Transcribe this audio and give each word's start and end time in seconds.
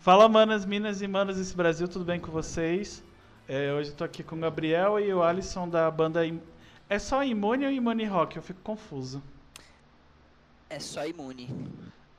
Fala, 0.00 0.28
manas, 0.28 0.64
minas 0.64 1.02
e 1.02 1.06
manos 1.08 1.36
desse 1.36 1.54
Brasil, 1.54 1.86
tudo 1.86 2.04
bem 2.04 2.18
com 2.18 2.30
vocês? 2.30 3.02
É, 3.46 3.72
hoje 3.72 3.90
eu 3.90 3.96
tô 3.96 4.04
aqui 4.04 4.22
com 4.22 4.36
o 4.36 4.38
Gabriel 4.38 4.98
e 4.98 5.12
o 5.12 5.22
Alisson 5.22 5.68
da 5.68 5.90
banda. 5.90 6.26
Im- 6.26 6.40
É 6.88 6.98
só 6.98 7.22
Imune 7.22 7.66
ou 7.66 7.70
Imune 7.70 8.04
Rock? 8.06 8.36
Eu 8.36 8.42
fico 8.42 8.60
confuso. 8.62 9.22
É 10.68 10.78
só 10.78 11.04
imune. 11.06 11.48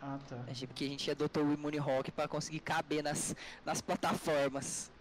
Ah, 0.01 0.17
tá. 0.27 0.37
É 0.47 0.53
tipo 0.53 0.73
que 0.73 0.85
a 0.85 0.89
gente 0.89 1.09
adotou 1.09 1.43
o 1.43 1.53
Imune 1.53 1.77
Rock 1.77 2.11
pra 2.11 2.27
conseguir 2.27 2.59
caber 2.59 3.01
nas, 3.03 3.35
nas 3.65 3.81
plataformas. 3.81 4.91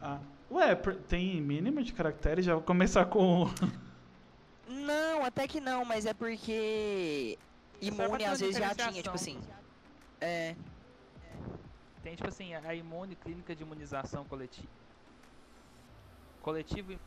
Ah. 0.00 0.18
Ué, 0.50 0.74
tem 1.08 1.40
mínimo 1.40 1.82
de 1.82 1.92
caracteres? 1.92 2.44
Já 2.44 2.54
vou 2.54 2.62
começar 2.62 3.06
com. 3.06 3.48
Não, 4.68 5.24
até 5.24 5.46
que 5.46 5.60
não, 5.60 5.84
mas 5.84 6.06
é 6.06 6.14
porque 6.14 7.36
pra 7.94 8.06
imune 8.06 8.24
às 8.24 8.40
vezes 8.40 8.56
já 8.56 8.74
tinha, 8.74 9.02
tipo 9.02 9.14
assim. 9.14 9.38
É, 10.20 10.54
Tem 12.02 12.16
tipo 12.16 12.28
assim, 12.28 12.54
a 12.54 12.74
imune 12.74 13.14
clínica 13.14 13.54
de 13.54 13.62
imunização 13.62 14.24
coletiva. 14.24 14.68
Coletivo 16.42 16.98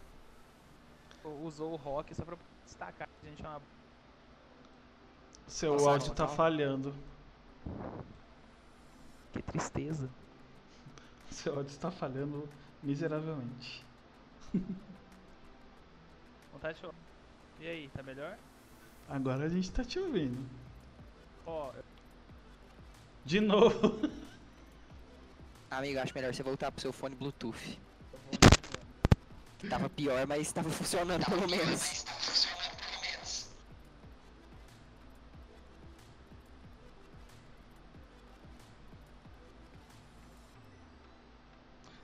usou 1.43 1.73
o 1.73 1.75
rock 1.75 2.13
só 2.15 2.23
pra 2.23 2.37
destacar 2.65 3.07
que 3.19 3.27
a 3.27 3.29
gente 3.29 3.43
é 3.45 3.49
uma 3.49 3.61
Seu 5.47 5.73
Nossa, 5.73 5.89
áudio 5.91 6.13
tá 6.13 6.25
tá. 6.25 6.27
falhando. 6.27 6.93
que 9.33 9.41
tristeza. 9.41 10.09
Seu 11.29 11.55
áudio 11.57 11.71
está 11.71 11.91
falhando 11.91 12.47
miseravelmente. 12.81 13.83
Vontade 16.53 16.75
de 16.75 16.79
chorar. 16.81 16.95
E 17.59 17.67
aí, 17.67 17.89
tá 17.89 18.01
melhor? 18.01 18.37
Agora 19.09 19.43
a 19.45 19.49
gente 19.49 19.69
tá 19.71 19.83
te 19.83 19.99
ouvindo. 19.99 20.37
Ó, 21.45 21.71
eu- 21.73 21.83
De 23.25 23.41
novo. 23.41 23.75
amigo, 25.77 25.99
acho 25.99 26.13
melhor 26.15 26.33
você 26.33 26.43
voltar 26.43 26.71
pro 26.71 26.81
seu 26.81 26.93
fone 26.93 27.15
Bluetooth. 27.15 27.79
eu 28.13 28.19
vou- 28.19 28.39
Que 29.57 29.67
tava 29.67 29.89
pior, 29.89 30.25
mas 30.27 30.51
tava 30.51 30.69
funcionando 30.69 31.25
pelo 31.25 31.47
menos. 31.49 32.05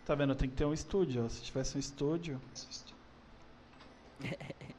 Tá 0.06 0.16
vendo? 0.16 0.35
Tem 0.35 0.50
que 0.50 0.56
ter 0.56 0.66
um 0.66 0.73
estúdio, 0.73 1.25
ó. 1.25 1.30
Se 1.30 1.41
tivesse 1.41 1.78
um 1.78 1.80
estúdio. 1.80 2.41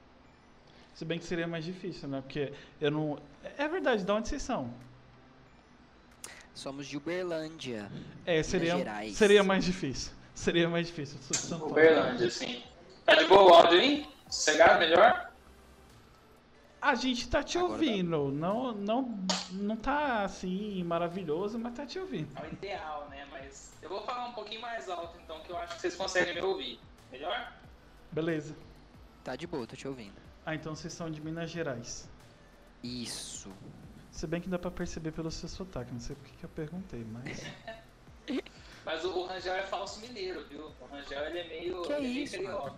Se 0.95 1.05
bem 1.05 1.19
que 1.19 1.25
seria 1.25 1.47
mais 1.49 1.65
difícil, 1.65 2.09
né? 2.09 2.21
Porque 2.21 2.53
eu 2.81 2.91
não. 2.91 3.19
É 3.43 3.67
verdade, 3.69 4.05
de 4.05 4.11
onde 4.13 4.29
vocês 4.29 4.43
são? 4.43 4.75
Somos 6.55 6.87
de 6.87 6.97
Uberlândia. 6.97 7.91
É, 8.27 8.43
seria, 8.43 8.77
Gerais. 8.77 9.17
seria 9.17 9.43
mais 9.43 9.65
difícil. 9.65 10.13
Seria 10.35 10.69
mais 10.69 10.87
difícil. 10.87 11.17
Eu 11.19 11.23
sou 11.23 11.37
de 11.37 11.43
São 11.43 11.59
Paulo. 11.59 11.73
Uberlândia, 11.73 12.31
sim. 12.31 12.63
Tá 13.05 13.15
de 13.15 13.25
boa 13.27 13.43
o 13.43 13.55
áudio 13.55 13.81
aí? 13.81 14.09
Sossegado, 14.29 14.79
melhor? 14.79 15.33
A 16.81 16.95
gente 16.95 17.29
tá 17.29 17.43
te 17.43 17.59
Agora 17.59 17.75
tá. 17.75 17.79
ouvindo. 17.79 18.33
Não, 18.33 18.73
não, 18.73 19.19
não 19.53 19.77
tá 19.77 20.25
assim 20.25 20.83
maravilhoso, 20.85 21.59
mas 21.59 21.75
tá 21.75 21.87
te 21.87 21.99
ouvindo. 21.99 22.29
É 22.37 22.47
o 22.47 22.53
ideal, 22.53 23.09
né? 23.09 23.27
Mas 23.31 23.73
eu 23.81 23.89
vou 23.89 24.03
falar 24.03 24.29
um 24.29 24.33
pouquinho 24.33 24.61
mais 24.61 24.89
alto, 24.89 25.17
então, 25.23 25.41
que 25.41 25.51
eu 25.51 25.57
acho 25.59 25.75
que 25.77 25.81
vocês 25.81 25.95
conseguem 25.95 26.35
me 26.35 26.41
ouvir. 26.41 26.81
Melhor? 27.11 27.53
Beleza. 28.11 28.57
Tá 29.23 29.37
de 29.37 29.47
boa, 29.47 29.67
tô 29.67 29.77
te 29.77 29.87
ouvindo. 29.87 30.15
Ah, 30.45 30.55
então 30.55 30.75
vocês 30.75 30.93
são 30.93 31.11
de 31.11 31.21
Minas 31.21 31.51
Gerais. 31.51 32.09
Isso. 32.83 33.49
Se 34.13 34.27
bem 34.27 34.41
que 34.41 34.49
dá 34.49 34.59
pra 34.59 34.71
perceber 34.71 35.11
pelo 35.11 35.31
seu 35.31 35.49
sotaque, 35.49 35.93
não 35.93 35.99
sei 35.99 36.15
porque 36.15 36.37
que 36.39 36.45
eu 36.45 36.51
perguntei, 36.51 37.05
mas. 37.11 37.43
Mas 38.85 39.05
o, 39.05 39.11
o 39.11 39.27
Rangel 39.27 39.55
é 39.55 39.63
falso 39.63 40.01
mineiro, 40.01 40.45
viu? 40.51 40.65
O 40.81 40.87
Rangel, 40.93 41.25
ele 41.27 41.39
é 41.39 41.49
meio... 41.49 41.83
Que 41.83 41.93
ele 41.93 41.99
é 41.99 42.01
meio 42.09 42.25
isso, 42.25 42.35
carioca. 42.37 42.75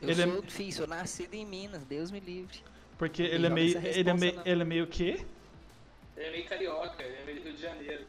Eu 0.00 0.08
Ele 0.08 0.22
é- 0.22 0.26
sou, 0.26 0.42
filho, 0.44 0.72
sou 0.72 0.86
nascido 0.86 1.34
em 1.34 1.44
Minas, 1.44 1.84
Deus 1.84 2.10
me 2.10 2.20
livre. 2.20 2.58
Porque 2.96 3.22
ele 3.22 3.34
é 3.46 3.48
joga 3.50 3.54
meio. 3.54 3.78
Ele 3.86 4.10
é 4.10 4.14
meio. 4.14 4.42
Ele 4.46 4.62
é 4.62 4.64
meio 4.64 4.84
o 4.84 4.86
quê? 4.86 5.26
Ele 6.16 6.26
é 6.26 6.30
meio 6.30 6.46
carioca, 6.48 7.02
ele 7.02 7.16
é 7.16 7.24
meio 7.26 7.42
Rio 7.42 7.52
de 7.52 7.60
Janeiro. 7.60 8.06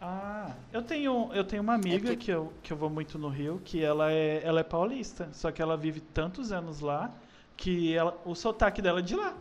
Ah, 0.00 0.54
eu 0.72 0.82
tenho, 0.82 1.30
eu 1.34 1.42
tenho 1.44 1.62
uma 1.62 1.74
amiga 1.74 2.12
É 2.12 2.16
que- 2.16 2.26
que, 2.26 2.30
eu, 2.30 2.52
que 2.62 2.72
eu 2.72 2.76
vou 2.76 2.88
muito 2.88 3.18
no 3.18 3.28
Rio, 3.28 3.60
que 3.64 3.82
ela 3.82 4.12
é, 4.12 4.40
ela 4.44 4.60
é 4.60 4.64
paulista, 4.64 5.28
só 5.32 5.50
que 5.50 5.60
ela 5.60 5.76
vive 5.76 6.00
tantos 6.00 6.52
anos 6.52 6.78
lá 6.78 7.12
que 7.56 7.92
ela, 7.92 8.16
o 8.24 8.36
sotaque 8.36 8.80
dela 8.80 9.00
é 9.00 9.02
de 9.02 9.16
lá. 9.16 9.36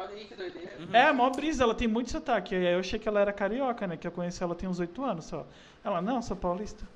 Olha 0.00 0.14
aí 0.14 0.24
que 0.24 0.34
doideira. 0.34 0.78
Uhum. 0.78 0.94
É, 0.94 1.12
mó 1.12 1.28
brisa, 1.28 1.62
ela 1.62 1.74
tem 1.74 1.86
muito 1.86 2.10
sotaque. 2.10 2.54
Aí 2.54 2.72
eu 2.72 2.80
achei 2.80 2.98
que 2.98 3.06
ela 3.06 3.20
era 3.20 3.32
carioca, 3.34 3.86
né? 3.86 3.98
Que 3.98 4.06
eu 4.06 4.12
conheci 4.12 4.42
ela 4.42 4.54
tem 4.54 4.66
uns 4.66 4.80
oito 4.80 5.04
anos 5.04 5.26
só. 5.26 5.46
Ela, 5.84 6.00
não, 6.00 6.22
sou 6.22 6.34
paulista. 6.34 6.88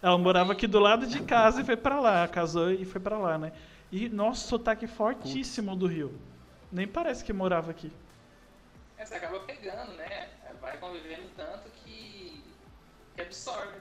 Ela 0.00 0.16
morava 0.16 0.52
aqui 0.52 0.68
do 0.68 0.78
lado 0.78 1.08
de 1.08 1.20
casa 1.22 1.62
e 1.62 1.64
foi 1.64 1.76
pra 1.76 1.98
lá, 1.98 2.28
casou 2.28 2.70
e 2.70 2.84
foi 2.84 3.00
pra 3.00 3.18
lá, 3.18 3.36
né? 3.36 3.52
E, 3.90 4.08
nossa, 4.08 4.46
sotaque 4.46 4.86
fortíssimo 4.86 5.74
do 5.74 5.88
Rio. 5.88 6.16
Nem 6.70 6.86
parece 6.86 7.24
que 7.24 7.32
morava 7.32 7.72
aqui. 7.72 7.90
É, 8.96 9.04
você 9.04 9.14
acaba 9.14 9.40
pegando, 9.40 9.92
né? 9.94 10.28
Vai 10.60 10.76
convivendo 10.78 11.28
tanto 11.36 11.68
que, 11.70 12.44
que 13.16 13.20
absorve. 13.22 13.80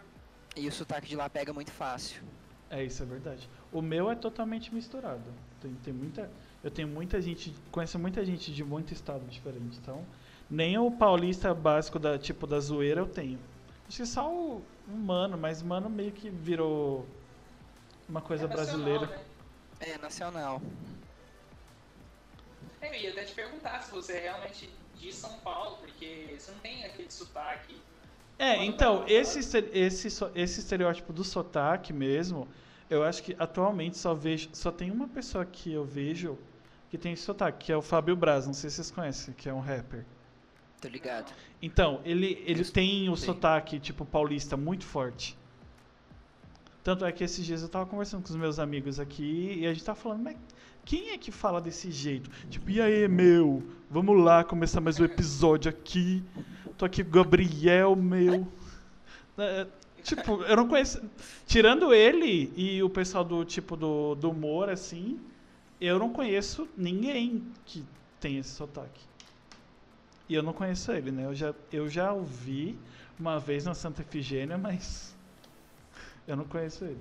E 0.56 0.68
o 0.68 0.72
sotaque 0.72 1.08
de 1.08 1.16
lá 1.16 1.30
pega 1.30 1.54
muito 1.54 1.72
fácil. 1.72 2.24
É, 2.70 2.84
isso 2.84 3.04
é 3.04 3.06
verdade. 3.06 3.48
O 3.72 3.80
meu 3.80 4.10
é 4.10 4.16
totalmente 4.16 4.74
misturado. 4.74 5.32
Tem, 5.62 5.74
tem 5.84 5.94
muita, 5.94 6.32
eu 6.66 6.72
tenho 6.72 6.88
muita 6.88 7.22
gente, 7.22 7.54
conheço 7.72 8.00
muita 8.00 8.26
gente 8.26 8.52
de 8.52 8.64
muito 8.64 8.92
estado 8.92 9.24
diferente. 9.28 9.78
Então, 9.80 10.04
nem 10.50 10.76
o 10.80 10.90
paulista 10.90 11.54
básico 11.54 12.00
da 12.00 12.18
tipo 12.18 12.48
da 12.48 12.60
zoeira 12.60 13.02
eu 13.02 13.06
tenho. 13.06 13.38
Acho 13.88 13.98
que 13.98 14.06
só 14.08 14.28
o, 14.34 14.64
o 14.88 14.92
mano, 14.92 15.38
mas 15.38 15.62
mano 15.62 15.88
meio 15.88 16.12
que 16.12 16.28
virou 16.28 17.06
uma 18.10 18.20
coisa 18.20 18.46
É 18.46 18.48
nacional, 18.48 18.66
brasileira. 18.84 19.06
né? 19.06 19.24
É, 19.80 19.98
nacional. 20.00 20.60
Eu 22.82 22.94
ia 22.96 23.12
até 23.12 23.24
te 23.26 23.36
perguntar 23.36 23.84
se 23.84 23.92
você 23.92 24.14
é 24.14 24.20
realmente 24.22 24.68
de 24.96 25.14
São 25.14 25.38
Paulo, 25.42 25.78
porque 25.78 26.36
você 26.36 26.52
não 26.52 26.60
tem 26.62 26.84
aquele 26.84 27.12
sotaque. 27.12 27.80
É, 28.40 28.66
então, 28.66 29.06
esse, 29.08 29.38
esse, 29.72 30.08
esse 30.34 30.60
estereótipo 30.60 31.14
do 31.14 31.24
sotaque 31.24 31.94
mesmo, 31.94 32.48
eu 32.90 33.04
acho 33.04 33.22
que 33.22 33.36
atualmente 33.38 34.00
só 34.00 34.16
vejo, 34.16 34.50
só 34.52 34.72
tem 34.72 34.90
uma 34.90 35.08
pessoa 35.08 35.46
que 35.46 35.72
eu 35.72 35.86
vejo 35.86 36.40
que 36.96 37.04
tem 37.04 37.14
esse 37.14 37.24
sotaque, 37.24 37.66
que 37.66 37.72
é 37.72 37.78
o 37.78 37.82
Fábio 37.82 38.16
Braz, 38.16 38.48
não 38.48 38.54
sei 38.54 38.70
se 38.70 38.78
vocês 38.78 38.92
conhecem, 38.92 39.34
que 39.34 39.50
é 39.50 39.54
um 39.54 39.60
rapper. 39.60 40.06
Tô 40.80 40.88
ligado. 40.88 41.34
Então, 41.62 42.00
ele, 42.06 42.42
ele 42.46 42.62
Isso, 42.62 42.72
tem 42.72 43.10
o 43.10 43.16
sotaque, 43.16 43.80
tipo, 43.80 44.06
paulista 44.06 44.56
muito 44.56 44.86
forte. 44.86 45.38
Tanto 46.84 47.04
é 47.04 47.12
que 47.12 47.24
esses 47.24 47.46
dias 47.46 47.62
eu 47.62 47.70
tava 47.70 47.86
conversando 47.86 48.24
com 48.24 48.30
os 48.30 48.36
meus 48.36 48.60
amigos 48.60 49.00
aqui 49.00 49.58
e 49.60 49.66
a 49.66 49.74
gente 49.74 49.84
tava 49.84 50.00
falando, 50.00 50.24
mas 50.24 50.38
quem 50.86 51.10
é 51.10 51.18
que 51.18 51.32
fala 51.32 51.60
desse 51.60 51.92
jeito? 51.92 52.30
Tipo, 52.50 52.70
e 52.70 52.80
aí, 52.80 53.08
meu? 53.08 53.64
Vamos 53.90 54.24
lá 54.24 54.44
começar 54.44 54.80
mais 54.80 55.00
um 55.00 55.06
episódio 55.06 55.70
aqui. 55.70 56.24
Tô 56.78 56.86
aqui 56.86 57.04
com 57.04 57.10
o 57.10 57.14
Gabriel, 57.14 57.96
meu. 57.96 58.48
É, 59.38 59.68
tipo, 60.02 60.44
eu 60.44 60.56
não 60.56 60.66
conheço. 60.66 61.02
Tirando 61.46 61.94
ele 61.94 62.54
e 62.56 62.82
o 62.82 62.90
pessoal 62.90 63.22
do 63.22 63.44
tipo 63.44 63.76
do, 63.76 64.16
do 64.16 64.32
humor, 64.32 64.70
assim, 64.70 65.20
eu 65.80 66.00
não 66.00 66.12
conheço 66.12 66.68
ninguém 66.78 67.44
que 67.66 67.84
tem 68.20 68.38
esse 68.38 68.52
sotaque. 68.52 69.02
E 70.28 70.34
eu 70.34 70.42
não 70.42 70.54
conheço 70.54 70.92
ele, 70.92 71.12
né? 71.12 71.26
Eu 71.26 71.36
já, 71.36 71.54
eu 71.72 71.90
já 71.90 72.12
ouvi 72.12 72.78
uma 73.20 73.40
vez 73.40 73.66
na 73.66 73.74
Santa 73.74 74.02
Efigênia, 74.02 74.58
mas 74.58 75.16
eu 76.28 76.36
não 76.36 76.46
conheço 76.46 76.86
ele. 76.86 77.00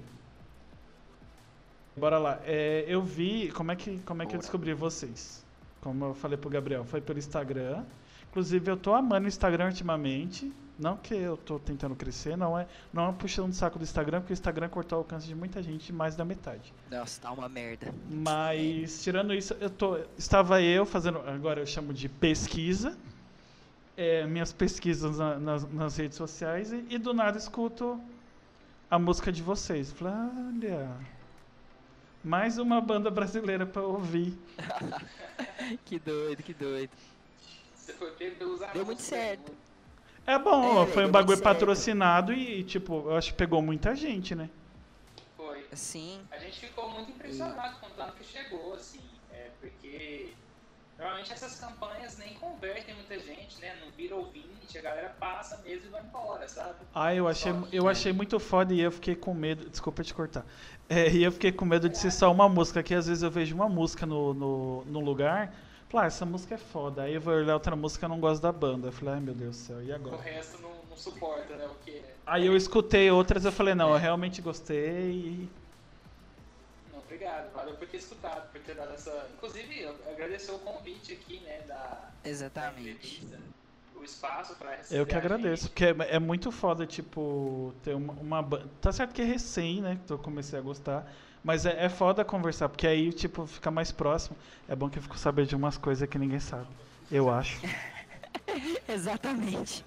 Bora 1.97 2.19
lá. 2.19 2.41
É, 2.45 2.85
eu 2.87 3.03
vi. 3.03 3.51
Como 3.53 3.71
é 3.73 3.77
que, 3.77 3.99
como 4.01 4.23
é 4.23 4.27
que 4.27 4.35
eu 4.35 4.41
descobri 4.41 4.75
vocês? 4.75 5.45
Como 5.81 6.05
eu 6.07 6.15
falei 6.15 6.37
pro 6.37 6.51
Gabriel, 6.51 6.85
foi 6.85 7.01
pelo 7.01 7.19
Instagram. 7.19 7.85
Inclusive, 8.31 8.71
eu 8.71 8.77
tô 8.77 8.93
amando 8.95 9.27
o 9.27 9.29
Instagram 9.29 9.67
ultimamente. 9.67 10.53
Não 10.77 10.97
que 10.97 11.15
eu 11.15 11.37
tô 11.37 11.59
tentando 11.59 11.95
crescer, 11.95 12.37
não 12.37 12.59
é, 12.59 12.67
não 12.93 13.09
é 13.09 13.13
puxando 13.13 13.51
o 13.51 13.55
saco 13.55 13.79
do 13.79 13.85
Instagram, 13.85 14.21
porque 14.21 14.33
o 14.33 14.35
Instagram 14.35 14.69
cortou 14.69 14.99
o 14.99 15.03
alcance 15.03 15.25
de 15.27 15.35
muita 15.35 15.63
gente, 15.63 15.93
mais 15.93 16.17
da 16.17 16.25
metade. 16.25 16.73
Nossa, 16.91 17.21
tá 17.21 17.31
uma 17.31 17.49
merda. 17.49 17.95
Mas 18.11 19.03
tirando 19.05 19.33
isso, 19.33 19.55
eu 19.61 19.71
tô, 19.71 19.99
estava 20.19 20.61
eu 20.61 20.85
fazendo, 20.85 21.19
agora 21.21 21.61
eu 21.61 21.67
chamo 21.67 21.95
de 21.95 22.09
pesquisa, 22.09 22.99
é, 23.97 24.27
minhas 24.27 24.53
pesquisas 24.53 25.17
na- 25.19 25.39
nas, 25.39 25.73
nas 25.73 25.97
redes 25.97 26.19
sociais 26.19 26.73
e, 26.73 26.85
e 26.91 26.99
do 26.99 27.15
nada 27.15 27.39
escuto 27.39 28.01
a 28.91 28.99
música 28.99 29.31
de 29.31 29.43
vocês. 29.45 29.93
Falei, 29.93 30.13
olha, 30.57 30.91
mais 32.25 32.59
uma 32.59 32.81
banda 32.81 33.11
brasileira 33.13 33.65
para 33.65 33.83
ouvir. 33.83 34.37
que 35.85 36.01
doido, 36.01 36.43
que 36.43 36.53
doido. 36.53 36.91
Você 37.77 37.93
foi 37.93 38.11
pego 38.13 38.37
pelos 38.37 38.61
Deu 38.73 38.85
muito 38.85 38.99
né? 38.99 39.05
certo. 39.05 39.53
É 40.27 40.39
bom, 40.39 40.83
É, 40.83 40.87
foi 40.87 41.07
um 41.07 41.11
bagulho 41.11 41.41
patrocinado 41.41 42.33
e, 42.33 42.65
tipo, 42.65 43.05
eu 43.07 43.17
acho 43.17 43.33
que 43.33 43.37
pegou 43.37 43.61
muita 43.61 43.95
gente, 43.95 44.35
né? 44.35 44.49
Foi. 45.37 45.67
Sim. 45.73 46.21
A 46.31 46.39
gente 46.39 46.61
ficou 46.61 46.91
muito 46.91 47.11
impressionado 47.11 47.79
com 47.79 47.87
o 47.87 47.91
tanto 47.91 48.15
que 48.15 48.25
chegou, 48.25 48.75
assim. 48.75 49.01
É, 49.33 49.51
porque 49.61 50.33
Normalmente 50.97 51.33
essas 51.33 51.59
campanhas 51.59 52.17
nem 52.19 52.35
convertem 52.35 52.95
muita 52.95 53.19
gente, 53.19 53.61
né? 53.61 53.77
Não 53.85 53.91
vira 53.91 54.15
ouvinte, 54.15 54.79
a 54.79 54.81
galera 54.81 55.09
passa 55.19 55.61
mesmo 55.65 55.87
e 55.87 55.91
vai 55.91 56.03
embora, 56.03 56.49
sabe? 56.49 56.77
Ah, 56.95 57.13
eu 57.13 57.27
achei, 57.27 57.53
eu 57.73 57.89
achei 57.89 58.13
muito 58.13 58.39
foda 58.39 58.73
e 58.73 58.81
eu 58.81 58.93
fiquei 58.93 59.17
com 59.17 59.35
medo. 59.35 59.69
Desculpa 59.69 60.05
te 60.05 60.15
cortar. 60.15 60.47
É, 60.89 61.11
e 61.11 61.25
eu 61.25 61.33
fiquei 61.33 61.51
com 61.51 61.65
medo 61.65 61.89
de 61.89 61.99
ser 61.99 62.13
só 62.13 62.31
uma 62.31 62.49
música, 62.49 62.83
que 62.83 62.95
às 62.95 63.09
vezes 63.09 63.23
eu 63.25 63.31
vejo 63.31 63.55
uma 63.55 63.69
música 63.69 64.07
no, 64.07 64.33
no, 64.33 64.85
no 64.85 65.01
lugar. 65.01 65.53
Falei, 65.95 66.07
ah, 66.07 66.09
essa 66.09 66.27
música 66.27 66.57
é 66.57 66.59
foda. 66.59 67.03
Aí 67.03 67.15
eu 67.15 67.21
vou 67.21 67.33
olhar 67.35 67.55
outra 67.55 67.77
música 67.77 68.07
e 68.07 68.09
não 68.09 68.19
gosto 68.19 68.43
da 68.43 68.51
banda. 68.51 68.89
Eu 68.89 68.93
falei, 68.93 69.15
ai 69.15 69.21
meu 69.21 69.33
Deus 69.33 69.57
do 69.57 69.63
céu, 69.63 69.81
e 69.81 69.93
O 69.93 69.95
agora? 69.95 70.17
resto 70.23 70.61
não, 70.61 70.71
não 70.91 70.97
suporta, 70.97 71.55
né? 71.55 71.67
O 71.67 71.75
que 71.85 71.93
é. 71.93 72.15
Aí 72.27 72.47
eu 72.47 72.57
escutei 72.57 73.09
outras 73.13 73.45
eu 73.45 73.53
falei, 73.53 73.75
não, 73.75 73.93
eu 73.93 73.97
realmente 73.99 74.43
gostei. 74.43 75.13
e- 75.13 75.49
Não, 76.93 76.99
obrigado. 76.99 77.53
Valeu 77.53 77.77
por 77.77 77.87
ter 77.87 77.99
escutado, 77.99 78.51
por 78.51 78.61
ter 78.61 78.75
dado 78.75 78.93
essa. 78.93 79.29
Inclusive, 79.37 79.83
eu 79.83 79.95
agradecer 80.11 80.51
o 80.51 80.59
convite 80.59 81.13
aqui, 81.13 81.39
né? 81.45 81.61
Da, 81.69 81.77
da 81.77 82.29
Exatamente. 82.29 82.91
entrevista, 82.91 83.39
o 83.95 84.03
espaço 84.03 84.57
pra 84.57 84.75
receber. 84.75 85.01
Eu 85.01 85.07
que 85.07 85.15
agradeço, 85.15 85.63
gente. 85.69 85.71
porque 85.71 85.85
é, 85.85 86.17
é 86.17 86.19
muito 86.19 86.51
foda, 86.51 86.85
tipo, 86.89 87.73
ter 87.85 87.95
uma, 87.95 88.15
uma 88.15 88.43
banda. 88.43 88.69
Tá 88.81 88.91
certo 88.91 89.13
que 89.15 89.23
é 89.23 89.25
recém, 89.25 89.81
né? 89.81 90.01
Que 90.05 90.13
eu 90.13 90.19
comecei 90.19 90.59
a 90.59 90.63
gostar. 90.63 91.07
Mas 91.45 91.67
é, 91.67 91.85
é 91.85 91.89
foda 91.91 92.25
conversar, 92.25 92.71
porque 92.71 92.87
aí, 92.87 93.13
tipo, 93.13 93.47
fica 93.47 93.71
mais 93.71 93.93
próximo. 93.93 94.35
É 94.67 94.75
bom 94.75 94.89
que 94.89 94.99
eu 94.99 95.03
fico 95.03 95.19
sabendo 95.19 95.49
de 95.49 95.55
umas 95.55 95.77
coisas 95.77 96.09
que 96.09 96.19
ninguém 96.19 96.41
sabe. 96.41 96.67
Eu 97.13 97.31
acho. 97.31 97.61
Exatamente. 98.89 99.85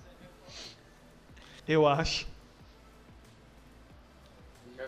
Eu 1.68 1.88
acho. 1.88 2.27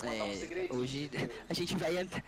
É, 0.04 0.74
hoje 0.74 1.10
a 1.50 1.54
gente 1.54 1.76
vai 1.76 1.98
entrar. 1.98 2.24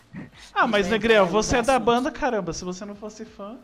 Ah, 0.53 0.65
mas 0.65 0.89
Negrel, 0.89 1.25
você 1.27 1.57
é 1.57 1.61
da 1.61 1.77
banda, 1.77 2.11
caramba. 2.11 2.51
Se 2.51 2.65
você 2.65 2.83
não 2.83 2.95
fosse 2.95 3.23
fã. 3.23 3.57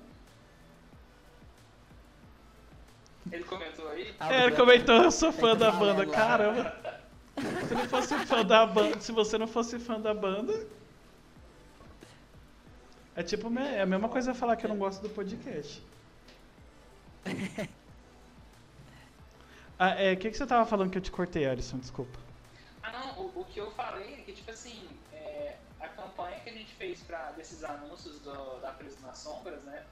Ele 3.32 3.44
comentou 3.44 3.90
aí. 3.90 4.14
Ah, 4.20 4.34
É, 4.34 4.46
ele 4.46 4.56
comentou, 4.56 5.04
eu 5.04 5.12
sou 5.12 5.32
fã 5.32 5.56
da 5.58 5.72
banda, 5.72 6.06
caramba. 6.06 6.74
Se 7.68 7.74
não 7.74 7.88
fosse 7.88 8.18
fã 8.26 8.44
da 8.46 8.66
banda, 8.66 9.00
se 9.00 9.12
você 9.12 9.38
não 9.38 9.48
fosse 9.48 9.80
fã 9.80 10.00
da 10.00 10.14
banda. 10.14 10.68
É 13.16 13.24
tipo, 13.24 13.48
é 13.60 13.82
a 13.82 13.86
mesma 13.86 14.10
coisa 14.10 14.34
falar 14.34 14.56
que 14.56 14.66
eu 14.66 14.70
não 14.70 14.78
gosto 14.78 15.02
do 15.02 15.10
podcast. 15.10 15.82
Ah, 19.80 19.90
é, 19.92 20.14
o 20.14 20.18
que, 20.18 20.32
que 20.32 20.36
você 20.38 20.48
tava 20.48 20.66
falando 20.66 20.90
que 20.90 20.98
eu 20.98 21.02
te 21.04 21.12
cortei, 21.12 21.46
Alisson? 21.48 21.78
Desculpa. 21.78 22.18
Ah, 22.82 22.92
não, 22.92 23.26
o, 23.26 23.42
o 23.42 23.46
que 23.46 23.60
eu 23.60 23.70
falei 23.72 24.16
é 24.16 24.18
que, 24.24 24.34
tipo 24.34 24.50
assim, 24.50 24.90
é, 25.14 25.56
a 25.80 25.88
campanha 25.88 26.40
que 26.40 26.50
a 26.50 26.54
gente 26.54 26.74
fez 26.74 27.00
pra, 27.02 27.32
desses 27.34 27.64
anúncios 27.64 28.20
do- 28.22 28.60
da 28.60 28.72
Preso 28.72 28.98
nas 29.06 29.20
Sombras, 29.20 29.62
né? 29.66 29.84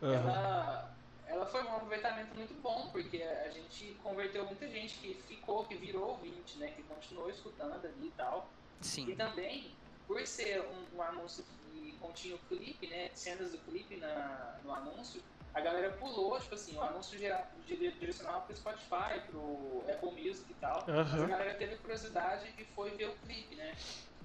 Ela, 0.00 0.90
ela 1.28 1.46
foi 1.46 1.62
um 1.62 1.76
aproveitamento 1.76 2.34
muito 2.34 2.54
bom, 2.54 2.88
porque 2.90 3.22
a 3.22 3.50
gente 3.50 3.94
converteu 4.02 4.46
muita 4.46 4.66
gente 4.66 4.98
que 4.98 5.14
ficou, 5.22 5.64
que 5.64 5.76
virou 5.76 6.10
ouvinte, 6.10 6.58
né? 6.58 6.70
Que 6.70 6.82
continuou 6.82 7.28
escutando 7.30 7.84
ali 7.84 8.08
e 8.08 8.12
tal. 8.12 8.48
E 8.80 8.84
Sim. 8.84 9.14
também, 9.14 9.76
por 10.06 10.26
ser 10.26 10.62
um, 10.62 10.96
um 10.96 11.02
anúncio 11.02 11.44
que 11.44 11.92
continha 12.00 12.34
o 12.34 12.38
clipe, 12.38 12.86
né? 12.86 13.10
Cenas 13.14 13.52
do 13.52 13.58
clipe 13.58 13.96
na, 13.96 14.58
no 14.64 14.74
anúncio, 14.74 15.22
a 15.52 15.60
galera 15.60 15.92
pulou, 15.92 16.38
tipo 16.40 16.54
assim, 16.54 16.76
o 16.76 16.82
anúncio 16.82 17.18
gera- 17.18 17.50
dire- 17.66 17.92
direcionava 17.92 18.40
pro 18.42 18.56
Spotify, 18.56 19.20
pro 19.26 19.84
Apple 19.88 20.12
Music 20.12 20.50
e 20.50 20.54
tal. 20.54 20.84
Mas 20.86 21.22
a 21.22 21.26
galera 21.26 21.54
teve 21.54 21.76
curiosidade 21.76 22.54
e 22.56 22.64
foi 22.64 22.90
ver 22.90 23.10
o 23.10 23.16
clipe, 23.18 23.54
né? 23.54 23.76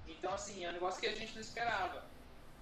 Então, 0.06 0.32
assim, 0.32 0.64
é 0.64 0.70
um 0.70 0.72
negócio 0.72 1.00
que 1.00 1.06
a 1.06 1.14
gente 1.14 1.34
não 1.34 1.40
esperava. 1.40 2.02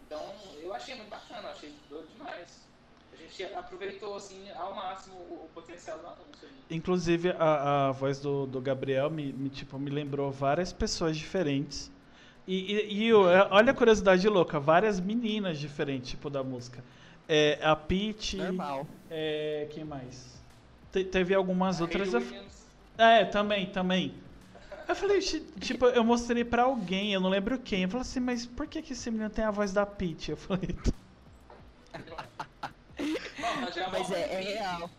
Então, 0.00 0.34
eu 0.60 0.74
achei 0.74 0.94
muito 0.96 1.10
bacana, 1.10 1.50
achei 1.50 1.70
doido 1.88 2.08
demais. 2.08 2.71
A 3.24 3.28
gente 3.28 3.54
aproveitou, 3.54 4.16
assim, 4.16 4.50
ao 4.50 4.74
máximo 4.74 5.14
o, 5.16 5.44
o 5.44 5.48
potencial 5.54 5.98
do 5.98 6.06
anúncio. 6.06 6.48
ali. 6.48 6.56
Inclusive, 6.70 7.30
a, 7.30 7.88
a 7.88 7.92
voz 7.92 8.18
do, 8.20 8.46
do 8.46 8.60
Gabriel 8.60 9.10
me, 9.10 9.32
me, 9.32 9.48
tipo, 9.48 9.78
me 9.78 9.90
lembrou 9.90 10.30
várias 10.32 10.72
pessoas 10.72 11.16
diferentes. 11.16 11.90
E, 12.46 12.72
e, 12.74 13.04
e 13.06 13.10
é, 13.10 13.48
olha 13.50 13.70
a 13.70 13.74
curiosidade 13.74 14.28
louca, 14.28 14.58
várias 14.58 14.98
meninas 14.98 15.58
diferentes, 15.58 16.10
tipo, 16.10 16.28
da 16.28 16.42
música. 16.42 16.82
É, 17.28 17.58
a 17.62 17.76
Peach, 17.76 18.36
Normal. 18.36 18.86
é, 19.08 19.68
quem 19.70 19.84
mais? 19.84 20.42
Te- 20.90 21.04
teve 21.04 21.34
algumas 21.34 21.80
A 21.80 21.84
outras. 21.84 22.12
É, 22.98 23.24
também, 23.24 23.66
também. 23.66 24.14
Eu 24.88 24.96
falei, 24.96 25.20
"Ti- 25.20 25.40
tipo, 25.60 25.86
eu 25.86 26.02
mostrei 26.04 26.44
pra 26.44 26.64
alguém, 26.64 27.12
eu 27.14 27.20
não 27.20 27.30
lembro 27.30 27.58
quem. 27.58 27.84
Eu 27.84 27.88
falei 27.88 28.02
assim, 28.02 28.20
mas 28.20 28.44
por 28.44 28.66
que, 28.66 28.82
que 28.82 28.92
esse 28.92 29.10
menino 29.10 29.30
tem 29.30 29.44
a 29.44 29.50
voz 29.50 29.72
da 29.72 29.86
Peach? 29.86 30.32
Eu 30.32 30.36
falei, 30.36 30.76
Mas 33.62 33.74
vamos 33.74 34.10
é, 34.10 34.34
é 34.34 34.40
real. 34.40 34.90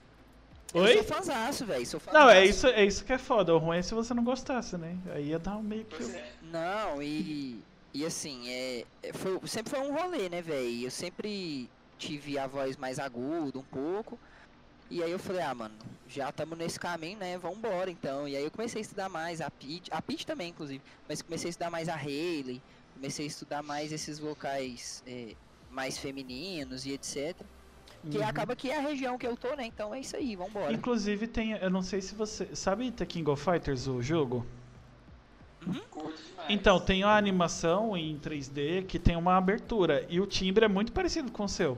Oi? 0.73 0.97
Eu 0.97 1.03
sou 1.03 1.15
fãzaço, 1.15 1.65
velho. 1.65 1.85
Sou 1.85 2.01
não, 2.11 2.29
é 2.29 2.45
isso, 2.45 2.65
é 2.67 2.83
isso 2.83 3.05
que 3.05 3.13
é 3.13 3.17
foda. 3.17 3.53
O 3.53 3.59
ruim 3.59 3.77
é 3.77 3.81
se 3.81 3.93
você 3.93 4.13
não 4.13 4.23
gostasse, 4.23 4.75
né? 4.77 4.97
Aí 5.13 5.27
ia 5.27 5.39
dar 5.39 5.57
um 5.57 5.61
meio 5.61 5.85
que. 5.85 6.03
É. 6.03 6.31
Não, 6.41 7.01
e, 7.01 7.61
e 7.93 8.05
assim, 8.05 8.49
é, 8.49 8.85
é, 9.03 9.13
foi, 9.13 9.39
sempre 9.45 9.69
foi 9.69 9.79
um 9.79 9.93
rolê, 9.93 10.29
né, 10.29 10.41
velho? 10.41 10.85
Eu 10.85 10.91
sempre 10.91 11.69
tive 11.97 12.39
a 12.39 12.47
voz 12.47 12.75
mais 12.75 12.97
aguda 12.97 13.59
um 13.59 13.63
pouco. 13.63 14.17
E 14.89 15.01
aí 15.03 15.11
eu 15.11 15.19
falei, 15.19 15.41
ah, 15.41 15.53
mano, 15.53 15.75
já 16.07 16.29
estamos 16.29 16.57
nesse 16.57 16.79
caminho, 16.79 17.19
né? 17.19 17.37
Vambora 17.37 17.89
então. 17.89 18.27
E 18.27 18.35
aí 18.35 18.43
eu 18.43 18.51
comecei 18.51 18.79
a 18.79 18.81
estudar 18.81 19.09
mais 19.09 19.41
a 19.41 19.49
Pete, 19.49 19.91
a 19.91 20.01
Pete 20.01 20.25
também, 20.25 20.49
inclusive, 20.49 20.81
mas 21.07 21.21
comecei 21.21 21.49
a 21.49 21.51
estudar 21.51 21.69
mais 21.69 21.87
a 21.87 21.95
Hayley, 21.95 22.61
comecei 22.95 23.25
a 23.25 23.27
estudar 23.27 23.63
mais 23.63 23.91
esses 23.91 24.19
vocais 24.19 25.03
é, 25.07 25.35
mais 25.69 25.97
femininos 25.97 26.85
e 26.85 26.93
etc. 26.93 27.35
Que 28.09 28.17
Uhum. 28.17 28.27
acaba 28.27 28.55
que 28.55 28.69
é 28.69 28.77
a 28.77 28.81
região 28.81 29.17
que 29.17 29.25
eu 29.25 29.35
tô, 29.37 29.55
né? 29.55 29.65
Então 29.65 29.93
é 29.93 29.99
isso 29.99 30.15
aí, 30.15 30.35
vambora. 30.35 30.73
Inclusive 30.73 31.25
tem, 31.27 31.53
eu 31.53 31.69
não 31.69 31.81
sei 31.81 32.01
se 32.01 32.13
você. 32.13 32.49
Sabe 32.53 32.91
The 32.91 33.05
King 33.05 33.29
of 33.29 33.41
Fighters, 33.41 33.87
o 33.87 34.01
jogo? 34.01 34.45
Curto 35.89 36.21
demais. 36.21 36.49
Então, 36.49 36.79
tem 36.79 37.03
a 37.03 37.15
animação 37.15 37.95
em 37.95 38.17
3D 38.19 38.83
que 38.85 38.99
tem 38.99 39.15
uma 39.15 39.37
abertura. 39.37 40.05
E 40.09 40.19
o 40.19 40.25
timbre 40.25 40.65
é 40.65 40.67
muito 40.67 40.91
parecido 40.91 41.31
com 41.31 41.45
o 41.45 41.49
seu. 41.49 41.77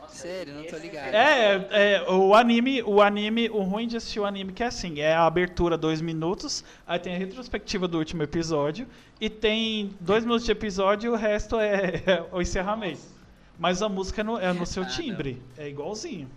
Nossa, 0.00 0.16
Sério, 0.16 0.54
não 0.54 0.64
tô 0.64 0.76
ligado. 0.76 1.14
É, 1.14 1.68
é, 1.70 2.10
o 2.10 2.34
anime, 2.34 2.82
o 2.82 3.00
anime, 3.00 3.48
o 3.50 3.62
ruim 3.62 3.86
de 3.86 3.96
assistir 3.96 4.18
o 4.18 4.26
anime 4.26 4.52
que 4.52 4.64
é 4.64 4.66
assim, 4.66 4.98
é 4.98 5.14
a 5.14 5.26
abertura 5.26 5.78
dois 5.78 6.00
minutos, 6.00 6.64
aí 6.86 6.98
tem 6.98 7.14
a 7.14 7.18
retrospectiva 7.18 7.86
do 7.86 7.98
último 7.98 8.22
episódio, 8.24 8.88
e 9.20 9.30
tem 9.30 9.94
dois 10.00 10.24
minutos 10.24 10.44
de 10.44 10.50
episódio 10.50 11.12
e 11.12 11.14
o 11.14 11.16
resto 11.16 11.60
é, 11.60 12.24
o 12.32 12.40
encerramento. 12.42 13.17
Mas 13.58 13.82
a 13.82 13.88
música 13.88 14.20
é 14.20 14.24
no, 14.24 14.38
é 14.38 14.52
no 14.52 14.64
seu 14.66 14.82
Ah, 14.84 14.86
não. 14.86 14.94
timbre, 14.94 15.42
é 15.56 15.68
igualzinho. 15.68 16.30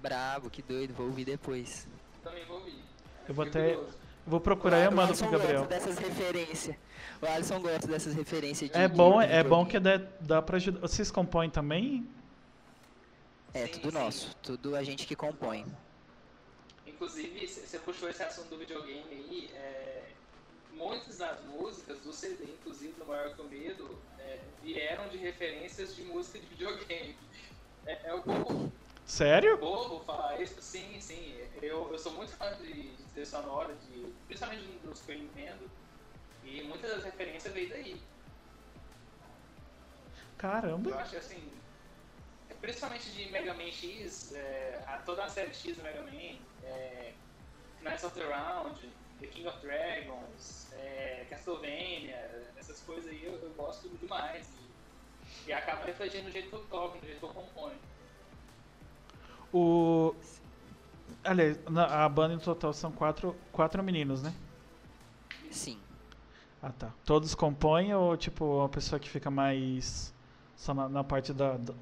Brabo, 0.00 0.48
que 0.50 0.62
doido, 0.62 0.94
vou 0.94 1.06
ouvir 1.06 1.24
depois. 1.24 1.86
Também 2.22 2.44
vou 2.46 2.58
ouvir. 2.58 2.78
Eu 3.28 3.34
vou 3.34 3.44
até- 3.46 3.74
curioso. 3.74 3.96
Eu 4.26 4.30
vou 4.30 4.40
procurar 4.40 4.80
e 4.80 4.84
eu 4.86 4.90
o 4.90 4.94
mando 4.94 5.16
pro 5.16 5.30
Gabriel. 5.30 5.60
gosta 5.60 5.74
dessas 5.74 5.98
referências. 5.98 6.76
O 7.22 7.26
Alisson 7.26 7.60
gosta 7.60 7.86
dessas 7.86 8.12
referências 8.14 8.68
de 8.70 8.76
É 8.76 8.88
de 8.88 8.94
bom, 8.94 9.22
é 9.22 9.42
bom 9.44 9.64
que 9.64 9.78
dá, 9.78 10.00
dá 10.20 10.42
pra 10.42 10.56
ajudar. 10.56 10.80
Vocês 10.80 11.10
compõem 11.12 11.48
também? 11.48 12.08
É, 13.54 13.66
Sim, 13.66 13.72
tudo 13.74 13.90
sim. 13.92 13.98
nosso, 13.98 14.36
tudo 14.42 14.74
a 14.76 14.82
gente 14.82 15.06
que 15.06 15.14
compõe. 15.14 15.64
Inclusive, 16.86 17.46
você 17.46 17.78
puxou 17.78 18.08
esse 18.08 18.22
assunto 18.22 18.48
do 18.50 18.58
videogame 18.58 19.04
aí, 19.10 19.50
é, 19.54 20.02
muitas 20.74 21.18
das 21.18 21.38
músicas 21.44 22.00
do 22.00 22.12
CD, 22.12 22.44
inclusive 22.44 22.92
do 22.98 23.06
Maior 23.06 23.34
que 23.34 23.40
o 23.40 23.48
Medo, 23.48 23.96
é, 24.26 24.38
vieram 24.62 25.08
de 25.08 25.16
referências 25.16 25.94
de 25.94 26.02
música 26.02 26.38
de 26.38 26.46
videogame. 26.46 27.16
É, 27.86 28.08
é 28.08 28.14
um 28.14 28.22
pouco 28.22 28.72
Sério? 29.06 29.56
bobo 29.56 30.04
falar 30.04 30.40
isso, 30.42 30.60
sim, 30.60 31.00
sim. 31.00 31.40
Eu, 31.62 31.90
eu 31.92 31.98
sou 31.98 32.12
muito 32.12 32.32
fã 32.32 32.52
de, 32.56 32.90
de 32.90 33.02
trilha 33.12 33.24
sonora, 33.24 33.72
de, 33.74 34.12
principalmente 34.26 34.64
do 34.82 34.94
Super 34.96 35.16
Nintendo, 35.16 35.70
e 36.44 36.62
muitas 36.62 36.90
das 36.90 37.04
referências 37.04 37.54
veio 37.54 37.68
daí. 37.68 38.00
Caramba. 40.36 40.90
Eu 40.90 40.98
acho 40.98 41.10
que 41.10 41.16
assim, 41.16 41.52
principalmente 42.60 43.10
de 43.12 43.30
Mega 43.30 43.54
Man 43.54 43.70
X, 43.70 44.32
é, 44.34 44.82
a, 44.86 44.98
toda 44.98 45.24
a 45.24 45.28
série 45.28 45.54
X 45.54 45.76
do 45.76 45.84
Mega 45.84 46.02
Man, 46.02 46.38
é, 46.64 47.12
Knights 47.82 48.04
of 48.04 48.18
the 48.18 48.26
Round, 48.26 48.90
The 49.20 49.26
King 49.28 49.46
of 49.48 49.58
Dragons, 49.60 50.72
é, 50.74 51.26
Castlevania, 51.30 52.50
essas 52.58 52.80
coisas 52.80 53.10
aí 53.10 53.24
eu, 53.24 53.32
eu 53.34 53.50
gosto 53.56 53.88
demais. 54.00 54.46
E, 55.46 55.50
e 55.50 55.52
acaba 55.52 55.84
refletindo 55.84 56.24
no 56.24 56.30
jeito 56.30 56.48
que 56.48 56.54
eu 56.54 56.64
toco, 56.66 56.96
no 56.98 57.04
jeito 57.04 57.18
que 57.18 57.24
eu 57.24 57.30
componho. 57.30 57.76
O. 59.52 60.14
Aliás, 61.24 61.58
na- 61.70 62.04
a 62.04 62.08
banda 62.08 62.34
em 62.34 62.38
total 62.38 62.72
são 62.72 62.92
quatro, 62.92 63.34
quatro 63.52 63.82
meninos, 63.82 64.22
né? 64.22 64.34
Sim. 65.50 65.80
Ah 66.62 66.70
tá. 66.72 66.92
Todos 67.04 67.34
compõem 67.34 67.94
ou 67.94 68.16
tipo 68.16 68.44
uma 68.44 68.68
pessoa 68.68 68.98
que 68.98 69.08
fica 69.08 69.30
mais 69.30 70.12
só 70.56 70.74
na, 70.74 70.88
na 70.88 71.04
parte 71.04 71.32
da, 71.32 71.56
do, 71.56 71.74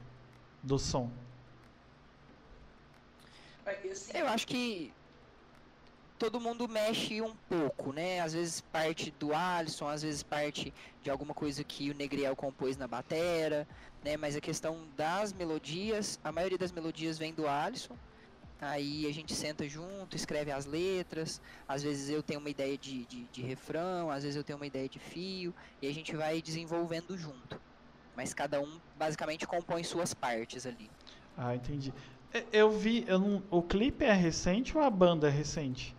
do 0.63 0.79
som? 0.79 1.11
Eu 4.13 4.29
acho 4.29 4.47
que. 4.47 4.93
Todo 6.19 6.41
mundo 6.41 6.69
mexe 6.69 7.21
um 7.21 7.35
pouco, 7.49 7.93
né? 7.93 8.21
Às 8.21 8.35
vezes 8.35 8.61
parte 8.61 9.11
do 9.19 9.35
Alisson, 9.35 9.89
às 9.89 10.03
vezes 10.03 10.23
parte 10.23 10.73
de 11.03 11.11
alguma 11.11 11.35
coisa 11.35 11.63
que 11.65 11.91
o 11.91 11.95
Negriel 11.95 12.37
compôs 12.37 12.77
na 12.77 12.87
batera, 12.87 13.67
né? 14.05 14.17
Mas 14.17 14.37
a 14.37 14.41
questão 14.41 14.87
das 14.97 15.33
melodias, 15.33 16.19
a 16.23 16.31
maioria 16.31 16.59
das 16.59 16.73
melodias 16.73 17.19
vem 17.19 17.33
do 17.33 17.49
Alisson. 17.49 17.97
Aí 18.61 19.07
a 19.07 19.13
gente 19.13 19.35
senta 19.35 19.69
junto, 19.69 20.17
escreve 20.17 20.51
as 20.51 20.65
letras. 20.65 21.41
Às 21.69 21.83
vezes 21.83 22.09
eu 22.09 22.23
tenho 22.23 22.41
uma 22.41 22.49
ideia 22.49 22.79
de, 22.79 23.05
de, 23.05 23.25
de 23.25 23.43
refrão, 23.43 24.11
às 24.11 24.23
vezes 24.23 24.37
eu 24.37 24.45
tenho 24.45 24.57
uma 24.57 24.67
ideia 24.67 24.89
de 24.89 24.99
fio, 24.99 25.53
e 25.83 25.89
a 25.89 25.93
gente 25.93 26.17
vai 26.17 26.41
desenvolvendo 26.41 27.17
junto. 27.19 27.61
Mas 28.17 28.33
cada 28.33 28.61
um 28.61 28.81
basicamente 28.97 29.47
compõe 29.47 29.83
suas 29.83 30.15
partes 30.15 30.65
ali. 30.65 30.89
Ah, 31.37 31.55
entendi. 31.55 31.93
É, 32.33 32.45
eu 32.53 32.71
vi, 32.71 33.05
eu 33.07 33.19
não, 33.19 33.43
o 33.51 33.61
clipe 33.61 34.05
é 34.05 34.13
recente 34.13 34.77
ou 34.77 34.83
a 34.83 34.89
banda 34.89 35.29
é 35.29 35.31
recente? 35.31 35.95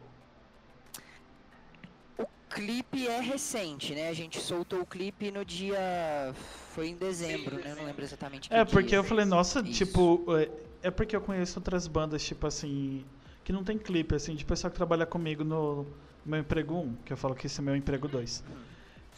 O 2.55 2.57
clipe 2.57 3.05
é 3.05 3.19
recente, 3.19 3.93
né? 3.93 4.07
A 4.07 4.13
gente 4.13 4.39
soltou 4.39 4.79
o 4.79 4.85
clipe 4.85 5.29
no 5.29 5.43
dia. 5.43 6.33
Foi 6.69 6.87
em 6.87 6.95
dezembro, 6.95 7.57
né? 7.57 7.71
Eu 7.71 7.75
não 7.75 7.83
lembro 7.83 8.01
exatamente. 8.01 8.47
É, 8.51 8.63
porque 8.63 8.89
dia. 8.89 8.97
eu 8.97 9.03
falei, 9.03 9.25
nossa, 9.25 9.59
Isso. 9.59 9.73
tipo. 9.73 10.23
É, 10.37 10.49
é 10.87 10.89
porque 10.89 11.17
eu 11.17 11.19
conheço 11.19 11.59
outras 11.59 11.85
bandas, 11.85 12.23
tipo 12.23 12.47
assim. 12.47 13.03
Que 13.43 13.51
não 13.51 13.61
tem 13.61 13.77
clipe, 13.77 14.15
assim, 14.15 14.35
de 14.35 14.45
pessoal 14.45 14.71
que 14.71 14.77
trabalha 14.77 15.05
comigo 15.05 15.43
no 15.43 15.85
meu 16.25 16.39
emprego 16.39 16.75
1, 16.75 16.95
que 17.03 17.11
eu 17.11 17.17
falo 17.17 17.35
que 17.35 17.45
esse 17.47 17.59
é 17.59 17.61
meu 17.61 17.75
emprego 17.75 18.07
2. 18.07 18.41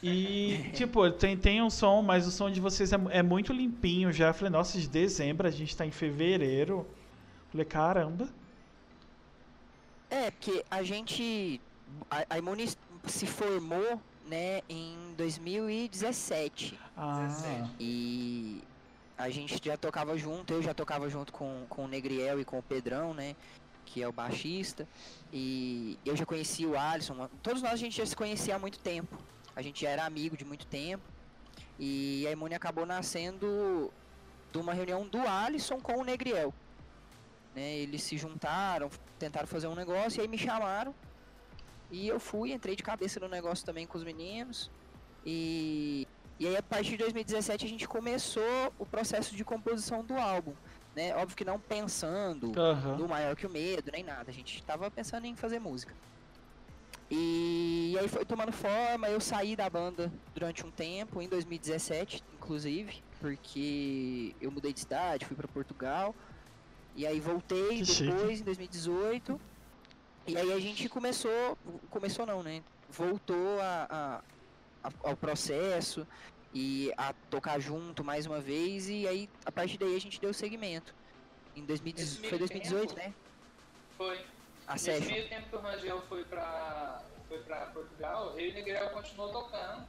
E, 0.01 0.72
tipo, 0.74 1.10
tem, 1.12 1.38
tem 1.38 1.62
um 1.62 1.70
som, 1.70 2.01
mas 2.01 2.25
o 2.25 2.32
som 2.32 2.50
de 2.50 2.60
vocês 2.60 2.91
é, 2.91 2.98
é 3.12 3.22
muito 3.22 3.53
limpinho 3.53 4.12
já. 4.12 4.29
Eu 4.29 4.34
falei, 4.34 4.50
nossa, 4.50 4.79
de 4.79 4.89
dezembro, 4.89 5.48
a 5.48 5.51
gente 5.51 5.77
tá 5.77 5.86
em 5.86 5.91
fevereiro. 5.91 6.77
Eu 6.79 6.88
falei, 7.51 7.65
caramba. 7.67 8.27
É, 10.10 10.32
porque 10.32 10.65
a 10.72 10.82
gente. 10.82 11.62
A, 12.10 12.25
a 12.32 12.38
se 13.07 13.25
formou, 13.25 14.01
né, 14.25 14.61
em 14.69 15.13
2017. 15.15 16.79
Ah. 16.95 17.27
E 17.79 18.63
a 19.17 19.29
gente 19.29 19.59
já 19.63 19.77
tocava 19.77 20.17
junto, 20.17 20.53
eu 20.53 20.61
já 20.61 20.73
tocava 20.73 21.09
junto 21.09 21.31
com, 21.31 21.65
com 21.69 21.85
o 21.85 21.87
Negriel 21.87 22.39
e 22.39 22.45
com 22.45 22.59
o 22.59 22.63
Pedrão, 22.63 23.13
né? 23.13 23.35
Que 23.85 24.03
é 24.03 24.07
o 24.07 24.11
baixista. 24.11 24.87
E 25.31 25.97
eu 26.05 26.15
já 26.15 26.25
conhecia 26.25 26.67
o 26.67 26.77
Alisson. 26.77 27.29
Todos 27.41 27.61
nós 27.61 27.73
a 27.73 27.77
gente 27.77 27.97
já 27.97 28.05
se 28.05 28.15
conhecia 28.15 28.55
há 28.55 28.59
muito 28.59 28.79
tempo. 28.79 29.17
A 29.55 29.61
gente 29.61 29.81
já 29.81 29.89
era 29.89 30.05
amigo 30.05 30.37
de 30.37 30.45
muito 30.45 30.67
tempo. 30.67 31.03
E 31.79 32.25
a 32.27 32.31
Imune 32.31 32.53
acabou 32.53 32.85
nascendo 32.85 33.91
de 34.51 34.57
uma 34.57 34.73
reunião 34.73 35.07
do 35.07 35.19
Alisson 35.27 35.79
com 35.79 35.97
o 35.97 36.03
Negriel. 36.03 36.53
Né, 37.55 37.77
eles 37.77 38.03
se 38.03 38.17
juntaram, 38.17 38.89
tentaram 39.17 39.47
fazer 39.47 39.67
um 39.67 39.73
negócio 39.73 40.19
e 40.19 40.21
aí 40.21 40.27
me 40.27 40.37
chamaram 40.37 40.93
e 41.91 42.08
eu 42.08 42.20
fui, 42.20 42.51
entrei 42.51 42.75
de 42.75 42.84
cabeça 42.84 43.20
no 43.20 43.27
negócio 43.27 43.65
também 43.65 43.86
com 43.88 43.98
os 43.98 44.03
meninos. 44.03 44.70
E, 45.25 46.08
e 46.39 46.48
aí 46.48 46.56
a 46.56 46.63
partir 46.63 46.91
de 46.91 46.98
2017 46.98 47.65
a 47.65 47.70
gente 47.70 47.88
começou 47.88 48.74
o 48.77 48.86
processo 48.86 49.36
de 49.36 49.44
composição 49.44 50.03
do 50.03 50.15
álbum. 50.15 50.53
Né? 50.96 51.15
Óbvio 51.15 51.38
que 51.38 51.46
não 51.46 51.60
pensando 51.60 52.48
uhum. 52.48 52.98
no 52.98 53.08
maior 53.08 53.36
que 53.36 53.46
o 53.46 53.50
medo, 53.50 53.91
nem 53.91 54.03
nada. 54.03 54.29
A 54.29 54.34
gente 54.34 54.56
estava 54.56 54.89
pensando 54.89 55.25
em 55.25 55.36
fazer 55.36 55.60
música. 55.60 55.94
E, 57.10 57.91
e 57.94 58.00
aí 58.00 58.08
foi 58.08 58.25
tomando 58.25 58.51
forma, 58.51 59.08
eu 59.08 59.22
saí 59.22 59.56
da 59.56 59.70
banda 59.70 60.12
durante 60.34 60.65
um 60.65 60.72
tempo, 60.72 61.22
em 61.22 61.29
2017, 61.29 62.22
inclusive, 62.34 63.01
porque 63.22 64.36
eu 64.41 64.51
mudei 64.51 64.74
de 64.74 64.82
cidade, 64.82 65.25
fui 65.25 65.36
para 65.36 65.48
Portugal. 65.48 66.13
E 66.96 67.06
aí 67.06 67.20
voltei 67.20 67.84
que 67.84 68.03
depois, 68.03 68.29
chique. 68.32 68.41
em 68.41 68.44
2018. 68.44 69.39
E 70.27 70.36
aí 70.36 70.51
a 70.51 70.60
gente 70.60 70.89
começou, 70.89 71.57
começou 71.89 72.25
não, 72.25 72.43
né? 72.43 72.62
Voltou 72.89 73.62
a, 73.62 73.88
a, 74.84 74.88
a, 74.89 75.10
ao 75.10 75.15
processo 75.15 76.05
e 76.53 76.91
a 76.98 77.13
tocar 77.29 77.60
junto 77.60 78.03
mais 78.03 78.25
uma 78.25 78.41
vez 78.41 78.89
e 78.89 79.07
aí 79.07 79.29
a 79.46 79.51
partir 79.51 79.77
daí 79.77 79.96
a 79.96 80.00
gente 80.00 80.19
deu 80.19 80.34
segmento. 80.34 80.93
Em 81.55 81.65
2018, 81.65 82.29
foi 82.29 82.38
2018, 82.38 82.93
tempo, 82.93 83.07
né? 83.07 83.13
Foi. 83.98 84.25
A 84.67 84.74
Nesse 84.74 84.86
session. 84.86 85.12
meio 85.12 85.29
tempo 85.29 85.50
que 85.50 85.55
o 85.55 85.60
Rangel 85.60 86.01
foi 86.10 86.25
pra, 86.25 87.01
foi 87.29 87.39
pra 87.39 87.67
Portugal, 87.67 88.38
eu 88.38 88.48
e 88.48 88.51
o 88.51 88.53
Negrel 88.53 88.89
continuou 88.89 89.31
tocando. 89.31 89.88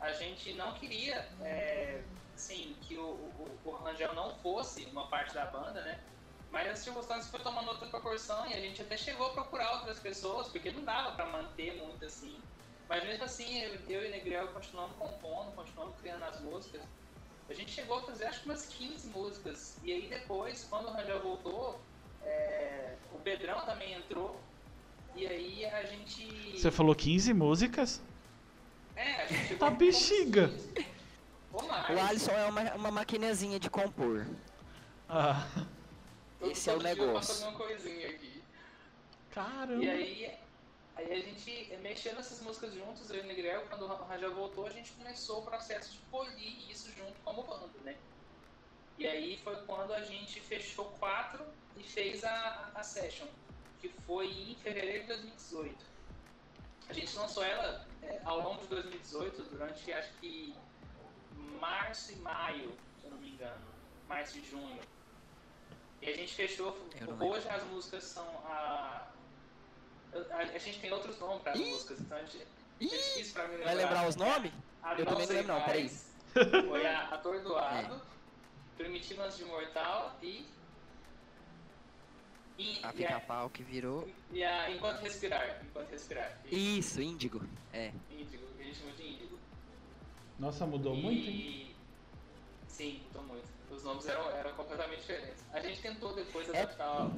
A 0.00 0.12
gente 0.12 0.52
não 0.52 0.74
queria, 0.74 1.26
é, 1.40 2.02
assim, 2.36 2.76
que 2.82 2.96
o, 2.96 3.02
o, 3.02 3.58
o 3.64 3.70
Rangel 3.76 4.14
não 4.14 4.34
fosse 4.36 4.84
uma 4.86 5.08
parte 5.08 5.34
da 5.34 5.46
banda, 5.46 5.80
né? 5.80 5.98
Mas 6.50 6.68
as 6.68 6.78
circunstâncias 6.78 7.28
foi 7.28 7.40
tomando 7.40 7.68
outra 7.68 7.86
proporção 7.88 8.46
e 8.48 8.54
a 8.54 8.60
gente 8.60 8.80
até 8.80 8.96
chegou 8.96 9.26
a 9.26 9.30
procurar 9.30 9.70
outras 9.74 9.98
pessoas, 9.98 10.48
porque 10.48 10.70
não 10.70 10.82
dava 10.82 11.12
para 11.12 11.26
manter 11.26 11.76
muito 11.76 12.04
assim. 12.04 12.36
Mas 12.88 13.04
mesmo 13.04 13.24
assim, 13.24 13.62
eu, 13.62 13.74
eu 13.88 14.04
e 14.04 14.08
o 14.08 14.10
Negrel 14.10 14.48
continuamos 14.48 14.96
compondo, 14.96 15.54
continuamos 15.54 15.94
criando 16.00 16.22
as 16.24 16.40
músicas. 16.40 16.80
A 17.50 17.54
gente 17.54 17.70
chegou 17.70 17.98
a 17.98 18.02
fazer 18.02 18.26
acho 18.26 18.40
que 18.40 18.46
umas 18.46 18.66
15 18.66 19.08
músicas. 19.08 19.76
E 19.82 19.92
aí 19.92 20.08
depois, 20.08 20.66
quando 20.70 20.86
o 20.86 20.90
Rangel 20.90 21.20
voltou, 21.20 21.80
é, 22.22 22.94
o 23.12 23.18
Pedrão 23.18 23.64
também 23.66 23.92
entrou. 23.92 24.40
E 25.14 25.26
aí 25.26 25.66
a 25.66 25.84
gente. 25.84 26.58
Você 26.58 26.70
falou 26.70 26.94
15 26.94 27.32
músicas? 27.34 28.02
É, 28.96 29.22
a 29.22 29.26
gente 29.26 29.56
Tá 29.56 29.70
bexiga! 29.70 30.50
O 31.52 32.00
Alisson 32.08 32.32
é 32.32 32.44
uma, 32.46 32.74
uma 32.74 32.90
maquinazinha 32.90 33.58
de 33.58 33.70
compor. 33.70 34.26
Ah. 35.08 35.46
Esse 36.40 36.70
é 36.70 36.74
o 36.74 36.80
negócio. 36.80 37.44
Eu 37.44 37.52
coisinha 37.52 38.08
aqui. 38.08 38.42
Caramba. 39.30 39.84
E 39.84 39.90
aí, 39.90 40.38
aí 40.96 41.12
a 41.12 41.20
gente 41.20 41.76
mexendo 41.82 42.16
nessas 42.16 42.40
músicas 42.40 42.74
juntos, 42.74 43.10
eu 43.10 43.16
e 43.16 43.20
o 43.20 43.26
Negrel, 43.26 43.66
quando 43.68 43.82
o 43.82 44.04
Rangel 44.04 44.34
voltou, 44.34 44.66
a 44.66 44.70
gente 44.70 44.92
começou 44.92 45.40
o 45.40 45.42
processo 45.42 45.92
de 45.92 45.98
polir 46.10 46.70
isso 46.70 46.90
junto 46.92 47.14
como 47.24 47.42
banda, 47.42 47.68
né? 47.84 47.96
E 48.98 49.06
aí 49.06 49.38
foi 49.38 49.56
quando 49.62 49.92
a 49.92 50.00
gente 50.02 50.40
fechou 50.40 50.86
quatro 50.98 51.44
e 51.76 51.82
fez 51.82 52.24
a, 52.24 52.70
a 52.74 52.82
session, 52.82 53.26
que 53.80 53.88
foi 54.06 54.26
em 54.26 54.54
fevereiro 54.56 55.02
de 55.02 55.08
2018. 55.08 55.86
A 56.88 56.92
gente 56.92 57.16
lançou 57.16 57.44
ela 57.44 57.86
é, 58.02 58.20
ao 58.24 58.40
longo 58.40 58.62
de 58.62 58.68
2018, 58.68 59.42
durante 59.44 59.92
acho 59.92 60.12
que 60.14 60.54
março 61.60 62.12
e 62.12 62.16
maio, 62.16 62.72
se 62.98 63.06
eu 63.06 63.10
não 63.10 63.18
me 63.18 63.30
engano. 63.30 63.66
Março 64.08 64.38
e 64.38 64.44
junho. 64.44 64.80
E 66.00 66.10
a 66.10 66.16
gente 66.16 66.34
fechou. 66.34 66.76
Hoje 67.20 67.48
as 67.48 67.64
músicas 67.64 68.04
são 68.04 68.26
a. 68.46 69.08
A, 70.30 70.36
a 70.36 70.58
gente 70.58 70.80
tem 70.80 70.92
outros 70.92 71.18
nomes 71.18 71.42
para 71.42 71.52
as 71.52 71.60
músicas, 71.60 72.00
então 72.00 72.16
a 72.16 72.20
gente. 72.22 72.46
É 72.80 73.32
pra 73.32 73.48
mim 73.48 73.56
lembrar. 73.56 73.64
Vai 73.64 73.74
lembrar 73.74 74.08
os 74.08 74.16
nomes? 74.16 74.52
Eu 74.96 75.06
também 75.06 75.26
não 75.26 75.34
lembro, 75.34 75.52
não, 75.52 75.64
peraí. 75.64 75.90
Foi 76.68 76.86
a 76.86 77.08
Atordoado, 77.08 77.94
é. 77.94 78.00
Primitivo 78.76 79.22
Antes 79.22 79.38
de 79.38 79.44
Mortal 79.44 80.16
e. 80.22 80.46
e 82.56 82.78
a 82.82 82.92
pica-pau 82.92 83.50
que 83.50 83.62
virou. 83.64 84.08
E 84.30 84.44
a 84.44 84.70
Enquanto 84.70 85.00
Respirar. 85.00 85.60
Enquanto 85.64 85.90
Respirar. 85.90 86.38
Isso, 86.50 87.02
Índigo. 87.02 87.44
É. 87.72 87.92
Índigo, 88.10 88.46
a 88.58 88.62
gente 88.62 88.78
chama 88.78 88.92
de 88.92 89.02
Índigo. 89.02 89.38
Nossa, 90.38 90.64
mudou 90.64 90.94
e... 90.94 91.02
muito, 91.02 91.28
hein? 91.28 91.76
Sim, 92.78 93.02
mudou 93.08 93.24
muito. 93.24 93.48
Os 93.72 93.82
nomes 93.82 94.06
eram, 94.06 94.30
eram 94.30 94.52
completamente 94.52 95.00
diferentes. 95.00 95.44
A 95.52 95.58
gente 95.58 95.82
tentou 95.82 96.14
depois 96.14 96.48
é. 96.48 96.62
adaptar. 96.62 97.10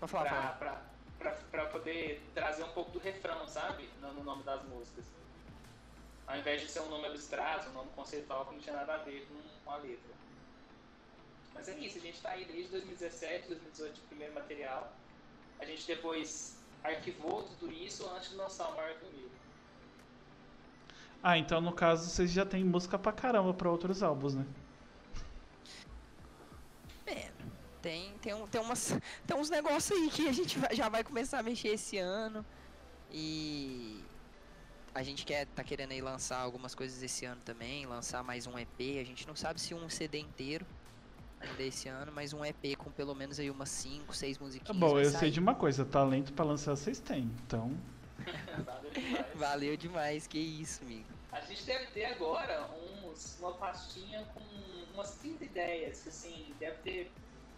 É... 0.00 0.06
falar, 0.06 0.30
pra, 0.30 0.52
pra, 0.52 0.82
pra, 1.18 1.32
pra, 1.50 1.66
poder 1.66 2.22
trazer 2.32 2.62
um 2.62 2.70
pouco 2.70 2.92
do 2.92 3.00
refrão, 3.00 3.48
sabe? 3.48 3.90
No, 4.00 4.12
no, 4.12 4.22
nome 4.22 4.44
das 4.44 4.62
músicas. 4.62 5.04
Ao 6.24 6.38
invés 6.38 6.60
de 6.60 6.68
ser 6.68 6.82
um 6.82 6.88
nome 6.88 7.08
abstrato, 7.08 7.68
um 7.70 7.72
nome 7.72 7.90
conceitual 7.96 8.46
que 8.46 8.54
não 8.54 8.60
tinha 8.60 8.76
nada 8.76 8.94
a 8.94 8.98
ver 8.98 9.26
com, 9.26 9.42
com 9.64 9.70
a 9.72 9.76
letra. 9.78 10.14
Mas 11.52 11.68
é 11.68 11.76
isso, 11.80 11.98
a 11.98 12.00
gente 12.00 12.14
está 12.14 12.30
aí 12.30 12.44
desde 12.44 12.70
2017, 12.70 13.48
2018 13.48 13.94
de 13.94 14.00
primeiro 14.02 14.34
material. 14.34 14.92
A 15.58 15.64
gente 15.64 15.84
depois 15.84 16.56
arquivou 16.84 17.42
tudo 17.42 17.72
isso 17.72 18.08
antes 18.10 18.30
de 18.30 18.36
lançar 18.36 18.68
o 18.68 18.76
Maior 18.76 18.96
Comigo. 19.00 19.29
Ah, 21.22 21.36
então 21.36 21.60
no 21.60 21.72
caso 21.72 22.08
vocês 22.08 22.30
já 22.30 22.46
têm 22.46 22.64
música 22.64 22.98
pra 22.98 23.12
caramba 23.12 23.52
pra 23.52 23.70
outros 23.70 24.02
álbuns, 24.02 24.34
né? 24.34 24.46
É, 27.06 27.30
tem, 27.82 28.12
tem, 28.22 28.34
um, 28.34 28.46
tem, 28.46 28.60
umas, 28.60 28.96
tem 29.26 29.36
uns 29.36 29.50
negócios 29.50 29.98
aí 29.98 30.08
que 30.10 30.28
a 30.28 30.32
gente 30.32 30.58
vai, 30.58 30.74
já 30.74 30.88
vai 30.88 31.04
começar 31.04 31.38
a 31.38 31.42
mexer 31.42 31.68
esse 31.68 31.98
ano. 31.98 32.44
E 33.12 34.02
a 34.94 35.02
gente 35.02 35.24
quer, 35.24 35.46
tá 35.46 35.62
querendo 35.62 35.92
aí 35.92 36.00
lançar 36.00 36.38
algumas 36.38 36.74
coisas 36.74 37.02
esse 37.02 37.24
ano 37.24 37.40
também, 37.44 37.86
lançar 37.86 38.22
mais 38.22 38.46
um 38.46 38.58
EP. 38.58 38.98
A 39.00 39.04
gente 39.04 39.26
não 39.26 39.36
sabe 39.36 39.60
se 39.60 39.74
um 39.74 39.88
CD 39.90 40.20
inteiro 40.20 40.64
ainda 41.40 41.62
esse 41.62 41.88
ano, 41.88 42.12
mas 42.14 42.32
um 42.32 42.44
EP 42.44 42.76
com 42.76 42.90
pelo 42.90 43.14
menos 43.14 43.38
aí 43.38 43.50
umas 43.50 43.68
5, 43.70 44.14
6 44.14 44.38
musiquinhas. 44.38 44.66
Tá 44.66 44.74
bom, 44.74 44.98
eu 44.98 45.10
sair. 45.10 45.20
sei 45.20 45.30
de 45.30 45.40
uma 45.40 45.54
coisa, 45.54 45.84
talento 45.84 46.32
para 46.32 46.44
lançar 46.44 46.76
vocês 46.76 47.00
têm, 47.00 47.30
então. 47.44 47.76
Valeu 48.64 48.90
demais. 48.90 49.26
Valeu 49.34 49.76
demais, 49.76 50.26
que 50.26 50.38
isso, 50.38 50.82
amigo. 50.82 51.06
A 51.32 51.40
gente 51.40 51.62
deve 51.64 51.86
ter 51.86 52.06
agora 52.06 52.68
uns, 53.04 53.38
uma 53.38 53.52
pastinha 53.54 54.24
com 54.34 54.40
umas 54.94 55.12
30 55.16 55.44
ideias, 55.44 56.06
assim, 56.06 56.54
deve 56.58 56.76
ter 56.78 57.12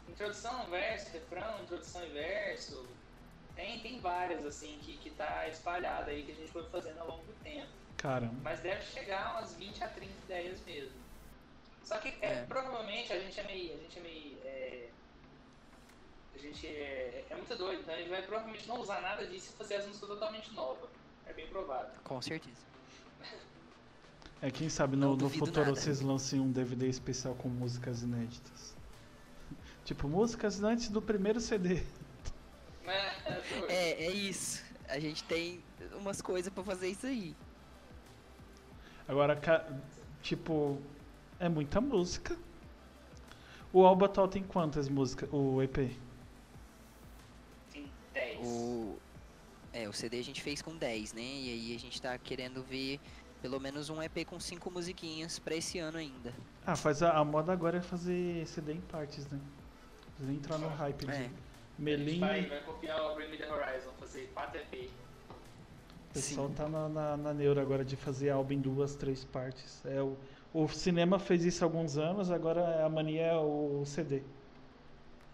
introdução, 0.09 0.67
verso, 0.67 1.11
refrão, 1.13 1.63
introdução 1.63 2.05
e 2.05 2.11
verso, 2.11 2.87
Tem, 3.57 3.81
tem 3.81 4.01
várias, 4.01 4.45
assim, 4.45 4.79
que, 4.83 4.97
que 4.99 5.11
tá 5.11 5.47
espalhada 5.49 6.11
aí, 6.11 6.23
que 6.23 6.33
a 6.33 6.35
gente 6.35 6.51
foi 6.51 6.65
fazendo 6.71 6.99
ao 7.01 7.07
longo 7.09 7.25
do 7.25 7.33
tempo. 7.43 7.69
Caramba. 7.99 8.35
Mas 8.43 8.61
deve 8.61 8.83
chegar 8.85 9.33
umas 9.33 9.55
20 9.55 9.85
a 9.85 9.89
30 9.89 10.13
ideias 10.25 10.61
mesmo. 10.65 11.01
Só 11.85 11.99
que 11.99 12.09
é, 12.21 12.27
É. 12.41 12.45
provavelmente 12.47 13.13
a 13.13 13.19
gente 13.19 13.39
é 13.39 13.43
meio. 13.45 13.75
A 13.75 13.77
gente 13.79 13.99
é 13.99 14.03
meio. 14.03 14.39
é, 14.45 14.89
a 16.35 16.39
gente 16.39 16.67
é, 16.67 17.25
é 17.31 17.35
muito 17.35 17.57
doido, 17.57 17.81
então 17.81 17.95
a 17.95 17.99
gente 17.99 18.11
vai 18.11 18.23
provavelmente 18.23 18.67
não 18.69 18.81
usar 18.81 19.01
nada 19.01 19.27
disso 19.27 19.53
e 19.55 19.57
fazer 19.57 19.77
as 19.77 19.87
músicas 19.87 20.09
totalmente 20.09 20.53
novas. 20.55 20.91
É 21.27 21.33
bem 21.33 21.47
provável. 21.49 21.93
Com 22.05 22.21
certeza. 22.21 22.73
É, 24.41 24.51
quem 24.51 24.69
sabe 24.69 24.97
no, 24.97 25.17
no 25.17 25.31
futuro 25.31 25.67
nada. 25.67 25.77
vocês 25.77 26.01
lancem 26.01 26.41
um 26.41 26.51
DVD 26.51 26.89
especial 26.89 27.35
com 27.37 27.49
músicas 27.49 28.03
inéditas. 28.03 28.77
Tipo, 29.85 30.09
músicas 30.09 30.63
antes 30.63 30.89
do 30.89 31.03
primeiro 31.03 31.41
CD. 31.41 31.83
É 32.85 33.33
doido. 33.33 33.71
É, 33.71 34.05
é 34.05 34.11
isso. 34.11 34.65
A 34.89 34.99
gente 34.99 35.25
tem 35.25 35.63
umas 35.95 36.21
coisas 36.21 36.53
pra 36.53 36.63
fazer 36.63 36.89
isso 36.89 37.07
aí. 37.07 37.35
Agora, 39.09 39.39
tipo, 40.23 40.81
é 41.39 41.49
muita 41.49 41.81
música. 41.81 42.37
O 43.73 43.85
álbum 43.85 44.05
atual 44.05 44.29
tem 44.29 44.43
quantas 44.43 44.89
músicas? 44.89 45.29
O 45.33 45.63
EP? 45.63 45.97
Tem 48.13 48.37
10. 48.37 48.47
O, 48.47 48.97
é, 49.73 49.89
o 49.89 49.93
CD 49.93 50.19
a 50.19 50.25
gente 50.25 50.43
fez 50.43 50.61
com 50.63 50.77
10, 50.77 51.13
né? 51.13 51.23
E 51.23 51.51
aí 51.51 51.77
a 51.77 51.79
gente 51.79 52.01
tá 52.01 52.17
querendo 52.19 52.63
ver 52.63 53.01
pelo 53.41 53.59
menos 53.59 53.91
um 53.91 54.01
EP 54.03 54.25
com 54.25 54.39
5 54.39 54.71
musiquinhas 54.71 55.39
pra 55.39 55.55
esse 55.55 55.79
ano 55.79 55.99
ainda. 55.99 56.33
Ah, 56.65 56.77
faz 56.77 57.03
a, 57.03 57.13
a 57.19 57.25
moda 57.25 57.53
agora 57.53 57.79
é 57.79 57.83
fazer 57.83 58.47
CD 58.47 58.75
em 58.75 58.81
partes, 58.81 59.27
né? 59.29 59.41
Fazer 60.19 60.33
entrar 60.33 60.59
no 60.59 60.69
hype 60.69 61.09
É. 61.09 61.13
gente 61.23 61.35
Melim. 61.79 62.21
vai, 62.21 62.47
vai 62.47 62.61
copiar 62.61 63.01
o 63.01 63.15
Bring 63.17 63.31
Me 63.31 63.37
The 63.39 63.51
Horizon, 63.51 63.91
fazer 63.99 64.31
4 64.35 64.61
EP. 64.61 64.91
O 66.11 66.13
pessoal 66.13 66.49
Sim. 66.49 66.55
tá 66.55 66.69
na, 66.69 66.89
na, 66.89 67.17
na 67.17 67.35
neura 67.35 67.63
agora 67.63 67.85
de 67.85 67.97
fazer 67.97 68.31
álbum 68.31 68.53
em 68.53 68.61
duas, 68.61 68.95
três 68.95 69.25
partes. 69.25 69.85
É, 69.87 70.01
o, 70.03 70.17
o 70.53 70.69
cinema 70.69 71.19
fez 71.19 71.45
isso 71.45 71.65
há 71.65 71.67
alguns 71.67 71.97
anos, 71.97 72.31
agora 72.31 72.85
a 72.85 72.89
mania 72.89 73.23
é 73.23 73.37
o 73.37 73.83
CD. 73.87 74.23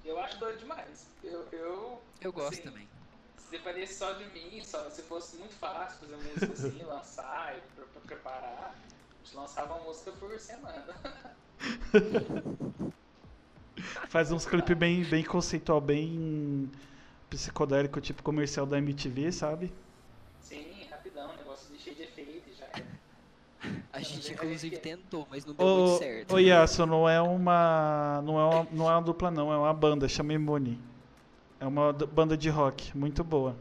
Eu 0.09 0.19
acho 0.19 0.39
doido 0.39 0.59
demais. 0.59 1.07
Eu, 1.23 1.47
eu 1.53 2.03
Eu 2.19 2.33
gosto 2.33 2.57
Sim. 2.57 2.63
também. 2.63 2.89
se 3.37 3.51
dependesse 3.51 3.99
só 3.99 4.13
de 4.13 4.25
mim, 4.31 4.65
só, 4.65 4.89
se 4.89 5.03
fosse 5.03 5.37
muito 5.37 5.55
fácil 5.57 6.01
fazer 6.01 6.17
música 6.17 6.53
assim, 6.53 6.83
lançar 6.89 7.57
e 7.57 7.61
pra, 7.75 7.85
pra 7.85 8.01
preparar, 8.01 8.75
a 8.75 9.25
gente 9.25 9.37
lançava 9.37 9.75
uma 9.75 9.85
música 9.85 10.11
por 10.13 10.39
semana. 10.41 10.97
Faz 14.09 14.33
uns 14.33 14.47
clipes 14.47 14.77
bem, 14.77 15.05
bem 15.05 15.23
conceitual, 15.23 15.81
bem 15.81 16.71
psicodélico, 17.29 18.01
tipo 18.01 18.23
comercial 18.23 18.65
da 18.65 18.79
MTV, 18.79 19.31
sabe? 19.31 19.73
Sim, 20.41 20.87
rapidão, 20.91 21.37
negócio 21.37 21.71
de 21.75 21.83
cheio 21.83 21.97
de 21.97 22.03
efeito 22.05 22.49
e 22.49 22.55
já 22.55 22.65
era. 22.65 22.87
A 23.99 24.01
gente 24.01 24.33
inclusive 24.33 24.79
tentou, 24.79 25.27
mas 25.29 25.45
não 25.45 25.53
deu 25.53 25.67
muito 25.67 25.99
certo. 25.99 26.33
ô 26.33 26.39
Yasso, 26.39 26.87
não 26.87 27.09
é 27.09 27.21
uma. 27.21 28.23
Não 28.25 28.39
é 28.39 28.45
uma, 28.45 28.69
não 28.71 28.89
é 28.89 28.93
uma 28.95 29.03
dupla 29.03 29.29
não, 29.29 29.53
é 29.53 29.57
uma 29.57 29.75
banda, 29.75 30.09
chama 30.09 30.33
Imune. 30.35 30.81
É 31.59 31.67
uma 31.67 31.93
banda 31.93 32.37
de 32.37 32.49
rock, 32.49 32.97
muito 32.97 33.25
boa. 33.25 33.57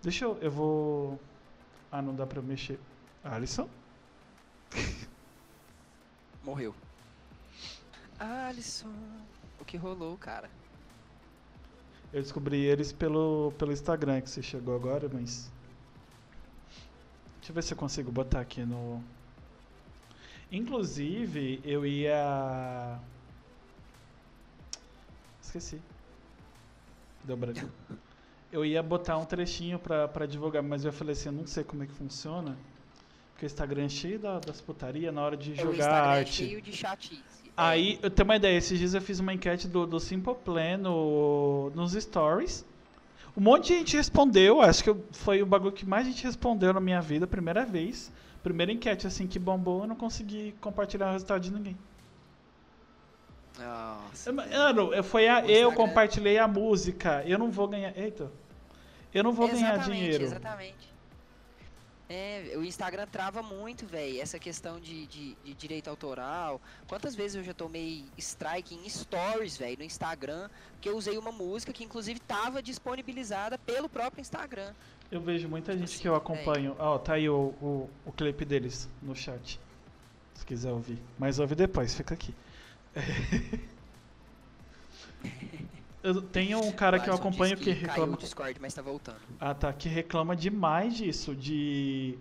Deixa 0.00 0.24
eu. 0.24 0.38
Eu 0.40 0.50
vou. 0.50 1.20
Ah, 1.92 2.00
não 2.00 2.14
dá 2.14 2.26
pra 2.26 2.40
mexer. 2.40 2.80
Alisson? 3.22 3.68
Morreu. 6.42 6.74
Alisson, 8.18 8.94
o 9.60 9.66
que 9.66 9.76
rolou, 9.76 10.16
cara? 10.16 10.48
Eu 12.10 12.22
descobri 12.22 12.64
eles 12.64 12.90
pelo, 12.90 13.52
pelo 13.58 13.70
Instagram 13.70 14.22
que 14.22 14.30
você 14.30 14.40
chegou 14.40 14.74
agora, 14.74 15.10
mas. 15.12 15.52
Deixa 17.36 17.50
eu 17.50 17.54
ver 17.54 17.62
se 17.62 17.74
eu 17.74 17.76
consigo 17.76 18.10
botar 18.10 18.40
aqui 18.40 18.64
no. 18.64 19.04
Inclusive, 20.50 21.60
eu 21.64 21.84
ia. 21.86 22.98
Esqueci. 25.42 25.80
Deu 27.24 27.36
branco. 27.36 27.60
Eu 28.52 28.64
ia 28.64 28.82
botar 28.82 29.18
um 29.18 29.24
trechinho 29.24 29.78
pra, 29.78 30.06
pra 30.08 30.24
divulgar, 30.26 30.62
mas 30.62 30.84
eu 30.84 30.92
falei 30.92 31.12
assim: 31.12 31.28
eu 31.28 31.32
não 31.32 31.46
sei 31.46 31.64
como 31.64 31.82
é 31.82 31.86
que 31.86 31.92
funciona. 31.92 32.56
Porque 33.32 33.44
o 33.44 33.48
Instagram 33.48 33.84
é 33.84 33.88
cheio 33.88 34.18
da- 34.18 34.38
das 34.38 34.60
putarias 34.60 35.12
na 35.12 35.20
hora 35.22 35.36
de 35.36 35.50
É, 35.50 35.54
o 35.54 35.56
jogar 35.56 35.72
Instagram 35.78 35.96
é 36.14 36.18
arte. 36.20 36.32
cheio 36.32 36.62
de 36.62 36.72
chatice. 36.72 37.22
Aí, 37.56 37.98
eu 38.02 38.10
tenho 38.10 38.24
uma 38.28 38.36
ideia, 38.36 38.56
esses 38.56 38.78
dias 38.78 38.94
eu 38.94 39.00
fiz 39.00 39.18
uma 39.18 39.32
enquete 39.32 39.66
do, 39.66 39.86
do 39.86 39.98
Simple 39.98 40.34
Plan 40.44 40.76
no, 40.78 41.70
nos 41.74 41.92
stories. 41.92 42.64
Um 43.36 43.40
monte 43.42 43.68
de 43.68 43.78
gente 43.78 43.96
respondeu, 43.96 44.62
acho 44.62 44.82
que 44.84 44.94
foi 45.12 45.42
o 45.42 45.46
bagulho 45.46 45.72
que 45.72 45.84
mais 45.84 46.06
gente 46.06 46.22
respondeu 46.24 46.72
na 46.72 46.80
minha 46.80 47.00
vida, 47.02 47.26
primeira 47.26 47.64
vez. 47.66 48.10
Primeira 48.46 48.70
enquete 48.70 49.08
assim 49.08 49.26
que 49.26 49.40
bombou, 49.40 49.80
eu 49.80 49.88
não 49.88 49.96
consegui 49.96 50.54
compartilhar 50.60 51.08
o 51.08 51.12
resultado 51.14 51.40
de 51.40 51.50
ninguém. 51.50 51.76
Nossa. 53.58 54.32
Mano, 54.32 55.02
foi 55.02 55.26
a, 55.26 55.40
eu 55.40 55.70
Instagram- 55.70 55.74
compartilhei 55.74 56.38
a 56.38 56.46
música, 56.46 57.24
eu 57.26 57.40
não 57.40 57.50
vou 57.50 57.66
ganhar. 57.66 57.92
Eita. 57.98 58.30
Eu 59.12 59.24
não 59.24 59.32
vou 59.32 59.48
ganhar 59.48 59.74
Exatamente, 59.74 59.98
dinheiro. 60.00 60.24
Exatamente. 60.24 60.94
É, 62.08 62.52
o 62.56 62.62
Instagram 62.62 63.08
trava 63.08 63.42
muito, 63.42 63.84
velho, 63.84 64.20
essa 64.22 64.38
questão 64.38 64.78
de, 64.78 65.08
de, 65.08 65.34
de 65.44 65.54
direito 65.54 65.90
autoral. 65.90 66.60
Quantas 66.86 67.16
vezes 67.16 67.34
eu 67.34 67.42
já 67.42 67.52
tomei 67.52 68.04
strike 68.16 68.76
em 68.76 68.88
stories, 68.88 69.56
velho, 69.56 69.78
no 69.78 69.82
Instagram, 69.84 70.48
que 70.80 70.88
eu 70.88 70.96
usei 70.96 71.18
uma 71.18 71.32
música 71.32 71.72
que 71.72 71.82
inclusive 71.82 72.20
tava 72.20 72.62
disponibilizada 72.62 73.58
pelo 73.58 73.88
próprio 73.88 74.20
Instagram. 74.20 74.72
Eu 75.10 75.20
vejo 75.20 75.48
muita 75.48 75.72
gente 75.72 75.84
Assim, 75.84 76.00
que 76.00 76.08
eu 76.08 76.14
acompanho. 76.14 76.74
Ó, 76.78 76.98
tá 76.98 77.14
aí 77.14 77.28
o, 77.28 77.54
o, 77.62 77.90
o 78.04 78.12
clipe 78.12 78.44
deles 78.44 78.88
no 79.02 79.14
chat. 79.14 79.60
Se 80.34 80.44
quiser 80.44 80.72
ouvir. 80.72 80.98
Mas 81.18 81.38
ouve 81.38 81.54
depois, 81.54 81.94
fica 81.94 82.14
aqui. 82.14 82.34
Eu 86.02 86.22
tenho 86.22 86.60
um 86.60 86.70
cara 86.70 87.00
que 87.00 87.10
eu 87.10 87.14
acompanho 87.14 87.56
que 87.56 87.74
Caiu 87.74 87.86
reclama. 87.88 88.14
o 88.14 88.16
Discord, 88.16 88.60
mas 88.60 88.72
tá 88.72 88.80
voltando. 88.80 89.18
Ah, 89.40 89.52
tá. 89.52 89.72
Que 89.72 89.88
reclama 89.88 90.36
demais 90.36 90.94
disso. 90.94 91.34
De. 91.34 92.16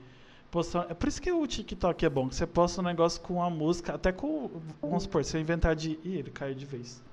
Postar... 0.50 0.88
É 0.90 0.96
por 0.96 1.08
isso 1.08 1.22
que 1.22 1.32
o 1.32 1.46
TikTok 1.46 2.04
é 2.04 2.10
bom. 2.10 2.28
Que 2.28 2.36
você 2.36 2.48
posta 2.48 2.82
um 2.82 2.84
negócio 2.84 3.22
com 3.22 3.44
a 3.44 3.50
música. 3.50 3.94
Até 3.94 4.12
com. 4.12 4.50
Vamos 4.82 5.04
supor, 5.04 5.24
se 5.24 5.38
eu 5.38 5.42
inventar 5.42 5.76
de. 5.76 6.00
Ih, 6.04 6.18
ele 6.18 6.32
caiu 6.32 6.56
de 6.56 6.66
vez. 6.66 7.04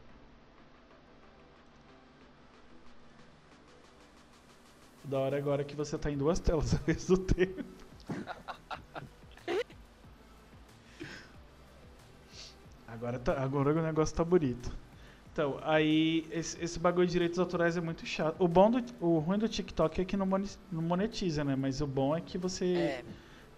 Da 5.05 5.19
hora 5.19 5.37
agora 5.37 5.65
que 5.65 5.75
você 5.77 5.99
tá 5.99 6.11
em 6.11 6.17
duas 6.17 6.39
telas 6.39 6.75
ao 6.75 6.81
mesmo 6.87 7.19
tempo. 7.19 7.65
Agora, 12.87 13.19
tá, 13.19 13.43
agora 13.43 13.73
o 13.73 13.83
negócio 13.83 14.15
tá 14.15 14.25
bonito. 14.25 14.71
Então, 15.33 15.59
aí 15.63 16.29
esse, 16.31 16.63
esse 16.63 16.79
bagulho 16.79 17.07
de 17.07 17.13
direitos 17.13 17.39
autorais 17.39 17.77
é 17.77 17.81
muito 17.81 18.05
chato. 18.05 18.37
O 18.39 18.47
bom 18.47 18.71
do, 18.71 18.85
o 19.01 19.19
ruim 19.19 19.39
do 19.39 19.49
TikTok 19.49 20.01
é 20.01 20.05
que 20.05 20.17
não 20.17 20.29
monetiza, 20.71 21.43
né? 21.43 21.57
Mas 21.57 21.81
o 21.81 21.87
bom 21.87 22.15
é 22.15 22.21
que 22.21 22.37
você 22.37 22.65
É, 22.79 23.05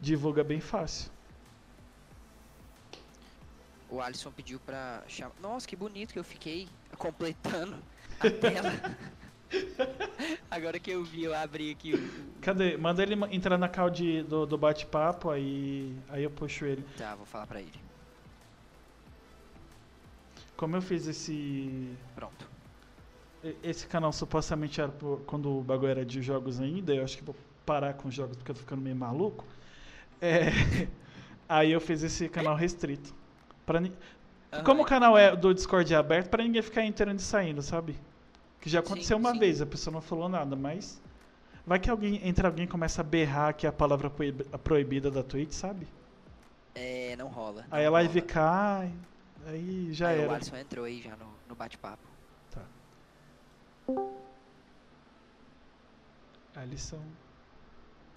divulga 0.01 0.45
bem 0.45 0.61
fácil. 0.61 1.11
o 3.89 4.01
Alisson 4.01 4.31
pediu 4.33 4.59
pra 4.61 5.03
chamar. 5.09 5.35
Nossa, 5.41 5.67
que 5.67 5.77
bonito 5.77 6.13
que 6.13 6.19
eu 6.19 6.25
fiquei 6.25 6.69
completando 6.99 7.77
a 8.21 8.31
tela. 8.31 8.71
Agora 10.51 10.79
que 10.79 10.91
eu 10.91 11.03
vi, 11.05 11.25
eu 11.25 11.35
abri 11.35 11.71
aqui 11.73 11.95
o. 11.95 12.41
Cadê? 12.41 12.77
Manda 12.77 13.03
ele 13.03 13.15
entrar 13.35 13.59
na 13.59 13.69
call 13.69 13.91
de, 13.91 14.23
do, 14.23 14.47
do 14.47 14.57
bate-papo, 14.59 15.31
aí, 15.31 15.95
aí 16.09 16.23
eu 16.23 16.31
puxo 16.31 16.65
ele. 16.65 16.85
Tá, 16.97 17.15
vou 17.15 17.27
falar 17.27 17.47
pra 17.47 17.61
ele. 17.61 17.73
Como 20.57 20.77
eu 20.77 20.83
fiz 20.83 21.07
esse. 21.07 21.97
Pronto. 22.15 22.49
Esse 23.63 23.87
canal 23.87 24.13
supostamente 24.13 24.81
era 24.81 24.91
por- 24.91 25.21
quando 25.27 25.51
o 25.59 25.63
bagulho 25.63 25.91
era 25.91 26.05
de 26.05 26.23
jogos 26.23 26.61
ainda, 26.61 26.95
eu 26.95 27.05
acho 27.05 27.19
que 27.19 27.25
vou 27.25 27.37
parar 27.67 27.93
com 27.95 28.09
os 28.09 28.15
jogos 28.15 28.37
porque 28.37 28.51
eu 28.51 28.55
tô 28.55 28.61
ficando 28.63 28.81
meio 28.81 28.97
maluco. 28.97 29.45
É, 30.21 30.49
aí 31.49 31.73
eu 31.73 31.81
fiz 31.81 32.03
esse 32.03 32.29
canal 32.29 32.55
restrito. 32.57 33.13
Pra, 33.67 33.81
ni- 33.81 33.93
Como 34.65 34.83
o 34.83 34.87
canal 34.87 35.19
é 35.19 35.35
do 35.37 35.53
Discord 35.53 35.93
é 35.93 35.97
aberto, 35.97 36.31
pra 36.31 36.43
ninguém 36.43 36.63
ficar 36.63 36.85
entrando 36.85 37.19
e 37.19 37.23
saindo, 37.23 37.61
sabe? 37.61 37.97
Que 38.65 38.71
já 38.71 38.81
aconteceu 38.81 39.19
Sim, 39.19 39.23
uma 39.23 39.35
sim. 39.35 39.39
vez, 39.39 39.61
a 39.61 39.67
pessoa 39.67 39.93
não 39.93 40.01
falou 40.01 40.27
nada, 40.27 40.57
mas. 40.57 40.99
Vai 41.67 41.79
que 41.79 41.91
alguém 41.91 42.27
entra 42.27 42.49
alguém 42.49 42.65
e 42.65 42.69
começa 42.69 43.03
a 43.03 43.05
berrar 43.05 43.55
que 43.55 43.67
é 43.67 43.69
a 43.69 43.73
palavra 43.73 44.11
proibida 44.63 45.11
da 45.11 45.23
Twitch, 45.23 45.53
sabe? 45.53 45.87
É, 46.75 47.15
não 47.17 47.29
rola. 47.29 47.67
Aí 47.71 47.85
não 47.85 47.87
a 47.87 47.91
live 47.91 48.21
rola. 48.21 48.23
cai, 48.23 48.95
aí 49.47 49.93
já 49.93 50.09
Aí 50.09 50.19
O 50.19 50.31
era. 50.31 50.35
Alisson 50.35 50.57
entrou 50.57 50.85
aí 50.87 51.03
já 51.03 51.15
no, 51.17 51.43
no 51.47 51.55
bate-papo. 51.55 52.09
Tá. 52.51 52.71
Alisson. 56.55 57.17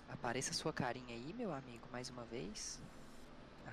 Apareça 0.07 0.53
sua 0.53 0.73
carinha 0.73 1.13
aí, 1.15 1.33
meu 1.33 1.53
amigo, 1.53 1.88
mais 1.91 2.10
uma 2.10 2.25
vez. 2.25 2.81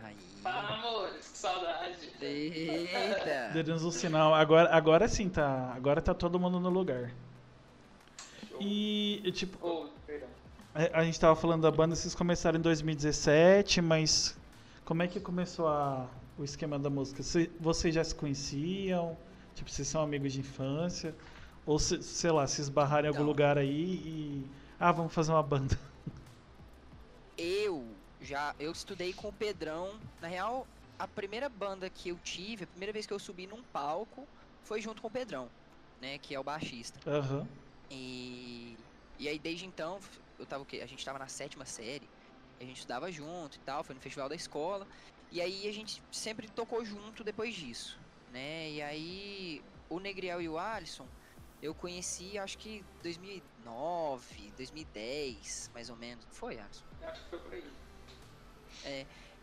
Aí. 0.05 0.14
Fala, 0.43 0.75
amores, 0.75 1.27
que 1.29 1.38
saudade. 1.38 1.97
Eita! 2.21 3.51
Deu-nos 3.62 3.85
um 3.85 3.90
sinal. 3.90 4.35
Agora, 4.35 4.69
agora 4.75 5.09
sim, 5.09 5.29
tá. 5.29 5.73
Agora 5.75 6.01
tá 6.03 6.12
todo 6.14 6.38
mundo 6.38 6.61
no 6.61 6.69
lugar. 6.71 7.11
Show. 8.49 8.59
E, 8.61 9.23
tipo, 9.33 9.57
Oh, 9.67 9.88
perdão. 10.07 10.29
a, 10.75 11.01
a 11.01 11.05
gente 11.05 11.19
tava 11.19 11.35
falando 11.35 11.62
da 11.62 11.71
banda, 11.71 11.97
vocês 11.97 12.14
começaram 12.14 12.59
em 12.59 12.62
2017, 12.62 13.81
mas 13.81 14.37
como 14.85 15.03
é 15.03 15.09
que 15.09 15.19
começou 15.19 15.67
a, 15.67 16.07
o 16.38 16.45
esquema 16.45 16.79
da 16.79 16.90
música? 16.90 17.23
Cê- 17.23 17.51
vocês 17.59 17.95
já 17.95 18.05
se 18.05 18.14
conheciam? 18.14 19.17
Tipo, 19.55 19.71
vocês 19.71 19.88
são 19.88 20.03
amigos 20.03 20.33
de 20.33 20.40
infância? 20.40 21.14
Ou, 21.64 21.79
se- 21.79 22.03
sei 22.03 22.31
lá, 22.31 22.47
se 22.47 22.61
esbarraram 22.61 23.07
em 23.07 23.09
algum 23.09 23.21
Não. 23.21 23.27
lugar 23.29 23.57
aí 23.57 23.71
e... 24.05 24.47
Ah, 24.79 24.93
vamos 24.93 25.14
fazer 25.14 25.33
uma 25.33 25.43
banda. 25.43 25.79
Eu 27.38 27.85
já 28.24 28.54
eu 28.58 28.72
estudei 28.72 29.12
com 29.12 29.28
o 29.28 29.32
Pedrão. 29.32 30.00
Na 30.20 30.28
real, 30.28 30.66
a 30.98 31.06
primeira 31.06 31.48
banda 31.48 31.90
que 31.90 32.08
eu 32.08 32.18
tive, 32.18 32.64
a 32.64 32.66
primeira 32.66 32.92
vez 32.92 33.06
que 33.06 33.12
eu 33.12 33.18
subi 33.18 33.46
num 33.46 33.62
palco, 33.64 34.26
foi 34.64 34.80
junto 34.80 35.02
com 35.02 35.08
o 35.08 35.10
Pedrão, 35.10 35.50
né? 36.00 36.18
Que 36.18 36.34
é 36.34 36.40
o 36.40 36.44
baixista. 36.44 36.98
Aham. 37.06 37.46
E, 37.90 38.78
e 39.18 39.28
aí 39.28 39.38
desde 39.38 39.66
então, 39.66 40.00
eu 40.38 40.46
tava 40.46 40.62
o 40.62 40.66
quê? 40.66 40.80
A 40.82 40.87
gente 40.87 41.04
tava 41.04 41.18
na 41.18 41.28
sétima 41.28 41.64
série, 41.66 42.08
a 42.60 42.64
gente 42.64 42.78
estudava 42.78 43.12
junto 43.12 43.56
e 43.56 43.60
tal, 43.60 43.84
foi 43.84 43.94
no 43.94 44.00
festival 44.00 44.28
da 44.28 44.34
escola. 44.34 44.87
E 45.30 45.40
aí 45.40 45.68
a 45.68 45.72
gente 45.72 46.02
sempre 46.10 46.48
tocou 46.50 46.84
junto 46.84 47.22
depois 47.22 47.54
disso, 47.54 48.00
né? 48.28 48.70
E 48.70 48.82
aí 48.82 49.62
o 49.88 50.00
Negriel 50.00 50.40
e 50.40 50.48
o 50.48 50.58
Alisson 50.58 51.08
eu 51.60 51.74
conheci 51.74 52.37
acho 52.38 52.58
que 52.58 52.84
2009, 53.02 54.52
2010, 54.52 55.70
mais 55.72 55.88
ou 55.90 55.96
menos. 55.96 56.26
Foi, 56.30 56.58
Alisson? 56.58 56.84
Acho 57.02 57.22
que 57.24 57.30
foi 57.30 57.38
por 57.38 57.52
aí. 57.54 57.84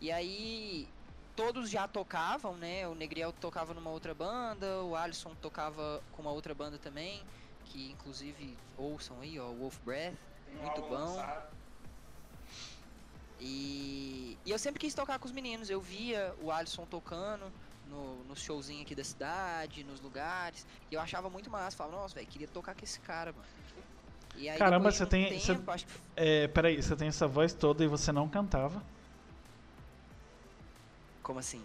E 0.00 0.10
aí 0.10 0.88
todos 1.36 1.70
já 1.70 1.86
tocavam, 1.88 2.56
né? 2.56 2.86
O 2.88 2.94
Negriel 2.94 3.32
tocava 3.32 3.72
numa 3.72 3.90
outra 3.90 4.14
banda, 4.14 4.82
o 4.82 4.94
Alisson 4.96 5.34
tocava 5.40 6.02
com 6.12 6.22
uma 6.22 6.30
outra 6.32 6.54
banda 6.54 6.78
também, 6.78 7.22
que 7.66 7.90
inclusive 7.90 8.56
ouçam 8.76 9.20
aí, 9.20 9.38
ó, 9.38 9.48
Wolf 9.52 9.78
Breath. 9.84 10.14
Tem 10.46 10.56
um 10.58 10.62
Muito 10.62 10.80
bom. 10.82 10.88
lançado. 10.90 11.52
E, 13.40 14.38
e 14.44 14.50
eu 14.50 14.58
sempre 14.58 14.78
quis 14.78 14.94
tocar 14.94 15.18
com 15.18 15.26
os 15.26 15.32
meninos. 15.32 15.68
Eu 15.68 15.80
via 15.80 16.34
o 16.40 16.50
Alisson 16.50 16.86
tocando 16.86 17.50
no, 17.88 18.22
nos 18.24 18.40
showzinhos 18.40 18.82
aqui 18.82 18.94
da 18.94 19.02
cidade, 19.04 19.82
nos 19.84 20.00
lugares. 20.00 20.66
E 20.90 20.94
eu 20.94 21.00
achava 21.00 21.28
muito 21.28 21.50
massa. 21.50 21.76
Falava, 21.76 21.96
nossa, 22.02 22.14
velho, 22.14 22.26
queria 22.26 22.46
tocar 22.48 22.74
com 22.74 22.84
esse 22.84 23.00
cara, 23.00 23.32
mano. 23.32 23.46
E 24.36 24.48
aí, 24.48 24.58
Caramba, 24.58 24.90
você 24.90 25.04
um 25.04 25.06
tem- 25.06 25.38
você- 25.40 25.54
Tempo, 25.54 25.70
acho 25.70 25.86
que 25.86 25.92
É, 26.16 26.48
peraí, 26.48 26.80
você 26.80 26.94
tem 26.96 27.08
essa 27.08 27.26
voz 27.26 27.52
toda 27.52 27.84
e 27.84 27.88
você 27.88 28.12
não 28.12 28.28
cantava? 28.28 28.82
Como 31.22 31.38
assim? 31.38 31.62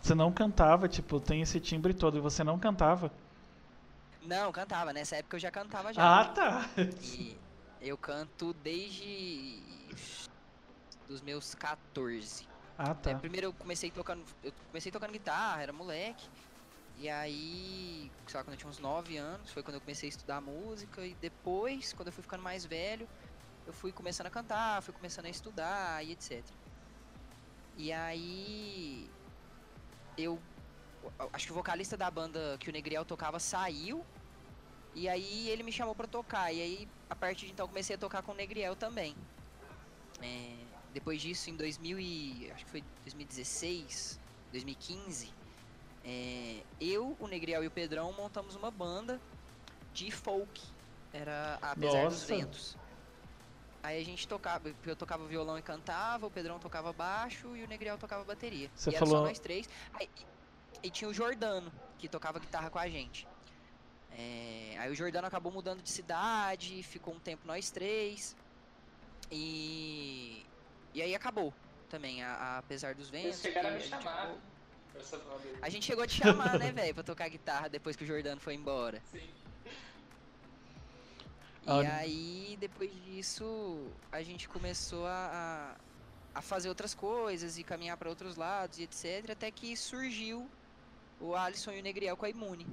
Você 0.00 0.14
não 0.14 0.32
cantava, 0.32 0.88
tipo, 0.88 1.20
tem 1.20 1.42
esse 1.42 1.58
timbre 1.60 1.92
todo 1.92 2.18
e 2.18 2.20
você 2.20 2.44
não 2.44 2.58
cantava? 2.58 3.10
Não, 4.22 4.52
cantava. 4.52 4.92
Nessa 4.92 5.16
época 5.16 5.36
eu 5.36 5.40
já 5.40 5.50
cantava 5.50 5.92
já. 5.92 6.20
Ah, 6.20 6.24
tá. 6.26 6.68
E 7.02 7.36
eu 7.80 7.96
canto 7.96 8.52
desde 8.52 9.62
dos 11.08 11.22
meus 11.22 11.54
14. 11.54 12.46
Ah, 12.76 12.90
É, 12.90 12.94
tá. 12.94 13.14
primeiro 13.18 13.48
eu 13.48 13.52
comecei 13.52 13.90
tocando, 13.90 14.22
eu 14.44 14.52
comecei 14.68 14.92
tocando 14.92 15.10
guitarra, 15.10 15.62
era 15.62 15.72
moleque. 15.72 16.28
E 16.98 17.08
aí, 17.08 18.10
sei 18.26 18.38
lá, 18.38 18.44
quando 18.44 18.54
eu 18.54 18.58
tinha 18.58 18.70
uns 18.70 18.78
9 18.78 19.16
anos, 19.16 19.50
foi 19.52 19.62
quando 19.62 19.76
eu 19.76 19.80
comecei 19.80 20.08
a 20.08 20.10
estudar 20.10 20.40
música 20.40 21.04
e 21.06 21.14
depois, 21.14 21.92
quando 21.92 22.08
eu 22.08 22.12
fui 22.12 22.22
ficando 22.22 22.42
mais 22.42 22.64
velho, 22.64 23.08
eu 23.66 23.72
fui 23.72 23.92
começando 23.92 24.26
a 24.26 24.30
cantar, 24.30 24.82
fui 24.82 24.92
começando 24.92 25.26
a 25.26 25.28
estudar 25.30 26.04
e 26.04 26.12
etc. 26.12 26.42
E 27.78 27.92
aí 27.92 29.08
eu 30.16 30.38
acho 31.32 31.46
que 31.46 31.52
o 31.52 31.54
vocalista 31.54 31.96
da 31.96 32.10
banda 32.10 32.56
que 32.58 32.68
o 32.68 32.72
Negriel 32.72 33.04
tocava 33.04 33.38
saiu 33.38 34.04
e 34.96 35.08
aí 35.08 35.48
ele 35.48 35.62
me 35.62 35.70
chamou 35.70 35.94
pra 35.94 36.08
tocar 36.08 36.52
e 36.52 36.60
aí 36.60 36.88
a 37.08 37.14
partir 37.14 37.46
de 37.46 37.52
então 37.52 37.68
comecei 37.68 37.94
a 37.94 37.98
tocar 37.98 38.20
com 38.22 38.32
o 38.32 38.34
Negriel 38.34 38.74
também. 38.74 39.14
É, 40.20 40.56
depois 40.92 41.22
disso, 41.22 41.48
em 41.50 41.56
2000 41.56 42.00
e, 42.00 42.50
acho 42.52 42.64
que 42.64 42.70
foi 42.72 42.84
2016, 43.04 44.18
2015, 44.50 45.32
é, 46.04 46.62
eu, 46.80 47.16
o 47.20 47.28
Negriel 47.28 47.62
e 47.62 47.68
o 47.68 47.70
Pedrão 47.70 48.12
montamos 48.12 48.56
uma 48.56 48.72
banda 48.72 49.20
de 49.92 50.10
folk. 50.10 50.60
Era 51.12 51.58
Apesar 51.62 52.08
dos 52.08 52.14
Nossa. 52.14 52.26
Ventos. 52.26 52.76
Aí 53.82 54.00
a 54.00 54.04
gente 54.04 54.26
tocava, 54.26 54.74
eu 54.84 54.96
tocava 54.96 55.26
violão 55.26 55.56
e 55.58 55.62
cantava, 55.62 56.26
o 56.26 56.30
Pedrão 56.30 56.58
tocava 56.58 56.92
baixo 56.92 57.56
e 57.56 57.62
o 57.62 57.68
Negriel 57.68 57.96
tocava 57.96 58.24
bateria. 58.24 58.70
Você 58.74 58.90
e 58.90 58.94
era 58.96 59.04
falou- 59.06 59.22
só 59.22 59.26
nós 59.28 59.38
três. 59.38 59.68
Aí, 59.94 60.08
e, 60.82 60.88
e 60.88 60.90
tinha 60.90 61.08
o 61.08 61.14
Jordano, 61.14 61.72
que 61.98 62.08
tocava 62.08 62.38
guitarra 62.38 62.70
com 62.70 62.78
a 62.78 62.88
gente. 62.88 63.26
É, 64.10 64.74
aí 64.78 64.90
o 64.90 64.94
Jordano 64.94 65.26
acabou 65.28 65.52
mudando 65.52 65.80
de 65.82 65.90
cidade, 65.90 66.82
ficou 66.82 67.14
um 67.14 67.20
tempo 67.20 67.46
nós 67.46 67.70
três. 67.70 68.36
E, 69.30 70.44
e 70.94 71.02
aí 71.02 71.14
acabou 71.14 71.52
também, 71.88 72.22
a, 72.22 72.32
a- 72.34 72.58
apesar 72.58 72.94
dos 72.94 73.08
ventos. 73.08 73.26
Eles 73.28 73.40
chegaram 73.40 73.68
a 73.68 73.72
me 73.72 73.80
chamar 73.80 74.26
aí. 74.26 74.38
a 75.62 75.68
gente 75.68 75.86
chegou 75.86 76.02
a 76.02 76.06
te 76.06 76.14
chamar, 76.16 76.58
né, 76.58 76.72
velho, 76.72 76.94
pra 76.94 77.04
tocar 77.04 77.28
guitarra 77.28 77.68
depois 77.68 77.94
que 77.94 78.04
o 78.04 78.06
Jordano 78.06 78.40
foi 78.40 78.54
embora. 78.54 79.00
Sim. 79.12 79.28
E 81.68 81.70
Olha. 81.70 81.94
aí, 81.96 82.56
depois 82.58 82.90
disso, 83.04 83.92
a 84.10 84.22
gente 84.22 84.48
começou 84.48 85.06
a, 85.06 85.76
a, 86.34 86.38
a 86.38 86.42
fazer 86.42 86.70
outras 86.70 86.94
coisas 86.94 87.58
e 87.58 87.62
caminhar 87.62 87.96
para 87.98 88.08
outros 88.08 88.36
lados 88.36 88.78
e 88.78 88.84
etc. 88.84 89.30
Até 89.32 89.50
que 89.50 89.76
surgiu 89.76 90.48
o 91.20 91.34
Alisson 91.36 91.72
e 91.72 91.80
o 91.80 91.82
Negriel 91.82 92.16
com 92.16 92.24
a 92.24 92.30
Imune. 92.30 92.66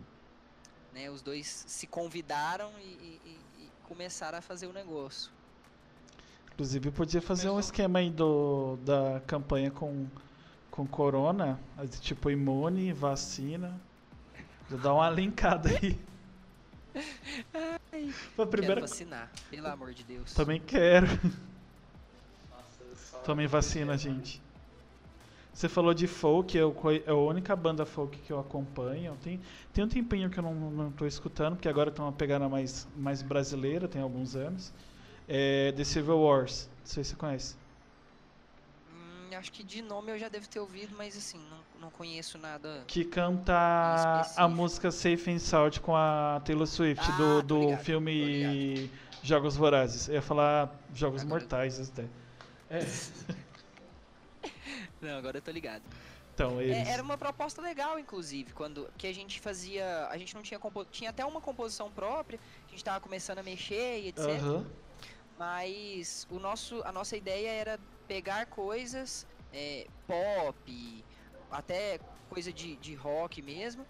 Né, 0.93 1.09
os 1.09 1.21
dois 1.21 1.65
se 1.67 1.85
convidaram 1.87 2.71
e, 2.79 2.83
e- 2.83 3.21
e- 3.25 3.63
e 3.63 3.71
começaram 3.83 4.37
a 4.37 4.41
fazer 4.41 4.67
o 4.67 4.71
negócio. 4.71 5.29
Inclusive, 6.53 6.89
podia 6.91 7.21
fazer 7.21 7.49
um 7.49 7.51
Começou. 7.51 7.59
esquema 7.59 7.99
aí 7.99 8.09
do, 8.09 8.77
da 8.77 9.21
campanha 9.27 9.71
com, 9.71 10.07
com 10.71 10.87
corona, 10.87 11.59
tipo 11.99 12.29
imune, 12.31 12.93
vacina. 12.93 13.77
Já 14.71 14.77
dá 14.77 14.93
uma 14.93 15.09
linkada 15.11 15.69
aí. 15.69 15.99
Foi 18.35 18.45
a 18.45 18.47
primeira. 18.47 18.75
Quero 18.75 18.87
vacinar, 18.87 19.31
pelo 19.49 19.67
amor 19.67 19.93
de 19.93 20.03
Deus. 20.03 20.33
Também 20.33 20.59
quero. 20.59 21.07
Nossa, 21.07 23.17
Tomem 23.25 23.47
vacina, 23.47 23.97
gente. 23.97 24.41
Você 25.53 25.69
falou 25.69 25.93
de 25.93 26.05
folk, 26.05 26.55
eu, 26.57 26.73
co- 26.73 26.91
é 26.91 27.03
a 27.07 27.15
única 27.15 27.55
banda 27.55 27.85
folk 27.85 28.17
que 28.19 28.31
eu 28.31 28.39
acompanho. 28.39 29.17
Tem, 29.23 29.39
tem 29.73 29.83
um 29.85 29.87
tempinho 29.87 30.29
que 30.29 30.37
eu 30.37 30.43
não, 30.43 30.53
não 30.53 30.91
tô 30.91 31.07
escutando, 31.07 31.55
porque 31.55 31.69
agora 31.69 31.89
tem 31.89 32.03
uma 32.03 32.11
pegada 32.11 32.49
mais, 32.49 32.85
mais 32.97 33.21
brasileira, 33.21 33.87
tem 33.87 34.01
alguns 34.01 34.35
anos. 34.35 34.73
É 35.27 35.71
The 35.71 35.83
Civil 35.85 36.19
Wars. 36.19 36.69
Não 36.81 36.85
sei 36.87 37.03
se 37.05 37.11
você 37.11 37.15
conhece. 37.15 37.55
Acho 39.35 39.51
que 39.51 39.63
de 39.63 39.81
nome 39.81 40.11
eu 40.11 40.17
já 40.19 40.29
devo 40.29 40.47
ter 40.47 40.59
ouvido, 40.59 40.95
mas 40.97 41.15
assim, 41.17 41.39
não, 41.49 41.81
não 41.81 41.89
conheço 41.91 42.37
nada. 42.37 42.83
Que 42.87 43.03
canta 43.05 43.53
a 44.35 44.47
música 44.47 44.91
Safe 44.91 45.31
and 45.31 45.39
Sound 45.39 45.79
com 45.81 45.95
a 45.95 46.41
Taylor 46.45 46.67
Swift 46.67 47.03
Ah, 47.07 47.17
do, 47.17 47.41
do 47.43 47.59
ligado, 47.61 47.83
filme 47.83 48.89
Jogos 49.23 49.55
Vorazes. 49.55 50.07
Eu 50.07 50.15
ia 50.15 50.21
falar 50.21 50.73
Jogos 50.93 51.21
Agora- 51.23 51.39
Mortais, 51.41 51.89
até. 51.89 52.05
É. 52.69 52.79
Não, 55.01 55.17
agora 55.17 55.37
eu 55.37 55.41
tô 55.41 55.51
ligado. 55.51 55.83
Então, 56.33 56.59
É, 56.59 56.63
eles. 56.65 56.87
era 56.89 57.01
uma 57.03 57.17
proposta 57.17 57.61
legal, 57.61 57.97
inclusive, 57.99 58.51
quando 58.53 58.89
que 58.97 59.07
a 59.07 59.13
gente 59.13 59.39
fazia, 59.39 60.07
a 60.09 60.17
gente 60.17 60.35
não 60.35 60.41
tinha 60.41 60.59
compo, 60.59 60.83
tinha 60.85 61.09
até 61.09 61.23
uma 61.23 61.39
composição 61.39 61.89
própria, 61.89 62.39
a 62.67 62.71
gente 62.71 62.83
tava 62.83 62.99
começando 62.99 63.39
a 63.39 63.43
mexer 63.43 64.01
e 64.01 64.07
etc. 64.09 64.25
Aham. 64.41 64.65
Mas 65.37 66.25
o 66.29 66.39
nosso, 66.39 66.81
a 66.83 66.91
nossa 66.91 67.15
ideia 67.15 67.49
era 67.49 67.79
pegar 68.07 68.45
coisas 68.47 69.25
é, 69.53 69.87
pop, 70.07 71.05
até 71.51 71.99
coisa 72.29 72.51
de, 72.51 72.75
de 72.77 72.95
rock 72.95 73.41
mesmo, 73.41 73.85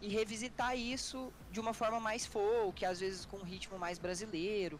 e 0.00 0.08
revisitar 0.08 0.76
isso 0.76 1.32
de 1.50 1.60
uma 1.60 1.72
forma 1.72 1.98
mais 2.00 2.26
folk, 2.26 2.84
às 2.84 3.00
vezes 3.00 3.24
com 3.24 3.38
um 3.38 3.42
ritmo 3.42 3.78
mais 3.78 3.98
brasileiro. 3.98 4.78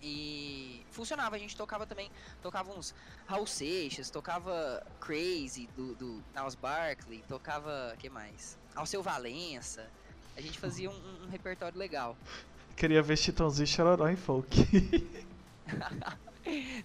E 0.00 0.84
funcionava, 0.92 1.34
a 1.34 1.38
gente 1.38 1.56
tocava 1.56 1.84
também, 1.84 2.08
tocava 2.40 2.70
uns 2.72 2.94
Raul 3.26 3.46
Seixas, 3.46 4.10
tocava 4.10 4.86
Crazy 5.00 5.68
do, 5.76 5.94
do 5.96 6.24
Niles 6.36 6.54
Barkley, 6.54 7.24
tocava, 7.28 7.96
que 7.98 8.08
mais? 8.08 8.56
Alceu 8.76 9.02
Valença. 9.02 9.88
A 10.36 10.40
gente 10.40 10.56
fazia 10.58 10.88
um, 10.88 11.24
um- 11.24 11.28
repertório 11.28 11.76
legal. 11.76 12.16
Queria 12.76 13.02
ver 13.02 13.18
Chitãozinho 13.18 13.64
e 13.64 13.66
Chororó 13.66 14.08
em 14.08 14.14
folk. 14.14 14.56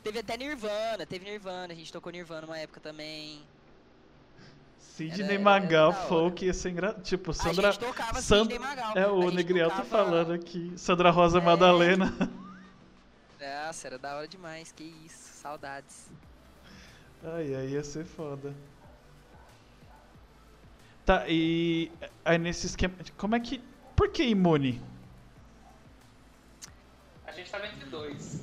Teve 0.03 0.19
até 0.19 0.37
Nirvana, 0.37 1.05
teve 1.05 1.25
Nirvana, 1.29 1.73
a 1.73 1.75
gente 1.75 1.91
tocou 1.91 2.11
Nirvana 2.11 2.45
uma 2.47 2.57
época 2.57 2.79
também. 2.79 3.41
Sidney 4.79 5.35
era 5.35 5.39
Magal, 5.39 5.91
folk, 6.07 6.45
ia 6.45 6.53
ser 6.53 6.69
engra... 6.69 6.93
Tipo, 6.93 7.31
a 7.31 7.33
Sandra. 7.33 7.71
gente 7.71 7.79
tocava 7.83 8.21
Sand- 8.21 8.41
Sidney 8.43 8.59
Magal. 8.59 8.93
É, 8.95 9.03
a 9.03 9.11
o 9.11 9.31
Negriel 9.31 9.69
tá 9.69 9.77
tocava- 9.81 9.89
falando 10.05 10.33
aqui. 10.33 10.71
Sandra 10.77 11.09
Rosa 11.09 11.39
É. 11.39 11.41
Madalena. 11.41 12.13
Nossa, 13.65 13.87
era 13.87 13.97
da 13.97 14.15
hora 14.15 14.27
demais, 14.27 14.71
que 14.71 14.83
isso, 15.05 15.33
saudades. 15.41 16.07
Ai, 17.23 17.55
aí 17.55 17.71
ia 17.71 17.83
ser 17.83 18.05
foda. 18.05 18.53
Tá, 21.05 21.25
e 21.27 21.91
aí 22.23 22.37
nesse 22.37 22.67
esquema. 22.67 22.93
Como 23.17 23.35
é 23.35 23.39
que. 23.39 23.61
Por 23.95 24.09
que 24.11 24.23
imune? 24.23 24.81
A 27.25 27.31
gente 27.31 27.49
tava 27.49 27.65
entre 27.67 27.85
dois. 27.89 28.41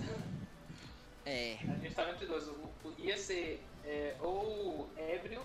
É. 1.31 1.59
A 1.63 1.79
gente 1.79 1.95
tava 1.95 2.11
entre 2.11 2.27
dois. 2.27 2.47
O, 2.49 2.53
o- 2.85 2.95
ia 2.99 3.17
ser 3.17 3.63
é, 3.85 4.15
ou 4.21 4.89
ébrio 4.97 5.43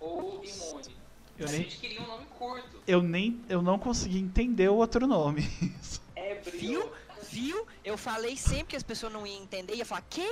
ou 0.00 0.42
imune. 0.44 0.96
Eu 1.38 1.46
a 1.46 1.50
nem- 1.50 1.62
gente 1.62 1.78
queria 1.78 2.00
um 2.02 2.06
nome 2.06 2.26
curto. 2.38 2.80
Eu 2.86 3.02
nem. 3.02 3.42
Eu 3.48 3.62
não 3.62 3.78
consegui 3.78 4.18
entender 4.18 4.68
o 4.68 4.74
outro 4.76 5.06
nome. 5.06 5.42
Ébrio. 6.16 6.58
Viu? 6.58 6.92
Viu? 7.30 7.66
Eu 7.84 7.96
falei 7.96 8.36
sempre 8.36 8.66
que 8.68 8.76
as 8.76 8.82
pessoas 8.82 9.12
não 9.12 9.26
iam 9.26 9.42
entender, 9.42 9.74
ia 9.74 9.84
falar, 9.86 10.02
quê? 10.08 10.28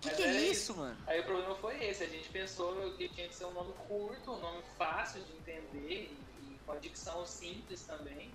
Que 0.00 0.08
Mas 0.08 0.16
que 0.16 0.22
é 0.22 0.50
isso, 0.50 0.74
mano? 0.76 0.96
Aí 1.06 1.20
o 1.20 1.24
problema 1.24 1.54
foi 1.56 1.82
esse, 1.84 2.02
a 2.02 2.08
gente 2.08 2.28
pensou 2.30 2.74
que 2.96 3.08
tinha 3.10 3.28
que 3.28 3.34
ser 3.34 3.44
um 3.44 3.52
nome 3.52 3.72
curto, 3.86 4.32
um 4.32 4.40
nome 4.40 4.62
fácil 4.78 5.22
de 5.22 5.32
entender 5.32 6.10
e, 6.42 6.50
e 6.52 6.58
com 6.64 6.72
a 6.72 6.76
dicção 6.76 7.26
simples 7.26 7.82
também. 7.82 8.30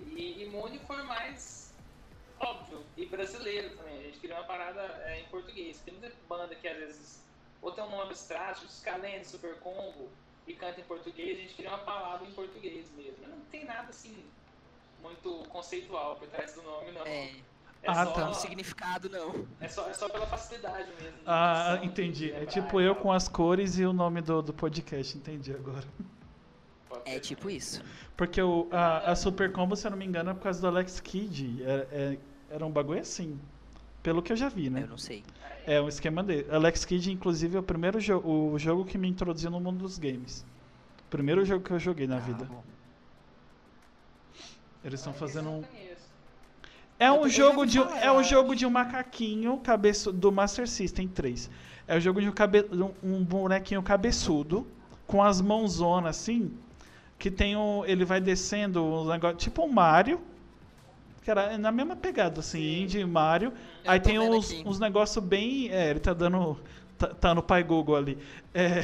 E 0.00 0.44
imune 0.44 0.78
foi 0.86 1.02
mais 1.02 1.67
óbvio 2.40 2.82
e 2.96 3.06
brasileiro 3.06 3.76
também. 3.76 3.98
A 3.98 4.02
gente 4.02 4.18
queria 4.18 4.36
uma 4.36 4.44
parada 4.44 4.80
é, 5.06 5.20
em 5.20 5.24
português. 5.24 5.80
Tem 5.84 5.94
muita 5.94 6.14
banda 6.28 6.54
que 6.54 6.66
às 6.68 6.76
vezes 6.76 7.28
ou 7.60 7.72
tem 7.72 7.82
um 7.82 7.90
nome 7.90 8.02
abstrato, 8.04 8.60
tipo 8.60 8.72
Scalene, 8.72 9.24
Super 9.24 9.56
Combo, 9.56 10.08
e 10.46 10.54
canta 10.54 10.80
em 10.80 10.84
português, 10.84 11.36
a 11.38 11.40
gente 11.42 11.54
queria 11.54 11.70
uma 11.72 11.78
palavra 11.78 12.26
em 12.26 12.32
português 12.32 12.86
mesmo. 12.96 13.16
Não 13.26 13.40
tem 13.50 13.64
nada 13.64 13.90
assim 13.90 14.24
muito 15.02 15.42
conceitual 15.48 16.16
por 16.16 16.28
trás 16.28 16.54
do 16.54 16.62
nome, 16.62 16.92
não. 16.92 17.06
É, 17.06 17.32
É 17.82 17.90
Ah, 17.90 18.06
só, 18.06 18.12
tá. 18.12 18.24
não 18.26 18.34
significado 18.34 19.08
não. 19.08 19.46
É 19.60 19.68
só, 19.68 19.88
é 19.88 19.92
só 19.94 20.08
pela 20.08 20.26
facilidade 20.26 20.90
mesmo. 21.00 21.18
Ah, 21.26 21.78
entendi. 21.82 22.30
É 22.30 22.40
lembrar 22.40 22.52
tipo 22.52 22.80
eu 22.80 22.96
com 22.96 23.12
as 23.12 23.28
cores 23.28 23.78
e 23.78 23.84
o 23.84 23.92
nome 23.92 24.20
do, 24.20 24.42
do 24.42 24.52
podcast, 24.52 25.16
entendi 25.16 25.52
agora. 25.52 25.84
É 27.04 27.18
tipo 27.18 27.48
isso. 27.50 27.82
Porque 28.16 28.40
o, 28.40 28.68
a, 28.70 29.12
a 29.12 29.16
Super 29.16 29.52
Combo, 29.52 29.76
se 29.76 29.86
eu 29.86 29.90
não 29.90 29.98
me 29.98 30.04
engano, 30.06 30.30
é 30.30 30.34
por 30.34 30.42
causa 30.42 30.60
do 30.60 30.66
Alex 30.66 31.00
Kidd. 31.00 31.62
Era, 31.62 31.88
é- 31.92 32.18
era 32.50 32.64
um 32.66 32.70
bagulho 32.70 33.00
assim. 33.00 33.38
Pelo 34.02 34.22
que 34.22 34.32
eu 34.32 34.36
já 34.36 34.48
vi, 34.48 34.70
né? 34.70 34.82
Eu 34.84 34.88
não 34.88 34.98
sei. 34.98 35.22
É 35.66 35.80
um 35.80 35.88
esquema 35.88 36.22
dele. 36.22 36.46
Alex 36.50 36.84
Kidd, 36.84 37.10
inclusive, 37.12 37.56
é 37.56 37.60
o 37.60 37.62
primeiro 37.62 38.00
jo 38.00 38.18
o 38.24 38.58
jogo 38.58 38.84
que 38.84 38.96
me 38.96 39.08
introduziu 39.08 39.50
no 39.50 39.60
mundo 39.60 39.78
dos 39.80 39.98
games. 39.98 40.44
Primeiro 41.10 41.44
jogo 41.44 41.64
que 41.64 41.70
eu 41.70 41.78
joguei 41.78 42.06
na 42.06 42.16
Ah, 42.16 42.20
vida. 42.20 42.44
bom. 42.44 42.62
Eles 44.84 45.00
estão 45.00 45.12
Ah, 45.12 45.16
fazendo 45.16 45.48
um. 45.50 45.56
não 45.60 45.62
conheço. 45.62 46.08
É 46.98 47.12
um 47.12 47.28
jogo 47.28 47.64
de 47.66 47.78
falar, 47.78 47.98
é 48.00 48.10
um 48.12 48.24
jogo 48.24 48.54
de 48.56 48.66
um 48.66 48.70
macaquinho 48.70 49.56
cabeço 49.58 50.12
do 50.12 50.32
Master 50.32 50.66
System 50.68 51.06
3. 51.06 51.48
É 51.86 51.96
o 51.96 52.00
jogo 52.00 52.20
de 52.20 52.28
um, 52.28 52.32
cabe, 52.32 52.64
um- 52.72 52.92
um 53.18 53.24
bonequinho 53.24 53.82
cabeçudo 53.82 54.66
com 55.06 55.22
as 55.22 55.40
mãozonas 55.40 56.16
assim, 56.16 56.52
que 57.18 57.30
tem 57.30 57.56
um, 57.56 57.84
ele 57.84 58.04
vai 58.04 58.20
descendo 58.20 58.82
um 58.84 59.04
negócio 59.06 59.36
tipo 59.36 59.64
um 59.64 59.68
Mario, 59.72 60.20
que 61.22 61.30
era 61.30 61.58
na 61.58 61.72
mesma 61.72 61.96
pegada 61.96 62.40
assim, 62.40 62.58
Sim. 62.58 62.82
indie 62.82 63.04
Mario. 63.04 63.52
Eu 63.84 63.90
Aí 63.90 64.00
tem 64.00 64.18
uns, 64.18 64.50
aqui. 64.50 64.62
uns 64.66 64.78
negócios 64.78 65.22
bem, 65.24 65.68
é, 65.70 65.90
ele 65.90 66.00
tá 66.00 66.12
dando 66.14 66.58
tá, 66.96 67.08
tá 67.08 67.34
no 67.34 67.42
pai 67.42 67.62
Google 67.62 67.96
ali. 67.96 68.18
É, 68.54 68.80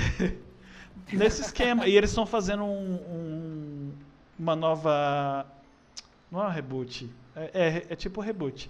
nesse 1.13 1.43
esquema 1.43 1.87
e 1.87 1.97
eles 1.97 2.11
estão 2.11 2.27
fazendo 2.27 2.65
um- 2.65 2.95
um- 2.95 3.93
uma 4.39 4.57
nova 4.57 5.47
não 6.31 6.43
é 6.43 6.47
um 6.49 6.51
reboot, 6.51 7.09
é, 7.37 7.51
é, 7.55 7.87
é 7.91 7.97
tipo 7.97 8.21
reboot. 8.21 8.69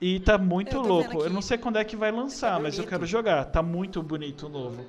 E 0.00 0.20
tá 0.20 0.36
muito 0.36 0.76
Eu 0.76 0.82
louco. 0.82 1.22
Eu 1.22 1.30
não 1.30 1.40
sei 1.40 1.56
quando 1.56 1.76
é 1.78 1.84
que 1.84 1.96
vai 1.96 2.10
lançar, 2.10 2.60
mas 2.60 2.78
eu 2.78 2.86
quero 2.86 3.06
jogar. 3.06 3.46
Tá 3.46 3.62
muito 3.62 4.02
bonito 4.02 4.46
o 4.46 4.48
novo. 4.50 4.84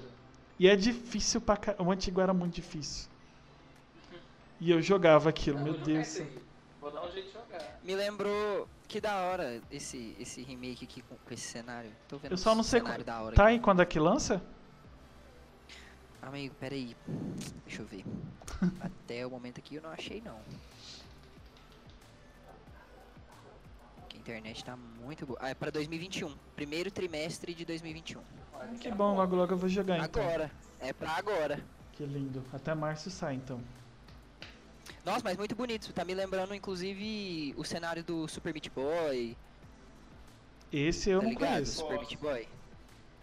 E 0.60 0.68
é 0.68 0.76
difícil 0.76 1.40
pra 1.40 1.56
ca... 1.56 1.76
O 1.80 1.90
antigo 1.92 2.20
era 2.20 2.34
muito 2.34 2.56
difícil. 2.56 3.08
E 4.60 4.72
eu 4.72 4.82
jogava 4.82 5.30
aquilo, 5.30 5.60
meu 5.60 5.78
Deus. 5.78 6.20
aí. 6.20 6.38
Vou 6.82 6.92
dar 6.92 7.04
um 7.06 7.12
jeito 7.12 7.28
de 7.28 7.34
jogar. 7.34 7.80
Me 7.84 7.96
lembrou 7.96 8.68
que 8.88 9.00
da 9.02 9.16
hora 9.22 9.62
esse, 9.72 10.16
esse 10.20 10.42
remake 10.42 10.86
aqui 10.86 11.02
com, 11.04 11.16
com 11.16 11.34
esse 11.34 11.46
cenário. 11.48 11.92
Tô 12.08 12.18
vendo 12.18 12.32
Eu 12.32 12.38
só 12.38 12.56
não 12.56 12.64
sei 12.64 12.80
cenário 12.80 13.04
qual- 13.06 13.16
da 13.18 13.22
hora 13.24 13.36
Tá 13.36 13.44
aqui. 13.44 13.52
aí 13.54 13.60
quando 13.60 13.82
é 13.82 13.86
que 13.86 14.00
lança? 14.00 14.42
Amigo, 16.22 16.56
peraí. 16.60 16.96
Deixa 17.66 17.82
eu 17.82 17.86
ver. 17.86 18.04
Até 18.82 19.26
o 19.26 19.30
momento 19.30 19.60
aqui 19.60 19.76
eu 19.76 19.82
não 19.82 19.92
achei 19.92 20.22
não. 20.26 20.40
Que 24.10 24.18
a 24.18 24.20
internet 24.20 24.64
tá 24.66 24.76
muito 24.76 25.26
boa. 25.26 25.38
Ah, 25.42 25.50
é 25.50 25.54
pra 25.54 25.70
2021. 25.70 26.34
Primeiro 26.56 26.90
trimestre 26.92 27.54
de 27.54 27.64
2021. 27.64 28.22
Olha, 28.54 28.68
daqui 28.68 28.80
Que 28.80 28.92
bom, 28.92 29.16
logo 29.16 29.36
logo 29.36 29.54
eu 29.54 29.58
vou 29.58 29.70
jogar 29.70 30.00
então. 30.04 30.24
Agora. 30.24 30.52
É 30.80 30.92
pra 30.94 31.12
agora. 31.12 31.64
Que 31.94 32.06
lindo. 32.06 32.44
Até 32.54 32.74
março 32.76 33.10
sai 33.10 33.36
então. 33.36 33.62
Nossa, 35.08 35.22
mas 35.24 35.38
muito 35.38 35.56
bonito. 35.56 35.94
Tá 35.94 36.04
me 36.04 36.14
lembrando, 36.14 36.54
inclusive, 36.54 37.56
o 37.56 37.64
cenário 37.64 38.04
do 38.04 38.28
Super 38.28 38.54
Meat 38.54 38.70
Boy. 38.70 39.38
Esse 40.70 41.12
eu 41.12 41.20
tá 41.20 41.24
não 41.24 41.30
ligado? 41.32 41.52
conheço. 41.52 41.78
Super 41.78 42.00
Meat 42.00 42.18
Boy. 42.18 42.48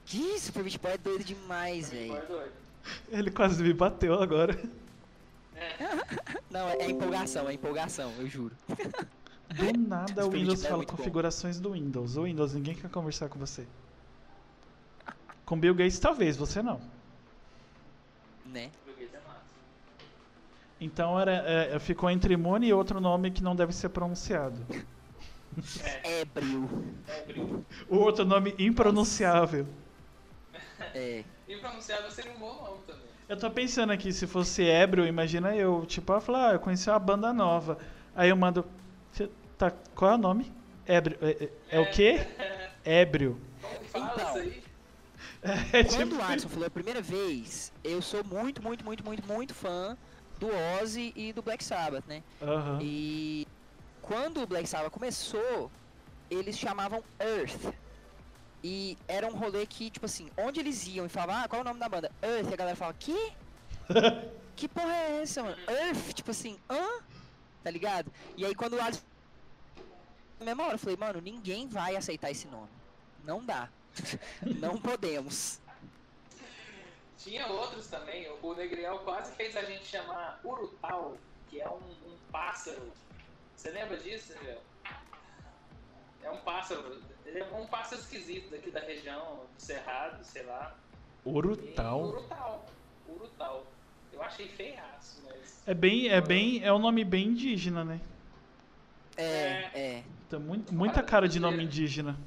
Que 0.06 0.40
Super 0.40 0.64
Meat 0.64 0.78
Boy 0.78 0.92
é 0.92 0.96
doido 0.96 1.22
demais, 1.22 1.90
Foi 1.90 1.98
velho. 1.98 2.52
Ele 3.12 3.30
quase 3.30 3.62
me 3.62 3.74
bateu 3.74 4.14
agora. 4.14 4.58
Não, 6.50 6.66
é, 6.70 6.76
é 6.78 6.90
empolgação, 6.90 7.50
é 7.50 7.52
empolgação, 7.52 8.10
eu 8.18 8.26
juro. 8.28 8.56
Do 9.54 9.78
nada 9.78 10.26
o 10.26 10.30
Windows 10.30 10.64
é 10.64 10.68
fala 10.68 10.78
muito 10.78 10.90
bom. 10.90 10.96
configurações 10.96 11.60
do 11.60 11.72
Windows. 11.72 12.16
O 12.16 12.22
Windows, 12.22 12.54
ninguém 12.54 12.74
quer 12.74 12.88
conversar 12.88 13.28
com 13.28 13.38
você. 13.38 13.66
Com 15.44 15.60
Bill 15.60 15.74
Gates, 15.74 15.98
talvez, 15.98 16.34
você 16.34 16.62
não. 16.62 16.80
Né? 18.46 18.70
É. 20.80 20.84
Então 20.84 21.18
era, 21.18 21.32
é, 21.32 21.78
ficou 21.78 22.10
entre 22.10 22.34
imune 22.34 22.68
e 22.68 22.72
outro 22.72 23.00
nome 23.00 23.30
que 23.30 23.42
não 23.42 23.54
deve 23.56 23.72
ser 23.72 23.88
pronunciado. 23.90 24.64
Ébrio. 26.02 26.68
É, 27.08 27.22
brilho. 27.22 27.64
O 27.88 27.96
outro 27.96 28.24
nome 28.24 28.54
impronunciável. 28.58 29.66
É. 30.94 31.22
Pronunciado 31.60 32.10
seria 32.10 32.32
um 32.32 32.38
bom 32.38 32.54
nome 32.62 32.78
também. 32.86 33.04
Eu 33.28 33.38
tô 33.38 33.50
pensando 33.50 33.92
aqui, 33.92 34.12
se 34.12 34.26
fosse 34.26 34.64
ébrio, 34.64 35.06
imagina 35.06 35.54
eu, 35.56 35.86
tipo, 35.86 36.12
eu 36.12 36.20
falar, 36.20 36.50
ah, 36.50 36.52
eu 36.54 36.60
conheci 36.60 36.90
uma 36.90 36.98
banda 36.98 37.32
nova. 37.32 37.78
Aí 38.14 38.28
eu 38.28 38.36
mando, 38.36 38.66
"Cê 39.12 39.30
tá, 39.56 39.72
qual 39.94 40.12
é 40.12 40.14
o 40.14 40.18
nome? 40.18 40.52
Ébrio. 40.86 41.16
É, 41.22 41.30
é- 41.44 41.50
é 41.70 41.80
o 41.80 41.90
quê? 41.90 42.26
Ébrio. 42.84 43.40
Como 43.62 43.84
fala 43.88 44.12
Então. 44.14 44.28
isso 44.28 44.38
aí? 44.38 44.64
É 45.74 45.84
Quando 45.84 46.08
tipo, 46.10 46.16
o 46.16 46.22
Alisson 46.24 46.48
falou 46.48 46.66
a 46.66 46.70
primeira 46.70 47.02
vez, 47.02 47.70
eu 47.82 48.00
sou 48.00 48.24
muito, 48.24 48.62
muito, 48.62 48.82
muito, 48.84 49.04
muito, 49.04 49.26
muito 49.26 49.54
fã 49.54 49.94
do 50.44 50.82
Ozzy 50.82 51.12
e 51.16 51.32
do 51.32 51.42
Black 51.42 51.64
Sabbath, 51.64 52.04
né? 52.06 52.22
Aham. 52.42 52.78
E 52.82 53.48
quando 54.02 54.42
o 54.42 54.46
Black 54.46 54.68
Sabbath 54.68 54.92
começou, 54.92 55.70
eles 56.30 56.58
chamavam 56.58 57.02
Earth. 57.18 57.74
E 58.62 58.98
era 59.08 59.26
um 59.26 59.34
rolê 59.34 59.66
que, 59.66 59.90
tipo 59.90 60.06
assim, 60.06 60.30
onde 60.36 60.60
eles 60.60 60.86
iam 60.86 61.06
e 61.06 61.08
falavam, 61.08 61.42
ah, 61.42 61.48
qual 61.48 61.60
é 61.60 61.62
o 61.62 61.66
nome 61.66 61.80
da 61.80 61.88
banda? 61.88 62.12
Earth. 62.22 62.50
E 62.50 62.54
a 62.54 62.56
galera 62.56 62.76
falava, 62.76 62.96
que? 62.98 63.32
que 64.54 64.68
porra 64.68 64.94
é 64.94 65.22
essa, 65.22 65.42
mano? 65.42 65.56
Earth? 65.68 66.12
Tipo 66.12 66.30
assim, 66.30 66.58
hã? 66.68 67.02
Tá 67.62 67.70
ligado? 67.70 68.12
E 68.36 68.44
aí 68.44 68.54
quando 68.54 68.74
o 68.74 68.82
Alisson... 68.82 69.02
Na 70.38 70.46
mesma 70.46 70.64
hora, 70.64 70.74
eu 70.74 70.78
falei, 70.78 70.96
mano, 70.96 71.20
ninguém 71.20 71.66
vai 71.68 71.96
aceitar 71.96 72.30
esse 72.30 72.46
nome. 72.48 72.68
Não 73.24 73.42
dá. 73.42 73.68
Não 74.60 74.76
podemos. 74.76 75.60
Tinha 77.24 77.46
outros 77.46 77.86
também. 77.86 78.30
O 78.42 78.54
Negriel 78.54 78.98
quase 78.98 79.32
fez 79.32 79.56
a 79.56 79.62
gente 79.62 79.86
chamar 79.86 80.38
Urutau, 80.44 81.16
que 81.48 81.58
é 81.58 81.66
um, 81.68 81.78
um 81.78 82.18
pássaro. 82.30 82.92
Você 83.56 83.70
lembra 83.70 83.96
disso, 83.96 84.34
Negriel? 84.34 84.60
É 86.22 86.30
um 86.30 86.36
pássaro. 86.36 87.02
Ele 87.24 87.38
é 87.40 87.44
um 87.46 87.66
pássaro 87.66 88.02
esquisito 88.02 88.50
daqui 88.50 88.70
da 88.70 88.80
região 88.80 89.46
do 89.56 89.62
Cerrado, 89.62 90.22
sei 90.22 90.42
lá. 90.42 90.76
E 91.24 91.28
Urutau. 91.30 92.02
Urutau. 92.02 92.66
Urutau. 93.08 93.66
Eu 94.12 94.22
achei 94.22 94.48
feiaço, 94.48 95.22
mas. 95.26 95.62
É 95.66 95.72
bem, 95.72 96.08
é 96.08 96.20
bem, 96.20 96.62
é 96.62 96.70
um 96.74 96.78
nome 96.78 97.04
bem 97.04 97.28
indígena, 97.28 97.84
né? 97.84 98.00
É, 99.16 99.70
é. 99.74 100.04
Tem 100.28 100.38
muito, 100.38 100.74
muita 100.74 101.02
cara 101.02 101.26
de 101.26 101.40
nome 101.40 101.64
indígena. 101.64 102.18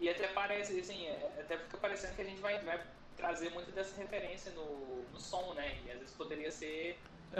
E 0.00 0.08
até 0.08 0.26
parece, 0.28 0.80
assim, 0.80 1.06
é- 1.06 1.30
até 1.38 1.58
fica 1.58 1.76
parecendo 1.76 2.14
que 2.16 2.22
a 2.22 2.24
gente 2.24 2.40
vai, 2.40 2.58
vai 2.60 2.80
trazer 3.20 3.50
muito 3.50 3.70
dessa 3.72 3.96
referência 4.00 4.50
no, 4.52 5.04
no 5.12 5.20
som, 5.20 5.52
né? 5.54 5.76
E 5.86 5.90
às 5.92 5.98
vezes 5.98 6.14
poderia 6.14 6.50
ser. 6.50 6.98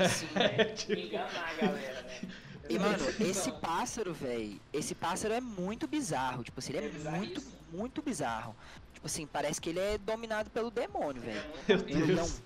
Sim. 0.09 0.27
né, 0.35 0.65
tipo- 0.77 0.93
enganar 0.93 1.51
a 1.51 1.55
galera, 1.67 2.03
né? 2.03 2.21
E, 2.69 2.79
mano, 2.79 2.97
Então, 3.11 3.27
esse 3.27 3.51
pássaro, 3.53 4.15
velho, 4.15 4.61
esse 4.73 4.95
pássaro 4.95 5.35
é 5.35 5.41
muito 5.41 5.89
bizarro. 5.89 6.45
Tipo 6.45 6.61
assim, 6.61 6.75
ele 6.75 6.87
É 6.87 7.09
é, 7.09 7.11
muito, 7.11 7.43
muito 7.73 8.01
bizarro. 8.03 8.55
Tipo 8.95 9.07
assim, 9.07 9.27
parece 9.27 9.61
que 9.61 9.71
ele 9.71 9.81
é 9.81 9.99
dominado 9.99 10.51
pelo 10.51 10.71
demônio, 10.71 11.21
é 11.23 11.27
velho. 11.27 11.43
muito 11.49 11.87
Meu 11.87 11.99
Ele 12.05 12.13
é 12.13 12.17
Deus. 12.17 12.41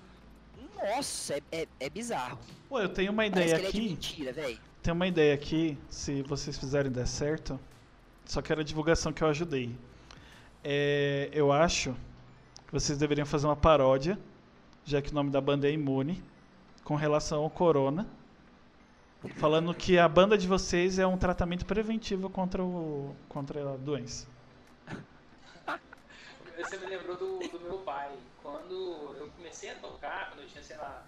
um... 0.59 0.87
Nossa, 0.97 1.35
é, 1.35 1.43
é, 1.53 1.69
é 1.81 1.91
bizarro. 1.91 2.39
Pô, 2.69 2.81
eu 2.81 2.89
tenho 2.89 3.13
uma 3.13 3.29
Parece 3.29 3.55
ideia 3.55 3.57
que 3.57 3.61
ele 3.61 3.69
é 3.69 3.71
de 3.73 3.79
aqui. 3.79 3.89
mentira, 3.91 4.33
velho. 4.33 4.61
Tem 4.83 4.93
uma 4.93 5.07
ideia 5.07 5.35
aqui, 5.35 5.77
se 5.91 6.23
vocês 6.23 6.57
fizerem 6.59 6.91
der 6.93 7.07
certo. 7.07 7.59
Só 8.25 8.41
que 8.41 8.51
era 8.53 8.63
a 8.63 8.65
divulgação 8.65 9.13
que 9.13 9.23
eu 9.23 9.29
ajudei. 9.29 9.75
É, 10.63 11.29
eu 11.33 11.53
acho 11.53 11.95
vocês 12.75 12.99
deveriam 12.99 13.25
fazer 13.25 13.47
uma 13.47 13.55
paródia, 13.55 14.19
já 14.85 15.01
que 15.01 15.13
o 15.13 15.15
nome 15.15 15.31
da 15.31 15.41
banda 15.41 15.69
é 15.69 15.71
Imune, 15.71 16.21
com 16.83 16.97
relação 16.97 17.45
ao 17.45 17.49
Corona. 17.49 18.05
Falando 19.37 19.73
que 19.73 19.97
a 19.97 20.09
banda 20.09 20.37
de 20.37 20.49
vocês 20.49 20.99
é 20.99 21.07
um 21.07 21.17
tratamento 21.17 21.65
preventivo 21.65 22.29
contra, 22.29 22.65
o, 22.65 23.15
contra 23.29 23.75
a 23.75 23.77
doença. 23.77 24.27
Você 26.59 26.77
me 26.79 26.87
lembrou 26.87 27.17
do, 27.17 27.39
do 27.49 27.61
meu 27.61 27.79
pai. 27.79 28.11
Quando 28.43 28.75
eu 29.21 29.31
comecei 29.37 29.71
a 29.71 29.77
tocar, 29.77 30.31
quando 30.31 30.41
eu 30.41 30.49
tinha, 30.49 30.63
sei 30.63 30.77
lá, 30.77 31.07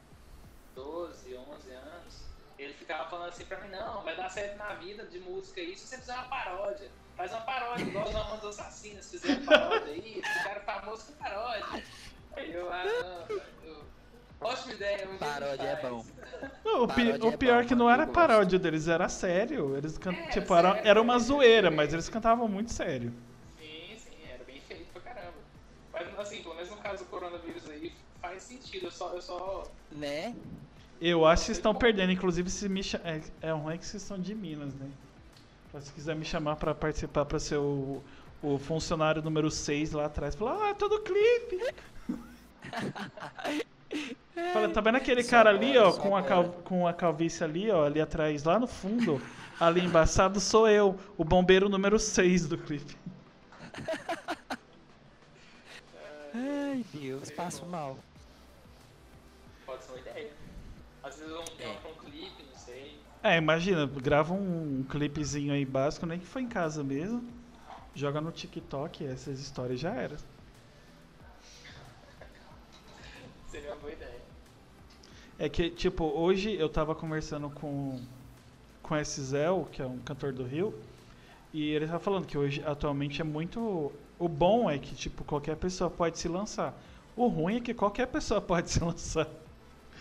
12, 0.76 1.36
11 1.36 1.70
anos, 1.72 2.24
ele 2.56 2.74
ficava 2.74 3.10
falando 3.10 3.30
assim 3.30 3.44
pra 3.44 3.60
mim, 3.60 3.70
não, 3.70 4.02
vai 4.02 4.16
dar 4.16 4.30
certo 4.30 4.56
na 4.56 4.72
vida 4.74 5.04
de 5.04 5.18
música 5.18 5.60
isso 5.60 5.84
você 5.84 5.98
fizer 5.98 6.14
uma 6.14 6.28
paródia. 6.28 6.88
Faz 7.16 7.32
uma 7.32 7.40
paródia, 7.40 7.82
igual 7.84 8.06
os 8.06 8.12
Mamonas 8.12 8.44
Assassinos 8.44 9.10
fizeram 9.10 9.44
paródia 9.46 9.92
aí, 9.92 10.22
ficaram 10.22 10.60
famosos 10.62 11.06
com 11.06 11.12
paródia. 11.14 11.82
Eu, 12.36 12.70
ah, 12.70 12.84
não, 12.84 13.36
eu, 13.66 13.84
ótima 14.40 14.74
ideia, 14.74 15.08
um 15.08 15.16
Paródia 15.16 15.62
é 15.66 15.76
bom. 15.76 16.04
Não, 16.62 16.82
o, 16.82 16.88
pi- 16.88 17.12
o 17.12 17.28
é 17.32 17.36
pior 17.38 17.62
bom, 17.62 17.68
que 17.68 17.74
não 17.74 17.88
era 17.90 18.04
gosto. 18.04 18.14
paródia 18.14 18.58
deles, 18.58 18.86
era 18.86 19.08
sério. 19.08 19.74
Eles 19.76 19.96
can... 19.96 20.12
É, 20.12 20.28
tipo, 20.28 20.54
sério, 20.54 20.68
era, 20.70 20.88
era 20.88 21.00
uma 21.02 21.18
zoeira, 21.18 21.70
mas 21.70 21.94
eles 21.94 22.08
cantavam 22.10 22.46
muito 22.46 22.70
sério. 22.72 23.10
Sim, 23.58 23.96
sim, 23.96 24.16
era 24.30 24.44
bem 24.44 24.60
feito 24.60 24.92
pra 24.92 25.00
caramba. 25.00 25.38
Mas 25.92 26.18
assim, 26.18 26.42
pelo 26.42 26.54
menos 26.54 26.70
no 26.70 26.76
caso 26.76 27.04
do 27.04 27.10
coronavírus 27.10 27.70
aí, 27.70 27.92
faz 28.20 28.42
sentido. 28.42 28.86
Eu 28.86 28.90
só, 28.90 29.14
eu 29.14 29.22
só 29.22 29.64
Né? 29.90 30.34
Eu 31.00 31.24
acho 31.24 31.42
que 31.42 31.46
vocês 31.46 31.58
estão 31.58 31.74
perdendo, 31.74 32.12
inclusive 32.12 32.50
se 32.50 32.68
me 32.68 32.82
é, 33.04 33.22
é 33.48 33.50
ruim 33.52 33.78
que 33.78 33.86
vocês 33.86 34.02
são 34.02 34.18
de 34.18 34.34
Minas, 34.34 34.74
né? 34.74 34.90
Se 35.80 35.92
quiser 35.92 36.16
me 36.16 36.24
chamar 36.24 36.56
pra 36.56 36.74
participar, 36.74 37.24
pra 37.26 37.38
ser 37.38 37.58
o, 37.58 38.02
o 38.42 38.58
funcionário 38.58 39.22
número 39.22 39.50
6 39.50 39.92
lá 39.92 40.06
atrás, 40.06 40.34
falar, 40.34 40.70
ah, 40.70 40.74
todo 40.74 41.00
clipe. 41.00 41.74
Fala, 44.52 44.68
tá 44.68 44.80
vendo 44.80 44.96
aquele 44.96 45.22
cara 45.24 45.50
ali, 45.50 45.76
ó, 45.78 45.92
com 45.92 46.16
a, 46.16 46.22
cal... 46.22 46.44
com 46.64 46.86
a 46.86 46.92
calvície 46.92 47.44
ali, 47.44 47.70
ó, 47.70 47.84
ali 47.84 48.00
atrás, 48.00 48.44
lá 48.44 48.58
no 48.58 48.66
fundo, 48.66 49.20
ali 49.58 49.82
embaçado, 49.82 50.40
sou 50.40 50.68
eu, 50.68 50.98
o 51.16 51.24
bombeiro 51.24 51.68
número 51.68 51.98
6 51.98 52.48
do 52.48 52.58
clipe. 52.58 52.96
Ai, 56.34 56.84
Deus, 56.92 57.30
passo 57.30 57.64
mal. 57.66 57.96
pode 59.64 59.84
ser 59.84 59.92
uma 59.92 60.00
ideia. 60.00 60.30
Às 61.02 61.16
vezes 61.16 61.30
eu 61.30 61.38
não 61.38 61.44
tenho 61.44 61.70
um 61.70 61.94
clipe, 62.04 62.44
não 62.50 62.58
sei. 62.58 62.98
É, 63.26 63.38
imagina, 63.38 63.86
grava 63.86 64.32
um, 64.32 64.84
clipezinho 64.88 65.52
aí 65.52 65.64
básico, 65.64 66.06
nem 66.06 66.16
que 66.16 66.24
foi 66.24 66.42
em 66.42 66.48
casa 66.48 66.84
mesmo, 66.84 67.24
joga 67.92 68.20
no 68.20 68.30
TikTok, 68.30 69.04
essas 69.04 69.40
histórias 69.40 69.80
já 69.80 69.92
era. 69.92 70.16
Seria 73.48 73.70
uma 73.70 73.80
boa 73.80 73.92
ideia. 73.92 74.20
É 75.40 75.48
que, 75.48 75.70
tipo, 75.70 76.04
hoje 76.04 76.54
eu 76.54 76.68
tava 76.68 76.94
conversando 76.94 77.50
com, 77.50 78.00
com 78.80 78.96
esse 78.96 79.20
Zéu, 79.20 79.68
que 79.72 79.82
é 79.82 79.86
um 79.86 79.98
cantor 79.98 80.32
do 80.32 80.44
Rio, 80.44 80.72
e 81.52 81.70
ele 81.70 81.88
tava 81.88 81.98
falando 81.98 82.26
que 82.26 82.38
hoje, 82.38 82.62
atualmente, 82.64 83.20
é 83.20 83.24
muito... 83.24 83.92
O 84.20 84.28
bom 84.28 84.70
é 84.70 84.78
que, 84.78 84.94
tipo, 84.94 85.24
qualquer 85.24 85.56
pessoa 85.56 85.90
pode 85.90 86.16
se 86.16 86.28
lançar. 86.28 86.80
O 87.16 87.26
ruim 87.26 87.56
é 87.56 87.60
que 87.60 87.74
qualquer 87.74 88.06
pessoa 88.06 88.40
pode 88.40 88.70
se 88.70 88.78
lançar. 88.84 89.28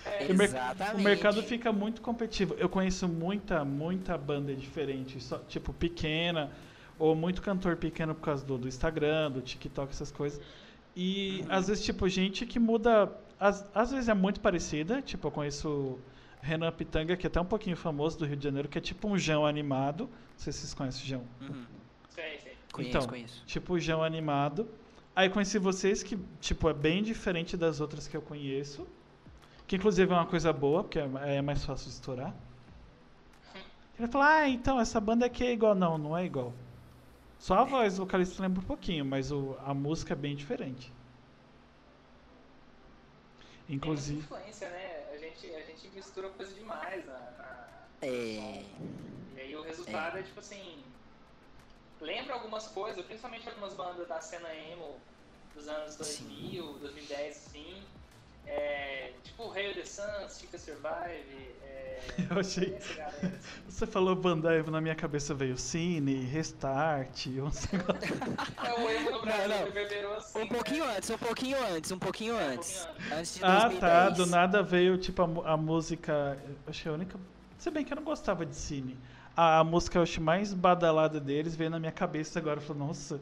É, 0.06 0.28
O, 0.32 0.36
mer- 0.36 0.46
Exatamente. 0.50 0.96
o 0.96 1.04
mercado 1.04 1.41
fica 1.44 1.72
muito 1.74 2.02
competitivo. 2.02 2.54
Eu 2.58 2.70
conheço 2.70 3.08
muita, 3.08 3.65
muita 3.65 4.18
banda 4.18 4.54
diferente, 4.56 5.20
só, 5.20 5.39
tipo, 5.39 5.74
pequena, 5.74 6.52
ou 7.00 7.15
muito 7.15 7.41
cantor 7.41 7.76
pequeno 7.78 8.13
por 8.15 8.22
causa 8.22 8.46
do, 8.46 8.58
do 8.58 8.68
Instagram, 8.68 9.32
do 9.32 9.41
TikTok, 9.41 9.91
essas 9.91 10.12
coisas. 10.12 10.39
E 10.96 11.44
às 11.50 11.68
vezes, 11.68 11.84
tipo, 11.84 12.08
gente 12.08 12.46
que 12.46 12.60
muda. 12.60 13.12
Às, 13.39 13.65
às 13.76 13.91
vezes 13.91 14.08
é 14.08 14.13
muito 14.13 14.39
parecida. 14.39 15.02
Tipo, 15.02 15.28
eu 15.28 15.32
conheço 15.32 16.00
Renan 16.41 16.72
Pitanga, 16.72 17.18
que 17.18 17.26
é 17.26 17.30
até 17.30 17.41
um 17.41 17.46
pouquinho 17.46 17.76
famoso 17.76 18.18
do 18.20 18.26
Rio 18.26 18.38
de 18.38 18.44
Janeiro, 18.44 18.70
que 18.70 18.78
é 18.78 18.82
tipo 18.82 19.08
um 19.10 19.18
Jão 19.18 19.46
animado. 19.46 20.04
Não 20.04 20.10
sei 20.38 20.54
se 20.54 20.60
vocês 20.60 20.74
conhecem 20.74 21.04
o 21.04 21.08
Jão. 21.08 21.24
Uhum. 21.41 21.65
sei, 22.10 22.39
sei. 22.39 22.54
Conheço, 22.72 22.98
Então, 22.98 23.08
conheço. 23.10 23.44
Tipo 23.46 23.74
o 23.74 23.80
Jão 23.80 24.02
animado. 24.04 24.68
Aí 25.13 25.30
conheci 25.30 25.58
vocês 25.60 26.02
que, 26.04 26.18
tipo, 26.39 26.70
é 26.70 26.74
bem 26.74 27.02
diferente 27.04 27.58
das 27.58 27.82
outras 27.82 28.08
que 28.08 28.15
eu 28.15 28.22
conheço. 28.22 28.86
Que 29.67 29.75
inclusive 29.78 30.12
é 30.12 30.15
uma 30.15 30.25
coisa 30.28 30.54
boa, 30.54 30.84
porque 30.84 30.99
é, 30.99 31.38
é 31.38 31.41
mais 31.41 31.63
fácil 31.65 31.88
de 31.88 31.93
estourar. 31.93 32.34
Ele 33.97 34.08
falou, 34.08 34.28
ah, 34.28 34.47
então 34.47 34.80
essa 34.80 34.99
banda 34.99 35.25
aqui 35.25 35.43
é 35.43 35.54
igual. 35.54 35.73
Não, 35.73 35.97
não 35.97 36.17
é 36.17 36.25
igual. 36.25 36.54
Só 37.39 37.56
a 37.56 37.63
voz, 37.63 37.97
o 37.99 38.04
vocalista 38.06 38.41
lembra 38.41 38.60
um 38.62 38.65
pouquinho, 38.65 39.06
mas 39.06 39.32
o, 39.32 39.58
a 39.65 39.73
música 39.73 40.13
é 40.13 40.15
bem 40.15 40.36
diferente. 40.36 40.91
Tem 43.67 43.75
Inclusive. 43.78 44.19
influência, 44.19 44.69
né? 44.69 45.06
A 45.13 45.17
gente, 45.17 45.47
a 45.56 45.62
gente 45.62 45.89
mistura 45.89 46.30
coisa 46.30 46.54
demais 46.54 47.06
na, 47.06 47.13
na- 47.13 47.67
É. 48.01 48.08
E 48.08 49.39
aí 49.39 49.56
o 49.56 49.63
resultado 49.63 50.17
é. 50.17 50.23
tipo 50.23 50.39
assim. 50.39 50.84
Lembra 51.99 52.34
algumas 52.36 52.67
coisas, 52.67 53.04
principalmente 53.06 53.47
algumas 53.47 53.73
bandas 53.73 54.08
da 54.08 54.19
cena 54.21 54.54
emo 54.54 54.97
dos 55.56 55.67
anos 55.67 55.95
2000, 55.95 56.73
2010, 56.80 57.38
assim. 57.47 57.82
É, 58.47 59.12
tipo 59.23 59.51
Hail 59.51 59.73
the 59.73 59.86
Suns, 59.86 60.39
Chica 60.39 60.58
Survive. 60.58 61.55
É, 61.63 61.99
Eu 62.29 62.39
achei- 62.39 62.75
assim. 62.77 63.31
Você 63.67 63.86
falou 63.88 64.15
banda 64.15 64.53
Eva, 64.53 64.69
na 64.71 64.79
minha 64.79 64.95
cabeça 64.95 65.34
veio 65.34 65.58
Cine, 65.58 66.23
Restart, 66.25 67.25
negócios. 67.27 67.67
É 68.63 68.73
o 68.79 68.89
emo 68.89 69.12
no 69.12 69.21
Brasil, 69.21 69.47
não. 69.49 69.58
reverberou 69.65 70.13
assim. 70.15 70.41
Um 70.41 70.47
pouquinho 70.47 70.86
né? 70.86 70.95
antes, 70.97 71.10
um 71.10 71.17
pouquinho 71.17 71.58
antes, 71.75 71.91
um 71.91 71.99
pouquinho 71.99 72.38
antes. 72.38 72.86
pouquinho 72.86 73.17
Antes 73.19 73.36
de 73.36 73.43
Ah, 73.43 73.67
2010. 73.67 73.79
tá. 73.79 74.10
Do 74.10 74.25
nada 74.27 74.63
veio, 74.63 74.97
tipo, 74.97 75.21
a, 75.43 75.53
a 75.53 75.58
música. 75.58 76.38
eu 76.47 76.55
Achei 76.67 76.91
a 76.91 76.95
única. 76.95 77.19
Se 77.58 77.69
bem 77.71 77.84
que 77.84 77.91
eu 77.91 77.95
não 77.97 78.03
gostava 78.03 78.45
de 78.45 78.55
Cine. 78.55 78.97
A, 79.36 79.60
a 79.60 79.63
música 79.63 79.97
eu 79.97 80.03
acho 80.03 80.21
mais 80.21 80.53
badalada 80.53 81.19
deles 81.19 81.55
veio 81.55 81.69
na 81.69 81.79
minha 81.79 81.91
cabeça 81.91 82.39
agora. 82.39 82.60
Eu 82.60 82.63
falei, 82.63 82.84
nossa. 82.84 83.19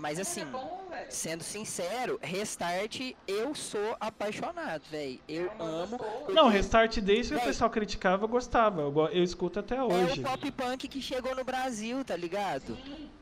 Mas 0.00 0.18
assim, 0.18 0.40
É 0.40 0.44
bom, 0.46 0.90
sendo 1.10 1.44
sincero, 1.44 2.18
Restart, 2.22 3.12
eu 3.28 3.54
sou 3.54 3.94
apaixonado, 4.00 4.82
velho. 4.90 5.20
Eu 5.28 5.46
É 5.46 5.54
amo. 5.58 5.98
boa. 5.98 6.30
Não, 6.30 6.48
Restart 6.48 6.98
desde 7.00 7.34
que 7.34 7.40
o 7.40 7.44
pessoal 7.44 7.68
criticava, 7.68 8.24
eu 8.24 8.28
gostava. 8.28 8.80
Eu, 8.80 9.08
eu 9.08 9.22
escuto 9.22 9.58
até 9.60 9.76
É 9.76 9.82
hoje. 9.82 10.20
o 10.20 10.22
pop 10.22 10.50
punk 10.52 10.88
que 10.88 11.02
chegou 11.02 11.34
no 11.36 11.44
Brasil, 11.44 12.02
tá 12.02 12.16
ligado? 12.16 12.78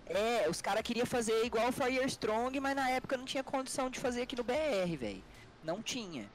É, 0.06 0.48
os 0.48 0.62
caras 0.62 0.82
queriam 0.82 1.04
fazer 1.04 1.44
igual 1.44 1.68
o 1.68 1.72
Fire 1.72 2.04
Strong, 2.06 2.58
mas 2.60 2.76
na 2.76 2.88
época 2.90 3.16
não 3.16 3.24
tinha 3.24 3.42
condição 3.42 3.90
de 3.90 3.98
fazer 3.98 4.22
aqui 4.22 4.36
no 4.36 4.44
BR, 4.44 4.96
velho. 4.96 5.22
Não 5.64 5.82
tinha. 5.82 6.30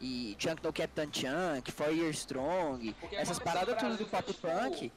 E 0.00 0.34
Chunk 0.38 0.62
no 0.62 0.72
Captain 0.72 1.08
Chunk, 1.12 1.70
Fire 1.72 2.08
Strong, 2.10 2.94
Porque 3.00 3.16
essas 3.16 3.38
paradas 3.40 3.76
tudo 3.76 3.96
do 3.98 4.06
pop 4.06 4.32
punk. 4.34 4.90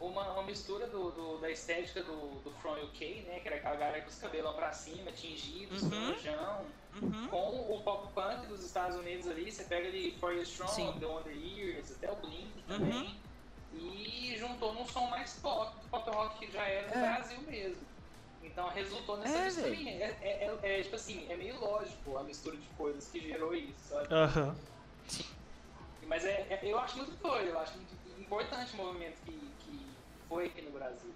Uma, 0.00 0.22
uma 0.32 0.42
mistura 0.44 0.86
do, 0.86 1.10
do- 1.10 1.38
da 1.38 1.50
estética 1.50 2.02
do, 2.02 2.40
do 2.42 2.50
From 2.62 2.72
UK, 2.84 3.22
né? 3.28 3.40
Que 3.40 3.48
era 3.48 3.56
aquela 3.58 3.76
galera 3.76 4.02
com 4.02 4.08
os 4.08 4.16
cabelão 4.18 4.54
pra 4.54 4.72
cima, 4.72 5.12
tingidos, 5.12 5.82
Uhum. 5.82 6.14
Uhum. 7.02 7.28
Com 7.28 7.74
o 7.74 7.82
pop 7.82 8.12
punk 8.14 8.46
dos 8.46 8.64
Estados 8.64 8.96
Unidos 8.96 9.26
ali, 9.28 9.50
você 9.50 9.64
pega 9.64 9.88
ali 9.88 10.12
For 10.20 10.32
You 10.32 10.42
Strong, 10.42 10.72
Sim. 10.72 10.92
The 11.00 11.06
Wonder 11.06 11.36
Years, 11.36 11.90
até 11.92 12.10
o 12.10 12.14
Blink 12.16 12.46
Uhum. 12.70 12.78
também. 12.78 13.20
E 13.74 14.36
juntou 14.38 14.72
num 14.72 14.86
som 14.86 15.06
mais 15.08 15.34
pop, 15.42 15.76
do 15.82 15.88
pop 15.88 16.08
rock 16.10 16.38
que 16.46 16.52
já 16.52 16.62
era 16.62 16.86
no 16.88 17.04
É. 17.04 17.12
Brasil 17.16 17.40
mesmo. 17.42 17.82
Então 18.42 18.68
resultou 18.68 19.16
nessa 19.16 19.36
É, 19.36 19.44
misturinha. 19.46 19.90
É, 19.90 20.16
é- 20.22 20.58
é- 20.62 20.78
é, 20.78 20.82
tipo 20.82 20.94
assim, 20.94 21.26
é 21.30 21.36
meio 21.36 21.58
lógico 21.60 22.16
a 22.16 22.22
mistura 22.22 22.56
de 22.56 22.66
coisas 22.78 23.08
que 23.10 23.20
gerou 23.20 23.54
isso, 23.54 23.74
sabe? 23.88 24.14
Aham. 24.14 24.56
Mas 26.06 26.24
é, 26.24 26.46
é- 26.50 26.60
eu 26.62 26.78
acho 26.78 26.96
muito 26.98 27.10
doido, 27.22 27.48
eu 27.48 27.58
acho 27.58 27.76
muito 27.76 28.03
importante 28.20 28.74
o 28.74 28.76
movimento 28.76 29.16
que, 29.24 29.32
que 29.32 29.86
foi 30.28 30.46
aqui 30.46 30.62
no 30.62 30.70
Brasil. 30.72 31.10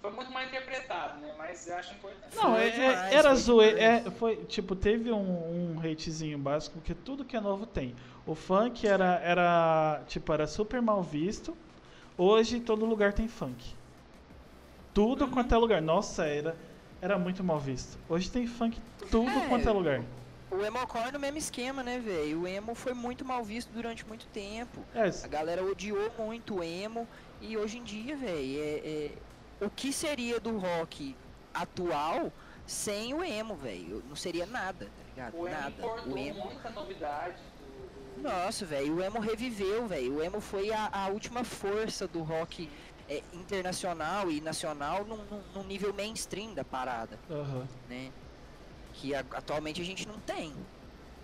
Foi 0.00 0.10
muito 0.12 0.30
mal 0.30 0.44
interpretado, 0.44 1.20
né? 1.20 1.34
Mas 1.38 1.66
eu 1.66 1.76
acho 1.76 1.94
importante. 1.94 2.36
Não, 2.36 2.52
Foi 2.54 2.60
é- 2.62 2.66
é- 2.68 2.70
demais, 2.70 3.12
era 3.14 3.34
zoeira. 3.34 3.80
É, 3.80 4.10
foi, 4.10 4.36
tipo, 4.44 4.76
teve 4.76 5.10
um, 5.10 5.74
um 5.76 5.80
hatezinho 5.80 6.38
básico, 6.38 6.78
porque 6.78 6.94
tudo 6.94 7.24
que 7.24 7.36
é 7.36 7.40
novo 7.40 7.66
tem. 7.66 7.94
O 8.26 8.34
funk 8.34 8.86
era, 8.86 9.16
era, 9.20 10.02
tipo, 10.06 10.32
era 10.32 10.46
super 10.46 10.80
mal 10.82 11.02
visto. 11.02 11.56
Hoje 12.16 12.60
todo 12.60 12.84
lugar 12.84 13.12
tem 13.12 13.26
funk. 13.26 13.74
Tudo 14.94 15.24
Uhum. 15.24 15.30
quanto 15.30 15.54
é 15.54 15.58
lugar. 15.58 15.82
Nossa, 15.82 16.24
era, 16.26 16.56
era 17.00 17.18
muito 17.18 17.42
mal 17.44 17.58
visto. 17.58 17.98
Hoje 18.08 18.30
tem 18.30 18.46
funk 18.46 18.80
tudo 19.10 19.30
É. 19.30 19.48
quanto 19.48 19.68
é 19.68 19.72
lugar. 19.72 20.02
O 20.50 20.64
emocore 20.64 21.10
no 21.12 21.18
mesmo 21.18 21.38
esquema, 21.38 21.82
né, 21.82 21.98
velho? 21.98 22.42
O 22.42 22.46
emo 22.46 22.74
foi 22.74 22.94
muito 22.94 23.24
mal 23.24 23.44
visto 23.44 23.70
durante 23.72 24.06
muito 24.06 24.26
tempo. 24.28 24.80
É, 24.94 25.08
A 25.24 25.28
galera 25.28 25.64
odiou 25.64 26.10
muito 26.18 26.56
o 26.56 26.62
emo 26.62 27.06
e 27.40 27.56
hoje 27.56 27.78
em 27.78 27.82
dia, 27.82 28.16
velho, 28.16 28.60
é, 28.60 28.76
é- 28.84 29.12
o 29.60 29.68
que 29.70 29.92
seria 29.92 30.38
do 30.38 30.56
rock 30.58 31.16
atual 31.52 32.32
sem 32.66 33.12
o 33.14 33.24
emo, 33.24 33.56
velho? 33.56 34.02
Não 34.08 34.14
seria 34.16 34.46
nada, 34.46 34.86
tá 34.86 35.02
ligado? 35.08 35.34
O 35.34 35.48
emo 35.48 35.56
nada. 35.56 35.70
importou 35.70 36.12
O 36.12 36.18
emo. 36.18 36.44
muita 36.44 36.70
novidade 36.70 37.36
do, 38.16 38.22
Nossa, 38.22 38.64
velho, 38.64 38.96
o 38.96 39.02
emo 39.02 39.18
reviveu, 39.18 39.86
velho. 39.88 40.16
O 40.16 40.22
emo 40.22 40.40
foi 40.40 40.70
a, 40.72 40.88
a 40.92 41.08
última 41.08 41.42
força 41.42 42.06
do 42.06 42.22
rock 42.22 42.68
é, 43.08 43.22
internacional 43.32 44.30
e 44.30 44.40
nacional 44.40 45.04
num, 45.04 45.64
nível 45.64 45.92
mainstream 45.92 46.54
da 46.54 46.64
parada, 46.64 47.18
aham. 47.30 47.66
né? 47.88 48.10
Que 49.00 49.14
a- 49.14 49.20
atualmente 49.32 49.80
a 49.80 49.84
gente 49.84 50.06
não 50.08 50.18
tem. 50.20 50.52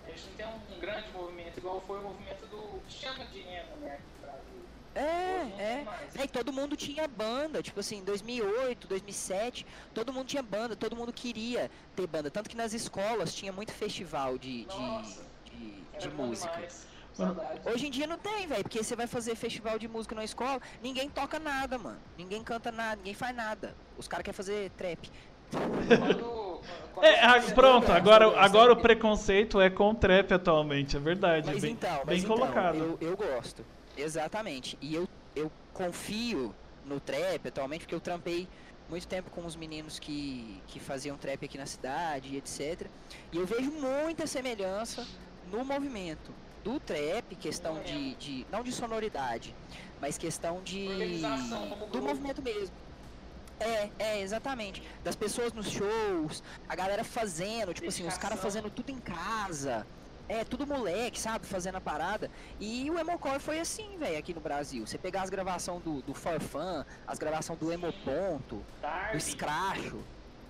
a 0.06 0.10
gente 0.10 0.26
não 0.28 0.36
tem 0.36 0.46
um, 0.46 0.76
um 0.76 0.80
grande 0.80 1.10
movimento 1.12 1.58
igual 1.58 1.82
foi 1.86 1.98
o 1.98 2.02
movimento 2.02 2.46
do 2.46 2.80
chama 2.88 3.24
de 3.26 3.40
emo, 3.40 3.76
né? 3.80 3.98
É, 4.94 5.00
é. 5.00 5.86
é. 6.16 6.24
E 6.24 6.28
todo 6.28 6.52
mundo 6.52 6.76
tinha 6.76 7.08
banda, 7.08 7.62
tipo 7.62 7.80
assim, 7.80 8.04
2008, 8.04 8.86
2007, 8.86 9.66
todo 9.94 10.12
mundo 10.12 10.26
tinha 10.26 10.42
banda, 10.42 10.76
todo 10.76 10.94
mundo 10.94 11.12
queria 11.14 11.70
ter 11.96 12.06
banda. 12.06 12.30
Tanto 12.30 12.50
que 12.50 12.56
nas 12.56 12.74
escolas 12.74 13.34
tinha 13.34 13.52
muito 13.52 13.72
festival 13.72 14.36
de, 14.36 14.66
Nossa, 14.66 15.22
de, 15.46 15.56
de, 15.98 15.98
de 15.98 16.08
música. 16.10 16.68
Hoje 17.64 17.86
em 17.86 17.90
dia 17.90 18.06
não 18.06 18.18
tem, 18.18 18.46
velho, 18.46 18.62
porque 18.62 18.82
você 18.82 18.94
vai 18.94 19.06
fazer 19.06 19.34
festival 19.34 19.78
de 19.78 19.88
música 19.88 20.14
na 20.14 20.24
escola, 20.24 20.60
ninguém 20.82 21.08
toca 21.08 21.38
nada, 21.38 21.78
mano. 21.78 21.98
Ninguém 22.18 22.42
canta 22.44 22.70
nada, 22.70 22.96
ninguém 22.96 23.14
faz 23.14 23.34
nada. 23.34 23.74
Os 23.96 24.06
caras 24.08 24.24
querem 24.24 24.36
fazer 24.36 24.70
trap. 24.76 25.10
Quando, 25.52 26.60
quando 26.94 27.04
É, 27.04 27.24
ah, 27.24 27.40
pronto, 27.54 27.90
agora, 27.92 28.40
agora 28.40 28.72
o 28.72 28.76
preconceito 28.76 29.60
é 29.60 29.68
com 29.68 29.90
o 29.90 29.94
trap 29.94 30.32
atualmente, 30.32 30.96
é 30.96 31.00
verdade. 31.00 31.46
Mas 31.46 31.60
bem, 31.60 31.72
então, 31.72 32.04
bem 32.04 32.18
então, 32.18 32.36
colocado. 32.36 32.76
eu, 32.76 32.98
eu 33.00 33.16
gosto. 33.16 33.64
Exatamente. 33.96 34.78
E 34.80 34.94
eu, 34.94 35.08
eu 35.36 35.50
confio 35.72 36.54
no 36.84 36.98
trap 37.00 37.46
atualmente, 37.48 37.80
porque 37.80 37.94
eu 37.94 38.00
trampei 38.00 38.48
muito 38.88 39.06
tempo 39.06 39.30
com 39.30 39.44
os 39.46 39.56
meninos 39.56 39.98
que, 39.98 40.60
que 40.66 40.78
faziam 40.80 41.16
trap 41.16 41.44
aqui 41.44 41.56
na 41.56 41.66
cidade 41.66 42.34
e 42.34 42.36
etc. 42.36 42.86
E 43.32 43.36
eu 43.36 43.46
vejo 43.46 43.70
muita 43.70 44.26
semelhança 44.26 45.06
no 45.50 45.64
movimento 45.64 46.30
do 46.62 46.78
trap, 46.78 47.34
questão 47.36 47.80
de, 47.82 48.14
de 48.16 48.46
não 48.50 48.62
de 48.62 48.70
sonoridade, 48.70 49.54
mas 50.00 50.16
questão 50.16 50.62
de 50.62 50.88
Organização 50.88 51.68
como 51.68 51.86
do 51.86 51.92
grupo. 51.92 52.06
movimento 52.08 52.42
mesmo. 52.42 52.74
É, 53.60 53.90
é, 53.98 54.20
exatamente. 54.20 54.82
Das 55.04 55.14
pessoas 55.16 55.52
nos 55.52 55.70
shows, 55.70 56.42
a 56.68 56.74
galera 56.74 57.04
fazendo, 57.04 57.72
tipo 57.72 57.88
assim, 57.88 58.02
os 58.06 58.18
caras 58.18 58.38
Dedicação. 58.40 58.50
fazendo 58.62 58.70
tudo 58.70 58.90
em 58.90 58.98
casa. 58.98 59.86
É, 60.28 60.44
tudo 60.44 60.66
moleque, 60.66 61.20
sabe? 61.20 61.46
Fazendo 61.46 61.76
a 61.76 61.80
parada. 61.80 62.30
E 62.58 62.90
o 62.90 62.98
Emocore 62.98 63.38
foi 63.40 63.60
assim, 63.60 63.96
velho, 63.98 64.18
aqui 64.18 64.32
no 64.32 64.40
Brasil. 64.40 64.86
Você 64.86 64.96
pegar 64.96 65.22
as 65.22 65.30
gravações 65.30 65.82
do, 65.82 66.00
do 66.02 66.14
Forfan, 66.14 66.86
as 67.06 67.18
gravações 67.18 67.58
do 67.58 67.70
Emoponto, 67.72 68.56
do 68.56 68.64
Darby, 68.80 69.20
Scratcho. 69.20 70.02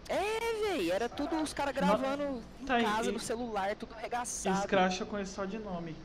É, 0.09 0.69
velho, 0.69 0.93
era 0.93 1.09
tudo 1.09 1.37
os 1.41 1.53
caras 1.53 1.75
gravando 1.75 2.43
em 2.61 2.65
Tá, 2.67 2.81
casa, 2.83 3.09
e- 3.11 3.13
no 3.13 3.19
celular, 3.19 3.75
tudo 3.77 3.95
arregaçado. 3.95 4.63
Scratch 4.63 5.01
eu 5.01 5.07
conheço 5.07 5.35
só 5.35 5.45
de 5.45 5.59
nome. 5.59 5.97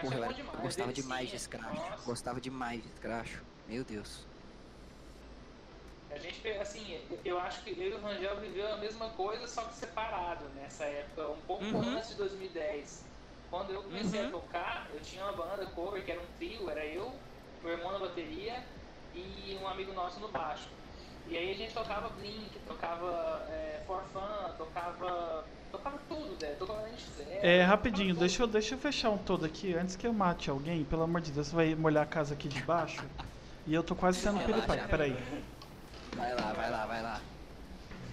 Porra, 0.00 0.14
é 0.14 0.18
eu, 0.18 0.22
era- 0.24 0.32
eu 0.32 0.36
demais, 0.36 0.60
gostava 0.62 0.92
demais 0.92 1.30
de 1.30 1.38
Scratch. 1.38 1.74
Nossa. 1.74 2.02
Gostava 2.04 2.40
demais 2.40 2.82
de 2.82 2.88
Scratch. 2.96 3.32
Meu 3.68 3.84
Deus. 3.84 4.26
A 6.16 6.18
gente, 6.18 6.48
assim, 6.52 6.98
eu 7.22 7.38
acho 7.38 7.62
que 7.62 7.70
eu 7.78 7.90
e 7.90 7.92
o 7.92 8.00
Rangel 8.00 8.40
viveu 8.40 8.72
a 8.72 8.78
mesma 8.78 9.10
coisa, 9.10 9.46
só 9.46 9.62
que 9.64 9.74
separado 9.76 10.48
nessa 10.54 10.84
época, 10.84 11.28
um 11.28 11.42
pouco 11.42 11.64
Uhum. 11.64 11.94
antes 11.94 12.08
de 12.08 12.14
2010. 12.16 13.04
Quando 13.50 13.70
eu 13.70 13.82
comecei 13.82 14.20
Uhum. 14.20 14.28
a 14.28 14.30
tocar, 14.30 14.88
eu 14.94 15.00
tinha 15.00 15.22
uma 15.24 15.32
banda 15.32 15.66
cover, 15.66 16.02
que 16.02 16.10
era 16.10 16.20
um 16.20 16.26
trio, 16.38 16.70
era 16.70 16.86
eu, 16.86 17.12
meu 17.62 17.72
irmão 17.72 17.92
na 17.92 17.98
bateria 17.98 18.64
e 19.14 19.58
um 19.62 19.68
amigo 19.68 19.92
nosso 19.92 20.18
no 20.20 20.28
baixo. 20.28 20.70
E 21.26 21.36
aí 21.36 21.50
a 21.50 21.54
gente 21.54 21.74
tocava 21.74 22.08
Blink, 22.08 22.58
tocava 22.60 23.46
é, 23.50 23.82
For 23.86 24.02
Fun, 24.04 24.56
tocava. 24.56 25.44
tocava 25.70 25.98
tudo, 26.08 26.38
né? 26.40 26.54
Tocava 26.54 26.80
a 26.80 26.88
gente 26.88 27.02
fizer. 27.04 27.44
É, 27.44 27.62
rapidinho, 27.62 28.14
deixa 28.14 28.42
eu, 28.42 28.46
deixa 28.46 28.74
eu 28.74 28.78
fechar 28.78 29.10
um 29.10 29.18
todo 29.18 29.44
aqui. 29.44 29.74
Antes 29.74 29.96
que 29.96 30.06
eu 30.06 30.14
mate 30.14 30.48
alguém, 30.48 30.82
pelo 30.82 31.02
amor 31.02 31.20
de 31.20 31.30
Deus, 31.30 31.48
você 31.48 31.54
vai 31.56 31.74
molhar 31.74 32.04
a 32.04 32.06
casa 32.06 32.32
aqui 32.32 32.48
de 32.48 32.62
baixo. 32.62 33.04
E 33.66 33.74
eu 33.74 33.82
tô 33.82 33.94
quase 33.94 34.20
sendo 34.20 34.38
piripaque, 34.44 34.88
peraí. 34.88 35.16
Vai 36.16 36.34
lá, 36.34 36.52
vai 36.54 36.70
lá, 36.70 36.86
vai 36.86 37.02
lá. 37.02 37.20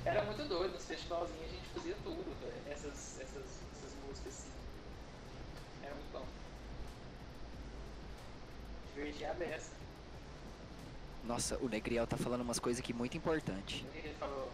Era 0.05 0.23
muito 0.25 0.43
doido, 0.43 0.73
nos 0.73 0.85
festivalzinhos 0.85 1.45
a 1.45 1.47
gente 1.47 1.67
fazia 1.73 1.95
tudo, 2.03 2.37
velho. 2.41 2.53
essas, 2.69 3.21
essas, 3.21 3.45
essas 3.77 3.93
músicas 4.05 4.33
assim. 4.33 4.51
Era 5.81 5.95
muito 5.95 6.11
bom. 6.11 6.25
Divertia 8.93 9.31
a 9.31 9.33
beça. 9.33 9.71
Nossa, 11.23 11.57
o 11.59 11.69
Negriel 11.69 12.05
tá 12.05 12.17
falando 12.17 12.41
umas 12.41 12.59
coisas 12.59 12.83
aqui 12.83 12.91
muito 12.91 13.15
importantes. 13.15 13.81
O 13.81 13.85
que 13.85 13.99
ele 13.99 14.15
falou? 14.19 14.51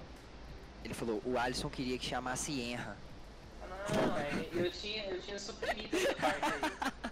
Ele 0.84 0.94
falou, 0.94 1.22
o 1.26 1.40
Alisson 1.40 1.70
queria 1.70 1.98
que 1.98 2.06
chamasse 2.06 2.62
Enra. 2.62 2.96
Ah, 3.64 3.68
não, 3.96 4.18
é, 4.18 4.48
eu 4.54 4.72
tinha, 4.72 5.06
eu 5.06 5.20
tinha 5.24 5.40
suprimido 5.40 5.98
essa 5.98 6.14
parte 6.14 6.46
aí. 6.46 7.12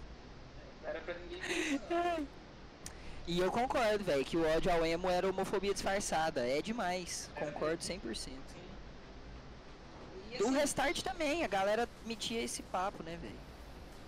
Não 0.82 0.88
era 0.88 1.00
pra 1.00 1.14
ninguém 1.14 1.40
ver 1.40 1.74
isso, 1.74 1.84
não. 1.90 2.28
E 3.30 3.38
eu 3.40 3.52
concordo, 3.52 4.02
velho, 4.02 4.24
que 4.24 4.38
o 4.38 4.48
ódio 4.56 4.72
ao 4.72 4.86
emo 4.86 5.06
era 5.10 5.28
homofobia 5.28 5.74
disfarçada. 5.74 6.48
É 6.48 6.62
demais. 6.62 7.28
Concordo 7.38 7.82
100%. 7.82 8.16
Sim. 8.16 8.32
E 10.32 10.38
Do 10.38 10.46
assim, 10.46 10.56
restart 10.56 11.02
também, 11.02 11.44
a 11.44 11.46
galera 11.46 11.86
metia 12.06 12.42
esse 12.42 12.62
papo, 12.62 13.02
né, 13.02 13.18
velho? 13.20 13.36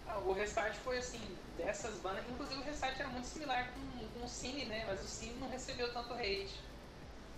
ah, 0.09 0.19
o 0.25 0.33
Restart 0.33 0.75
foi 0.85 0.99
assim, 0.99 1.21
dessas 1.57 1.95
bandas, 1.99 2.25
inclusive 2.31 2.61
o 2.61 2.65
Restart 2.65 2.99
era 2.99 3.09
muito 3.11 3.27
similar 3.27 3.71
com, 3.73 4.19
com 4.19 4.25
o 4.25 4.29
Cine, 4.29 4.65
né? 4.65 4.85
Mas 4.89 5.01
o 5.03 5.07
Cine 5.07 5.35
não 5.39 5.49
recebeu 5.51 5.93
tanto 5.93 6.15
hate 6.15 6.51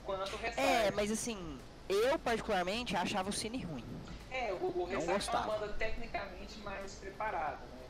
quanto 0.04 0.34
o 0.34 0.38
Restart. 0.38 0.66
É, 0.68 0.90
mas 0.92 1.10
assim, 1.10 1.58
eu 1.88 2.18
particularmente 2.20 2.96
achava 2.96 3.28
o 3.28 3.32
cine 3.32 3.62
ruim. 3.62 3.84
É, 4.30 4.52
o, 4.52 4.64
o 4.66 4.84
Restart 4.86 4.92
é 4.92 5.04
uma 5.04 5.14
gostava. 5.14 5.58
banda 5.58 5.72
tecnicamente 5.74 6.58
mais 6.60 6.94
preparada, 6.94 7.58
né? 7.58 7.82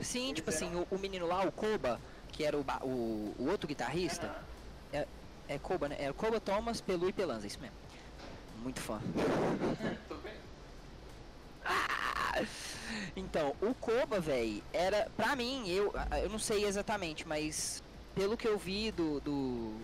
Sim, 0.00 0.24
Eles 0.24 0.34
tipo 0.36 0.50
assim, 0.50 0.68
eram- 0.68 0.86
o, 0.90 0.96
o 0.96 0.98
menino 0.98 1.26
lá, 1.26 1.42
o 1.44 1.50
Koba, 1.52 1.98
que 2.36 2.44
era 2.44 2.56
o, 2.56 2.64
o, 2.82 3.34
o 3.38 3.48
outro 3.50 3.66
guitarrista, 3.66 4.26
Aham. 4.92 5.06
é 5.48 5.58
Koba, 5.58 5.88
né? 5.88 5.96
Era 5.98 6.12
Koba 6.12 6.38
Thomas, 6.38 6.80
Pelu 6.80 7.08
e 7.08 7.12
Pelanza, 7.12 7.46
isso 7.46 7.58
mesmo. 7.60 7.76
Muito 8.62 8.80
fã. 8.80 9.00
Bem? 10.22 10.34
Então, 13.16 13.54
o 13.62 13.74
Koba, 13.74 14.20
velho, 14.20 14.62
era. 14.72 15.08
Pra 15.16 15.34
mim, 15.34 15.68
eu, 15.68 15.92
eu 16.22 16.28
não 16.28 16.38
sei 16.38 16.64
exatamente, 16.64 17.26
mas 17.26 17.82
pelo 18.14 18.36
que 18.36 18.46
eu 18.46 18.58
vi 18.58 18.90
do, 18.92 19.20
do. 19.20 19.74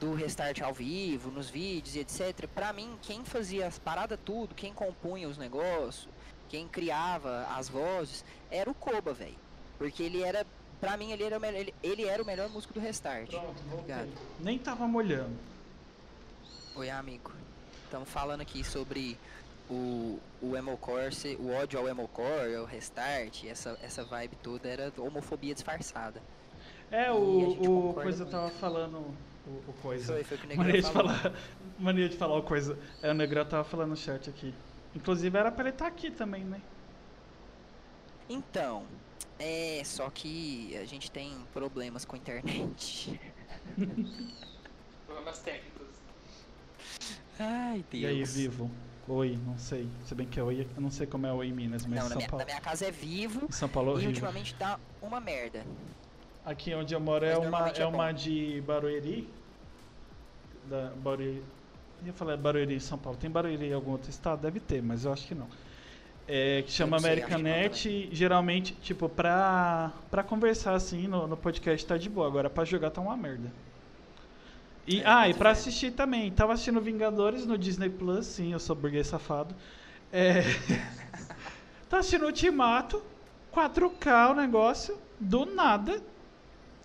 do 0.00 0.14
restart 0.14 0.60
ao 0.60 0.74
vivo, 0.74 1.30
nos 1.30 1.48
vídeos 1.48 1.94
e 1.94 2.00
etc. 2.00 2.46
Pra 2.48 2.72
mim, 2.72 2.98
quem 3.02 3.24
fazia 3.24 3.66
as 3.66 3.78
paradas 3.78 4.18
tudo, 4.24 4.54
quem 4.54 4.72
compunha 4.74 5.28
os 5.28 5.38
negócios, 5.38 6.08
quem 6.48 6.66
criava 6.66 7.46
as 7.56 7.68
vozes, 7.68 8.24
era 8.50 8.68
o 8.68 8.74
Koba, 8.74 9.12
velho. 9.12 9.38
Porque 9.78 10.02
ele 10.02 10.22
era. 10.22 10.44
Pra 10.80 10.96
mim, 10.96 11.12
ele 11.12 11.24
era, 11.24 11.36
o, 11.36 11.40
me- 11.40 11.48
ele, 11.48 11.74
ele 11.82 12.04
era 12.06 12.22
o 12.22 12.26
melhor 12.26 12.48
músico 12.48 12.72
do 12.72 12.80
restart. 12.80 13.28
Pronto. 13.30 13.62
Nem 14.40 14.58
tava 14.58 14.86
molhando. 14.88 15.36
Oi, 16.74 16.88
amigo. 16.88 17.32
Estamos 17.84 18.08
falando 18.08 18.40
aqui 18.40 18.64
sobre 18.64 19.18
o, 19.68 20.18
o 20.40 20.56
Emocore, 20.56 21.36
o 21.38 21.52
ódio 21.52 21.78
ao 21.78 21.88
Emocore, 21.88 22.56
o 22.56 22.64
Restart, 22.64 23.44
essa, 23.44 23.78
essa 23.82 24.04
vibe 24.04 24.36
toda 24.42 24.68
era 24.68 24.92
homofobia 24.96 25.52
disfarçada. 25.52 26.22
É, 26.90 27.10
o, 27.12 27.90
o 27.90 27.94
coisa 27.94 28.24
muito. 28.24 28.36
tava 28.36 28.50
falando. 28.50 28.96
O, 29.46 29.50
o 29.68 29.74
coisa. 29.82 30.12
Foi, 30.14 30.24
foi 30.24 30.36
o 30.36 30.40
que 30.40 30.46
o 30.46 30.56
Mania 30.56 30.72
Negrão 30.72 30.90
de 30.90 30.94
falou. 30.94 31.12
falar. 31.14 31.34
Mania 31.78 32.08
de 32.08 32.16
falar 32.16 32.36
o 32.38 32.42
coisa. 32.42 32.78
É, 33.02 33.10
o 33.10 33.14
Negrão 33.14 33.44
tava 33.44 33.64
falando 33.64 33.90
no 33.90 33.96
chat 33.96 34.30
aqui. 34.30 34.54
Inclusive 34.94 35.36
era 35.38 35.52
pra 35.52 35.62
ele 35.64 35.70
estar 35.70 35.86
aqui 35.86 36.10
também, 36.10 36.44
né? 36.44 36.60
Então, 38.28 38.84
é, 39.38 39.82
só 39.84 40.08
que 40.10 40.76
a 40.76 40.84
gente 40.84 41.10
tem 41.10 41.32
problemas 41.52 42.04
com 42.04 42.16
a 42.16 42.18
internet. 42.18 43.18
Problemas 45.06 45.38
técnicos. 45.40 45.86
Ai, 47.38 47.84
Deus. 47.90 48.02
E 48.02 48.06
aí, 48.06 48.24
vivo? 48.24 48.70
Oi, 49.08 49.38
não 49.46 49.58
sei. 49.58 49.88
Se 50.04 50.14
bem 50.14 50.26
que 50.26 50.38
é 50.38 50.42
oi, 50.42 50.66
eu 50.76 50.80
não 50.80 50.90
sei 50.90 51.06
como 51.06 51.26
é 51.26 51.32
oi 51.32 51.48
em 51.48 51.52
Minas, 51.52 51.84
mas 51.84 51.98
Não, 51.98 52.06
em 52.06 52.08
na 52.08 52.08
São 52.10 52.16
minha, 52.18 52.28
Paulo. 52.28 52.38
na 52.44 52.46
minha 52.46 52.60
casa 52.60 52.86
é 52.86 52.90
vivo 52.90 53.46
Em 53.48 53.52
São 53.52 53.68
Paulo 53.68 53.90
é 53.90 53.92
e 53.92 53.94
horrível. 53.96 54.12
ultimamente 54.12 54.54
tá 54.54 54.78
uma 55.02 55.20
merda. 55.20 55.64
Aqui 56.44 56.74
onde 56.74 56.94
eu 56.94 57.00
moro 57.00 57.24
é 57.24 57.36
Mas 57.36 57.46
uma, 57.48 57.68
é 57.70 57.80
é 57.82 57.86
uma 57.86 58.12
de 58.12 58.60
Barueri. 58.66 59.28
Da 60.68 60.90
Barueri. 60.96 61.42
Eu 62.02 62.06
ia 62.06 62.12
falar 62.12 62.36
Barueri 62.36 62.74
em 62.74 62.80
São 62.80 62.98
Paulo. 62.98 63.18
Tem 63.18 63.30
Barueri 63.30 63.66
em 63.66 63.72
algum 63.72 63.92
outro 63.92 64.10
estado? 64.10 64.42
Deve 64.42 64.60
ter, 64.60 64.82
mas 64.82 65.04
eu 65.04 65.12
acho 65.12 65.26
que 65.26 65.34
não. 65.34 65.48
É, 66.32 66.62
que 66.62 66.70
chama 66.70 66.96
Americanet. 66.96 68.08
Geralmente, 68.12 68.72
tipo, 68.74 69.08
pra, 69.08 69.92
pra 70.08 70.22
conversar 70.22 70.74
assim 70.74 71.08
no, 71.08 71.26
no 71.26 71.36
podcast 71.36 71.84
tá 71.84 71.96
de 71.96 72.08
boa. 72.08 72.28
Agora 72.28 72.48
pra 72.48 72.64
jogar 72.64 72.90
tá 72.90 73.00
uma 73.00 73.16
merda. 73.16 73.52
E, 74.86 75.00
É, 75.00 75.04
ah, 75.04 75.28
e 75.28 75.34
pra 75.34 75.50
assistir 75.50 75.90
também. 75.90 76.30
Tava 76.30 76.52
assistindo 76.52 76.80
Vingadores 76.80 77.44
no 77.44 77.58
Disney 77.58 77.90
Plus, 77.90 78.26
sim, 78.26 78.52
eu 78.52 78.60
sou 78.60 78.76
burguês 78.76 79.08
safado. 79.08 79.56
É. 80.12 80.42
tá 81.90 81.98
assistindo 81.98 82.26
Ultimato, 82.26 83.02
4K 83.52 84.30
o 84.30 84.34
negócio, 84.34 84.96
do 85.18 85.44
nada. 85.44 86.00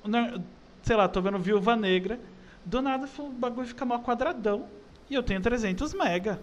né, 0.04 0.41
Sei 0.82 0.96
lá, 0.96 1.08
tô 1.08 1.22
vendo 1.22 1.38
Viúva 1.38 1.76
Negra. 1.76 2.20
Do 2.66 2.82
nada 2.82 3.08
o 3.20 3.30
bagulho 3.30 3.68
fica 3.68 3.86
mal 3.86 4.00
quadradão. 4.00 4.68
E 5.08 5.14
eu 5.14 5.22
tenho 5.22 5.39
300 5.39 5.93
mega. 5.93 6.39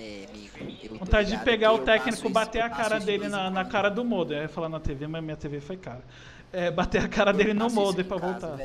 É, 0.00 0.26
amigo. 0.30 0.98
Vontade 0.98 1.30
de 1.36 1.44
pegar 1.44 1.72
o 1.74 1.80
técnico, 1.80 2.16
isso- 2.16 2.30
bater 2.30 2.62
a 2.62 2.70
cara 2.70 2.98
dele 2.98 3.28
na, 3.28 3.50
na 3.50 3.66
cara 3.66 3.90
do 3.90 4.02
modem. 4.02 4.38
Eu 4.38 4.42
ia 4.44 4.48
falar 4.48 4.70
na 4.70 4.80
TV, 4.80 5.06
mas 5.06 5.22
minha 5.22 5.36
TV 5.36 5.60
foi 5.60 5.76
cara. 5.76 6.02
É, 6.50 6.70
bater 6.70 7.02
a 7.04 7.08
cara 7.08 7.32
dele 7.32 7.50
Eu 7.50 7.54
no 7.54 7.60
passo 7.60 7.74
isso 7.74 7.84
modem 7.84 8.04
pra 8.06 8.18
casa, 8.18 8.46
voltar. 8.48 8.64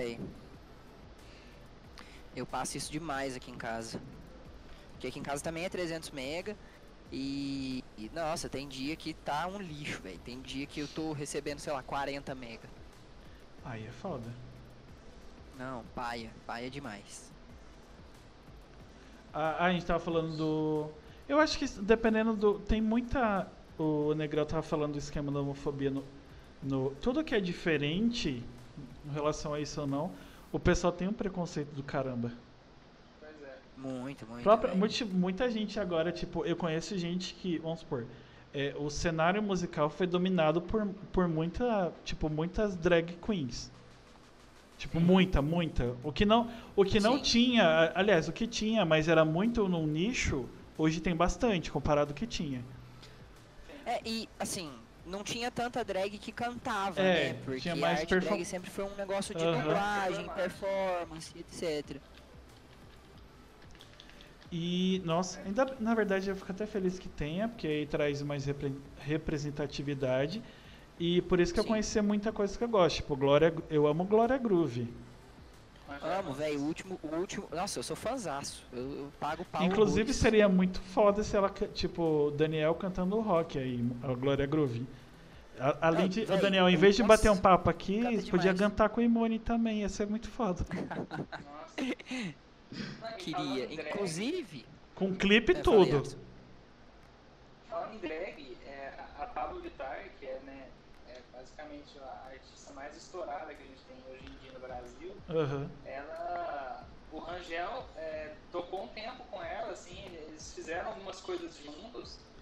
Eu 2.33 2.45
passo 2.45 2.77
isso 2.77 2.89
demais 2.89 3.35
aqui 3.35 3.51
em 3.51 3.55
casa. 3.57 3.99
Que 4.97 5.07
aqui 5.07 5.19
em 5.19 5.23
casa 5.23 5.43
também 5.43 5.65
é 5.65 5.69
300 5.69 6.09
mega. 6.11 6.55
E, 7.11 7.83
e, 7.97 8.09
nossa, 8.13 8.47
tem 8.47 8.65
dia 8.67 8.95
que 8.95 9.13
tá 9.13 9.45
um 9.47 9.57
lixo, 9.59 10.01
velho. 10.01 10.19
Tem 10.19 10.39
dia 10.41 10.65
que 10.65 10.79
eu 10.79 10.87
tô 10.87 11.11
recebendo, 11.11 11.59
sei 11.59 11.73
lá, 11.73 11.83
40 11.83 12.33
mega. 12.33 12.67
Aí 13.63 13.85
é 13.85 13.91
foda. 13.91 14.25
Não, 15.59 15.83
paia, 15.93 16.29
paia 16.47 16.69
demais. 16.69 17.29
A, 19.33 19.65
a 19.65 19.71
gente 19.73 19.85
tava 19.85 19.99
falando 19.99 20.35
do. 20.37 20.89
Eu 21.27 21.39
acho 21.39 21.57
que 21.57 21.67
dependendo 21.81 22.35
do. 22.35 22.59
Tem 22.59 22.81
muita. 22.81 23.47
O 23.77 24.13
Negrão 24.13 24.45
tava 24.45 24.61
falando 24.61 24.93
do 24.93 24.97
esquema 24.97 25.31
da 25.31 25.39
homofobia 25.39 25.89
no, 25.89 26.03
no. 26.61 26.91
Tudo 27.01 27.23
que 27.23 27.35
é 27.35 27.39
diferente 27.39 28.43
em 29.05 29.13
relação 29.13 29.53
a 29.53 29.59
isso 29.59 29.81
ou 29.81 29.87
não, 29.87 30.11
o 30.51 30.59
pessoal 30.59 30.93
tem 30.93 31.07
um 31.07 31.13
preconceito 31.13 31.73
do 31.73 31.83
caramba. 31.83 32.31
Pois 33.19 33.35
é. 33.43 33.57
Muito, 33.77 34.25
muito. 34.25 34.43
Própria, 34.43 34.73
muita, 34.73 35.05
muita 35.05 35.51
gente 35.51 35.79
agora, 35.79 36.11
tipo, 36.11 36.45
eu 36.45 36.55
conheço 36.55 36.97
gente 36.97 37.33
que, 37.35 37.57
vamos 37.57 37.79
supor, 37.79 38.05
é, 38.53 38.73
o 38.77 38.89
cenário 38.89 39.41
musical 39.43 39.89
foi 39.89 40.07
dominado 40.07 40.61
por, 40.61 40.87
por 41.11 41.27
muita, 41.27 41.91
tipo, 42.03 42.29
muitas 42.29 42.75
drag 42.75 43.17
queens. 43.25 43.71
Tipo, 44.77 44.99
muita, 44.99 45.41
muita. 45.41 45.95
O 46.03 46.11
que 46.11 46.25
não, 46.25 46.49
o 46.75 46.83
que 46.83 46.99
não 46.99 47.17
Sim. 47.17 47.23
tinha, 47.23 47.91
aliás, 47.95 48.27
o 48.27 48.33
que 48.33 48.45
tinha, 48.45 48.85
mas 48.85 49.07
era 49.07 49.23
muito 49.23 49.67
num 49.69 49.87
nicho, 49.87 50.47
hoje 50.77 50.99
tem 51.01 51.15
bastante 51.15 51.71
comparado 51.71 52.11
ao 52.11 52.15
que 52.15 52.27
tinha. 52.27 52.63
É, 53.85 53.99
e 54.05 54.27
assim, 54.39 54.71
não 55.05 55.23
tinha 55.23 55.51
tanta 55.51 55.83
drag 55.83 56.17
que 56.17 56.31
cantava, 56.31 57.01
É, 57.01 57.33
né? 57.33 57.33
Porque 57.45 57.61
tinha 57.61 57.75
mais 57.75 57.99
a 57.99 58.01
arte 58.01 58.09
perfo- 58.09 58.27
drag 58.29 58.45
sempre 58.45 58.69
foi 58.71 58.83
um 58.83 58.95
negócio 58.95 59.35
de 59.35 59.43
Aham. 59.43 59.61
dublagem, 59.61 60.27
performance, 60.29 61.37
etc. 61.37 61.97
E, 64.51 65.01
nossa, 65.03 65.41
ainda, 65.41 65.65
na 65.79 65.93
verdade 65.93 66.29
eu 66.29 66.35
fico 66.35 66.51
até 66.51 66.65
feliz 66.65 66.97
que 66.99 67.09
tenha, 67.09 67.47
porque 67.49 67.67
aí 67.67 67.85
traz 67.85 68.21
mais 68.21 68.45
repre- 68.45 68.75
representatividade. 68.97 70.41
E 70.97 71.21
por 71.23 71.39
isso 71.41 71.53
que 71.53 71.59
eu 71.59 71.63
Sim. 71.63 71.69
conheci 71.69 72.01
muita 72.01 72.31
coisa 72.31 72.57
que 72.57 72.63
eu 72.63 72.69
gosto. 72.69 72.97
Tipo, 72.97 73.15
Glória, 73.17 73.53
eu 73.69 73.85
amo 73.85 74.05
Glória 74.05 74.37
Groove. 74.37 74.93
Amo, 76.01 76.33
velho, 76.33 76.59
o 76.59 76.63
último, 76.65 76.99
o 77.03 77.15
último. 77.15 77.47
Nossa, 77.51 77.79
eu 77.79 77.83
sou 77.83 77.95
fãzaço. 77.95 78.63
Eu, 78.71 78.79
eu 78.81 79.11
pago 79.19 79.43
pau. 79.45 79.63
Inclusive 79.63 80.13
seria 80.13 80.47
muito 80.49 80.79
foda 80.81 81.23
se 81.23 81.35
ela, 81.35 81.49
tipo, 81.73 82.31
Daniel 82.37 82.75
cantando 82.75 83.19
rock 83.19 83.57
aí, 83.57 83.83
a 84.03 84.13
Glória 84.13 84.45
Groove. 84.45 84.85
A- 85.59 85.87
Além 85.87 86.09
de, 86.09 86.21
o 86.23 86.27
véi, 86.27 86.37
Daniel, 86.41 86.69
em 86.69 86.75
vez 86.75 86.95
de 86.95 87.03
bater 87.03 87.31
um 87.31 87.37
papo 87.37 87.69
aqui, 87.69 88.01
podia 88.29 88.53
cantar 88.53 88.89
com 88.89 88.99
o 88.99 89.03
Imune 89.03 89.39
também, 89.39 89.79
ia 89.81 89.89
ser 89.89 90.05
muito 90.07 90.29
foda. 90.29 90.65
Nossa. 90.69 91.95
Queria. 93.17 93.73
Inclusive. 93.73 94.65
Com 94.93 95.13
clipe 95.15 95.51
é, 95.53 95.55
tudo. 95.55 96.03
Falando 97.69 97.95
em 97.95 97.97
drag, 97.99 98.57
é, 98.65 98.93
a- 99.19 99.23
a 99.23 99.27
Pablo 99.27 99.59
Vittar, 99.61 100.05
que 100.19 100.25
é, 100.25 100.39
né, 100.45 100.67
é 101.09 101.19
basicamente 101.33 101.97
a 101.99 102.27
artista 102.31 102.54
mais 102.75 102.95
estourada 102.95 103.55
que 103.55 103.63
a 103.63 103.67
gente 103.67 103.85
tem 103.85 104.05
hoje 104.07 104.25
em 104.27 104.37
dia 104.37 104.51
no 104.53 104.59
Brasil, 104.59 105.23
Aham. 105.29 105.71
ela. 105.83 106.91
O 107.09 107.19
Rangel 107.19 107.93
é, 107.95 108.29
tocou 108.51 108.83
um 108.83 108.93
tempo 108.93 109.25
com 109.25 109.41
ela, 109.41 109.71
assim, 109.71 109.97
eles 110.15 110.53
fizeram 110.53 110.89
algumas 110.89 111.21
coisas 111.21 111.55
juntos. 111.57 112.33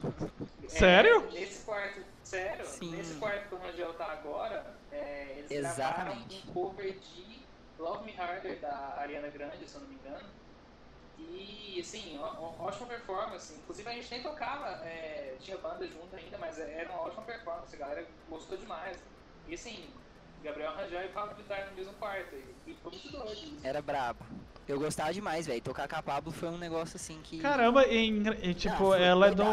É, 0.60 0.68
Sério? 0.70 1.32
nesse 1.32 1.66
quarto, 1.66 2.04
sério, 2.24 2.66
Sim. 2.66 2.92
nesse 2.92 3.20
quarto 3.20 3.50
que 3.50 3.56
o 3.56 3.60
Rangel 3.60 3.94
tá 3.96 4.08
agora, 4.08 4.82
é, 4.90 5.38
eles 5.40 5.52
Exatamente. 5.52 6.28
gravaram 6.28 6.50
um 6.50 6.54
cover 6.54 7.00
de 7.00 7.50
Love 7.78 8.06
Me 8.06 8.18
Harder 8.18 8.60
da 8.60 8.96
Ariana 8.98 9.30
Grande, 9.30 9.68
se 9.68 9.76
eu 9.76 9.82
não 9.82 9.88
me 9.90 9.96
engano. 9.96 10.34
E 11.18 11.80
assim, 11.80 12.18
ó- 12.18 12.56
ótima 12.66 12.88
performance. 12.88 13.54
Inclusive 13.56 13.88
a 13.90 13.94
gente 13.94 14.10
nem 14.12 14.24
tocava, 14.24 14.68
é, 14.86 15.38
tinha 15.38 15.58
banda 15.58 15.88
junto 15.88 16.16
ainda, 16.16 16.38
mas 16.38 16.58
era 16.58 16.90
uma 16.90 17.02
ótima 17.02 17.26
performance, 17.26 17.76
a 17.76 17.80
galera 17.80 18.18
gostou 18.28 18.58
demais. 18.58 19.04
E 19.46 19.54
assim, 19.54 20.03
Gabriel 20.44 20.74
Rangel 20.76 21.06
e 21.06 21.08
Pablo 21.10 21.36
Vittar 21.36 21.68
no 21.70 21.76
mesmo 21.76 21.94
quarto. 21.94 22.36
E, 22.36 22.72
e 22.72 22.76
foi 22.82 22.92
muito 22.92 23.12
doido. 23.12 23.58
Era 23.64 23.82
brabo. 23.82 24.26
Eu 24.68 24.80
gostava 24.80 25.14
demais, 25.14 25.46
velho. 25.46 25.62
Tocar 25.62 25.88
com 25.88 25.96
a 25.96 26.04
Pablo 26.04 26.32
foi 26.32 26.50
um 26.50 26.58
negócio 26.58 26.96
assim 26.96 27.20
que. 27.24 27.40
Caramba, 27.40 27.86
e, 27.88 28.08
engra- 28.08 28.38
e, 28.42 28.52
Ah, 28.52 28.54
tipo, 28.54 28.76
foi 28.78 29.02
ela 29.02 29.28
é 29.28 29.32
do, 29.36 29.44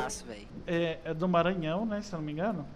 é, 0.67 0.99
é 1.05 1.15
do 1.15 1.29
Maranhão, 1.29 1.85
né, 1.85 2.01
se 2.03 2.13
eu 2.13 2.19
não 2.19 2.25
me 2.27 2.33
engano. 2.33 2.67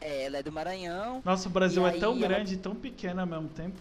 É, 0.00 0.24
ela 0.24 0.38
é 0.38 0.42
do 0.42 0.50
Maranhão. 0.50 1.20
Nossa, 1.24 1.48
o 1.48 1.50
Brasil 1.52 1.86
é 1.86 1.92
tão 1.98 2.12
ela- 2.16 2.20
grande 2.28 2.54
e 2.54 2.56
tão 2.56 2.74
pequeno 2.74 3.20
ao 3.20 3.26
mesmo 3.26 3.48
tempo. 3.50 3.80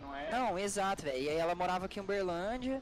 Não 0.00 0.14
é? 0.14 0.30
Não, 0.30 0.56
exato, 0.58 1.02
velho. 1.02 1.18
E 1.20 1.28
aí 1.28 1.36
ela 1.36 1.54
morava 1.56 1.86
aqui 1.86 1.98
em 1.98 2.02
Uberlândia. 2.02 2.80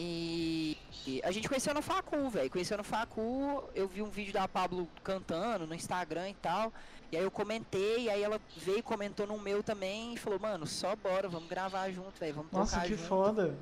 E, 0.00 0.78
e 1.06 1.20
a 1.24 1.30
gente 1.32 1.48
conheceu 1.48 1.74
no 1.74 1.82
Facu, 1.82 2.28
velho. 2.30 2.48
Conheceu 2.50 2.78
no 2.78 2.84
Facu, 2.84 3.64
eu 3.74 3.88
vi 3.88 4.00
um 4.00 4.08
vídeo 4.08 4.32
da 4.32 4.46
Pablo 4.46 4.88
cantando 5.02 5.66
no 5.66 5.74
Instagram 5.74 6.30
e 6.30 6.34
tal. 6.34 6.72
E 7.10 7.16
aí 7.16 7.22
eu 7.22 7.30
comentei, 7.30 8.04
e 8.04 8.10
aí 8.10 8.22
ela 8.22 8.40
veio 8.56 8.78
e 8.78 8.82
comentou 8.82 9.26
no 9.26 9.38
meu 9.38 9.62
também 9.62 10.14
e 10.14 10.16
falou, 10.16 10.38
mano, 10.38 10.66
só 10.66 10.94
bora, 10.94 11.28
vamos 11.28 11.48
gravar 11.48 11.90
junto, 11.90 12.18
velho. 12.20 12.34
Vamos 12.34 12.52
Nossa, 12.52 12.80
que 12.80 12.88
junto. 12.88 13.02
foda. 13.02 13.54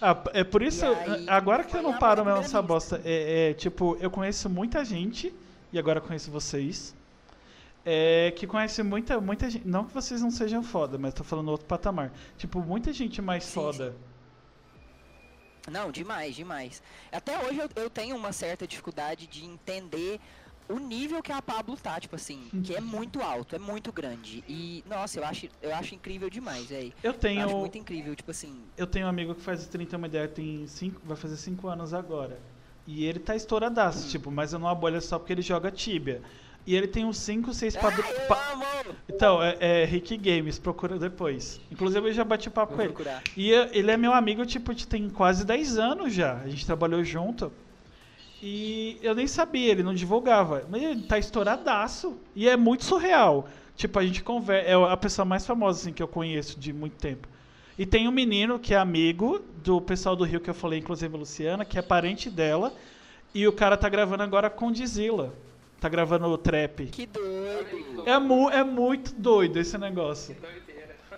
Ah, 0.00 0.20
é 0.32 0.42
por 0.42 0.60
isso, 0.60 0.84
aí, 0.84 1.28
agora 1.28 1.62
que 1.62 1.76
eu 1.76 1.82
não 1.82 1.96
paro 1.98 2.24
mesmo 2.24 2.40
essa 2.40 2.60
grandista. 2.60 2.96
bosta, 2.96 3.02
é, 3.04 3.50
é, 3.50 3.54
tipo, 3.54 3.96
eu 4.00 4.10
conheço 4.10 4.50
muita 4.50 4.84
gente, 4.84 5.32
e 5.72 5.78
agora 5.78 6.00
conheço 6.00 6.32
vocês, 6.32 6.94
é, 7.84 8.32
que 8.34 8.46
conhece 8.46 8.82
muita, 8.82 9.20
muita 9.20 9.48
gente, 9.48 9.66
não 9.66 9.84
que 9.84 9.94
vocês 9.94 10.20
não 10.20 10.30
sejam 10.30 10.62
foda, 10.62 10.98
mas 10.98 11.14
tô 11.14 11.22
falando 11.22 11.48
outro 11.50 11.66
patamar, 11.66 12.12
tipo, 12.36 12.60
muita 12.60 12.92
gente 12.92 13.22
mais 13.22 13.44
Sim, 13.44 13.54
foda. 13.54 13.94
Não, 15.70 15.90
demais, 15.90 16.34
demais. 16.34 16.82
Até 17.10 17.38
hoje 17.38 17.58
eu, 17.58 17.70
eu 17.84 17.88
tenho 17.88 18.16
uma 18.16 18.32
certa 18.32 18.66
dificuldade 18.66 19.26
de 19.26 19.44
entender 19.44 20.20
o 20.68 20.78
nível 20.78 21.22
que 21.22 21.32
a 21.32 21.42
Pablo 21.42 21.76
tá, 21.76 22.00
tipo 22.00 22.16
assim, 22.16 22.50
que 22.62 22.74
é 22.74 22.80
muito 22.80 23.20
alto, 23.22 23.54
é 23.54 23.58
muito 23.58 23.92
grande. 23.92 24.44
E, 24.48 24.82
nossa, 24.86 25.18
eu 25.20 25.24
acho, 25.24 25.48
eu 25.60 25.74
acho 25.74 25.94
incrível 25.94 26.30
demais, 26.30 26.66
velho. 26.68 26.92
Eu 27.02 27.12
Eu 27.12 27.18
tenho, 27.18 27.44
acho 27.44 27.56
muito 27.56 27.76
incrível, 27.78 28.14
tipo 28.16 28.30
assim. 28.30 28.72
eu 28.76 28.86
tenho 28.86 29.06
um 29.06 29.08
amigo 29.08 29.34
que 29.34 29.42
faz 29.42 29.66
30 29.68 29.96
uma 29.96 30.06
ideia, 30.06 30.28
tem 30.28 30.66
cinco, 30.66 31.00
vai 31.04 31.16
fazer 31.16 31.36
5 31.36 31.68
anos 31.68 31.92
agora, 31.94 32.40
e 32.86 33.04
ele 33.04 33.18
tá 33.18 33.34
estouradaço, 33.36 34.06
Hum. 34.06 34.08
tipo, 34.10 34.30
mas 34.30 34.52
eu 34.52 34.58
não 34.58 34.68
abolho 34.68 35.00
só 35.00 35.18
porque 35.18 35.32
ele 35.32 35.42
joga 35.42 35.70
Tibia. 35.70 36.22
E 36.66 36.74
ele 36.74 36.88
tem 36.88 37.04
uns 37.04 37.18
5, 37.18 37.52
6 37.52 37.76
padr... 37.76 38.00
Ah, 38.02 38.10
eu 38.10 38.26
pa- 38.26 38.52
amo! 38.52 38.96
Então, 39.06 39.42
é, 39.42 39.82
é 39.82 39.84
Rick 39.84 40.16
Games, 40.16 40.58
procura 40.58 40.98
depois. 40.98 41.60
Inclusive 41.70 42.08
eu 42.08 42.12
já 42.12 42.24
bati 42.24 42.48
papo 42.48 42.72
Vou 42.72 42.76
com 42.76 42.82
ele. 42.82 42.92
procurar. 42.94 43.22
E 43.36 43.52
eh, 43.52 43.68
ele 43.74 43.90
é 43.90 43.96
meu 43.98 44.14
amigo, 44.14 44.46
tipo, 44.46 44.74
tem 44.86 45.10
quase 45.10 45.44
10 45.44 45.76
anos 45.78 46.14
já. 46.14 46.40
A 46.40 46.48
gente 46.48 46.64
trabalhou 46.64 47.04
junto. 47.04 47.52
E 48.46 48.98
eu 49.00 49.14
nem 49.14 49.26
sabia, 49.26 49.70
ele 49.70 49.82
não 49.82 49.94
divulgava. 49.94 50.66
Mas 50.68 50.82
ele 50.82 51.02
tá 51.04 51.18
estouradaço. 51.18 52.18
E 52.36 52.46
é 52.46 52.58
muito 52.58 52.84
surreal. 52.84 53.48
Tipo, 53.74 53.98
a 53.98 54.04
gente 54.04 54.22
conversa. 54.22 54.68
É 54.68 54.74
a 54.74 54.96
pessoa 54.98 55.24
mais 55.24 55.46
famosa 55.46 55.80
assim, 55.80 55.94
que 55.94 56.02
eu 56.02 56.06
conheço 56.06 56.60
de 56.60 56.70
muito 56.70 56.98
tempo. 56.98 57.26
E 57.78 57.86
tem 57.86 58.06
um 58.06 58.12
menino 58.12 58.58
que 58.58 58.74
é 58.74 58.76
amigo 58.76 59.40
do 59.64 59.80
pessoal 59.80 60.14
do 60.14 60.24
Rio 60.24 60.40
que 60.40 60.50
eu 60.50 60.54
falei, 60.54 60.78
inclusive 60.78 61.16
a 61.16 61.18
Luciana, 61.18 61.64
que 61.64 61.78
é 61.78 61.82
parente 61.82 62.28
dela. 62.28 62.74
E 63.34 63.48
o 63.48 63.52
cara 63.52 63.78
tá 63.78 63.88
gravando 63.88 64.22
agora 64.22 64.50
com 64.50 64.70
Dizila. 64.70 65.32
Tá 65.80 65.88
gravando 65.88 66.26
o 66.26 66.36
trap. 66.36 66.84
Que 66.88 67.06
doido! 67.06 68.02
É, 68.04 68.18
mu 68.18 68.50
é 68.50 68.62
muito 68.62 69.14
doido 69.14 69.58
esse 69.58 69.78
negócio. 69.78 70.34
que 70.34 70.40
doideira. 70.42 70.63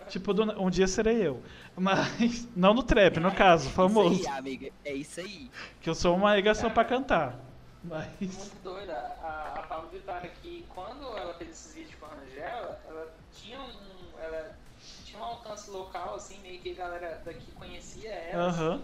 Tipo, 0.08 0.32
do- 0.34 0.62
um 0.62 0.70
dia 0.70 0.86
serei 0.86 1.26
eu. 1.26 1.42
Mas. 1.76 2.46
Não 2.56 2.72
no 2.74 2.82
trap, 2.82 3.18
no 3.20 3.32
caso, 3.34 3.66
Isso 3.66 3.74
famoso. 3.74 4.20
aí, 4.28 4.38
amiga. 4.38 4.70
É 4.84 4.92
isso 4.92 5.20
aí. 5.20 5.50
Que 5.80 5.90
eu 5.90 5.94
sou 5.94 6.14
uma 6.16 6.34
negação 6.34 6.70
pra 6.70 6.84
cantar. 6.84 7.38
Mas. 7.84 8.06
Muito 8.20 8.62
doida. 8.62 8.92
A, 9.22 9.54
a 9.58 9.62
Pablo 9.62 9.88
Vittar 9.90 10.24
aqui, 10.24 10.64
quando 10.74 11.04
ela 11.16 11.34
fez 11.34 11.50
esses 11.50 11.74
vídeos 11.74 11.94
com 12.00 12.06
a 12.06 12.08
Rangel, 12.10 12.76
ela 12.88 13.14
tinha 13.32 13.60
um. 13.60 14.20
Ela 14.22 14.56
tinha 15.04 15.20
um 15.20 15.24
alcance 15.24 15.70
local, 15.70 16.14
assim, 16.16 16.38
meio 16.40 16.60
que 16.60 16.70
a 16.72 16.74
galera 16.74 17.22
daqui 17.24 17.50
conhecia 17.52 18.10
ela. 18.10 18.44
Aham. 18.48 18.74
assim. 18.74 18.82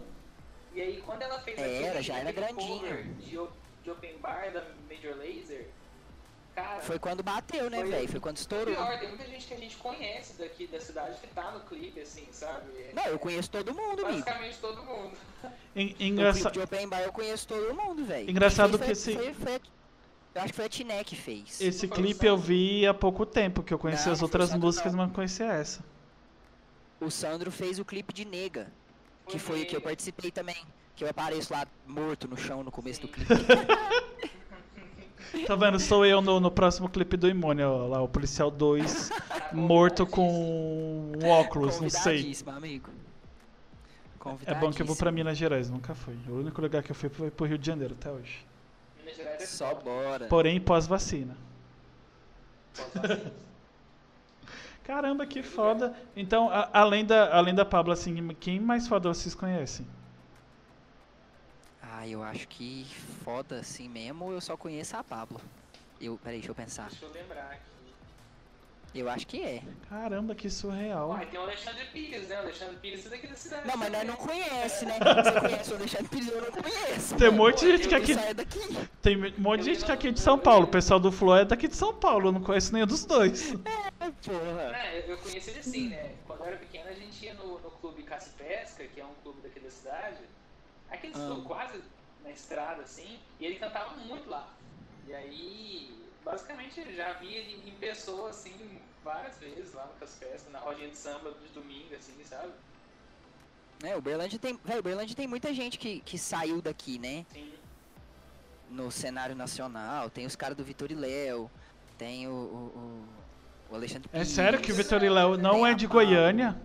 E 0.75 0.81
aí 0.81 1.03
quando 1.05 1.21
ela 1.23 1.39
fez 1.41 1.59
Era, 1.59 1.89
aquele, 1.89 2.03
já 2.03 2.17
era 2.17 2.33
grandinho. 2.33 3.05
de, 3.19 3.39
de 3.85 3.91
Open 3.91 4.17
Bar 4.19 4.51
da 4.53 4.63
Major 4.91 5.15
Laser, 5.19 5.69
cara. 6.55 6.81
Foi 6.81 6.99
quando 6.99 7.23
bateu, 7.23 7.69
né, 7.71 7.83
velho? 7.85 8.09
Foi 8.09 8.21
quando 8.21 8.37
estourou. 8.37 8.75
pior, 8.75 8.99
tem 8.99 9.09
muita 9.09 9.27
gente 9.27 9.47
que 9.47 9.55
a 9.55 9.57
gente 9.59 9.77
conhece 9.77 10.35
daqui 10.39 10.67
da 10.67 10.81
cidade 10.81 11.19
que 11.21 11.27
tá 11.29 11.51
no 11.53 11.61
clipe, 11.61 12.01
assim, 12.01 12.27
sabe? 12.31 12.67
Não, 12.95 13.05
eu 13.07 13.19
conheço 13.19 13.51
todo 13.51 13.75
mundo. 13.75 14.03
Basicamente 14.03 14.59
todo 14.59 14.83
mundo. 14.83 15.13
En- 15.75 15.85
O 15.87 15.89
clipe 15.89 16.05
engraça- 16.05 16.51
de 16.51 16.61
Open 16.61 16.89
Bar 16.89 17.01
eu 17.01 17.13
conheço 17.13 17.47
todo 17.49 17.75
mundo, 17.75 18.05
velho. 18.05 18.31
Engraçado 18.31 18.79
que 18.79 18.91
esse- 18.93 19.15
foi- 19.15 19.35
foi- 19.35 19.61
eu 20.35 20.41
acho 20.43 20.49
que 20.53 20.57
foi 20.57 20.65
a 20.65 20.69
Tiné 20.69 21.03
que 21.05 21.17
fez. 21.17 21.61
Esse 21.61 21.87
o 21.87 21.89
clipe 21.89 22.27
eu 22.27 22.37
vi 22.37 22.87
há 22.87 22.95
pouco 22.95 23.25
tempo, 23.27 23.63
que 23.63 23.73
eu 23.73 23.79
conheci 23.79 24.07
Não, 24.07 24.13
as 24.13 24.21
o 24.21 24.25
outras 24.25 24.53
músicas, 24.55 24.95
mas 24.95 25.07
não 25.09 25.15
conhecia 25.15 25.47
essa. 25.47 25.83
O 27.01 27.11
Sandro 27.11 27.51
fez 27.51 27.79
o 27.79 27.85
clipe 27.85 28.13
de 28.13 28.25
Nega, 28.25 28.71
que 29.27 29.39
Foi 29.39 29.57
foi 29.59 29.65
que 29.65 29.75
eu 29.77 29.81
participei 29.81 30.31
também. 30.31 30.57
Que 30.95 31.05
eu 31.05 31.09
apareço 31.09 31.53
lá 31.53 31.67
morto 31.87 32.29
no 32.29 32.37
chão 32.37 32.63
no 32.63 32.71
começo 32.71 33.01
do 33.01 33.07
Sim. 33.07 33.13
clipe. 33.15 33.33
Tá 35.47 35.57
vendo? 35.57 35.79
Sou 35.81 36.05
eu 36.05 36.21
no, 36.21 36.39
no 36.41 36.51
próximo 36.51 36.89
clipe 36.89 37.17
do 37.17 37.29
Imune, 37.29 37.63
ó, 37.63 37.87
lá, 37.87 38.03
o 38.03 38.09
Policial 38.09 38.51
2, 38.51 39.11
morto 39.53 40.07
com 40.07 40.29
um 41.19 41.27
óculos, 41.29 41.81
não 41.81 41.89
sei. 41.91 42.35
Amigo. 42.47 42.91
É 44.47 44.55
bom 44.55 44.71
que 44.71 44.81
eu 44.83 44.87
vou 44.87 44.95
pra 44.95 45.11
Minas 45.11 45.37
Gerais, 45.37 45.69
nunca 45.69 45.95
fui. 45.95 46.17
O 46.29 46.35
único 46.41 46.61
lugar 46.61 46.83
que 46.83 46.93
eu 46.93 46.95
fui 46.95 47.09
foi 47.09 47.31
pro 47.31 47.47
Rio 47.47 47.59
de 47.59 47.67
Janeiro 47.67 47.97
até 47.99 48.11
hoje. 48.11 48.45
Minas 49.01 49.17
Gerais 49.17 49.43
é 49.43 49.47
Só 49.47 49.75
bora. 49.75 50.27
Porém, 50.27 50.61
pós-vacina. 50.61 51.37
Pós-vacina. 52.75 53.33
Caramba, 54.85 55.25
que 55.27 55.43
foda. 55.43 55.95
Então, 56.17 56.49
a- 56.51 56.69
além 56.73 57.05
da, 57.05 57.35
além 57.37 57.55
da 57.55 57.65
Pablo, 57.65 57.93
assim, 57.93 58.15
quem 58.41 58.61
mais 58.61 58.87
foda 58.89 59.09
vocês 59.09 59.35
conhecem? 59.35 59.87
Ah, 62.03 62.09
eu 62.09 62.21
acho 62.21 62.49
que 62.49 62.85
foda 63.25 63.61
assim 63.61 63.89
mesmo, 63.89 64.33
eu 64.33 64.41
só 64.41 64.57
conheço 64.57 64.97
a 64.97 65.05
Pablo. 65.05 65.41
Eu, 66.01 66.19
peraí, 66.19 66.39
deixa 66.39 66.51
eu 66.51 66.55
pensar. 66.55 66.89
Deixa 66.89 67.05
eu 67.05 67.13
lembrar 67.13 67.45
aqui. 67.53 67.63
Eu 68.93 69.09
acho 69.09 69.25
que 69.25 69.41
é. 69.41 69.63
Caramba, 69.89 70.35
que 70.35 70.51
surreal. 70.51 71.17
E 71.23 71.27
tem 71.27 71.39
o 71.39 71.45
Alexandre 71.45 71.85
Pires, 71.93 72.27
né? 72.27 72.37
O 72.39 72.39
Alexandre 72.41 72.77
Pires 72.79 73.07
é 73.07 73.09
daqui 73.09 73.27
da 73.29 73.37
cidade. 73.37 73.69
Não, 73.69 73.77
mas 73.77 73.93
nós 73.93 74.05
não 74.05 74.17
conhece, 74.17 74.85
né? 74.85 74.99
Você 74.99 75.41
conhece 75.41 75.73
o 75.73 75.77
Alexandre 75.77 76.09
Pires, 76.09 76.29
eu 76.29 76.41
não 76.43 76.51
conheço. 76.51 77.15
Tem 77.17 77.29
um 77.29 77.33
monte 77.33 77.61
de 77.61 77.71
gente 77.77 77.89
que 77.89 77.95
aqui. 77.95 78.35
daqui. 78.35 78.59
Tem 79.01 79.17
um 79.17 79.33
monte 79.41 79.61
de 79.63 79.67
gente 79.73 79.85
que 79.85 79.91
é 79.93 79.95
aqui 79.95 80.11
de 80.11 80.19
São 80.21 80.37
Paulo. 80.37 80.65
O 80.65 80.69
pessoal 80.71 80.99
do 80.99 81.13
Flow 81.13 81.37
é 81.37 81.45
daqui 81.45 81.69
de 81.69 81.77
São 81.77 81.95
Paulo. 81.95 82.29
Eu 82.29 82.33
não 82.33 82.43
conheço 82.43 82.73
nenhum 82.73 82.87
dos 82.87 83.05
dois. 83.05 83.53
Porra. 83.53 84.77
É, 84.77 84.99
eu- 85.07 85.11
eu 85.13 85.19
conheci 85.19 85.51
ele 85.51 85.61
assim, 85.61 85.89
né? 85.89 86.15
Quando 86.27 86.41
eu 86.41 86.47
era 86.47 86.57
pequeno, 86.57 86.89
a 86.89 86.93
gente 86.95 87.25
ia 87.25 87.35
no, 87.35 87.61
no 87.61 87.71
clube 87.71 88.03
Caça 88.03 88.29
e 88.37 88.43
Pesca, 88.43 88.85
que 88.89 89.01
é 89.01 89.05
um 89.07 89.15
clube 89.23 89.41
daqui 89.41 89.61
da 89.61 89.71
cidade. 89.71 90.17
Aqueles 90.93 91.17
Ah. 91.17 91.27
clubes 91.27 91.47
quase 91.47 91.81
na 92.23 92.31
estrada, 92.31 92.83
assim, 92.83 93.19
e 93.41 93.47
ele 93.47 93.59
cantava 93.59 93.95
muito 93.97 94.29
lá. 94.31 94.49
E 95.07 95.15
aí, 95.15 95.97
basicamente, 96.25 96.95
já 96.95 97.15
vi 97.15 97.35
ele 97.35 97.69
em 97.69 97.75
pessoa, 97.77 98.31
assim, 98.31 98.55
várias 99.03 99.37
vezes 99.39 99.73
lá 99.75 99.89
e 100.01 100.07
Pesca, 100.07 100.51
na 100.51 100.59
rodinha 100.61 100.89
de 100.89 100.97
samba 100.97 101.33
de 101.33 101.49
domingo, 101.49 101.95
assim, 101.95 102.15
sabe? 102.25 102.53
É, 103.83 103.97
o 103.97 104.01
Berlândia 104.01 104.39
tem. 104.39 104.57
Véi, 104.65 104.79
o 104.79 104.83
Berlândia 104.83 105.17
tem 105.17 105.27
muita 105.27 105.53
gente 105.53 105.77
que, 105.77 105.99
que 106.01 106.17
saiu 106.17 106.63
daqui, 106.63 106.99
né? 107.01 107.27
Sim. 107.33 107.53
No 108.71 108.93
cenário 108.93 109.35
nacional. 109.35 110.09
Tem 110.09 110.25
os 110.25 110.37
caras 110.37 110.57
do 110.57 110.63
Vitor 110.63 110.93
e 110.93 110.95
Léo. 110.95 111.51
Tem 111.99 112.29
o, 112.29 112.31
o, 112.31 113.05
o- 113.71 113.75
Alexandre 113.75 114.09
É 114.13 114.19
Pires. 114.19 114.29
sério 114.29 114.61
que 114.61 114.71
o 114.71 114.75
Vitor 114.75 115.03
e 115.03 115.09
Léo 115.11 115.37
não 115.37 115.67
é 115.67 115.75
de. 115.75 115.87
Goiânia? 115.89 116.61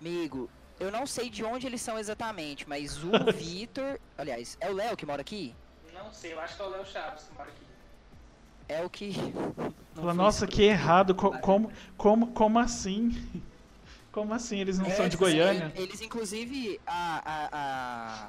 Amigo, 0.00 0.50
eu 0.82 0.90
não 0.90 1.06
sei 1.06 1.30
de 1.30 1.42
onde 1.44 1.66
eles 1.66 1.80
são 1.80 1.98
exatamente, 1.98 2.68
mas 2.68 3.02
o 3.02 3.10
Vitor. 3.34 3.98
Aliás, 4.18 4.56
é 4.60 4.68
o 4.70 4.74
Léo 4.74 4.96
que 4.96 5.06
mora 5.06 5.20
aqui? 5.22 5.54
Não 5.94 6.12
sei, 6.12 6.32
eu 6.32 6.40
acho 6.40 6.56
que 6.56 6.62
é 6.62 6.64
o 6.64 6.70
Léo 6.70 6.86
Chaves 6.86 7.24
que 7.24 7.34
mora 7.34 7.48
aqui. 7.50 7.66
É 8.68 8.82
o 8.84 8.90
que. 8.90 9.12
Fala, 9.94 10.14
nossa, 10.14 10.46
que 10.46 10.62
errado. 10.62 11.14
Co- 11.14 11.38
Como, 11.38 11.70
como, 11.96 12.28
como 12.28 12.58
assim? 12.58 13.10
Como 14.12 14.34
assim? 14.34 14.58
Eles 14.58 14.78
não 14.78 14.88
É, 14.88 14.90
são 14.90 15.08
de 15.08 15.16
Goiânia? 15.16 15.72
Eles, 15.74 16.02
inclusive, 16.02 16.78
a. 16.86 17.22
a, 17.24 17.48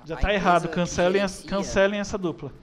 a 0.02 0.06
Já 0.06 0.16
a 0.16 0.18
tá 0.18 0.34
errado. 0.34 0.70
Cancelem, 0.70 1.14
gerencia- 1.28 1.50
cancelem 1.50 2.00
essa 2.00 2.18
dupla. 2.18 2.54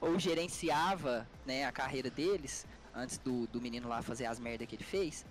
ou 0.00 0.18
gerenciava 0.18 1.28
né, 1.44 1.66
a 1.66 1.72
carreira 1.72 2.08
deles, 2.08 2.66
antes 2.94 3.18
do, 3.18 3.46
do 3.48 3.60
menino 3.60 3.86
lá 3.86 4.00
fazer 4.00 4.24
as 4.24 4.38
merda 4.38 4.64
que 4.64 4.76
ele 4.76 4.82
fez, 4.84 5.26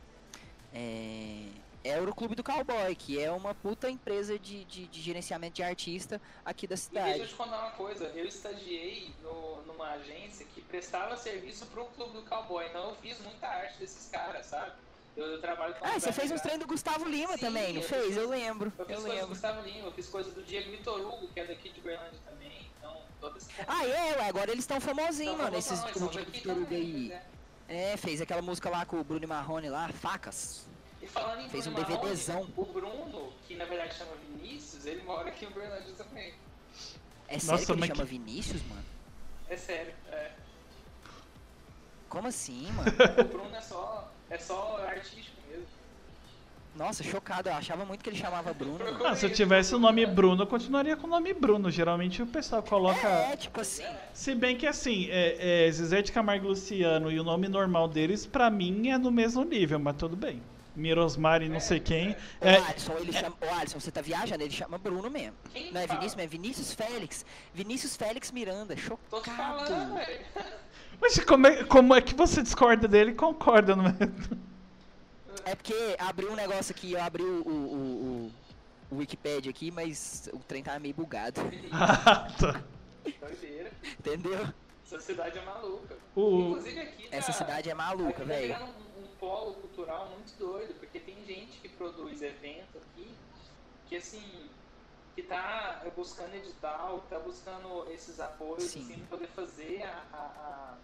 é, 0.72 1.46
era 1.84 2.04
o 2.10 2.14
Clube 2.14 2.36
do 2.36 2.44
Cowboy, 2.44 2.96
que 2.96 3.22
é 3.22 3.32
uma 3.32 3.54
puta 3.56 3.90
empresa 3.90 4.38
de, 4.38 4.66
de, 4.66 4.88
de 4.88 5.02
gerenciamento 5.02 5.56
de 5.56 5.64
artista 5.64 6.22
aqui 6.44 6.68
da 6.68 6.76
E 6.76 6.78
deixa 6.78 7.00
eu 7.00 7.04
cidade. 7.14 7.28
te 7.30 7.36
contar 7.36 7.60
uma 7.60 7.72
coisa, 7.72 8.06
eu 8.16 8.26
estagiei 8.26 9.12
no- 9.24 9.62
numa 9.66 9.92
agência 9.92 10.46
que 10.54 10.62
prestava 10.62 11.16
serviço 11.16 11.66
pro 11.68 11.86
Clube 11.86 12.14
do 12.14 12.22
Cowboy, 12.24 12.66
então 12.68 12.90
eu 12.90 12.96
fiz 12.96 13.20
muita 13.22 13.48
arte 13.48 13.78
desses 13.80 14.10
caras, 14.10 14.46
sabe? 14.48 14.72
Eu, 15.16 15.26
eu 15.26 15.42
trabalho 15.42 15.74
com 15.76 15.86
Ah, 15.86 16.00
você 16.00 16.12
fez 16.12 16.30
uns 16.32 16.42
treinos 16.42 16.62
do 16.66 16.68
Gustavo 16.68 17.08
Lima 17.08 17.34
Sim, 17.34 17.40
também, 17.40 17.74
não 17.74 17.82
fez? 17.82 18.06
fiz- 18.08 18.18
Eu 18.18 18.30
lembro, 18.30 18.72
Eu 18.78 18.86
fiz 18.86 18.96
eu 18.96 19.02
coisa 19.02 19.08
do 19.08 19.14
lembro. 19.14 19.28
Gustavo 19.30 19.62
Lima, 19.62 19.88
eu 19.88 19.92
fiz 19.94 20.08
coisa 20.08 20.32
do 20.32 20.44
Diego 20.44 20.70
Vitor 20.72 21.00
Hugo, 21.00 21.28
que 21.30 21.40
é 21.40 21.46
daqui 21.46 21.70
de 21.70 21.82
Berlândia 21.82 22.20
também, 22.30 22.68
então 22.78 22.98
Ah, 23.66 23.86
é, 23.88 24.18
ué, 24.18 24.28
agora 24.28 24.52
eles 24.52 24.64
estão 24.64 24.80
famosinhos, 24.82 25.38
mano, 25.38 25.52
vamos 25.52 25.66
esses 25.66 25.80
daqui 25.82 26.32
Vitor 26.32 26.58
Hugo 26.58 26.76
aí. 26.76 27.08
né? 27.08 27.24
É, 27.70 27.98
fez 27.98 28.22
aquela 28.22 28.42
música 28.42 28.70
lá 28.70 28.86
com 28.86 28.98
o 29.00 29.04
Bruno 29.04 29.28
Marrone 29.28 29.70
lá, 29.70 29.90
Facas. 29.90 30.67
E 31.08 31.10
falando 31.10 31.42
em 31.42 31.50
Fez 31.50 31.66
um 31.68 31.72
Bruno 31.72 31.88
Marrone, 31.90 32.10
DVDzão. 32.10 32.48
o 32.58 32.66
Bruno, 32.66 33.34
que 33.48 33.56
na 33.56 33.64
verdade 33.66 33.96
chama 33.96 34.12
Vinícius, 34.28 34.86
ele 34.86 35.02
mora 35.04 35.30
aqui 35.30 35.46
em 35.46 35.50
Berlândia 35.52 35.94
também. 35.98 36.34
É 37.30 37.40
sério 37.40 37.52
Nossa, 37.54 37.66
que 37.66 37.72
ele 37.72 37.80
mas 37.80 37.90
chama 37.90 38.04
que- 38.04 38.10
Vinícius, 38.12 38.62
mano? 38.68 38.84
É 39.50 39.58
sério, 39.58 39.94
é. 40.12 40.32
Como 42.10 42.28
assim, 42.28 42.68
mano? 42.76 42.92
O 43.20 43.24
Bruno 43.26 43.56
é 43.56 43.62
só, 43.62 44.12
é 44.30 44.38
só 44.38 44.78
artístico 44.86 45.38
mesmo. 45.50 45.66
Nossa, 46.76 47.04
chocado, 47.04 47.50
eu 47.50 47.54
achava 47.54 47.84
muito 47.86 48.04
que 48.04 48.10
ele 48.10 48.18
chamava 48.18 48.54
Bruno. 48.54 48.78
mano. 48.80 49.06
Ah, 49.08 49.16
se 49.16 49.26
eu 49.26 49.34
tivesse 49.34 49.74
o 49.74 49.80
nome 49.80 50.06
Bruno, 50.06 50.44
eu 50.44 50.48
continuaria 50.48 50.96
com 50.96 51.08
o 51.08 51.10
nome 51.10 51.34
Bruno. 51.34 51.72
Geralmente 51.72 52.22
o 52.22 52.28
pessoal 52.28 52.62
coloca. 52.62 53.08
É, 53.08 53.36
tipo 53.36 53.60
assim. 53.62 53.84
Se 54.14 54.36
bem 54.36 54.56
que 54.56 54.68
assim, 54.68 55.08
é, 55.10 55.66
é, 55.68 55.72
Zezé 55.72 56.02
de 56.04 56.12
Camargo 56.12 56.46
e 56.46 56.50
Luciano 56.50 57.12
e 57.12 57.20
o 57.20 57.24
nome 57.24 57.48
normal 57.48 57.88
deles, 57.88 58.26
pra 58.28 58.50
mim, 58.52 58.90
é 58.90 58.98
no 58.98 59.10
mesmo 59.12 59.44
nível, 59.44 59.80
mas 59.80 59.96
tudo 59.98 60.16
bem. 60.16 60.40
Mirosmar 60.78 61.42
e 61.42 61.50
não 61.50 61.60
sei 61.60 61.80
quem. 61.80 62.16
É, 62.40 62.56
Alisson, 62.58 62.94
ele 63.00 63.12
chama. 63.12 63.36
Ô, 63.42 63.54
Alisson, 63.56 63.80
você 63.80 63.92
tá 63.92 64.00
viajando? 64.02 64.44
Ele 64.44 64.54
chama 64.54 64.78
Bruno 64.78 65.10
mesmo. 65.10 65.34
Quem 65.52 65.72
Não 65.72 65.82
é 65.82 65.88
fala? 65.88 66.00
Vinícius, 66.00 66.16
mas 66.16 66.26
é 66.26 66.28
Vinícius 66.28 66.74
Félix. 66.74 67.26
Vinícius 67.54 67.96
Félix 67.98 68.32
Miranda, 68.32 68.76
Tô 69.10 69.20
te 69.22 69.30
falando, 69.32 69.68
chocado. 69.68 69.94
velho. 69.96 70.26
mas 71.02 71.20
como 71.26 71.48
é, 71.48 71.64
como 71.64 71.96
é 71.96 72.02
que 72.02 72.14
você 72.14 72.44
discorda 72.44 72.88
dele 72.88 73.12
e 73.12 73.16
concorda, 73.16 73.76
não 73.76 73.86
é? 73.88 73.96
É 75.46 75.56
porque 75.56 75.96
abriu 76.00 76.32
um 76.32 76.36
negócio 76.36 76.74
aqui, 76.76 76.94
eu 76.94 77.02
abri 77.02 77.24
o, 77.24 77.42
o, 77.42 77.50
o, 77.50 77.76
o- 78.28 78.32
o 78.90 78.98
Wikipedia 78.98 79.50
aqui, 79.50 79.70
mas 79.72 80.30
o 80.34 80.40
trem 80.40 80.64
tava 80.64 80.80
meio 80.80 80.94
bugado. 80.94 81.42
Ah, 81.72 82.28
tá. 82.40 82.62
Doideira. 83.20 83.72
Entendeu? 84.00 84.48
Essa 84.86 85.00
cidade 85.00 85.38
é 85.38 85.42
maluca. 85.46 85.96
O- 86.16 86.50
Inclusive 86.52 86.80
aqui 86.80 87.10
tá, 87.10 87.18
Essa 87.18 87.32
cidade 87.34 87.70
é 87.70 87.74
maluca, 87.74 88.24
velho. 88.24 88.56
Polo 89.20 89.56
cultural 89.56 90.10
muito 90.10 90.38
doido, 90.38 90.74
porque 90.80 91.00
tem 91.00 91.24
gente 91.26 91.60
que 91.60 91.70
produz 91.70 92.22
evento 92.22 92.78
aqui 92.78 93.16
que 93.88 93.96
assim 93.96 94.50
que 95.16 95.24
tá 95.24 95.84
buscando 95.96 96.36
edital, 96.36 97.02
que 97.02 97.08
tá 97.08 97.18
buscando 97.18 97.92
esses 97.92 98.20
apoios 98.20 98.66
Sim. 98.66 98.84
assim, 98.84 99.00
pra 99.00 99.18
poder 99.18 99.28
fazer 99.30 99.82
a, 99.82 100.78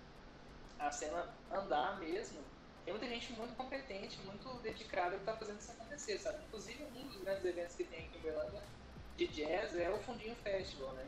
a, 0.80 0.88
a, 0.88 0.92
cena 0.92 1.30
andar 1.52 2.00
mesmo. 2.00 2.42
Tem 2.84 2.94
muita 2.94 3.08
gente 3.08 3.32
muito 3.34 3.56
competente, 3.56 4.20
muito 4.26 4.50
dedicada 4.64 5.18
que 5.18 5.24
tá 5.24 5.38
fazendo 5.38 5.60
isso 5.60 5.72
acontecer, 5.72 6.18
sabe? 6.18 6.44
Inclusive 6.48 6.84
um 6.84 7.08
dos 7.08 7.18
grandes 7.18 7.46
eventos 7.46 7.76
que 7.76 7.84
tem 7.84 8.08
aqui 8.08 8.18
em 8.18 8.22
Berlândia 8.22 8.64
de 9.16 9.28
jazz 9.28 9.76
é 9.76 9.92
o 9.92 10.00
Fundinho 10.00 10.36
Festival, 10.38 10.92
né? 10.94 11.06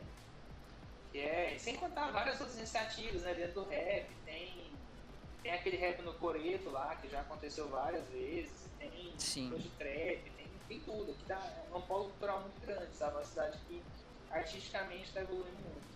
Que 1.10 1.18
é, 1.18 1.58
sem 1.58 1.74
contar 1.74 2.12
várias 2.12 2.38
outras 2.40 2.56
iniciativas, 2.58 3.22
né? 3.22 3.34
Dentro 3.34 3.54
do 3.54 3.68
rap, 3.68 4.06
tem, 4.24 4.70
tem 5.46 5.54
aquele 5.54 5.76
rap 5.76 6.02
no 6.02 6.12
Coreto 6.14 6.70
lá, 6.70 6.96
que 6.96 7.08
já 7.08 7.20
aconteceu 7.20 7.68
várias 7.68 8.04
vezes, 8.08 8.68
tem 8.80 8.90
Sim. 9.16 9.50
de 9.56 9.68
trap, 9.70 10.20
tem, 10.36 10.46
tem 10.68 10.80
tudo. 10.80 11.12
Aqui 11.12 11.24
tá, 11.28 11.40
é 11.72 11.76
um 11.76 11.80
polo 11.82 12.04
cultural 12.06 12.40
muito 12.40 12.60
grande, 12.66 12.88
sabe? 12.94 13.14
Uma 13.14 13.24
cidade 13.24 13.56
que 13.68 13.80
artisticamente 14.28 15.04
está 15.04 15.20
evoluindo 15.20 15.56
muito. 15.62 15.86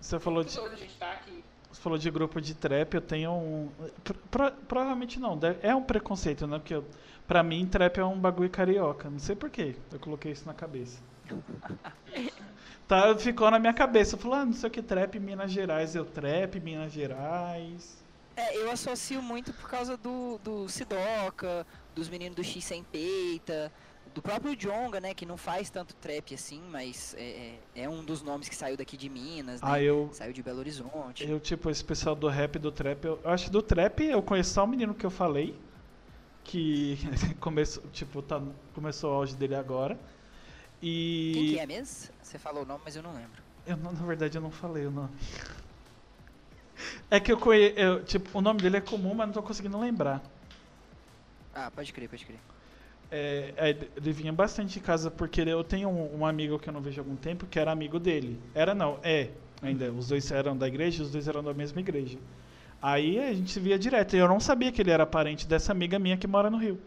Você 0.00 0.20
falou 0.20 0.44
de, 0.44 0.56
a 0.56 0.76
gente 0.76 0.94
tá 0.98 1.12
aqui. 1.14 1.42
você 1.72 1.80
falou 1.80 1.98
de 1.98 2.08
grupo 2.12 2.40
de 2.40 2.54
trap, 2.54 2.94
eu 2.94 3.00
tenho 3.00 3.32
um. 3.32 3.70
pro- 4.04 4.14
pro- 4.30 4.52
provavelmente 4.68 5.18
não, 5.18 5.36
é 5.60 5.74
um 5.74 5.82
preconceito, 5.82 6.46
né? 6.46 6.58
Porque 6.58 6.74
eu, 6.74 6.84
pra 7.26 7.42
mim, 7.42 7.66
trap 7.66 7.98
é 7.98 8.04
um 8.04 8.16
bagulho 8.20 8.50
carioca. 8.50 9.10
Não 9.10 9.18
sei 9.18 9.34
porquê, 9.34 9.74
eu 9.90 9.98
coloquei 9.98 10.30
isso 10.30 10.46
na 10.46 10.54
cabeça. 10.54 11.02
Tá, 12.86 13.16
ficou 13.16 13.50
na 13.50 13.58
minha 13.58 13.72
cabeça. 13.72 14.14
Eu 14.14 14.18
falei, 14.18 14.40
ah, 14.40 14.44
não 14.44 14.52
sei 14.52 14.68
o 14.68 14.70
que, 14.70 14.82
trap 14.82 15.18
Minas 15.18 15.50
Gerais. 15.50 15.96
Eu, 15.96 16.04
trap 16.04 16.60
Minas 16.60 16.92
Gerais. 16.92 18.03
É, 18.36 18.56
eu 18.56 18.70
associo 18.70 19.22
muito 19.22 19.52
por 19.52 19.68
causa 19.68 19.96
do, 19.96 20.38
do 20.38 20.68
Sidoca, 20.68 21.66
dos 21.94 22.08
meninos 22.08 22.34
do 22.36 22.42
X 22.44 22.64
sem 22.64 22.82
peita, 22.82 23.70
do 24.14 24.20
próprio 24.22 24.54
Jonga, 24.56 25.00
né, 25.00 25.14
que 25.14 25.24
não 25.26 25.36
faz 25.36 25.70
tanto 25.70 25.94
trap 25.96 26.34
assim, 26.34 26.60
mas 26.70 27.14
é, 27.18 27.22
é 27.74 27.82
é 27.84 27.88
um 27.88 28.04
dos 28.04 28.22
nomes 28.22 28.48
que 28.48 28.54
saiu 28.54 28.76
daqui 28.76 28.96
de 28.96 29.08
Minas, 29.08 29.60
né? 29.60 29.68
Ah, 29.70 29.82
eu, 29.82 30.08
Saiu 30.12 30.32
de 30.32 30.42
Belo 30.42 30.58
Horizonte. 30.60 31.28
eu, 31.28 31.38
tipo, 31.40 31.68
esse 31.70 31.84
pessoal 31.84 32.14
do 32.14 32.28
rap 32.28 32.56
e 32.56 32.58
do 32.58 32.70
trap, 32.72 33.04
eu, 33.04 33.20
eu 33.24 33.30
acho 33.30 33.46
que 33.46 33.50
do 33.50 33.62
trap 33.62 34.00
eu 34.04 34.22
conheço 34.22 34.54
só 34.54 34.64
o 34.64 34.66
menino 34.68 34.94
que 34.94 35.04
eu 35.06 35.10
falei. 35.10 35.56
Que 36.44 36.98
começou, 37.40 37.82
tipo, 37.90 38.20
tá, 38.20 38.40
começou 38.74 39.10
o 39.12 39.14
auge 39.14 39.34
dele 39.34 39.54
agora. 39.54 39.98
E. 40.82 41.32
Quem 41.34 41.46
que 41.54 41.58
é 41.58 41.66
mesmo? 41.66 42.12
Você 42.22 42.38
falou 42.38 42.62
o 42.64 42.66
nome, 42.66 42.82
mas 42.84 42.94
eu 42.94 43.02
não 43.02 43.14
lembro. 43.14 43.42
Eu, 43.66 43.76
não- 43.78 43.92
na 43.92 44.04
verdade, 44.06 44.36
eu 44.36 44.42
não 44.42 44.50
falei 44.50 44.86
o 44.86 44.90
nome. 44.90 45.10
É 47.10 47.20
que 47.20 47.30
eu 47.32 47.38
conheço. 47.38 47.74
Tipo, 48.04 48.38
o 48.38 48.42
nome 48.42 48.60
dele 48.60 48.76
é 48.78 48.80
comum, 48.80 49.14
mas 49.14 49.26
não 49.26 49.34
tô 49.34 49.42
conseguindo 49.42 49.78
lembrar. 49.78 50.22
Ah, 51.54 51.70
pode 51.70 51.92
crer, 51.92 52.08
pode 52.08 52.24
crer. 52.24 52.38
É, 53.10 53.52
é, 53.56 53.76
ele 53.96 54.12
vinha 54.12 54.32
bastante 54.32 54.78
em 54.78 54.82
casa 54.82 55.10
porque 55.10 55.40
eu 55.42 55.62
tenho 55.62 55.88
um, 55.88 56.20
um 56.20 56.26
amigo 56.26 56.58
que 56.58 56.68
eu 56.68 56.72
não 56.72 56.80
vejo 56.80 57.00
há 57.00 57.04
algum 57.04 57.16
tempo 57.16 57.46
que 57.46 57.58
era 57.58 57.70
amigo 57.70 57.98
dele. 58.00 58.40
Era 58.54 58.74
não, 58.74 58.98
é 59.02 59.30
ainda. 59.62 59.92
Os 59.92 60.08
dois 60.08 60.30
eram 60.32 60.56
da 60.56 60.66
igreja, 60.66 61.02
os 61.02 61.10
dois 61.12 61.28
eram 61.28 61.42
da 61.42 61.54
mesma 61.54 61.80
igreja. 61.80 62.18
Aí 62.82 63.18
a 63.20 63.32
gente 63.32 63.50
se 63.50 63.60
via 63.60 63.78
direto. 63.78 64.14
E 64.16 64.18
eu 64.18 64.26
não 64.28 64.40
sabia 64.40 64.72
que 64.72 64.82
ele 64.82 64.90
era 64.90 65.06
parente 65.06 65.46
dessa 65.46 65.72
amiga 65.72 65.98
minha 65.98 66.16
que 66.16 66.26
mora 66.26 66.50
no 66.50 66.58
Rio. 66.58 66.80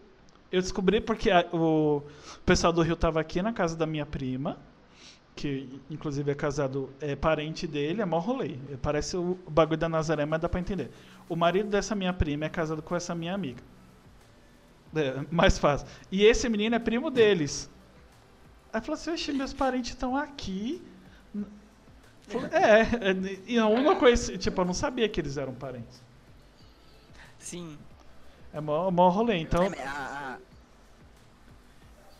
Eu 0.52 0.62
descobri 0.62 1.00
porque 1.02 1.32
a- 1.32 1.46
o 1.54 2.04
pessoal 2.46 2.74
do 2.74 2.82
Rio 2.82 2.96
tava 2.96 3.20
aqui 3.20 3.42
na 3.42 3.54
casa 3.54 3.76
da 3.76 3.86
minha 3.86 4.06
prima, 4.06 4.58
que 5.38 5.80
inclusive 5.90 6.32
é 6.32 6.36
casado, 6.36 6.90
é 7.00 7.16
parente 7.16 7.68
dele, 7.68 8.02
é 8.02 8.06
mó 8.06 8.18
rolê. 8.18 8.58
Parece 8.82 9.16
o 9.16 9.38
bagulho 9.48 9.78
da 9.78 9.88
Nazaré, 9.88 10.26
mas 10.26 10.42
dá 10.42 10.50
pra 10.50 10.60
entender. 10.60 10.90
O 11.30 11.36
marido 11.36 11.70
dessa 11.70 11.94
minha 11.94 12.12
prima 12.12 12.46
é 12.46 12.50
casado 12.50 12.82
com 12.82 12.96
essa 12.96 13.14
minha 13.14 13.34
amiga. 13.34 13.62
É, 14.96 15.24
mais 15.30 15.60
fácil. 15.60 15.88
E 16.12 16.26
esse 16.26 16.50
menino 16.50 16.76
é 16.76 16.80
primo 16.80 17.12
deles. 17.12 17.70
Aí 18.74 18.82
falou 18.82 18.96
assim, 18.96 19.12
oxe, 19.12 19.32
meus 19.32 19.54
parentes 19.54 19.92
estão 19.92 20.18
aqui. 20.18 20.82
Falei, 22.24 22.50
é, 22.52 22.82
é, 22.82 23.42
e 23.46 23.56
eu 23.56 23.82
não 23.82 23.96
conheci, 23.96 24.38
tipo, 24.38 24.60
eu 24.60 24.66
não 24.66 24.74
sabia 24.74 25.08
que 25.08 25.22
eles 25.22 25.38
eram 25.38 25.54
parentes. 25.54 26.04
Sim. 27.38 27.78
É 28.52 28.60
mó, 28.60 28.90
mó 28.90 29.10
rolê, 29.10 29.38
então... 29.38 29.64
É, 29.64 29.84
a, 29.84 30.38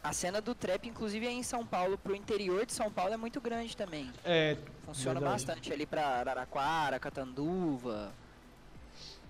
a, 0.08 0.14
cena 0.14 0.42
do 0.42 0.54
trap, 0.56 0.88
inclusive, 0.88 1.28
aí 1.28 1.36
em 1.36 1.44
São 1.44 1.66
Paulo, 1.66 1.98
pro 1.98 2.16
interior 2.16 2.66
de 2.66 2.74
São 2.74 2.92
Paulo, 2.92 3.14
é 3.14 3.18
muito 3.18 3.40
grande 3.42 3.76
também. 3.76 4.12
É, 4.24 4.58
Funciona 4.86 5.20
Verdade. 5.20 5.46
bastante 5.46 5.74
ali 5.74 5.86
pra 5.86 6.06
Araraquara, 6.06 7.00
Catanduva. 7.00 8.14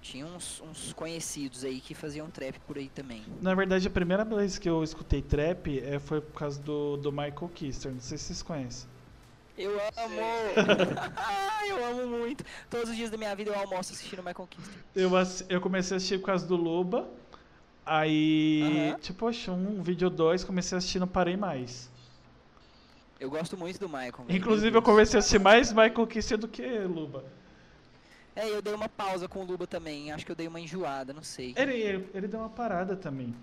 Tinha 0.02 0.26
uns, 0.26 0.62
uns 0.62 0.94
conhecidos 0.94 1.64
aí 1.64 1.82
que 1.82 1.94
faziam 1.94 2.30
trap 2.30 2.60
por 2.62 2.78
aí 2.78 2.88
também. 2.90 3.24
Na 3.42 3.54
verdade, 3.56 3.88
a 3.88 3.90
primeira 3.90 4.24
vez 4.24 4.58
que 4.58 4.70
eu 4.70 4.84
escutei 4.84 5.22
trap 5.22 5.80
é, 5.80 6.00
foi 6.00 6.22
por 6.22 6.40
causa 6.40 6.62
do, 6.62 6.98
do 6.98 7.12
Michael 7.12 7.50
Kister. 7.54 7.92
Não 7.92 8.00
sei 8.00 8.18
se 8.18 8.26
vocês 8.26 8.42
conhecem. 8.42 8.88
Eu 9.58 9.72
amo! 9.72 10.22
Eu 11.68 11.86
amo 11.86 12.18
muito. 12.20 12.46
Todos 12.70 12.92
os 12.92 12.96
dias 12.96 13.10
da 13.10 13.18
minha 13.18 13.36
vida 13.36 13.52
eu 13.52 13.60
almoço 13.60 13.92
assistindo 13.92 14.24
Michael 14.24 14.48
Kister. 14.48 14.74
Eu, 14.96 15.12
eu 15.50 15.60
comecei 15.60 15.96
a 15.96 15.98
assistir 15.98 16.18
por 16.20 16.28
causa 16.28 16.48
do 16.48 16.56
Luba. 16.56 17.10
Aí, 17.88 18.90
Aham. 18.90 19.00
tipo, 19.00 19.28
achei 19.28 19.54
um 19.54 19.82
vídeo 19.82 20.10
dois, 20.10 20.44
comecei 20.44 20.76
a 20.76 20.80
assistir, 20.80 21.00
não 21.00 21.08
parei 21.08 21.38
mais. 21.38 21.90
Eu 23.20 23.30
gosto 23.30 23.56
muito 23.58 23.80
do 23.80 23.88
Michael. 23.88 24.26
Inclusive, 24.30 24.78
eu 24.78 24.82
comecei 24.82 25.18
a 25.18 25.20
assistir 25.20 25.40
mais 25.40 25.72
Michael 25.72 26.06
Kister 26.06 26.38
do 26.38 26.48
que 26.48 26.62
Luba. 26.80 27.24
É, 28.36 28.48
eu 28.50 28.62
dei 28.62 28.74
uma 28.74 28.90
pausa 28.90 29.28
com 29.28 29.40
o 29.40 29.46
Luba 29.46 29.66
também. 29.66 30.12
Acho 30.12 30.26
que 30.26 30.32
eu 30.32 30.36
dei 30.36 30.48
uma 30.48 30.60
enjoada, 30.60 31.14
não 31.14 31.24
sei. 31.24 31.54
Ele, 31.56 31.74
ele, 31.74 32.10
ele 32.14 32.28
deu 32.28 32.42
uma 32.42 32.50
parada 32.50 32.96
também. 32.96 33.34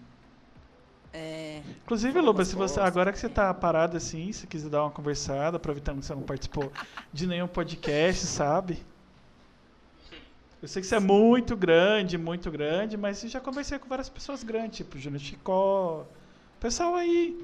É. 1.12 1.62
Inclusive, 1.82 2.20
Luba, 2.20 2.45
se 2.45 2.55
você, 2.55 2.80
agora 2.80 3.12
que 3.12 3.18
você 3.18 3.28
tá 3.28 3.53
parado 3.55 3.97
assim, 3.97 4.30
se 4.30 4.47
quiser 4.47 4.68
dar 4.68 4.82
uma 4.82 4.90
conversada, 4.90 5.57
aproveitando 5.57 6.01
que 6.01 6.07
você 6.07 6.14
não 6.14 6.22
participou 6.22 6.70
de 7.12 7.26
nenhum 7.26 7.49
podcast, 7.49 8.26
sabe? 8.26 8.84
Eu 10.65 10.69
sei 10.69 10.81
que 10.81 10.89
você 10.89 10.97
é 10.97 11.01
muito 11.01 11.55
grande, 11.55 12.17
muito 12.17 12.51
grande, 12.51 12.97
mas 12.97 13.23
eu 13.23 13.29
já 13.29 13.39
conversei 13.39 13.79
com 13.79 13.87
várias 13.87 14.09
pessoas 14.09 14.43
grandes, 14.43 14.79
tipo 14.79 14.99
Júnior 14.99 15.21
Chicó, 15.21 16.07
pessoal 16.59 16.95
aí. 16.95 17.39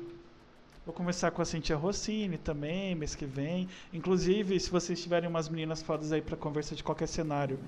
Vou 0.86 0.94
conversar 0.94 1.30
com 1.30 1.42
a 1.42 1.44
Cintia 1.44 1.76
Rossini 1.76 2.38
também, 2.38 2.94
mês 2.94 3.14
que 3.14 3.26
vem. 3.26 3.68
Inclusive, 3.92 4.58
se 4.58 4.70
vocês 4.70 5.02
tiverem 5.02 5.28
umas 5.28 5.50
meninas 5.50 5.82
fodas 5.82 6.12
aí 6.12 6.22
pra 6.22 6.34
conversa 6.34 6.74
de 6.74 6.82
qualquer 6.82 7.08
cenário, 7.08 7.60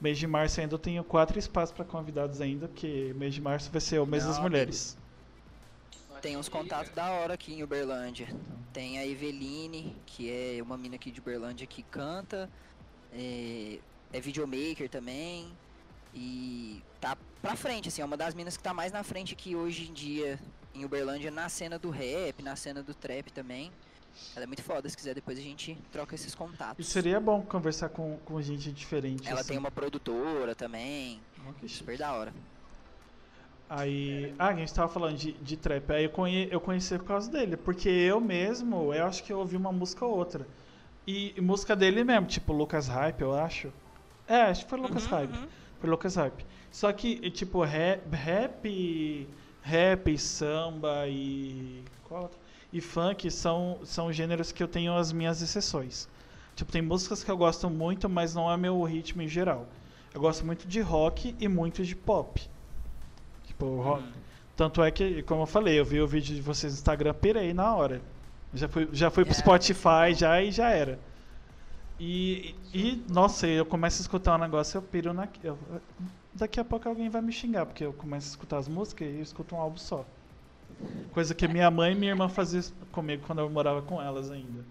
mês 0.00 0.18
de 0.18 0.26
março 0.26 0.60
ainda 0.60 0.74
eu 0.74 0.78
tenho 0.78 1.04
quatro 1.04 1.38
espaços 1.38 1.72
pra 1.72 1.84
convidados 1.84 2.40
ainda, 2.40 2.66
porque 2.66 3.14
mês 3.16 3.32
de 3.32 3.40
março 3.40 3.70
vai 3.70 3.80
ser 3.80 4.00
o 4.00 4.06
mês 4.06 4.24
Não, 4.24 4.32
das 4.32 4.40
mulheres. 4.40 4.98
Tem 6.20 6.36
uns 6.36 6.48
contatos 6.48 6.90
da 6.92 7.12
hora 7.12 7.34
aqui 7.34 7.54
em 7.54 7.62
Uberlândia. 7.62 8.26
Tem 8.72 8.98
a 8.98 9.06
Eveline, 9.06 9.94
que 10.04 10.28
é 10.28 10.60
uma 10.60 10.76
mina 10.76 10.96
aqui 10.96 11.12
de 11.12 11.20
Uberlândia 11.20 11.64
que 11.64 11.84
canta. 11.84 12.50
É, 13.12 13.78
é 14.16 14.20
videomaker 14.20 14.88
também. 14.88 15.52
E 16.14 16.82
tá 17.00 17.16
pra 17.42 17.54
frente, 17.54 17.88
assim, 17.88 18.00
é 18.00 18.04
uma 18.04 18.16
das 18.16 18.34
minas 18.34 18.56
que 18.56 18.62
tá 18.62 18.72
mais 18.72 18.90
na 18.90 19.02
frente 19.04 19.34
aqui 19.34 19.54
hoje 19.54 19.88
em 19.88 19.92
dia 19.92 20.38
em 20.74 20.84
Uberlândia 20.84 21.30
na 21.30 21.48
cena 21.48 21.78
do 21.78 21.90
rap, 21.90 22.42
na 22.42 22.56
cena 22.56 22.82
do 22.82 22.94
trap 22.94 23.30
também. 23.32 23.70
Ela 24.34 24.44
é 24.44 24.46
muito 24.46 24.62
foda, 24.62 24.88
se 24.88 24.96
quiser 24.96 25.14
depois 25.14 25.38
a 25.38 25.42
gente 25.42 25.76
troca 25.92 26.14
esses 26.14 26.32
E 26.32 26.36
contatos. 26.36 26.86
seria 26.88 27.20
bom 27.20 27.42
conversar 27.42 27.90
com, 27.90 28.18
com 28.24 28.40
gente 28.40 28.72
diferente. 28.72 29.28
Ela 29.28 29.40
assim. 29.40 29.50
tem 29.50 29.58
uma 29.58 29.70
produtora 29.70 30.54
também, 30.54 31.20
que 31.60 31.68
chique. 31.68 31.78
super 31.78 31.98
da 31.98 32.12
hora. 32.12 32.32
Aí, 33.68 34.32
ah, 34.38 34.48
a 34.48 34.54
gente 34.54 34.72
tava 34.72 34.88
falando 34.88 35.16
de, 35.16 35.32
de 35.32 35.56
trap. 35.56 35.90
Aí 35.92 36.04
eu, 36.04 36.10
conhe, 36.10 36.48
eu 36.50 36.60
conheci 36.60 36.96
por 36.98 37.04
causa 37.06 37.30
dele, 37.30 37.56
porque 37.56 37.88
eu 37.88 38.20
mesmo, 38.20 38.94
eu 38.94 39.04
acho 39.06 39.22
que 39.24 39.32
eu 39.32 39.38
ouvi 39.38 39.56
uma 39.56 39.72
música 39.72 40.04
ou 40.06 40.16
outra. 40.16 40.46
E, 41.06 41.34
e 41.36 41.40
música 41.40 41.74
dele 41.76 42.04
mesmo, 42.04 42.26
tipo 42.26 42.52
Lucas 42.52 42.88
Hype, 42.88 43.20
eu 43.20 43.34
acho. 43.34 43.72
É, 44.28 44.42
acho 44.42 44.64
que 44.64 44.70
foi 44.70 44.78
Lucas 44.80 45.04
Uhum, 45.04 45.10
Hype. 45.10 45.32
uhum. 45.36 45.46
Foi 45.80 45.90
Lucas 45.90 46.14
Hype. 46.16 46.44
Só 46.70 46.92
que, 46.92 47.30
tipo, 47.30 47.62
rap, 47.64 48.02
rap, 48.14 49.28
rap, 49.62 50.18
samba 50.18 51.06
e. 51.08 51.82
Qual 52.08 52.22
outra? 52.24 52.38
E 52.72 52.80
funk 52.80 53.30
são, 53.30 53.78
são 53.84 54.12
gêneros 54.12 54.52
que 54.52 54.62
eu 54.62 54.68
tenho 54.68 54.94
as 54.96 55.12
minhas 55.12 55.40
exceções. 55.40 56.08
Tipo, 56.54 56.72
tem 56.72 56.82
músicas 56.82 57.22
que 57.22 57.30
eu 57.30 57.36
gosto 57.36 57.70
muito, 57.70 58.08
mas 58.08 58.34
não 58.34 58.50
é 58.50 58.56
meu 58.56 58.82
ritmo 58.82 59.22
em 59.22 59.28
geral. 59.28 59.66
Eu 60.12 60.20
gosto 60.20 60.44
muito 60.44 60.66
de 60.66 60.80
rock 60.80 61.34
e 61.38 61.48
muito 61.48 61.84
de 61.84 61.94
pop. 61.94 62.40
Tipo, 63.46 63.80
rock. 63.80 64.02
Hum. 64.02 64.12
Tanto 64.56 64.82
é 64.82 64.90
que, 64.90 65.22
como 65.22 65.42
eu 65.42 65.46
falei, 65.46 65.78
eu 65.78 65.84
vi 65.84 66.00
o 66.00 66.06
vídeo 66.08 66.34
de 66.34 66.40
vocês 66.40 66.72
no 66.72 66.78
Instagram, 66.78 67.14
pirei 67.14 67.52
na 67.54 67.74
hora. 67.74 68.00
Já 68.54 68.68
fui, 68.68 68.88
já 68.92 69.10
fui 69.10 69.24
pro 69.24 69.34
É, 69.34 69.36
Spotify 69.36 70.14
já 70.14 70.40
e 70.42 70.50
já 70.50 70.70
era. 70.70 70.98
E, 71.98 72.56
e, 72.72 73.06
nossa, 73.10 73.46
eu 73.46 73.64
começo 73.64 74.00
a 74.00 74.02
escutar 74.02 74.36
um 74.36 74.38
negócio, 74.42 74.76
eu 74.78 74.82
piro 74.82 75.12
na. 75.14 75.28
eu- 75.42 75.58
daqui 76.34 76.60
a 76.60 76.64
pouco 76.64 76.88
alguém 76.88 77.08
vai 77.08 77.22
me 77.22 77.32
xingar, 77.32 77.64
porque 77.66 77.84
eu 77.84 77.92
começo 77.94 78.26
a 78.28 78.30
escutar 78.30 78.58
as 78.58 78.68
músicas 78.68 79.08
e 79.08 79.16
eu 79.16 79.22
escuto 79.22 79.54
um 79.54 79.60
álbum 79.60 79.78
só. 79.78 80.06
Coisa 81.10 81.34
que 81.34 81.48
minha 81.48 81.70
mãe 81.70 81.92
e 81.92 81.94
minha 81.96 82.12
irmã 82.12 82.28
faziam 82.28 82.62
comigo 82.92 83.26
quando 83.26 83.40
eu 83.40 83.50
morava 83.50 83.82
com 83.82 84.00
elas 84.00 84.30
ainda. 84.30 84.64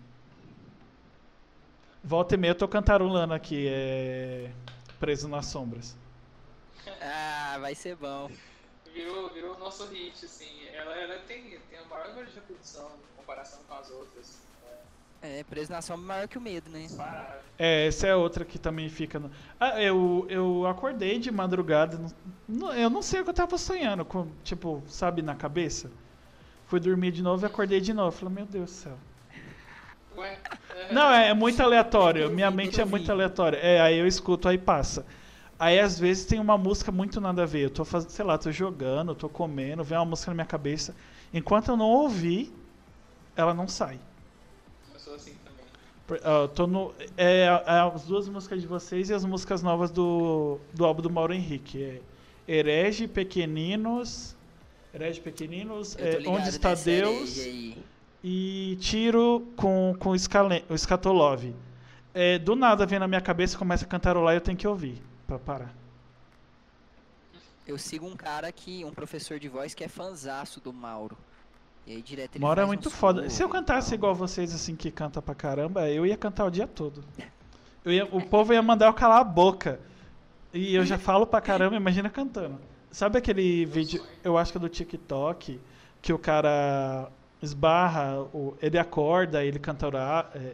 Volta 2.04 2.36
e 2.36 2.38
meia 2.38 2.52
eu 2.52 2.56
tô 2.58 2.68
cantarolando 2.68 3.34
aqui, 3.34 3.68
é. 3.68 4.56
Preso 5.00 5.28
nas 5.28 5.48
sombras. 5.48 5.98
Ah, 7.02 7.58
vai 7.60 7.76
ser 7.76 7.96
bom. 7.96 8.30
Virou, 8.94 9.30
virou 9.34 9.56
o 9.56 9.60
nosso 9.60 9.86
hit, 9.88 10.26
assim. 10.26 10.66
Ela, 10.68 10.96
ela 10.98 11.20
tem, 11.24 11.60
tem 11.62 11.80
a 11.80 11.86
maior 11.86 12.10
número 12.10 12.28
de 12.30 12.36
reprodução 12.36 13.00
em 13.12 13.16
comparação 13.16 13.64
com 13.66 13.74
as 13.74 13.90
outras. 13.90 14.55
É, 15.26 15.44
preso 15.44 15.72
na 15.72 15.82
sombra 15.82 16.04
é 16.04 16.08
maior 16.08 16.28
que 16.28 16.38
o 16.38 16.42
medo, 16.42 16.70
né? 16.70 16.88
É, 17.58 17.88
essa 17.88 18.08
é 18.08 18.16
outra 18.16 18.44
que 18.46 18.60
também 18.60 18.90
fica. 18.90 19.20
No... 19.20 19.32
Ah, 19.60 19.82
eu, 19.82 20.26
eu 20.30 20.66
acordei 20.68 21.18
de 21.20 21.32
madrugada. 21.32 22.00
não- 22.48 22.74
eu 22.74 22.90
não 22.90 23.02
sei 23.02 23.22
o 23.22 23.24
que 23.24 23.30
eu 23.30 23.34
tava 23.34 23.58
sonhando, 23.58 24.04
com, 24.06 24.28
tipo, 24.44 24.84
sabe, 24.88 25.22
na 25.22 25.36
cabeça. 25.36 25.90
Fui 26.68 26.80
dormir 26.80 27.12
de 27.12 27.22
novo 27.24 27.46
e 27.46 27.48
acordei 27.48 27.80
de 27.80 27.94
novo. 27.94 28.12
Falei, 28.12 28.36
meu 28.36 28.46
Deus 28.46 28.70
do 28.72 28.76
céu. 28.76 28.98
Ué? 30.18 30.38
é, 30.90 30.94
Não, 30.94 31.12
é, 31.12 31.30
é 31.30 31.34
muito 31.34 31.62
aleatório. 31.62 32.30
Minha 32.32 32.50
mente 32.52 32.80
é 32.82 32.86
muito 32.86 33.12
aleatória. 33.12 33.58
É, 33.58 33.80
aí 33.82 33.98
eu 33.98 34.08
escuto, 34.08 34.48
aí 34.48 34.58
passa. 34.58 35.06
Aí 35.58 35.80
às 35.80 35.98
vezes 35.98 36.26
tem 36.26 36.40
uma 36.40 36.58
música 36.58 36.92
muito 36.92 37.22
nada 37.22 37.44
a 37.44 37.46
ver. 37.46 37.62
Eu 37.66 37.70
tô 37.70 37.86
fazendo, 37.86 38.10
sei 38.10 38.26
lá, 38.26 38.38
tô 38.38 38.52
jogando, 38.52 39.16
tô 39.16 39.30
comendo, 39.30 39.84
vem 39.84 39.98
uma 39.98 40.06
música 40.06 40.32
na 40.32 40.36
minha 40.36 40.46
cabeça. 40.46 40.96
Enquanto 41.34 41.70
eu 41.70 41.78
não 41.78 41.86
ouvir, 41.86 42.54
ela 43.36 43.54
não 43.54 43.68
sai. 43.68 44.00
Eu 46.08 46.48
tô 46.50 46.68
no, 46.68 46.94
é, 47.18 47.46
é 47.46 47.50
as 47.94 48.04
duas 48.04 48.28
músicas 48.30 48.62
de 48.62 48.68
vocês 48.68 49.10
e 49.10 49.14
as 49.14 49.26
músicas 49.26 49.64
novas 49.64 49.90
do, 49.90 50.60
do 50.74 50.86
álbum 50.86 51.02
do 51.02 51.10
Mauro 51.10 51.34
Henrique. 51.34 51.84
É 51.84 52.02
Herege, 52.48 53.08
Pequeninos. 53.08 54.36
Herege, 54.94 55.20
Pequeninos. 55.20 55.98
É, 55.98 56.20
Onde 56.28 56.50
está 56.50 56.70
nessa 56.70 56.86
Deus? 56.86 57.36
E 58.24 58.78
Tiro 58.80 59.48
com, 59.56 59.96
com 59.98 60.12
o, 60.12 60.78
Scatolov. 60.78 61.54
É, 62.14 62.38
do 62.40 62.56
nada 62.56 62.86
vem 62.86 63.00
na 63.00 63.08
minha 63.08 63.22
cabeça, 63.22 63.58
começa 63.58 63.84
a 63.84 63.88
cantarolar 63.88 64.36
e 64.36 64.38
eu 64.38 64.42
tenho 64.42 64.58
que 64.58 64.68
ouvir 64.68 65.02
pra 65.26 65.40
parar. 65.40 65.74
Eu 67.68 67.80
sigo 67.80 68.08
um 68.08 68.16
cara 68.16 68.52
que, 68.52 68.86
um 68.86 68.92
professor 68.92 69.40
de 69.40 69.50
voz 69.50 69.74
que 69.74 69.84
é 69.84 69.88
fanzaço 69.88 70.60
do 70.60 70.72
Mauro. 70.72 71.18
E 71.88 71.94
aí 71.94 72.02
direto 72.02 72.36
ele 72.36 72.44
Mauro 72.44 72.62
é 72.62 72.66
muito 72.66 72.88
uns 72.90 72.96
foda. 72.96 73.30
Se 73.30 73.44
eu 73.44 73.50
cantasse 73.50 73.94
igual 73.94 74.16
vocês, 74.16 74.54
assim, 74.54 74.76
que 74.76 74.90
canta 74.90 75.22
pra 75.22 75.36
caramba, 75.36 75.90
eu 75.90 76.06
ia 76.06 76.18
cantar 76.18 76.46
o 76.46 76.50
dia 76.52 76.68
todo. 76.68 77.04
Eu 77.86 77.92
ia- 77.92 78.06
o 78.12 78.20
povo 78.20 78.52
ia 78.52 78.64
mandar 78.64 78.88
eu 78.88 78.94
calar 78.96 79.20
a 79.22 79.24
boca. 79.24 79.80
E 80.52 80.74
eu 80.74 80.84
já 80.84 80.98
falo 80.98 81.28
pra 81.28 81.40
caramba, 81.40 81.76
imagina 81.76 82.10
cantando. 82.10 82.58
Sabe 82.90 83.20
aquele 83.20 83.64
vídeo, 83.64 84.02
eu 84.24 84.40
acho 84.40 84.52
que 84.52 84.58
é 84.58 84.62
do 84.62 84.68
TikTok, 84.68 85.60
que 86.02 86.12
o 86.12 86.18
cara 86.18 87.08
esbarra, 87.44 88.26
ele 88.60 88.80
acorda, 88.80 89.44
ele 89.44 89.60
cantará, 89.60 90.32
é, 90.34 90.54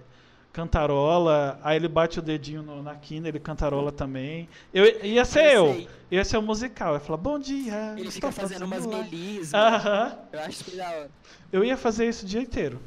cantarola, 0.54 1.60
aí 1.64 1.76
ele 1.78 1.88
bate 1.88 2.20
o 2.20 2.22
dedinho 2.22 2.62
no- 2.62 2.84
na 2.84 2.96
quina, 2.96 3.28
ele 3.28 3.40
cantarola 3.40 3.92
também. 3.92 4.50
Eu, 4.74 4.86
ia 5.06 5.24
ser 5.26 5.56
eu, 5.56 5.74
sei. 5.74 5.90
ia 6.12 6.26
ser 6.26 6.38
o 6.38 6.42
musical. 6.42 6.90
Eu 6.90 6.94
ia 6.96 7.00
falar, 7.00 7.18
bom 7.18 7.40
dia. 7.40 7.94
Ele 7.98 8.08
estou 8.10 8.30
fica 8.30 8.32
fazendo 8.32 8.66
umas 8.66 8.86
lá." 8.86 8.98
melismas. 8.98 9.54
Aham. 9.54 10.18
Eu 10.32 10.40
acho 10.42 10.58
super 10.58 10.76
da 10.78 10.90
hora. 10.90 11.12
Eu 11.52 11.64
ia 11.64 11.78
fazer 11.78 12.08
isso 12.08 12.26
o 12.26 12.28
dia 12.28 12.42
inteiro. 12.42 12.82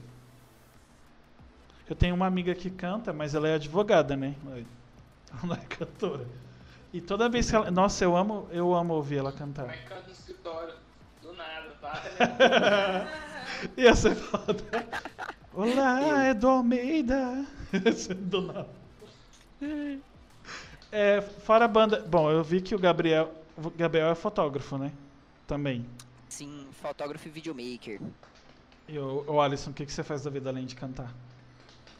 Eu 1.88 1.94
tenho 1.96 2.14
uma 2.14 2.26
amiga 2.26 2.54
que 2.54 2.70
canta, 2.70 3.12
mas 3.12 3.34
ela 3.34 3.48
é 3.48 3.54
advogada, 3.54 4.16
né? 4.16 4.34
Ela 4.46 4.64
não 5.44 5.54
é 5.54 5.58
cantora. 5.68 6.26
E 6.92 7.00
toda 7.00 7.28
vez 7.28 7.50
que 7.50 7.56
ela. 7.56 7.70
Nossa, 7.70 8.04
eu 8.04 8.16
amo, 8.16 8.48
eu 8.52 8.74
amo 8.74 8.94
ouvir 8.94 9.16
ela 9.18 9.32
cantar. 9.32 9.68
É 9.68 9.72
que 9.78 9.84
canta 9.86 10.02
no 10.06 10.12
escritório? 10.12 10.74
Do 11.22 11.32
nada, 11.32 11.74
Ia 13.76 13.94
ser 13.94 14.14
foda. 14.14 14.62
Olá, 15.56 16.24
é 16.24 16.34
do 16.34 16.48
Almeida. 16.48 17.46
do 18.18 18.40
nada. 18.40 18.68
É, 20.90 21.20
fora 21.20 21.66
a 21.66 21.68
banda. 21.68 22.00
Bom, 22.00 22.28
eu 22.28 22.42
vi 22.42 22.60
que 22.60 22.74
o 22.74 22.78
Gabriel. 22.78 23.32
O 23.56 23.70
Gabriel 23.70 24.08
é 24.08 24.14
fotógrafo, 24.16 24.76
né? 24.76 24.90
Também. 25.46 25.86
Sim, 26.28 26.66
fotógrafo 26.82 27.28
e 27.28 27.30
videomaker. 27.30 28.00
E 28.88 28.98
o, 28.98 29.24
o 29.28 29.40
Alisson, 29.40 29.70
o 29.70 29.72
que, 29.72 29.86
que 29.86 29.92
você 29.92 30.02
faz 30.02 30.24
da 30.24 30.30
vida 30.30 30.50
além 30.50 30.66
de 30.66 30.74
cantar? 30.74 31.14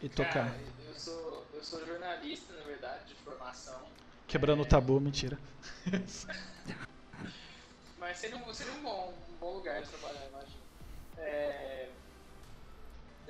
E 0.03 0.09
tocar? 0.09 0.51
Cara, 0.51 0.61
eu 0.89 0.95
sou, 0.95 1.47
eu 1.55 1.63
sou 1.63 1.87
jornalista, 1.87 2.53
na 2.55 2.65
verdade, 2.65 3.05
de 3.07 3.15
formação. 3.15 3.83
Quebrando 4.27 4.63
o 4.63 4.67
tabu, 4.67 4.99
mentira. 5.01 5.39
Mas 8.01 8.19
seria 8.19 8.37
um, 8.37 8.53
seria 8.53 8.73
um, 8.73 8.83
bom, 8.83 9.15
um 9.31 9.37
bom 9.39 9.55
lugar 9.55 9.81
de 9.81 9.89
trabalhar, 9.91 10.27
imagino. 10.29 10.59
É, 11.19 11.89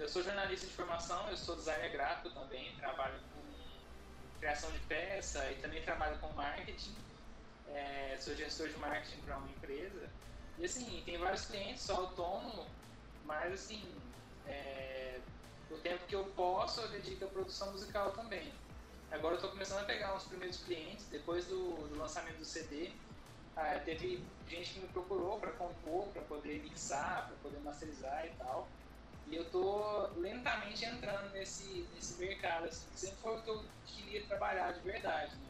eu 0.05 0.09
sou 0.11 0.23
jornalista 0.23 0.67
de 0.67 0.73
formação, 0.75 1.31
eu 1.31 1.37
sou 1.37 1.57
designer 1.57 1.91
gráfico 1.91 2.29
também, 2.29 2.77
trabalho 2.77 3.19
com 3.33 4.39
criação 4.39 4.71
de 4.71 4.79
peça 4.81 5.51
e 5.51 5.55
também 5.55 5.83
trabalho 5.83 6.19
com 6.19 6.31
marketing. 6.35 6.95
É, 7.69 8.15
sou 8.21 8.35
gestor 8.37 8.69
de 8.69 8.77
marketing 8.77 9.17
para 9.23 9.39
uma 9.39 9.49
empresa. 9.49 10.11
E 10.59 10.65
assim, 10.67 11.03
tem 11.07 11.17
vários 11.17 11.47
clientes, 11.47 11.83
sou 11.83 11.97
autônomo, 11.97 12.67
mas 13.25 13.55
assim, 13.55 13.83
é, 14.47 15.21
o 15.71 15.79
tempo 15.79 16.07
que 16.07 16.15
eu 16.15 16.27
posso 16.37 16.83
eu 16.83 16.89
dedico 16.89 17.25
à 17.25 17.29
produção 17.29 17.73
musical 17.73 18.13
também. 18.13 18.53
Agora 19.11 19.33
eu 19.33 19.37
estou 19.37 19.53
começando 19.53 19.81
a 19.81 19.85
pegar 19.85 20.15
uns 20.15 20.25
primeiros 20.25 20.59
clientes, 20.59 21.07
depois 21.07 21.47
do, 21.47 21.89
do 21.89 21.99
lançamento 21.99 22.37
do 22.37 22.45
CD, 22.45 22.93
ah, 23.57 23.81
teve 23.83 24.23
gente 24.51 24.75
que 24.75 24.81
me 24.81 24.89
procurou 24.89 25.41
para 25.41 25.53
compor, 25.53 26.09
para 26.09 26.21
poder 26.23 26.63
mixar, 26.63 27.27
para 27.27 27.37
poder 27.43 27.61
masterizar 27.61 28.27
e 28.27 28.31
tal. 28.37 28.69
E 29.31 29.37
eu 29.37 29.45
tô 29.51 30.09
lentamente 30.17 30.85
entrando 30.85 31.33
nesse, 31.33 31.87
nesse 31.95 32.19
mercado, 32.21 32.67
assim, 32.67 32.87
que 32.93 33.01
sempre 33.01 33.17
foi 33.23 33.37
o 33.37 33.43
que 33.43 33.51
eu 33.51 33.65
queria 33.87 34.25
trabalhar 34.27 34.73
de 34.73 34.81
verdade. 34.81 35.35
Né? 35.35 35.49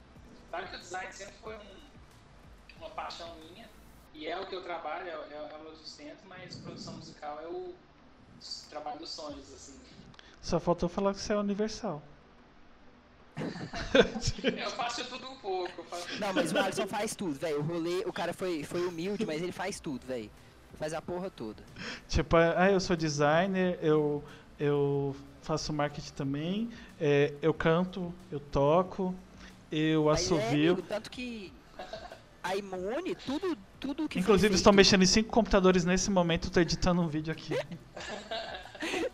Claro 0.51 0.69
que 0.69 0.77
o 0.77 0.79
design 0.79 1.13
sempre 1.13 1.35
foi 1.43 1.57
um, 1.57 2.79
uma 2.79 2.91
paixão 2.91 3.35
minha, 3.37 3.69
e 4.15 4.27
é 4.29 4.41
o 4.41 4.47
que 4.47 4.55
eu 4.55 4.63
trabalho, 4.63 5.09
é, 5.09 5.13
é, 5.13 5.51
é 5.53 5.57
o 5.59 5.63
meu 5.65 5.75
sustento, 5.77 6.25
mas 6.27 6.57
produção 6.57 6.95
musical 6.95 7.41
é 7.41 7.49
o 7.49 7.75
trabalho 8.71 9.01
dos 9.01 9.11
sonhos, 9.11 9.53
assim. 9.53 9.79
Só 10.41 10.61
faltou 10.61 10.89
falar 10.89 11.15
que 11.15 11.21
você 11.21 11.33
é 11.33 11.37
universal. 11.37 12.03
eu 13.37 14.71
faço 14.71 15.05
tudo 15.07 15.29
um 15.29 15.37
pouco. 15.39 15.83
Faço... 15.85 16.21
Não, 16.21 16.33
mas 16.33 16.53
o 16.53 16.59
Alisson 16.59 16.87
faz 16.87 17.17
tudo, 17.17 17.35
velho. 17.35 17.59
O 17.59 17.63
rolê, 17.63 18.05
o 18.07 18.13
cara 18.13 18.33
foi, 18.33 18.63
foi 18.63 18.87
humilde, 18.87 19.27
mas 19.27 19.43
ele 19.43 19.51
faz 19.51 19.81
tudo, 19.81 20.07
velho. 20.07 20.31
Faz 20.79 20.93
a 20.93 21.01
porra 21.01 21.31
toda. 21.31 21.63
Tipo, 22.09 22.37
ah, 22.37 22.71
eu 22.71 22.81
sou 22.81 22.97
designer, 22.97 23.79
eu, 23.83 24.23
eu 24.59 25.15
faço 25.43 25.73
marketing 25.73 26.13
também, 26.13 26.71
é, 27.01 27.33
eu 27.41 27.55
canto, 27.55 28.13
eu 28.31 28.41
toco, 28.41 29.15
eu 29.71 30.09
assovio. 30.09 30.43
É, 30.43 30.73
amigo, 30.73 30.83
tanto 30.83 31.11
que 31.11 31.53
a 32.43 32.57
Imune, 32.57 33.15
tudo, 33.15 33.57
tudo 33.81 34.09
que 34.09 34.19
Inclusive, 34.19 34.55
estou 34.55 34.73
mexendo 34.73 35.03
em 35.03 35.07
cinco 35.07 35.31
computadores 35.31 35.85
nesse 35.85 36.11
momento, 36.11 36.49
estou 36.49 36.63
editando 36.63 37.01
um 37.01 37.09
vídeo 37.09 37.33
aqui. 37.33 37.57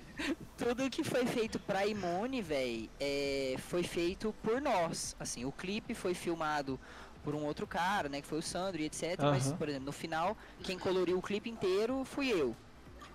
tudo 0.59 0.91
que 0.91 1.05
foi 1.05 1.25
feito 1.27 1.59
pra 1.59 1.87
Imune, 1.87 2.43
velho, 2.43 2.91
é, 2.99 3.55
foi 3.59 3.83
feito 3.83 4.35
por 4.43 4.61
nós. 4.61 5.17
Assim, 5.19 5.45
o 5.45 5.53
clipe 5.53 5.95
foi 5.95 6.13
filmado 6.13 6.79
por 7.23 7.35
um 7.35 7.45
outro 7.45 7.67
cara, 7.67 8.09
né, 8.09 8.21
que 8.21 8.27
foi 8.27 8.39
o 8.39 8.43
Sandro 8.43 8.81
e 8.81 8.85
etc. 8.87 9.21
Uhum. 9.21 9.31
Mas, 9.31 9.53
por 9.53 9.69
exemplo, 9.69 9.87
no 9.87 9.93
final, 9.93 10.37
quem 10.63 10.79
coloriu 10.79 11.19
o 11.19 11.23
clipe 11.23 11.49
inteiro 11.51 12.05
fui 12.05 12.29
eu. 12.29 12.57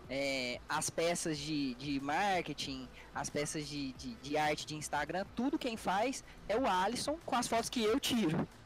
É, 0.07 0.59
as 0.69 0.89
peças 0.89 1.37
de, 1.37 1.73
de 1.75 1.99
marketing, 1.99 2.87
as 3.13 3.29
peças 3.29 3.67
de, 3.67 3.91
de, 3.93 4.13
de, 4.15 4.37
arte 4.37 4.65
de 4.65 4.75
Instagram, 4.75 5.25
tudo 5.35 5.57
quem 5.57 5.75
faz 5.75 6.23
é 6.47 6.55
o 6.55 6.67
Alisson 6.67 7.17
com 7.25 7.35
as 7.35 7.47
fotos 7.47 7.69
que 7.69 7.83
eu 7.83 7.99
tiro. 7.99 8.47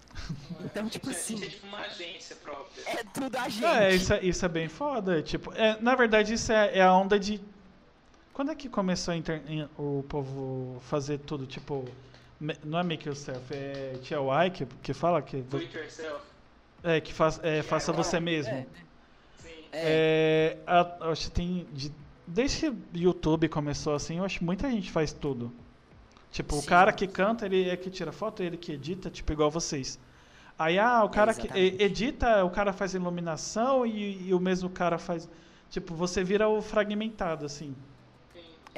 Então, 0.65 0.89
tipo 0.89 1.11
assim. 1.11 1.41
É 1.41 1.47
tipo 1.47 1.67
uma 1.67 1.81
agência 1.81 2.35
própria. 2.35 2.83
É 2.87 3.03
tudo 3.03 3.37
a 3.37 3.47
gente. 3.47 3.63
É, 3.63 3.95
isso 3.95 4.13
é, 4.13 4.25
isso 4.25 4.45
é 4.45 4.49
bem 4.49 4.67
foda. 4.67 5.21
Tipo, 5.21 5.53
é, 5.53 5.79
na 5.79 5.95
verdade, 5.95 6.33
isso 6.33 6.51
é, 6.51 6.79
é 6.79 6.81
a 6.81 6.91
onda 6.93 7.17
de 7.17 7.39
quando 8.39 8.51
é 8.51 8.55
que 8.55 8.69
começou 8.69 9.13
o 9.77 10.01
povo 10.07 10.79
fazer 10.81 11.17
tudo, 11.19 11.45
tipo, 11.45 11.85
não 12.63 12.79
é 12.79 12.83
make 12.83 13.07
yourself, 13.07 13.53
é 13.53 13.97
TLI 14.01 14.51
que, 14.51 14.65
que 14.81 14.93
fala 14.93 15.21
que... 15.21 15.41
Do 15.41 15.57
it 15.57 15.75
yourself. 15.75 16.21
É, 16.83 17.01
que 17.01 17.13
faz, 17.13 17.39
é, 17.43 17.61
faça 17.61 17.91
você 17.91 18.19
mesmo. 18.19 18.53
É. 18.53 18.65
Sim. 19.37 19.49
É, 19.73 20.57
a, 20.65 21.11
acho 21.11 21.25
que 21.25 21.31
tem, 21.31 21.67
de, 21.73 21.91
desde 22.25 22.59
que 22.59 22.69
o 22.69 22.77
YouTube 22.95 23.49
começou 23.49 23.93
assim, 23.93 24.19
eu 24.19 24.23
acho 24.23 24.39
que 24.39 24.45
muita 24.45 24.69
gente 24.69 24.89
faz 24.89 25.11
tudo. 25.11 25.51
Tipo, 26.31 26.55
Sim. 26.55 26.61
o 26.61 26.63
cara 26.63 26.93
que 26.93 27.07
canta, 27.07 27.45
ele 27.45 27.69
é 27.69 27.75
que 27.75 27.89
tira 27.89 28.11
foto, 28.11 28.41
ele 28.41 28.55
que 28.55 28.73
edita, 28.73 29.09
tipo, 29.09 29.31
igual 29.33 29.51
vocês. 29.51 29.99
Aí, 30.57 30.77
ah, 30.77 31.03
o 31.03 31.09
cara 31.09 31.31
é, 31.31 31.33
que 31.33 31.47
edita, 31.83 32.43
o 32.45 32.49
cara 32.49 32.71
faz 32.71 32.93
iluminação 32.93 33.85
e, 33.85 34.27
e 34.27 34.33
o 34.33 34.39
mesmo 34.39 34.69
cara 34.69 34.97
faz... 34.97 35.29
Tipo, 35.69 35.93
você 35.95 36.23
vira 36.23 36.47
o 36.47 36.61
fragmentado, 36.61 37.45
assim. 37.45 37.75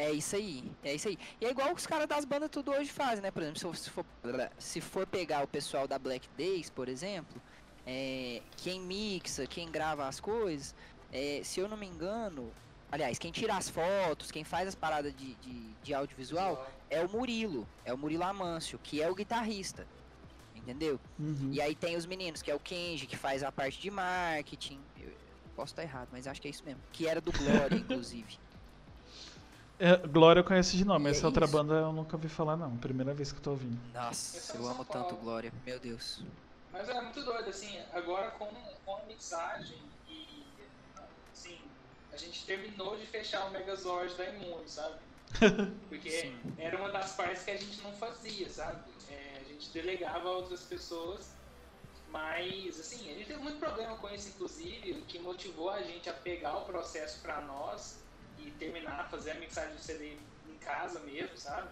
É 0.01 0.11
isso 0.11 0.35
aí, 0.35 0.63
é 0.83 0.95
isso 0.95 1.07
aí. 1.07 1.19
E 1.39 1.45
é 1.45 1.51
igual 1.51 1.71
os 1.71 1.85
caras 1.85 2.07
das 2.07 2.25
bandas 2.25 2.49
tudo 2.49 2.71
hoje 2.71 2.91
fazem, 2.91 3.21
né? 3.21 3.29
Por 3.29 3.43
exemplo, 3.43 3.75
se 3.75 3.89
for, 3.91 4.03
se 4.57 4.81
for 4.81 5.05
pegar 5.05 5.43
o 5.43 5.47
pessoal 5.47 5.87
da 5.87 5.99
Black 5.99 6.27
Days, 6.35 6.71
por 6.71 6.89
exemplo, 6.89 7.39
é, 7.85 8.41
quem 8.57 8.81
mixa, 8.81 9.45
quem 9.45 9.69
grava 9.69 10.07
as 10.07 10.19
coisas, 10.19 10.73
é, 11.13 11.41
se 11.43 11.59
eu 11.59 11.67
não 11.67 11.77
me 11.77 11.85
engano, 11.85 12.51
aliás, 12.91 13.19
quem 13.19 13.31
tira 13.31 13.55
as 13.55 13.69
fotos, 13.69 14.31
quem 14.31 14.43
faz 14.43 14.67
as 14.69 14.73
paradas 14.73 15.13
de, 15.15 15.35
de, 15.35 15.73
de 15.83 15.93
audiovisual 15.93 16.67
é 16.89 17.05
o 17.05 17.07
Murilo, 17.07 17.67
é 17.85 17.93
o 17.93 17.97
Murilo 17.97 18.23
Amâncio, 18.23 18.79
que 18.79 19.03
é 19.03 19.09
o 19.09 19.13
guitarrista. 19.13 19.85
Entendeu? 20.55 20.99
Uhum. 21.19 21.49
E 21.51 21.61
aí 21.61 21.75
tem 21.75 21.95
os 21.95 22.07
meninos, 22.07 22.41
que 22.41 22.49
é 22.49 22.55
o 22.55 22.59
Kenji, 22.59 23.05
que 23.05 23.15
faz 23.15 23.43
a 23.43 23.51
parte 23.51 23.79
de 23.79 23.91
marketing. 23.91 24.79
Eu 24.99 25.11
posso 25.55 25.73
estar 25.73 25.83
errado, 25.83 26.09
mas 26.11 26.25
acho 26.25 26.41
que 26.41 26.47
é 26.47 26.51
isso 26.51 26.63
mesmo. 26.65 26.81
Que 26.91 27.07
era 27.07 27.21
do 27.21 27.31
Glória, 27.31 27.75
inclusive. 27.77 28.39
É, 29.83 29.97
Glória 29.97 30.41
eu 30.41 30.43
conheço 30.43 30.77
de 30.77 30.85
nome, 30.85 31.09
e 31.09 31.11
essa 31.11 31.23
é 31.23 31.25
outra 31.25 31.45
isso. 31.45 31.53
banda 31.57 31.73
eu 31.73 31.91
nunca 31.91 32.15
ouvi 32.15 32.29
falar 32.29 32.55
não, 32.55 32.77
primeira 32.77 33.15
vez 33.15 33.31
que 33.31 33.39
eu 33.39 33.41
tô 33.41 33.49
ouvindo. 33.49 33.81
Nossa, 33.91 34.55
eu 34.55 34.67
amo 34.67 34.85
tanto 34.85 35.15
Glória, 35.15 35.51
meu 35.65 35.79
Deus. 35.79 36.23
Mas 36.71 36.87
é 36.87 37.01
muito 37.01 37.23
doido, 37.25 37.49
assim, 37.49 37.79
agora 37.91 38.29
com, 38.29 38.45
com 38.85 38.95
a 38.97 39.03
mixagem 39.05 39.79
e, 40.07 40.45
assim, 41.33 41.57
a 42.13 42.17
gente 42.17 42.45
terminou 42.45 42.95
de 42.95 43.07
fechar 43.07 43.47
o 43.47 43.49
Megazord 43.49 44.13
da 44.13 44.29
Imune, 44.29 44.69
sabe? 44.69 44.99
Porque 45.89 46.11
Sim. 46.11 46.35
era 46.59 46.77
uma 46.77 46.91
das 46.91 47.15
partes 47.15 47.41
que 47.41 47.49
a 47.49 47.57
gente 47.57 47.81
não 47.81 47.91
fazia, 47.93 48.47
sabe? 48.51 48.83
É, 49.09 49.39
a 49.41 49.43
gente 49.51 49.71
delegava 49.71 50.29
a 50.29 50.31
outras 50.31 50.61
pessoas, 50.61 51.31
mas, 52.07 52.79
assim, 52.79 53.09
a 53.09 53.15
gente 53.15 53.25
teve 53.25 53.41
muito 53.41 53.57
problema 53.57 53.97
com 53.97 54.07
isso, 54.11 54.29
inclusive, 54.29 54.91
o 54.91 55.05
que 55.05 55.17
motivou 55.17 55.71
a 55.71 55.81
gente 55.81 56.07
a 56.07 56.13
pegar 56.13 56.55
o 56.59 56.65
processo 56.65 57.19
para 57.23 57.41
nós 57.41 58.00
e 58.47 58.51
terminar, 58.51 59.09
fazer 59.09 59.31
a 59.31 59.35
mixagem 59.35 59.75
do 59.75 59.81
CD 59.81 60.17
em 60.47 60.57
casa 60.59 60.99
mesmo, 61.01 61.37
sabe? 61.37 61.69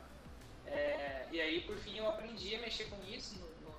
É, 0.65 1.27
e 1.31 1.41
aí, 1.41 1.61
por 1.61 1.77
fim, 1.77 1.97
eu 1.97 2.07
aprendi 2.07 2.55
a 2.55 2.59
mexer 2.59 2.85
com 2.85 3.03
isso 3.03 3.39
no, 3.39 3.47
no, 3.47 3.75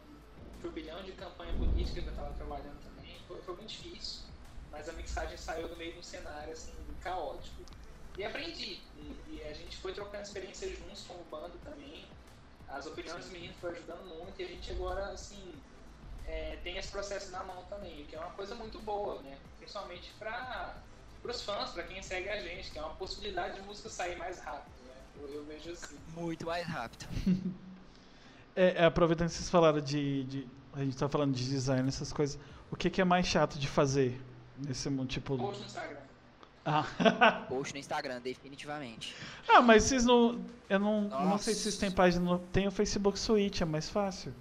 turbilhão 0.61 1.03
de 1.03 1.13
campanha 1.13 1.53
política 1.55 2.01
que 2.01 2.07
eu 2.07 2.13
estava 2.13 2.33
trabalhando 2.35 2.83
também. 2.83 3.17
Foi, 3.29 3.41
foi, 3.43 3.57
muito 3.57 3.69
difícil, 3.69 4.23
mas 4.71 4.89
a 4.89 4.93
mixagem 4.93 5.37
saiu 5.37 5.69
no 5.69 5.77
meio 5.77 5.93
de 5.93 5.99
um 5.99 6.03
cenário 6.03 6.53
assim, 6.53 6.73
caótico. 7.01 7.63
E 8.19 8.25
aprendi. 8.25 8.81
E, 8.97 9.17
e 9.29 9.43
a 9.49 9.53
gente 9.53 9.77
foi 9.77 9.93
trocando 9.93 10.25
experiências 10.25 10.77
juntos 10.79 11.05
como 11.07 11.23
banda 11.25 11.55
também. 11.65 12.07
As 12.69 12.87
opiniões 12.87 13.25
dos 13.25 13.33
meninos 13.33 13.57
foram 13.57 13.75
ajudando 13.75 14.05
muito 14.07 14.41
e 14.41 14.45
a 14.45 14.49
gente 14.49 14.71
agora, 14.71 15.07
assim, 15.13 15.55
é, 16.27 16.59
tem 16.63 16.77
esse 16.77 16.91
processo 16.91 17.31
na 17.31 17.43
mão 17.43 17.65
também, 17.65 18.05
que 18.07 18.15
é 18.15 18.19
uma 18.19 18.31
coisa 18.33 18.55
muito 18.55 18.79
boa, 18.81 19.21
né? 19.23 19.39
Principalmente 19.59 20.13
para 20.19 20.77
para 21.23 21.31
os 21.33 21.43
fãs, 21.43 21.71
para 21.71 21.83
quem 21.83 22.03
segue 22.03 22.29
a 22.29 22.41
gente, 22.41 22.71
que 22.71 22.79
é 22.79 22.83
uma 22.83 22.95
possibilidade 22.95 23.55
de 23.57 23.63
música 23.63 23.89
sair 23.89 24.17
mais 24.17 24.39
rápido, 24.41 24.73
né? 24.87 24.95
Eu, 25.21 25.29
eu 25.35 25.45
vejo 25.45 25.71
assim. 25.71 25.97
Muito 26.15 26.47
mais 26.47 26.67
rápido. 26.67 27.07
é, 28.57 28.83
é, 28.83 28.85
aproveitando 28.85 29.29
que 29.29 29.35
vocês 29.35 29.51
falaram 29.51 29.81
de, 29.81 30.25
de, 30.25 30.49
A 30.73 30.81
gente 30.81 30.97
tá 30.97 31.09
falando 31.09 31.35
de 31.35 31.45
design, 31.45 31.87
essas 31.89 32.13
coisas. 32.13 32.39
O 32.71 32.77
que, 32.77 32.89
que 32.89 33.01
é 33.01 33.05
mais 33.05 33.27
chato 33.27 33.59
de 33.59 33.69
fazer 33.69 34.21
nesse 34.59 34.89
mundo? 34.89 35.09
Tipo. 35.09 35.37
Post 35.37 35.61
no 35.61 35.67
Instagram. 35.67 36.01
Ah. 36.65 36.85
Post 37.49 37.75
no 37.75 37.81
Instagram, 37.81 38.21
definitivamente. 38.21 39.15
Ah, 39.49 39.61
mas 39.61 39.85
vocês 39.85 40.05
não. 40.05 40.41
Eu 40.69 40.79
não, 40.79 41.03
não 41.03 41.39
sei 41.39 41.55
se 41.55 41.63
vocês 41.63 41.79
têm 41.79 41.91
página. 41.91 42.39
Tem 42.53 42.67
o 42.67 42.71
Facebook 42.71 43.19
Suite, 43.19 43.63
é 43.63 43.67
mais 43.67 43.89
fácil. 43.89 44.33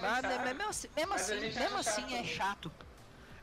Mas, 0.00 0.44
mesmo 0.44 0.68
assim, 0.68 0.88
mesmo 0.96 1.14
assim, 1.14 1.40
mesmo 1.40 1.78
assim 1.78 2.14
é 2.14 2.24
chato. 2.24 2.70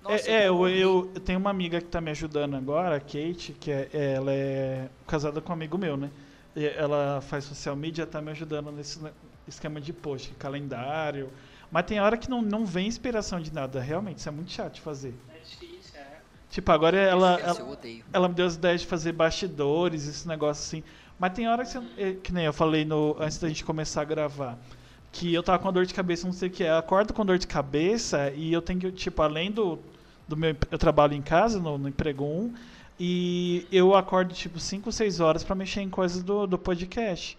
Nossa, 0.06 0.30
é, 0.30 0.44
é 0.44 0.48
eu, 0.48 0.68
eu, 0.70 1.12
eu, 1.16 1.22
tenho 1.22 1.40
uma 1.40 1.50
amiga 1.50 1.82
que 1.82 1.88
está 1.88 2.00
me 2.00 2.12
ajudando 2.12 2.56
agora, 2.56 2.96
a 2.96 3.00
Kate, 3.00 3.56
que 3.60 3.72
é, 3.72 3.90
ela 3.92 4.32
é 4.32 4.88
casada 5.08 5.42
com 5.42 5.50
um 5.50 5.54
amigo 5.54 5.80
meu, 5.80 5.98
né? 5.98 6.12
E 6.56 6.64
ela 6.64 7.22
faz 7.22 7.44
social 7.46 7.76
media, 7.76 8.04
está 8.04 8.22
me 8.22 8.30
ajudando 8.30 8.72
nesse 8.72 9.00
esquema 9.48 9.82
de 9.82 9.92
post, 9.92 10.32
calendário. 10.36 11.32
Mas 11.72 11.86
tem 11.86 12.00
hora 12.00 12.18
que 12.18 12.30
não, 12.30 12.40
não 12.44 12.68
vem 12.68 12.88
inspiração 12.88 13.42
de 13.42 13.52
nada, 13.52 13.82
realmente, 13.82 14.20
isso 14.20 14.30
é 14.30 14.32
muito 14.32 14.52
chato 14.52 14.76
de 14.76 14.82
fazer. 14.82 15.16
É 15.34 15.40
difícil, 15.40 16.00
é. 16.00 16.20
Tipo, 16.52 16.72
agora 16.72 16.98
ela, 16.98 17.40
eu 17.40 17.46
ela, 17.48 17.64
odeio. 17.64 18.06
ela 18.14 18.30
me 18.30 18.36
deu 18.36 18.46
as 18.46 18.56
ideias 18.56 18.82
de 18.82 18.88
fazer 18.88 19.12
bastidores, 19.12 20.08
esse 20.08 20.28
negócio 20.28 20.64
assim. 20.64 20.84
Mas 21.18 21.34
tem 21.34 21.48
hora 21.48 21.66
que, 21.66 21.72
você, 21.72 21.82
eh, 21.98 22.14
que 22.22 22.32
nem 22.32 22.46
eu 22.46 22.54
falei 22.54 22.86
no, 22.86 23.16
antes 23.20 23.40
da 23.40 23.48
gente 23.48 23.66
começar 23.66 24.04
a 24.04 24.06
gravar. 24.06 24.58
Que 25.12 25.34
eu 25.34 25.42
tava 25.42 25.58
com 25.60 25.74
dor 25.74 25.86
de 25.86 25.94
cabeça, 25.94 26.28
não 26.28 26.34
sei 26.34 26.50
o 26.50 26.52
que 26.52 26.64
é. 26.64 26.70
Eu 26.70 26.78
acordo 26.78 27.12
com 27.14 27.26
dor 27.26 27.40
de 27.40 27.48
cabeça 27.48 28.32
e 28.36 28.54
eu 28.54 28.62
tenho 28.62 28.80
que, 28.80 28.92
tipo, 28.92 29.22
além 29.22 29.50
do, 29.50 29.80
do 30.28 30.36
meu. 30.38 30.56
Eu 30.72 30.78
trabalho 30.78 31.14
em 31.14 31.22
casa, 31.22 31.60
no, 31.60 31.78
no 31.78 31.88
emprego 31.90 32.24
1, 32.26 32.54
e 33.00 33.68
eu 33.72 33.96
acordo, 33.96 34.34
tipo, 34.34 34.60
5, 34.60 34.92
6 34.92 35.20
horas 35.20 35.44
pra 35.44 35.56
mexer 35.56 35.82
em 35.82 35.90
coisas 35.90 36.24
do, 36.24 36.48
do 36.48 36.58
podcast. 36.58 37.38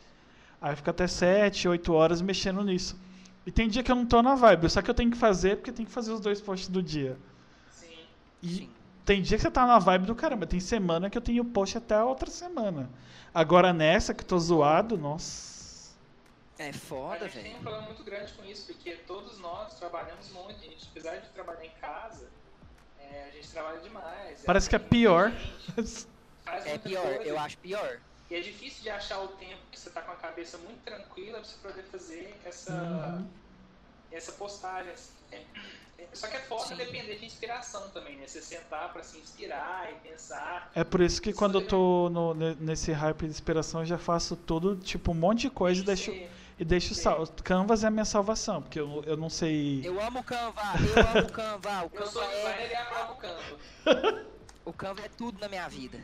Aí 0.60 0.74
fica 0.76 0.90
até 0.90 1.06
7, 1.06 1.68
8 1.68 1.92
horas 1.92 2.20
mexendo 2.22 2.62
nisso. 2.64 2.98
E 3.46 3.50
tem 3.52 3.68
dia 3.68 3.82
que 3.82 3.90
eu 3.90 3.96
não 3.96 4.06
tô 4.06 4.20
na 4.22 4.34
vibe, 4.34 4.68
só 4.68 4.82
que 4.82 4.90
eu 4.90 4.94
tenho 4.94 5.10
que 5.10 5.16
fazer 5.16 5.56
porque 5.56 5.70
tem 5.72 5.86
que 5.86 5.92
fazer 5.92 6.12
os 6.12 6.20
dois 6.20 6.40
posts 6.40 6.68
do 6.68 6.82
dia. 6.82 7.16
Sim. 7.70 7.98
E 8.42 8.48
Sim. 8.48 8.70
tem 9.04 9.22
dia 9.22 9.36
que 9.36 9.42
você 9.42 9.50
tá 9.50 9.66
na 9.66 9.78
vibe 9.78 10.06
do 10.06 10.14
caramba, 10.14 10.46
tem 10.46 10.58
semana 10.60 11.08
que 11.08 11.16
eu 11.16 11.22
tenho 11.22 11.44
post 11.44 11.78
até 11.78 11.94
a 11.94 12.04
outra 12.04 12.28
semana. 12.30 12.90
Agora 13.32 13.72
nessa 13.72 14.12
que 14.14 14.22
eu 14.22 14.26
tô 14.26 14.38
zoado, 14.38 14.96
nossa. 14.98 15.94
É 16.58 16.70
A 16.70 16.72
foda, 16.72 17.28
gente 17.28 17.42
tem 17.42 17.42
um 17.42 17.44
velho. 17.44 17.62
problema 17.62 17.86
muito 17.86 18.02
grande 18.02 18.32
com 18.32 18.44
isso, 18.44 18.66
porque 18.66 18.92
todos 19.06 19.38
nós 19.38 19.78
trabalhamos 19.78 20.30
muito. 20.32 20.58
A 20.58 20.64
gente, 20.64 20.88
apesar 20.90 21.16
de 21.18 21.28
trabalhar 21.28 21.64
em 21.66 21.70
casa, 21.80 22.26
é, 23.12 23.28
a 23.28 23.30
gente 23.30 23.48
trabalha 23.50 23.80
demais. 23.80 24.42
Parece 24.44 24.68
que 24.68 24.76
é 24.76 24.78
pior. 24.78 25.32
É 26.64 26.78
pior, 26.78 27.02
coisa, 27.02 27.22
eu 27.24 27.38
acho 27.38 27.58
pior. 27.58 28.00
E 28.30 28.34
é 28.34 28.40
difícil 28.40 28.82
de 28.82 28.90
achar 28.90 29.20
o 29.20 29.28
tempo 29.28 29.60
que 29.70 29.78
você 29.78 29.90
tá 29.90 30.00
com 30.02 30.12
a 30.12 30.16
cabeça 30.16 30.58
muito 30.58 30.80
tranquila 30.84 31.38
pra 31.40 31.44
você 31.44 31.56
poder 31.58 31.82
fazer 31.84 32.34
essa, 32.44 32.72
Uhum. 32.72 33.26
essa 34.10 34.32
postagem. 34.32 34.92
É, 35.32 35.42
é, 35.98 36.08
só 36.12 36.26
que 36.28 36.36
é 36.36 36.40
foda 36.40 36.64
Sim. 36.66 36.76
depender 36.76 37.16
de 37.18 37.24
inspiração 37.26 37.88
também, 37.90 38.16
né? 38.16 38.26
Você 38.26 38.40
sentar 38.42 38.92
pra 38.92 39.02
se 39.02 39.18
inspirar 39.18 39.92
e 39.92 40.08
pensar. 40.08 40.70
É 40.74 40.82
por 40.84 41.00
isso 41.00 41.20
que 41.22 41.32
quando 41.32 41.60
eu 41.60 41.66
tô 41.66 42.08
no- 42.10 42.34
ne- 42.34 42.56
nesse 42.60 42.92
hype 42.92 43.20
de 43.22 43.30
inspiração, 43.30 43.80
eu 43.80 43.86
já 43.86 43.98
faço 43.98 44.36
tudo, 44.36 44.76
tipo, 44.76 45.12
um 45.12 45.14
monte 45.14 45.42
de 45.42 45.50
coisa 45.50 45.80
e 45.80 45.84
deixo, 45.84 46.12
ser- 46.12 46.30
e 46.58 46.64
deixo 46.64 46.94
Sim. 46.94 47.02
sal. 47.02 47.26
Canvas 47.44 47.84
é 47.84 47.88
a 47.88 47.90
minha 47.90 48.04
salvação, 48.04 48.62
porque 48.62 48.80
eu, 48.80 49.02
eu 49.06 49.16
não 49.16 49.28
sei. 49.28 49.80
Eu 49.84 50.00
amo 50.00 50.20
o 50.20 50.24
Canva, 50.24 50.62
eu 50.94 51.18
amo 51.18 51.26
o 51.28 51.30
Canva. 51.32 51.82
O 51.84 51.90
Eu 51.96 52.06
sou 52.06 52.22
Canva 52.22 52.34
designer 52.34 52.60
é, 52.62 52.72
e 52.72 52.74
aprova 52.76 53.12
o 53.12 53.16
campo. 53.16 54.26
o 54.64 54.72
Canva 54.72 55.00
é 55.02 55.08
tudo 55.08 55.38
na 55.40 55.48
minha 55.48 55.68
vida. 55.68 55.98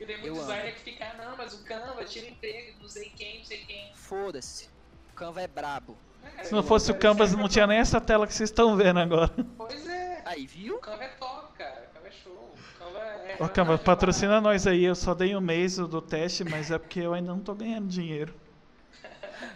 E 0.00 0.04
tem 0.06 0.16
muito 0.16 0.26
Eu 0.28 0.34
amo. 0.34 0.42
designer 0.46 0.74
que 0.74 0.80
fica, 0.80 1.04
"Ah, 1.04 1.24
não, 1.24 1.36
mas 1.36 1.52
o 1.54 1.64
Canva 1.64 2.04
tira 2.04 2.26
emprego, 2.28 2.78
não 2.82 2.88
sei 2.88 3.10
quem, 3.10 3.38
não 3.38 3.44
sei 3.44 3.58
quem. 3.64 3.90
Foda-se. 3.94 4.68
O 5.12 5.14
Canva 5.14 5.42
é 5.42 5.46
brabo. 5.46 5.96
É, 6.38 6.44
Se 6.44 6.52
não 6.52 6.62
fosse 6.62 6.90
o 6.90 6.94
Canvas, 6.94 7.32
não 7.34 7.48
tinha 7.48 7.66
nem 7.66 7.78
essa 7.78 8.00
tela 8.00 8.26
que 8.26 8.32
vocês 8.34 8.48
estão 8.50 8.76
vendo 8.76 8.98
agora. 8.98 9.30
Pois 9.58 9.86
é. 9.86 10.22
Aí, 10.24 10.46
viu? 10.46 10.76
O 10.76 10.78
Canva 10.78 11.04
é 11.04 11.08
top, 11.08 11.52
cara. 11.58 11.86
O 11.90 11.94
Canva 11.94 12.08
é 12.08 12.10
show. 12.10 12.32
O 12.32 12.78
Canva 12.78 12.98
é. 12.98 13.36
Ô, 13.40 13.48
Canvas, 13.48 13.80
patrocina 13.82 14.40
nós 14.40 14.66
aí. 14.66 14.84
Eu 14.84 14.94
só 14.94 15.14
dei 15.14 15.36
um 15.36 15.40
mês 15.40 15.76
do 15.76 16.00
teste, 16.00 16.42
mas 16.44 16.70
é 16.70 16.78
porque 16.78 17.00
eu 17.00 17.12
ainda 17.12 17.30
não 17.30 17.40
tô 17.40 17.54
ganhando 17.54 17.86
dinheiro. 17.88 18.34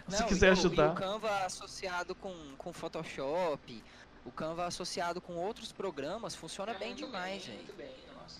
Se 0.07 0.23
quiser 0.25 0.47
e 0.47 0.49
o- 0.49 0.53
ajudar. 0.53 0.87
E 0.89 0.91
o 0.91 0.95
Canva 0.95 1.45
associado 1.45 2.15
com, 2.15 2.33
com 2.57 2.71
Photoshop, 2.73 3.83
o 4.25 4.31
Canva 4.31 4.65
associado 4.65 5.19
com 5.21 5.33
outros 5.35 5.71
programas, 5.71 6.35
funciona 6.35 6.71
É 6.73 6.77
bem 6.77 6.89
muito 6.89 7.05
demais, 7.05 7.45
bem. 7.45 7.55
Muito 7.57 7.73
bem, 7.75 7.91
nossa. 8.21 8.39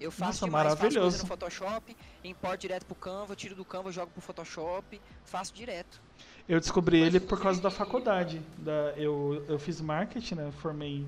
Eu 0.00 0.10
faço 0.10 0.24
Nossa, 0.24 0.44
demais, 0.46 0.64
faço 0.68 0.80
coisa 0.80 0.94
maravilhoso. 0.98 1.22
no 1.22 1.28
Photoshop, 1.28 1.96
importo 2.24 2.56
direto 2.58 2.84
pro 2.86 2.94
Canva, 2.96 3.36
tiro 3.36 3.54
do 3.54 3.64
Canva, 3.64 3.92
jogo 3.92 4.10
pro 4.10 4.20
Photoshop, 4.20 5.00
faço 5.24 5.54
direto. 5.54 6.00
Eu 6.48 6.58
descobri 6.58 6.98
Mas 7.00 7.14
ele 7.14 7.20
por 7.20 7.40
causa 7.40 7.60
da 7.62 7.70
faculdade. 7.70 8.40
Da, 8.58 8.72
eu, 8.96 9.44
eu 9.48 9.58
fiz 9.60 9.80
marketing, 9.80 10.34
né? 10.34 10.46
Eu 10.48 10.52
formei 10.52 11.06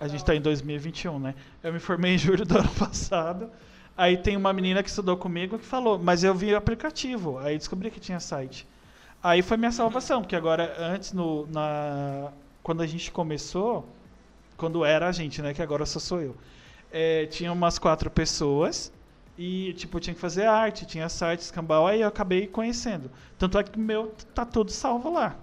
A 0.00 0.06
gente 0.08 0.20
hora. 0.20 0.26
tá 0.26 0.34
em 0.34 0.40
2021, 0.40 1.18
né? 1.18 1.34
Eu 1.62 1.72
me 1.72 1.78
formei 1.78 2.14
em 2.14 2.18
julho 2.18 2.46
do 2.46 2.56
ano 2.58 2.72
passado. 2.78 3.50
Aí 3.98 4.18
tem 4.18 4.36
uma 4.36 4.52
menina 4.54 4.82
que 4.82 4.90
estudou 4.90 5.18
comigo 5.18 5.58
que 5.58 5.66
falou, 5.66 5.98
mas 5.98 6.24
eu 6.24 6.34
vi 6.34 6.54
o 6.54 6.58
aplicativo. 6.58 7.38
Aí 7.38 7.58
descobri 7.58 7.90
que 7.90 8.00
tinha 8.00 8.20
site. 8.20 8.68
Aí 9.22 9.42
foi 9.42 9.56
minha 9.58 9.72
salvação, 9.72 10.22
porque 10.22 10.36
agora, 10.36 10.74
antes, 10.78 11.12
no, 11.12 11.46
na, 11.48 12.32
quando 12.62 12.82
a 12.82 12.86
gente 12.86 13.10
começou, 13.12 13.96
quando 14.56 14.84
era 14.84 15.08
a 15.08 15.12
gente, 15.12 15.42
né? 15.42 15.54
Que 15.54 15.62
agora 15.62 15.86
só 15.86 16.00
sou 16.00 16.20
eu. 16.22 16.36
é, 16.92 17.26
tinha 17.28 17.52
umas 17.52 17.78
quatro 17.78 18.10
pessoas 18.10 18.92
e, 19.38 19.74
tipo, 19.74 20.00
tinha 20.00 20.14
que 20.14 20.20
fazer 20.20 20.46
arte, 20.46 20.86
tinha 20.86 21.08
site, 21.08 21.40
escambau. 21.42 21.86
Aí 21.88 22.02
eu 22.02 22.08
acabei 22.08 22.46
conhecendo. 22.48 23.10
Tanto 23.38 23.58
é 23.58 23.64
que 23.64 23.78
o 23.78 23.82
meu 23.82 24.14
tá 24.34 24.46
tudo 24.46 24.72
salvo 24.72 25.10
lá. 25.12 25.36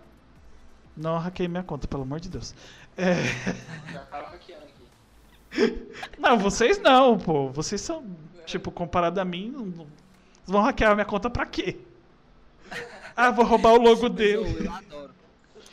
Não 0.95 1.17
hackei 1.19 1.47
minha 1.47 1.63
conta, 1.63 1.87
pelo 1.87 2.03
amor 2.03 2.19
de 2.19 2.29
Deus. 2.29 2.55
É, 2.97 3.15
Já 3.91 4.05
tava 4.05 4.27
hackeando 4.29 4.65
aqui. 4.65 4.91
não, 6.19 6.37
vocês 6.39 6.79
não, 6.79 7.17
pô. 7.17 7.49
Vocês 7.51 7.81
são, 7.81 8.05
tipo, 8.45 8.71
comparado 8.71 9.19
a 9.19 9.25
mim, 9.25 9.49
não- 9.51 9.87
vão 10.45 10.61
hackear 10.61 10.93
minha 10.95 11.05
conta 11.05 11.29
pra 11.29 11.45
quê? 11.45 11.77
Ah, 13.17 13.31
vou 13.31 13.45
roubar 13.45 13.71
o 13.73 13.77
logo 13.81 14.09
dele. 14.09 14.65
eu 14.65 14.73
adoro. 14.73 15.15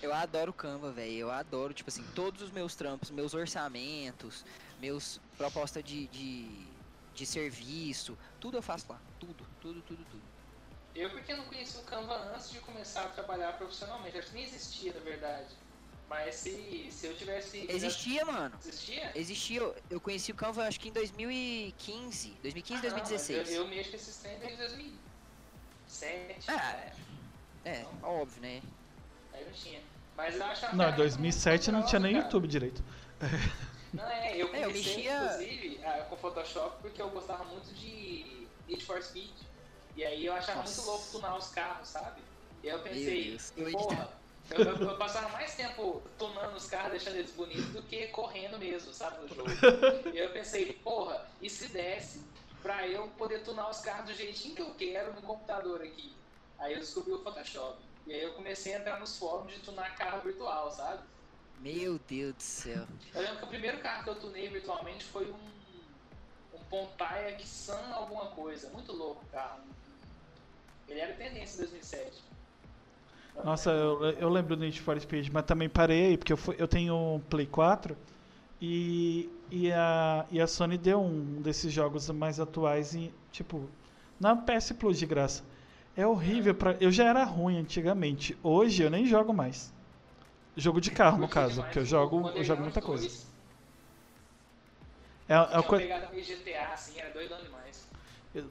Eu 0.01 0.15
adoro 0.15 0.51
o 0.53 0.55
Canva, 0.55 0.93
velho. 0.93 1.13
Eu 1.13 1.31
adoro, 1.33 1.75
tipo 1.75 1.91
assim, 1.91 2.05
todos 2.15 2.41
os 2.41 2.53
meus 2.53 2.77
trampos, 2.77 3.11
meus 3.11 3.35
orçamentos, 3.35 4.45
meus 4.81 5.21
propostas 5.37 5.83
de, 5.83 6.07
de, 6.07 6.49
de 7.17 7.27
serviço, 7.27 8.17
tudo 8.39 8.59
eu 8.59 8.63
faço 8.63 8.87
lá. 8.89 8.99
Tudo, 9.19 9.45
tudo, 9.61 9.83
tudo, 9.83 10.05
tudo. 10.09 10.23
Eu 10.95 11.11
porque 11.11 11.35
não 11.35 11.45
conheci 11.47 11.79
o 11.79 11.83
Canva 11.83 12.15
antes 12.33 12.49
de 12.53 12.61
começar 12.61 13.03
a 13.03 13.09
trabalhar 13.09 13.55
profissionalmente. 13.55 14.19
Acho 14.19 14.29
que 14.29 14.35
nem 14.35 14.45
existia, 14.45 14.93
na 14.93 15.01
verdade. 15.01 15.49
Mas 16.13 16.35
se, 16.35 16.89
se 16.91 17.07
eu 17.07 17.17
tivesse. 17.17 17.65
Existia, 17.71 18.23
mano. 18.27 18.55
Existia? 18.63 19.11
Existia, 19.15 19.61
eu- 19.61 19.75
eu 19.89 19.99
conheci 19.99 20.31
o 20.31 20.35
Canva 20.35 20.67
acho 20.69 20.79
que 20.79 20.91
em 20.91 20.93
2015, 20.93 22.37
2015, 22.43 22.87
Ah, 22.87 22.91
não, 22.91 22.99
mas 22.99 23.09
2016. 23.09 23.49
Eu, 23.51 23.63
eu 23.63 23.69
mexo 23.69 23.91
com 23.91 23.97
esses 23.97 24.17
trem 24.19 24.39
desde 24.39 24.57
2007. 24.59 26.45
Ah, 26.49 26.53
né? 26.55 26.93
É, 27.65 27.87
óbvio, 28.03 28.43
né? 28.43 28.61
Aí 29.33 29.43
não 29.47 29.53
tinha. 29.53 29.81
Mas 30.15 30.35
eu 30.37 30.45
achava 30.45 30.77
Não, 30.77 30.85
em 30.85 30.89
era 30.89 30.97
2007 30.97 31.73
não 31.73 31.83
tinha 31.83 31.99
nem 31.99 32.11
poderosa, 32.13 32.27
YouTube 32.27 32.47
direito. 32.49 32.85
cara. 33.19 33.33
Não, 33.95 34.07
é, 34.09 34.37
eu 34.37 34.49
É, 34.55 34.65
eu 34.65 34.69
comecei, 34.71 34.95
mexia- 34.97 35.25
inclusive, 35.25 35.81
ah, 35.85 36.07
com 36.09 36.17
Photoshop 36.17 36.81
porque 36.81 37.01
eu 37.01 37.11
gostava 37.11 37.45
muito 37.45 37.73
de 37.75 38.47
Need 38.67 38.85
for 38.87 39.03
Speed. 39.03 39.31
E 39.97 40.03
aí 40.05 40.25
eu 40.27 40.33
achava 40.35 40.61
Nossa. 40.61 40.75
muito 40.81 40.91
louco 40.91 41.07
tunar 41.13 41.37
os 41.37 41.49
carros, 41.49 41.89
sabe? 41.89 42.23
E 42.63 42.69
aí 42.71 42.75
eu 42.75 42.83
pensei, 42.83 43.31
Deus, 43.31 43.53
eu 43.55 43.71
porra, 43.73 44.09
eu, 44.55 44.65
eu- 44.65 44.89
eu 44.91 44.99
passava 44.99 45.29
mais 45.31 45.55
tempo 45.55 46.03
tunando 46.19 46.57
os 46.57 46.67
carros, 46.67 46.93
deixando 46.93 47.17
eles 47.17 47.33
bonitos, 47.33 47.67
do 47.71 47.83
que 47.83 48.07
correndo 48.09 48.59
mesmo, 48.59 48.93
sabe, 48.93 49.21
no 49.23 49.29
jogo. 49.29 49.49
E 50.13 50.19
eu 50.19 50.31
pensei, 50.31 50.73
porra, 50.75 51.27
e 51.41 51.49
se 51.51 51.69
desse 51.69 52.23
pra 52.63 52.87
eu 52.87 53.09
poder 53.19 53.43
tunar 53.43 53.69
os 53.71 53.81
carros 53.81 54.07
do 54.07 54.15
jeitinho 54.15 54.55
que 54.55 54.63
eu 54.63 54.75
quero 54.75 55.13
no 55.15 55.23
computador 55.23 55.83
aqui? 55.83 56.15
Aí 56.59 56.75
eu 56.75 56.81
descobri 56.81 57.13
o 57.13 57.23
Photoshop. 57.23 57.79
E 58.07 58.13
aí 58.13 58.23
eu 58.23 58.33
comecei 58.35 58.75
a 58.75 58.79
entrar 58.79 58.99
nos 59.01 59.17
fóruns 59.19 59.53
de 59.53 59.61
tunar 59.61 59.97
carro 59.97 60.21
virtual, 60.23 60.71
sabe? 60.71 61.03
Meu 61.59 61.99
Deus 62.09 62.35
do 62.35 62.43
céu. 62.43 62.87
Eu 63.15 63.21
lembro 63.23 63.39
que 63.39 63.45
o 63.45 63.49
primeiro 63.49 63.79
carro 63.79 64.05
que 64.05 64.11
eu 64.11 64.15
tunei 64.17 64.49
virtualmente 64.49 65.05
foi 65.05 65.31
um, 65.31 65.37
um 66.55 66.59
Pontaia 66.71 67.37
Kissan 67.37 67.79
alguma 67.93 68.27
coisa. 68.27 68.69
Muito 68.71 68.93
louco 68.93 69.25
o 69.25 69.29
carro. 69.29 69.61
Ele 70.89 70.99
era 71.01 71.15
tendência 71.15 71.55
em 71.57 71.59
2007. 71.59 72.23
Nossa, 73.45 73.71
eu, 73.71 74.03
eu 74.05 74.29
lembro 74.29 74.57
do 74.57 74.63
Need 74.65 74.81
for 74.81 74.99
Speed, 75.01 75.29
mas 75.33 75.45
também 75.45 75.69
parei 75.69 76.07
aí, 76.07 76.17
porque 76.19 76.33
eu, 76.33 76.37
fui- 76.37 76.55
eu 76.59 76.69
tenho 76.69 76.95
um 76.95 77.21
Play 77.21 77.47
4 77.47 77.97
e, 78.61 79.29
e, 79.51 79.73
a, 79.73 80.25
e 80.31 80.41
a 80.41 80.47
Sony 80.47 80.79
deu 80.79 81.01
um 81.03 81.43
desses 81.43 81.73
jogos 81.73 82.09
mais 82.11 82.39
atuais, 82.39 82.95
em, 82.95 83.13
tipo, 83.33 83.69
na 84.21 84.37
PS 84.37 84.75
Plus 84.75 84.99
de 84.99 85.07
graça. 85.07 85.43
É 85.97 86.07
horrível, 86.07 86.55
pra, 86.55 86.77
eu 86.81 86.91
já 86.91 87.05
era 87.05 87.25
ruim 87.25 87.59
antigamente, 87.59 88.37
hoje 88.43 88.83
eu 88.83 88.91
nem 88.91 89.05
jogo 89.07 89.33
mais. 89.35 89.73
Jogo 90.57 90.81
de 90.81 90.91
carro, 90.91 91.19
no 91.19 91.29
caso, 91.29 91.63
porque 91.63 91.79
eu 91.81 91.85
jogo, 91.85 92.29
eu 92.31 92.45
jogo 92.45 92.63
muita 92.63 92.81
coisa. 92.83 93.05
2. 93.07 93.27
É, 95.29 95.35
é 95.35 95.39
uma 95.39 95.63
coisa, 95.63 95.85
pegada 95.87 96.09
meio 96.11 96.25
GTA, 96.25 96.69
assim, 96.75 96.99
era 96.99 97.11
doidão 97.11 97.39
demais. 97.43 97.89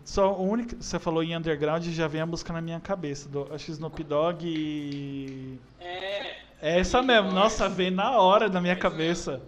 Só 0.05 0.33
o 0.33 0.47
único, 0.47 0.75
você 0.75 0.99
falou 0.99 1.23
em 1.23 1.35
Underground 1.35 1.83
já 1.87 2.07
vem 2.07 2.21
a 2.21 2.25
música 2.25 2.53
na 2.53 2.61
minha 2.61 2.79
cabeça, 2.79 3.27
do, 3.27 3.51
acho 3.53 3.65
que 3.65 3.71
Snoop 3.71 4.03
Dogg 4.03 4.45
e... 4.45 5.59
É. 5.79 6.41
É 6.61 6.79
essa 6.79 7.01
mesmo, 7.01 7.31
nossa, 7.31 7.67
vem 7.67 7.89
na 7.89 8.11
hora 8.11 8.47
na 8.47 8.61
minha 8.61 8.75
cabeça. 8.75 9.41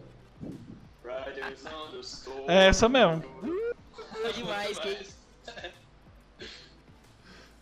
Riders 1.04 1.64
on 1.66 1.92
the 1.92 2.00
Storm. 2.00 2.50
É 2.50 2.68
essa 2.68 2.90
mesmo. 2.90 3.22
Foi 4.12 4.34
demais, 4.34 4.80
que 4.80 4.90
isso. 4.90 5.14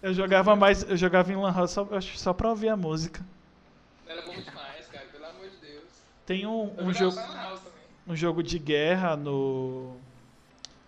Eu 0.01 0.13
jogava 0.13 0.55
mais, 0.55 0.89
eu 0.89 0.95
jogava 0.95 1.31
em 1.31 1.35
Lan 1.35 1.51
House 1.51 1.71
só, 1.71 1.87
só 1.99 2.33
pra 2.33 2.49
ouvir 2.49 2.69
a 2.69 2.77
música. 2.77 3.23
Era 4.07 4.21
bom 4.21 4.31
demais, 4.31 4.87
cara, 4.87 5.05
pelo 5.11 5.25
amor 5.25 5.49
de 5.49 5.57
Deus. 5.57 5.83
Tem 6.25 6.47
um, 6.47 6.73
um 6.79 6.93
jogo, 6.93 7.17
um 8.07 8.15
jogo 8.15 8.41
de 8.41 8.57
guerra 8.57 9.15
no 9.15 9.95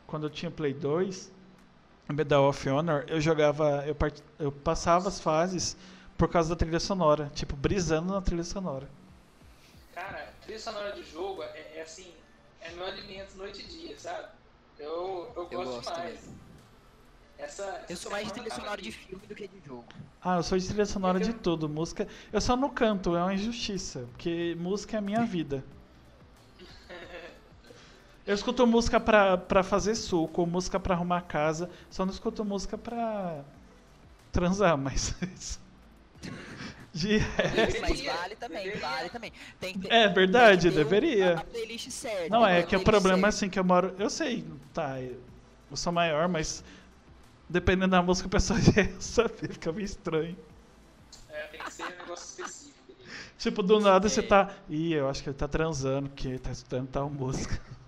quando 0.07 0.27
eu 0.27 0.29
tinha 0.29 0.49
Play 0.49 0.73
2, 0.73 1.31
Medal 2.11 2.47
of 2.49 2.69
Honor, 2.69 3.05
eu 3.07 3.19
jogava, 3.21 3.83
eu, 3.87 3.95
part- 3.95 4.21
eu 4.37 4.51
passava 4.51 5.07
as 5.07 5.19
fases 5.19 5.75
por 6.17 6.27
causa 6.29 6.49
da 6.49 6.55
trilha 6.55 6.79
sonora, 6.79 7.31
tipo 7.33 7.55
brisando 7.55 8.13
na 8.13 8.21
trilha 8.21 8.43
sonora. 8.43 8.87
Cara, 9.93 10.33
trilha 10.41 10.59
sonora 10.59 10.91
de 10.91 11.03
jogo 11.03 11.41
é, 11.43 11.77
é 11.77 11.81
assim, 11.81 12.13
é 12.61 12.71
meu 12.71 12.85
alimento 12.85 13.35
noite 13.37 13.61
e 13.61 13.67
dia, 13.67 13.97
sabe? 13.97 14.27
Eu, 14.77 15.31
eu, 15.35 15.47
Eu 15.49 15.63
gosto, 15.63 15.75
gosto 15.75 15.93
demais. 15.95 16.19
Essa, 17.37 17.63
essa 17.63 17.85
Eu 17.93 17.97
sou 17.97 18.11
mais 18.11 18.27
de 18.27 18.33
trilha 18.33 18.51
sonora 18.51 18.81
de 18.81 18.91
filme 18.91 19.25
do 19.27 19.35
que 19.35 19.47
de 19.47 19.59
jogo. 19.65 19.85
Ah, 20.21 20.37
eu 20.37 20.43
sou 20.43 20.57
de 20.57 20.67
trilha 20.67 20.85
sonora 20.85 21.19
de 21.19 21.33
tudo. 21.33 21.67
Música. 21.67 22.07
Eu 22.31 22.39
só 22.41 22.55
não 22.55 22.69
canto, 22.69 23.15
é 23.15 23.21
uma 23.23 23.33
injustiça. 23.33 24.07
Porque 24.11 24.55
música 24.59 24.97
é 24.97 24.99
a 24.99 25.01
minha 25.01 25.23
vida. 25.25 25.63
Eu 28.25 28.33
escuto 28.33 28.65
música 28.65 28.99
pra, 28.99 29.37
pra 29.37 29.63
fazer 29.63 29.95
suco, 29.95 30.45
música 30.45 30.79
pra 30.79 30.95
arrumar 30.95 31.21
casa. 31.21 31.69
Só 31.89 32.05
não 32.05 32.13
escuto 32.13 32.43
música 32.45 32.77
pra 32.77 33.43
transar, 34.31 34.77
mas. 34.77 35.15
De 36.93 37.17
resto. 37.17 37.81
Mas 37.81 38.01
vale 38.01 38.35
também, 38.35 38.63
deveria. 38.65 38.87
vale 38.87 39.09
também. 39.09 39.33
Tem 39.59 39.73
que 39.73 39.79
ter, 39.87 39.91
É 39.93 40.07
verdade, 40.07 40.61
tem 40.61 40.71
que 40.71 40.75
ter 40.77 40.81
o- 40.81 40.83
deveria. 40.83 41.35
A, 41.37 41.39
a 41.39 41.43
playlist 41.43 41.89
certa. 41.89 42.29
Não, 42.29 42.45
tem 42.45 42.53
é 42.55 42.63
que 42.63 42.75
o 42.75 42.83
problema 42.83 43.27
é 43.27 43.29
assim 43.29 43.49
que 43.49 43.57
eu 43.57 43.63
moro. 43.63 43.95
Eu 43.97 44.09
sei, 44.11 44.45
tá. 44.73 45.01
Eu 45.01 45.17
sou 45.75 45.91
maior, 45.91 46.27
mas. 46.29 46.63
Dependendo 47.49 47.89
da 47.91 48.01
música, 48.01 48.27
a 48.27 48.31
pessoa 48.31 48.59
já 48.61 48.71
ia 48.83 49.01
saber, 49.01 49.51
fica 49.53 49.71
meio 49.71 49.85
estranho. 49.85 50.37
É, 51.29 51.41
tem 51.47 51.61
que 51.61 51.73
ser 51.73 51.83
um 51.83 51.89
negócio 51.89 52.43
específico. 52.43 52.79
ali. 52.87 53.07
Tipo, 53.39 53.63
do 53.63 53.79
nada 53.79 54.07
você 54.07 54.19
É. 54.19 54.23
tá. 54.23 54.49
Ih, 54.69 54.93
eu 54.93 55.09
acho 55.09 55.23
que 55.23 55.29
ele 55.29 55.37
tá 55.37 55.47
transando, 55.47 56.09
porque 56.09 56.27
ele 56.27 56.39
tá 56.39 56.51
escutando 56.51 56.87
tal 56.87 57.09
música. 57.09 57.59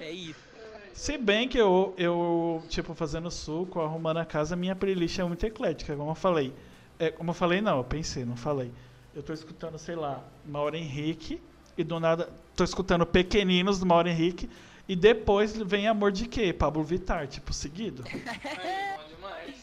É 0.00 0.10
isso. 0.10 0.46
Se 0.92 1.18
bem 1.18 1.48
que 1.48 1.58
eu, 1.58 1.94
eu, 1.98 2.62
tipo, 2.68 2.94
fazendo 2.94 3.30
suco, 3.30 3.80
arrumando 3.80 4.16
a 4.18 4.24
casa, 4.24 4.56
minha 4.56 4.74
playlist 4.74 5.18
é 5.18 5.24
muito 5.24 5.44
eclética, 5.44 5.94
como 5.94 6.10
eu 6.10 6.14
falei. 6.14 6.52
É, 6.98 7.10
como 7.10 7.30
eu 7.30 7.34
falei, 7.34 7.60
não, 7.60 7.78
eu 7.78 7.84
pensei, 7.84 8.24
não 8.24 8.36
falei. 8.36 8.72
Eu 9.14 9.22
tô 9.22 9.32
escutando, 9.32 9.78
sei 9.78 9.94
lá, 9.94 10.22
Mauro 10.44 10.76
Henrique, 10.76 11.40
e 11.76 11.84
do 11.84 12.00
nada 12.00 12.30
tô 12.54 12.64
escutando 12.64 13.04
Pequeninos 13.04 13.78
do 13.78 13.86
Mauro 13.86 14.08
Henrique, 14.08 14.48
e 14.88 14.96
depois 14.96 15.56
vem 15.56 15.86
Amor 15.86 16.12
de 16.12 16.26
Quê? 16.26 16.52
Pablo 16.52 16.82
Vittar, 16.82 17.26
tipo, 17.26 17.52
seguido. 17.52 18.02
Aí, 18.08 18.96
bom 18.96 19.14
demais. 19.14 19.56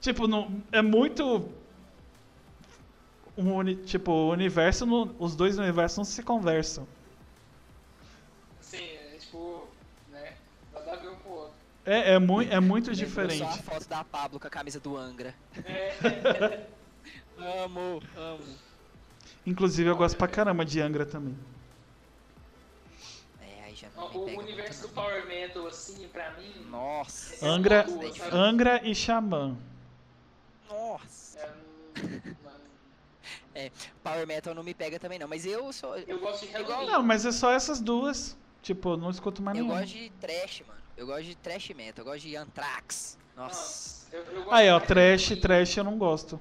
Tipo, 0.00 0.26
não, 0.26 0.62
é 0.70 0.80
muito. 0.80 1.48
Um, 3.36 3.54
uni- 3.54 3.76
tipo, 3.76 4.10
o 4.12 4.30
universo, 4.30 4.84
não- 4.84 5.14
os 5.18 5.34
dois 5.34 5.58
universos 5.58 5.96
não 5.98 6.04
se 6.04 6.22
conversam. 6.22 6.86
Assim, 8.60 8.76
é 8.84 9.16
tipo, 9.18 9.66
né? 10.10 10.34
Nada 10.72 10.92
a 10.92 10.96
ver 10.96 11.08
um 11.08 11.16
com 11.16 11.28
o 11.30 11.32
outro. 11.32 11.54
É, 11.86 12.12
é, 12.14 12.18
mui, 12.18 12.46
é 12.50 12.60
muito 12.60 12.94
diferente. 12.94 13.38
Só 13.38 13.46
a 13.46 13.56
foto 13.56 13.88
da 13.88 14.04
Pablo 14.04 14.38
com 14.38 14.46
a 14.46 14.50
camisa 14.50 14.78
do 14.78 14.96
Angra. 14.96 15.34
É, 15.64 16.66
Amo, 17.64 18.00
amo. 18.16 18.44
Inclusive, 19.46 19.88
eu 19.88 19.96
gosto 19.96 20.16
pra 20.16 20.28
caramba 20.28 20.64
de 20.64 20.80
Angra 20.80 21.04
também. 21.04 21.34
É, 23.40 23.64
aí 23.64 23.74
já 23.74 23.88
não 23.96 24.04
o 24.14 24.38
universo 24.38 24.82
do 24.82 24.88
não. 24.88 24.94
Power 24.94 25.26
Metal, 25.26 25.66
assim, 25.66 26.06
pra 26.08 26.30
mim. 26.32 26.52
Nossa. 26.70 27.44
é 27.44 27.48
Angra, 27.48 27.82
boa, 27.84 28.14
sabe? 28.14 28.36
Angra 28.36 28.80
e 28.86 28.94
Xamã. 28.94 29.56
Nossa. 30.70 31.38
É, 31.40 31.50
hum, 31.98 32.34
mano, 33.54 33.70
Power 34.02 34.26
Metal 34.26 34.54
não 34.54 34.62
me 34.62 34.74
pega 34.74 34.98
também 34.98 35.18
não, 35.18 35.28
mas 35.28 35.44
eu 35.46 35.72
sou... 35.72 35.96
eu 35.96 36.18
gosto 36.18 36.46
de 36.46 36.52
Halloween. 36.52 36.86
Não, 36.86 37.02
mas 37.02 37.24
é 37.26 37.32
só 37.32 37.52
essas 37.52 37.80
duas. 37.80 38.36
Tipo, 38.62 38.96
não 38.96 39.10
escuto 39.10 39.42
mais 39.42 39.58
Eu 39.58 39.64
nenhuma. 39.64 39.80
gosto 39.80 39.94
de 39.94 40.10
trash, 40.20 40.62
mano. 40.66 40.80
Eu 40.96 41.06
gosto 41.06 41.24
de 41.24 41.34
trash 41.36 41.68
metal, 41.70 42.04
eu 42.04 42.12
gosto 42.12 42.26
de 42.26 42.36
Anthrax. 42.36 43.18
Nossa. 43.36 44.06
Eu, 44.14 44.22
eu 44.24 44.34
gosto 44.44 44.52
Aí, 44.54 44.68
ó, 44.68 44.72
mais 44.72 44.82
de 44.82 44.88
trash, 44.88 45.40
trash 45.40 45.76
eu 45.76 45.84
não 45.84 45.98
gosto. 45.98 46.40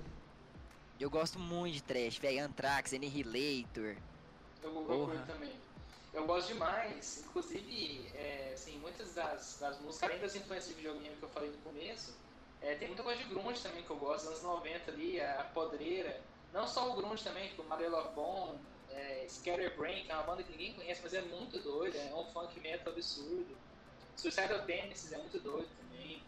Eu 1.00 1.10
gosto 1.10 1.40
muito 1.40 1.74
de 1.74 1.84
trash, 1.84 2.20
velho. 2.20 2.46
Anthrax, 2.46 2.94
Annihilator. 2.94 3.96
Eu, 4.62 4.88
eu 4.88 5.22
também. 5.26 5.52
Eu 6.14 6.26
gosto 6.26 6.50
demais, 6.50 7.24
inclusive, 7.26 8.06
é, 8.14 8.52
assim, 8.54 8.78
muitas 8.80 9.14
das, 9.14 9.58
das 9.60 9.80
músicas, 9.80 10.10
além 10.10 10.22
das 10.22 10.36
influências 10.36 10.68
de 10.68 10.76
videogame 10.76 11.16
que 11.16 11.24
eu 11.24 11.30
falei 11.30 11.50
no 11.50 11.58
começo, 11.60 12.14
é, 12.62 12.76
tem 12.76 12.90
muita 12.90 13.02
coisa 13.02 13.24
de 13.24 13.30
grunge 13.30 13.62
também 13.62 13.82
que 13.82 13.90
eu 13.90 13.96
gosto, 13.96 14.30
dos 14.30 14.44
anos 14.44 14.44
90 14.44 14.92
ali, 14.92 15.22
a 15.22 15.50
Podreira, 15.54 16.20
não 16.54 16.68
só 16.68 16.92
o 16.92 16.96
grunge 16.96 17.24
também, 17.24 17.48
tipo 17.50 17.64
Mario 17.64 17.90
Love 17.92 18.16
Bone, 18.16 18.60
é, 18.90 19.28
Scatterbrain, 19.28 20.04
que 20.04 20.12
é 20.12 20.16
uma 20.16 20.24
banda 20.24 20.44
que 20.44 20.52
ninguém 20.52 20.74
conhece, 20.74 21.02
mas 21.04 21.14
é 21.14 21.22
muito 21.22 21.60
doida, 21.60 21.98
é 21.98 22.14
um 22.16 22.26
funk 22.26 22.60
metal 22.60 22.94
absurdo. 22.94 23.58
Suicidal 24.16 24.66
Tendencies 24.66 25.12
é 25.12 25.18
muito 25.18 25.40
doido 25.40 25.70
também. 25.78 26.22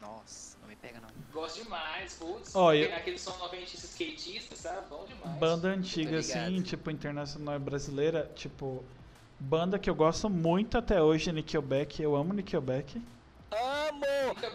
Nossa, 0.00 0.58
não 0.60 0.68
me 0.68 0.76
pega 0.76 1.00
não. 1.00 1.08
Gosto 1.32 1.62
demais, 1.62 2.14
putz, 2.14 2.54
aquele, 2.54 2.84
eu- 2.86 2.94
aquele 2.96 3.18
som 3.18 3.36
noventista 3.38 3.86
skatista, 3.86 4.54
sabe? 4.56 4.88
Bom 4.88 5.04
demais. 5.06 5.38
Banda 5.38 5.68
antiga, 5.68 6.18
assim, 6.18 6.62
tipo, 6.62 6.90
internacional 6.90 7.58
brasileira, 7.58 8.30
tipo. 8.34 8.84
Banda 9.40 9.78
que 9.78 9.90
eu 9.90 9.94
gosto 9.94 10.30
muito 10.30 10.78
até 10.78 11.02
hoje, 11.02 11.32
Nickelback. 11.32 12.00
Eu 12.02 12.14
amo 12.14 12.32
Nickelback. 12.32 13.02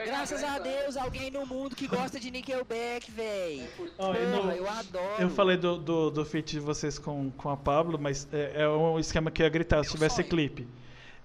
Graças 0.05 0.43
é 0.43 0.47
a 0.47 0.59
grande 0.59 0.69
Deus, 0.77 0.97
alguém 0.97 1.31
no 1.31 1.45
mundo 1.45 1.75
que 1.75 1.87
gosta 1.87 2.19
de 2.19 2.29
Nickelback, 2.31 3.11
véi. 3.11 3.61
É, 3.61 4.23
e 4.23 4.25
no- 4.27 4.37
Porra, 4.41 4.55
eu 4.55 4.69
adoro. 4.69 5.21
Eu 5.21 5.29
falei 5.29 5.57
do, 5.57 5.77
do, 5.77 6.09
do 6.11 6.25
feat 6.25 6.51
de 6.51 6.59
vocês 6.59 6.97
com, 6.99 7.31
com 7.31 7.49
a 7.49 7.57
Pablo, 7.57 7.97
mas 7.99 8.27
é, 8.31 8.61
é 8.63 8.67
um 8.69 8.99
esquema 8.99 9.29
que 9.31 9.41
eu 9.41 9.45
ia 9.45 9.49
gritar 9.49 9.83
se 9.83 9.91
tivesse 9.91 10.17
sonho. 10.17 10.27
clipe. 10.27 10.67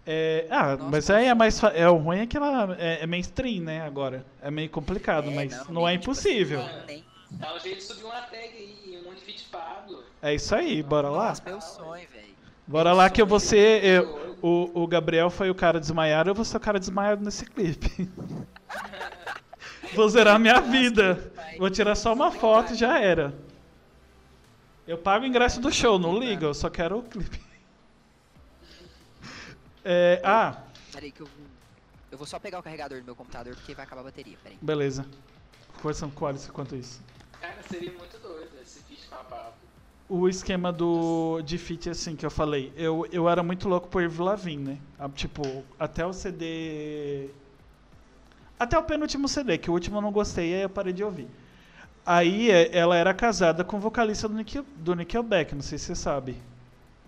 É, 0.07 0.47
ah, 0.51 0.77
Nossa, 0.77 0.91
mas 0.91 1.11
aí 1.11 1.27
é 1.27 1.35
mais. 1.35 1.63
É, 1.63 1.89
o 1.89 1.97
ruim 1.97 2.19
é 2.21 2.27
que 2.27 2.37
ela 2.37 2.77
é, 2.79 3.03
é 3.03 3.07
mainstream, 3.07 3.63
né? 3.63 3.81
Agora. 3.83 4.25
É 4.43 4.51
meio 4.51 4.69
complicado, 4.69 5.31
É, 5.31 5.35
mas 5.35 5.51
não, 5.67 5.75
não, 5.75 5.89
é 5.89 5.93
tipo 5.93 6.05
impossível. 6.11 6.61
assim, 6.61 6.75
nem- 6.87 7.05
Dá 7.31 7.55
um 7.55 7.59
jeito 7.59 7.79
de 7.79 7.83
subir 7.85 8.05
uma 8.05 8.21
tag 8.21 8.37
aí, 8.37 9.03
um 9.07 9.13
feat 9.17 9.45
Pablo. 9.51 10.05
É 10.23 10.35
isso 10.35 10.55
aí, 10.55 10.83
bora 10.83 11.09
lá? 11.09 11.29
Nossa, 11.31 11.43
meu 11.47 11.61
sonho, 11.61 12.07
velho. 12.13 12.34
Bora 12.67 12.93
lá 12.93 13.11
que 13.11 13.21
eu 13.21 13.27
vou 13.27 13.41
ser. 13.41 13.85
eu- 13.85 14.25
o, 14.43 14.83
o 14.83 14.87
Gabriel 14.87 15.31
foi 15.31 15.49
o 15.49 15.55
cara 15.55 15.81
desmaiado, 15.81 16.29
eu 16.29 16.35
vou 16.35 16.45
ser 16.45 16.59
o 16.59 16.61
cara 16.61 16.79
desmaiado 16.79 17.25
nesse 17.25 17.47
clipe. 17.47 18.11
vou 19.95 20.07
zerar 20.09 20.39
minha 20.39 20.61
vida. 20.61 21.33
Vou 21.59 21.71
tirar 21.71 21.95
só 21.95 22.13
uma 22.13 22.31
foto 22.31 22.73
e 22.75 22.77
já 22.77 22.99
era. 22.99 23.33
Eu 24.87 24.99
pago 24.99 25.25
o 25.25 25.27
ingresso 25.27 25.61
do 25.63 25.73
show, 25.73 25.99
não 25.99 26.19
liga, 26.19 26.45
eu 26.45 26.53
só 26.55 26.69
quero 26.69 26.99
o 26.99 27.03
clipe. 27.03 27.41
É, 29.87 30.19
ah, 30.25 30.63
Peraí 30.93 31.13
que 31.13 31.21
eu 31.21 31.27
vou... 31.27 31.47
Eu 32.11 32.17
vou 32.17 32.27
só 32.27 32.39
pegar 32.39 32.59
o 32.59 32.63
carregador 32.63 33.01
do 33.01 33.05
meu 33.05 33.15
computador 33.15 33.55
porque 33.55 33.75
vai 33.75 33.85
acabar 33.85 34.01
a 34.01 34.05
bateria, 34.05 34.35
peraí. 34.43 34.57
beleza. 34.63 35.05
Conversando 35.83 36.15
com 36.15 36.25
o 36.25 36.29
Alisson 36.29 36.49
enquanto 36.49 36.75
isso. 36.75 37.03
Cara, 37.39 37.57
seria 37.69 37.93
muito 37.93 38.17
doido 38.23 38.49
esse 38.63 38.81
feat 38.85 39.07
com 39.09 39.15
a 39.17 39.19
Pablo. 39.19 39.53
O 40.09 40.29
esquema 40.29 40.71
do 40.73 41.41
de 41.43 41.57
feat 41.57 41.89
assim 41.91 42.15
que 42.15 42.27
eu 42.27 42.31
falei, 42.31 42.73
eu, 42.77 43.07
eu 43.11 43.29
era 43.29 43.43
muito 43.43 43.69
louco 43.69 43.89
por 43.89 44.03
Avril 44.05 44.25
Lavigne, 44.25 44.65
né? 44.65 44.79
Ah, 44.99 45.09
Tipo, 45.09 45.65
até 45.79 46.05
o 46.07 46.13
CD 46.13 47.31
até 48.59 48.79
o 48.79 48.83
penúltimo 48.83 49.29
CD, 49.29 49.59
que 49.59 49.71
o 49.71 49.73
último 49.73 49.99
eu 49.99 50.03
não 50.03 50.13
gostei, 50.13 50.55
aí 50.55 50.63
eu 50.63 50.71
parei 50.71 50.93
de 50.93 51.03
ouvir. 51.05 51.29
Aí 52.07 52.51
é, 52.51 52.77
ela 52.77 52.97
era 52.97 53.15
casada 53.15 53.65
com 53.65 53.77
o 53.79 53.81
vocalista 53.81 54.29
do, 54.29 54.35
Nickel, 54.35 54.65
do 54.77 54.95
Nickelback, 54.95 55.55
não 55.55 55.63
sei 55.63 55.79
se 55.79 55.87
você 55.87 55.95
sabe. 55.97 56.37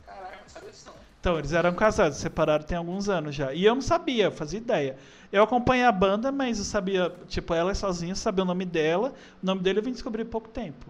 Caraca, 0.07 0.38
não 0.42 0.49
sabia 0.49 0.70
disso 0.70 0.86
não. 0.86 0.94
Então, 1.20 1.38
eles 1.38 1.53
eram 1.53 1.74
casados, 1.74 2.18
separaram 2.18 2.64
tem 2.64 2.76
alguns 2.79 3.08
anos 3.08 3.34
já. 3.34 3.53
E 3.53 3.64
eu 3.64 3.75
não 3.75 3.83
sabia, 3.83 4.25
eu 4.26 4.33
fazia 4.33 4.58
ideia. 4.58 4.96
Eu 5.33 5.42
acompanhei 5.42 5.84
a 5.84 5.92
banda, 5.92 6.30
mas 6.33 6.58
eu 6.58 6.64
sabia, 6.64 7.12
tipo, 7.29 7.53
ela 7.54 7.72
é 7.72 7.75
sozinha, 7.75 8.12
eu 8.12 8.16
sabia 8.16 8.45
o 8.45 8.46
nome 8.46 8.64
dela. 8.64 9.14
O 9.42 9.46
nome 9.46 9.61
dele 9.62 9.80
eu 9.80 9.83
vim 9.83 9.92
descobrir 9.92 10.22
há 10.22 10.26
pouco 10.26 10.49
tempo. 10.49 10.87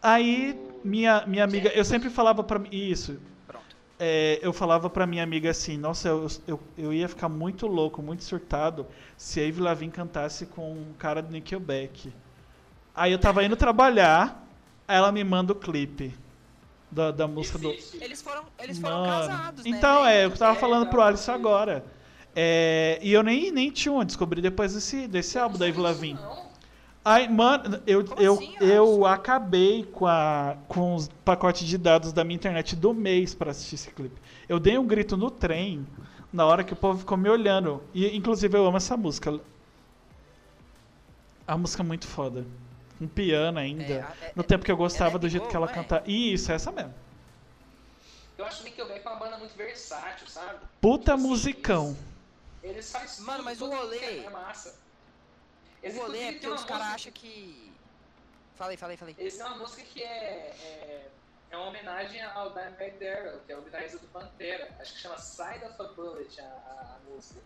Aí, 0.00 0.58
minha, 0.84 1.24
minha 1.26 1.44
amiga, 1.44 1.70
eu 1.70 1.84
sempre 1.84 2.10
falava 2.10 2.42
pra 2.44 2.58
mim, 2.58 2.68
isso, 2.72 3.18
Pronto. 3.46 3.76
é, 3.98 4.38
eu 4.42 4.52
falava 4.52 4.88
pra 4.90 5.06
minha 5.06 5.22
amiga 5.22 5.50
assim, 5.50 5.76
nossa, 5.76 6.08
eu, 6.08 6.26
eu, 6.46 6.60
eu 6.78 6.92
ia 6.92 7.08
ficar 7.08 7.28
muito 7.28 7.66
louco, 7.66 8.02
muito 8.02 8.24
surtado 8.24 8.86
se 9.16 9.40
a 9.40 9.48
Avril 9.48 9.64
Lavigne 9.64 9.92
cantasse 9.92 10.46
com 10.46 10.72
um 10.72 10.92
cara 10.98 11.22
do 11.22 11.30
Nickelback. 11.30 12.12
Aí 12.94 13.12
eu 13.12 13.18
tava 13.18 13.42
indo 13.44 13.56
trabalhar, 13.56 14.46
ela 14.86 15.10
me 15.12 15.24
manda 15.24 15.52
o 15.52 15.56
clipe 15.56 16.14
da, 16.90 17.10
da 17.10 17.26
música 17.26 17.58
do... 17.58 17.70
Eles 17.70 18.20
foram, 18.22 18.44
eles 18.58 18.78
foram 18.78 19.02
casados, 19.02 19.66
né? 19.66 19.70
Então, 19.70 20.06
é, 20.06 20.24
eu 20.26 20.30
tava 20.36 20.56
É, 20.56 20.60
falando 20.60 20.86
pro 20.88 20.98
então, 20.98 21.08
Alisson 21.08 21.32
agora. 21.32 21.84
É, 22.34 22.98
e 23.02 23.12
eu 23.12 23.22
nem, 23.22 23.50
nem 23.50 23.70
tinha 23.70 23.92
um, 23.92 24.04
descobri 24.04 24.40
depois 24.42 24.74
desse, 24.74 25.06
desse 25.08 25.38
álbum 25.38 25.58
da 25.58 25.66
Avril 25.66 25.82
Lavigne. 25.82 26.20
Não, 26.20 26.41
Ai, 27.04 27.26
mano, 27.28 27.82
eu, 27.84 28.04
Como 28.04 28.20
eu, 28.20 28.34
assim, 28.34 28.56
eu 28.60 29.06
acabei 29.06 29.84
com, 29.84 30.06
a, 30.06 30.56
com 30.68 30.94
os 30.94 31.08
pacotes 31.24 31.66
de 31.66 31.76
dados 31.76 32.12
da 32.12 32.22
minha 32.22 32.36
internet 32.36 32.76
do 32.76 32.94
mês 32.94 33.34
pra 33.34 33.50
assistir 33.50 33.74
esse 33.74 33.90
clipe. 33.90 34.20
Eu 34.48 34.60
dei 34.60 34.78
um 34.78 34.86
grito 34.86 35.16
no 35.16 35.28
trem 35.30 35.84
na 36.32 36.46
hora 36.46 36.62
que 36.62 36.72
o 36.72 36.76
povo 36.76 37.00
ficou 37.00 37.16
me 37.18 37.28
olhando. 37.28 37.82
E, 37.92 38.16
inclusive, 38.16 38.56
eu 38.56 38.64
amo 38.64 38.76
essa 38.76 38.96
música. 38.96 39.40
A 41.46 41.58
música 41.58 41.82
é 41.82 41.86
muito 41.86 42.06
foda. 42.06 42.46
Com 43.00 43.08
piano 43.08 43.58
ainda. 43.58 43.82
É, 43.82 43.96
é- 43.96 44.32
no 44.36 44.44
tempo 44.44 44.64
que 44.64 44.70
eu 44.70 44.76
gostava 44.76 45.16
é 45.16 45.18
do 45.18 45.28
jeito 45.28 45.48
que 45.48 45.56
ela 45.56 45.66
é? 45.66 45.74
cantava. 45.74 46.04
Isso, 46.08 46.52
essa 46.52 46.70
mesmo. 46.70 46.94
eu 48.38 48.44
acho 48.46 48.58
que 48.58 48.62
o 48.62 48.64
Nickelback 48.70 49.04
é 49.04 49.10
uma 49.10 49.18
banda 49.18 49.38
muito 49.38 49.56
versátil, 49.56 50.28
sabe? 50.28 50.60
Puta 50.80 51.02
Tipo 51.02 51.14
assim, 51.14 51.28
musicão. 51.28 51.96
Eles, 52.62 52.76
eles 52.76 52.92
fazem 52.92 53.24
Mano, 53.26 53.42
mas 53.42 53.60
o 53.60 53.66
rolê- 53.68 54.20
É 54.24 54.30
massa. 54.30 54.80
O 55.82 55.86
Eles, 55.86 55.98
rolê 55.98 56.20
é 56.20 56.32
porque 56.32 56.48
os 56.48 56.64
caras 56.64 56.86
acham 56.88 57.12
que... 57.12 57.72
Falei, 58.56 58.76
falei, 58.76 58.96
falei. 58.96 59.16
Eles 59.18 59.36
têm 59.36 59.44
uma 59.46 59.56
música 59.56 59.82
que 59.82 60.02
é, 60.02 60.06
é, 60.06 61.10
é 61.50 61.56
uma 61.56 61.66
homenagem 61.66 62.22
ao 62.22 62.50
Dimebag 62.50 62.98
Darrell, 62.98 63.40
que 63.44 63.52
é 63.52 63.56
o 63.56 63.62
guitarrista 63.62 63.98
do 63.98 64.06
Pantera. 64.08 64.72
Acho 64.78 64.94
que 64.94 65.00
chama 65.00 65.18
Side 65.18 65.64
of 65.64 65.82
a 65.82 65.84
Bullet 65.94 66.40
a, 66.40 66.44
a, 66.44 66.98
música. 67.10 67.40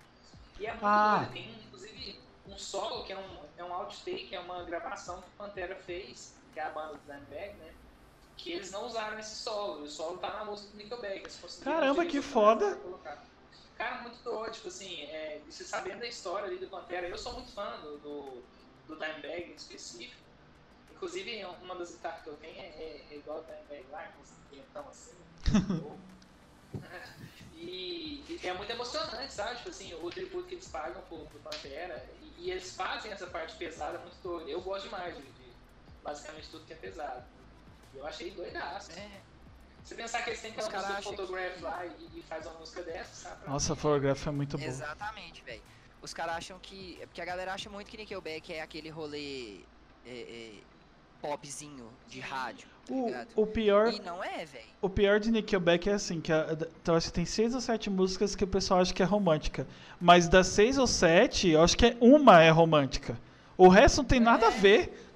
E 0.58 0.66
é 0.66 0.70
muito 0.70 0.84
Ah. 0.84 1.18
boa, 1.20 1.32
tem 1.32 1.50
inclusive 1.66 2.20
um 2.46 2.58
solo 2.58 3.04
que 3.04 3.12
é 3.12 3.18
um, 3.18 3.40
é 3.56 3.64
um 3.64 3.72
outtake, 3.72 4.34
é 4.34 4.40
uma 4.40 4.62
gravação 4.64 5.22
que 5.22 5.28
o 5.28 5.32
Pantera 5.38 5.74
fez, 5.74 6.34
que 6.52 6.60
é 6.60 6.64
a 6.64 6.70
banda 6.70 6.94
do 6.94 7.00
Dimebag, 7.06 7.54
né? 7.54 7.72
Que 8.36 8.52
eles 8.52 8.70
não 8.70 8.86
usaram 8.86 9.18
esse 9.18 9.34
solo, 9.36 9.84
e 9.84 9.88
o 9.88 9.90
solo 9.90 10.18
tá 10.18 10.30
na 10.34 10.44
música 10.44 10.70
do 10.72 10.76
Nickelback. 10.76 11.26
Caramba, 11.64 12.04
que 12.04 12.20
foda! 12.20 12.76
colocar. 12.76 13.24
Cara, 13.76 14.02
muito 14.02 14.22
doido, 14.22 14.52
tipo 14.52 14.68
assim, 14.68 15.02
é, 15.02 15.40
você 15.46 15.62
sabendo 15.62 16.00
da 16.00 16.06
história 16.06 16.46
ali 16.46 16.56
do 16.56 16.66
Pantera, 16.66 17.06
eu 17.06 17.18
sou 17.18 17.34
muito 17.34 17.52
fã 17.52 17.78
do, 17.80 17.98
do, 17.98 18.42
do 18.88 18.96
Dimebag 18.96 19.50
em 19.50 19.54
específico. 19.54 20.22
Inclusive, 20.90 21.44
uma 21.62 21.74
das 21.74 21.90
guitarras 21.90 22.22
que 22.22 22.28
eu 22.28 22.36
tenho 22.36 22.58
é, 22.58 22.68
é, 22.68 23.06
é 23.10 23.16
igual 23.16 23.38
ao 23.38 23.44
Dimebag 23.44 23.86
lá, 23.90 24.04
com 24.04 24.22
esse 24.22 24.34
dentão 24.50 24.88
assim. 24.88 25.14
e, 27.54 28.24
e 28.28 28.40
é 28.46 28.54
muito 28.54 28.70
emocionante, 28.70 29.32
sabe? 29.32 29.56
Tipo 29.56 29.68
assim, 29.68 29.94
o 29.94 30.10
tributo 30.10 30.48
que 30.48 30.54
eles 30.54 30.68
pagam 30.68 31.02
pro, 31.02 31.26
pro 31.26 31.38
Pantera. 31.40 32.08
E, 32.22 32.46
e 32.46 32.50
eles 32.50 32.74
fazem 32.74 33.12
essa 33.12 33.26
parte 33.26 33.56
pesada 33.56 33.98
muito 33.98 34.16
doida. 34.22 34.50
Eu 34.50 34.62
gosto 34.62 34.84
demais 34.84 35.14
de, 35.14 35.22
de 35.22 35.52
basicamente 36.02 36.48
tudo 36.48 36.64
que 36.64 36.72
é 36.72 36.76
pesado. 36.76 37.26
Eu 37.94 38.06
achei 38.06 38.30
doidaço. 38.30 38.92
É, 38.92 39.20
Você 39.86 39.94
pensar 39.94 40.22
que 40.24 40.30
eles 40.30 40.40
têm 40.42 40.52
caras 40.52 40.72
música 40.74 40.98
acham 40.98 41.12
Photograph 41.14 41.54
que- 41.54 41.62
lá 41.62 41.86
e, 41.86 42.18
e 42.18 42.22
faz 42.22 42.44
uma 42.44 42.58
música 42.58 42.82
dessa, 42.82 43.28
sabe? 43.28 43.46
Nossa, 43.48 43.76
Photograph 43.76 44.26
é 44.26 44.30
muito 44.32 44.58
boa. 44.58 44.68
exatamente, 44.68 45.44
velho. 45.44 45.62
Os 46.02 46.12
caras 46.12 46.34
acham 46.38 46.58
que. 46.58 46.98
é 47.00 47.06
Porque 47.06 47.20
a 47.20 47.24
galera 47.24 47.52
acha 47.54 47.70
muito 47.70 47.88
que 47.88 47.96
Nickelback 47.96 48.52
é 48.52 48.62
aquele 48.62 48.90
rolê 48.90 49.60
é, 50.04 50.10
é, 50.10 50.52
popzinho 51.22 51.88
de 52.08 52.18
rádio, 52.18 52.66
tá 52.84 52.92
O, 53.36 53.42
o 53.42 53.46
pior 53.46 53.92
E 53.92 54.00
não 54.00 54.22
é, 54.24 54.44
velho. 54.44 54.64
O 54.82 54.90
pior 54.90 55.20
de 55.20 55.30
Nickelback 55.30 55.88
é 55.88 55.92
assim, 55.92 56.20
que 56.20 56.32
a, 56.32 56.48
então, 56.80 56.96
acho 56.96 57.06
que 57.06 57.12
tem 57.12 57.24
seis 57.24 57.54
ou 57.54 57.60
sete 57.60 57.88
músicas 57.88 58.34
que 58.34 58.42
o 58.42 58.48
pessoal 58.48 58.80
acha 58.80 58.92
que 58.92 59.02
é 59.04 59.06
romântica. 59.06 59.68
Mas 60.00 60.28
das 60.28 60.48
seis 60.48 60.78
ou 60.78 60.86
sete, 60.88 61.50
eu 61.50 61.62
acho 61.62 61.76
que 61.76 61.86
é 61.86 61.96
uma 62.00 62.42
é 62.42 62.50
romântica. 62.50 63.16
O 63.56 63.68
resto 63.68 63.98
não 63.98 64.04
tem 64.04 64.18
nada 64.18 64.48
a 64.48 64.50
ver. 64.50 65.08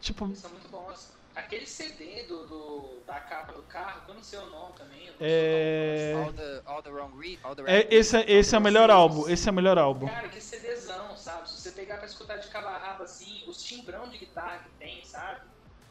Tipo, 0.00 0.34
são 0.36 0.50
muito 0.52 0.68
bons. 0.68 1.10
Aquele 1.34 1.66
CD 1.66 2.24
do, 2.24 2.46
do- 2.46 2.89
da 3.10 3.20
capa 3.20 3.52
do 3.52 3.62
carro, 3.64 4.02
eu 4.06 4.14
não 4.14 4.22
sei 4.22 4.38
o 4.38 4.46
nome 4.50 4.72
também. 4.74 5.06
eu 5.08 5.12
não 5.14 5.18
É- 5.20 6.14
All 6.24 6.32
the, 6.32 6.62
all 6.64 6.82
the 6.82 6.90
wrong 6.90 7.18
read, 7.18 7.40
all 7.42 7.56
the 7.56 7.62
é, 7.66 7.88
esse, 7.92 8.16
é, 8.16 8.30
esse 8.30 8.54
é 8.54 8.58
o 8.58 8.60
melhor 8.60 8.88
álbum. 8.88 9.28
Esse 9.28 9.48
é 9.48 9.50
o 9.50 9.54
melhor 9.54 9.76
álbum. 9.78 10.06
Cara, 10.06 10.28
que 10.28 10.40
CDzão, 10.40 11.16
sabe? 11.16 11.50
Se 11.50 11.60
você 11.60 11.72
pegar 11.72 11.96
pra 11.96 12.06
escutar 12.06 12.36
de 12.36 12.46
cabo 12.48 12.68
a 12.68 12.78
rabo 12.78 13.02
assim, 13.02 13.42
os 13.48 13.60
timbrão 13.62 14.08
de 14.08 14.16
guitarra 14.18 14.58
que 14.58 14.70
tem, 14.78 15.04
sabe? 15.04 15.40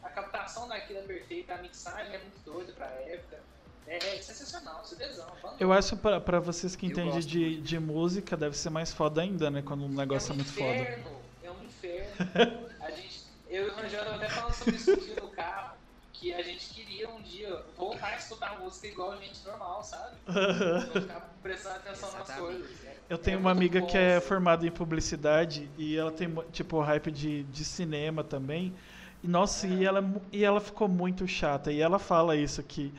A 0.01 0.09
captação 0.09 0.67
daquilo 0.69 0.99
é 0.99 1.01
perfeita, 1.03 1.55
a 1.55 1.57
mixagem 1.57 2.13
é 2.15 2.19
muito 2.19 2.39
doida 2.45 2.71
pra 2.71 2.85
época. 2.85 3.37
É, 3.85 3.97
é 3.97 4.21
sensacional, 4.21 4.85
CDzão. 4.85 5.27
banda. 5.41 5.55
Eu 5.59 5.73
acho 5.73 5.97
pra, 5.97 6.21
pra 6.21 6.39
vocês 6.39 6.73
que 6.75 6.85
entendem 6.85 7.19
de, 7.19 7.59
de 7.59 7.79
música, 7.79 8.37
deve 8.37 8.55
ser 8.55 8.69
mais 8.69 8.93
foda 8.93 9.21
ainda, 9.21 9.49
né? 9.51 9.61
Quando 9.61 9.83
o 9.85 9.89
negócio 9.89 10.29
é, 10.29 10.33
um 10.33 10.35
muito 10.37 10.53
foda. 10.53 10.73
inferno, 10.73 11.21
É 11.43 11.51
um 11.51 11.63
inferno. 11.63 12.69
a 12.79 12.91
gente, 12.91 13.23
eu 13.49 13.67
e 13.67 13.69
o 13.71 13.73
Rangel 13.75 14.13
até 14.13 14.29
falando 14.29 14.53
sobre 14.53 14.75
isso 14.75 14.91
um 14.93 15.25
no 15.25 15.31
carro, 15.31 15.75
que 16.19 16.33
a 16.33 16.41
gente 16.41 16.69
queria 16.73 17.09
um 17.09 17.21
dia 17.21 17.63
voltar 17.77 18.07
a 18.07 18.17
escutar 18.17 18.59
música 18.59 18.87
igual 18.87 19.13
a 19.13 19.17
gente 19.17 19.39
normal, 19.45 19.81
sabe? 19.83 20.17
Não 20.27 21.01
ficar 21.01 21.33
prestando 21.41 21.75
atenção 21.77 22.11
nas 22.11 22.31
coisas. 22.31 22.85
É- 22.85 22.97
Eu 23.09 23.17
tenho 23.17 23.37
é 23.37 23.39
uma 23.39 23.51
amiga 23.51 23.79
bom, 23.79 23.87
que 23.87 23.97
é 23.97 24.17
assim. 24.17 24.27
formada 24.27 24.67
em 24.67 24.71
publicidade 24.71 25.69
e 25.77 25.95
ela 25.95 26.11
tem, 26.11 26.29
tipo, 26.51 26.79
hype 26.81 27.09
de, 27.09 27.43
de 27.43 27.63
cinema 27.63 28.23
também. 28.23 28.75
E, 29.23 29.27
nossa, 29.27 29.65
e, 29.65 29.85
ela, 29.85 29.99
é 29.99 30.35
e 30.37 30.43
ela 30.43 30.59
ficou 30.59 30.87
muito 30.87 31.25
chata. 31.27 31.71
E 31.71 31.79
ela 31.79 31.97
fala 31.97 32.35
isso 32.35 32.61
que 32.63 32.93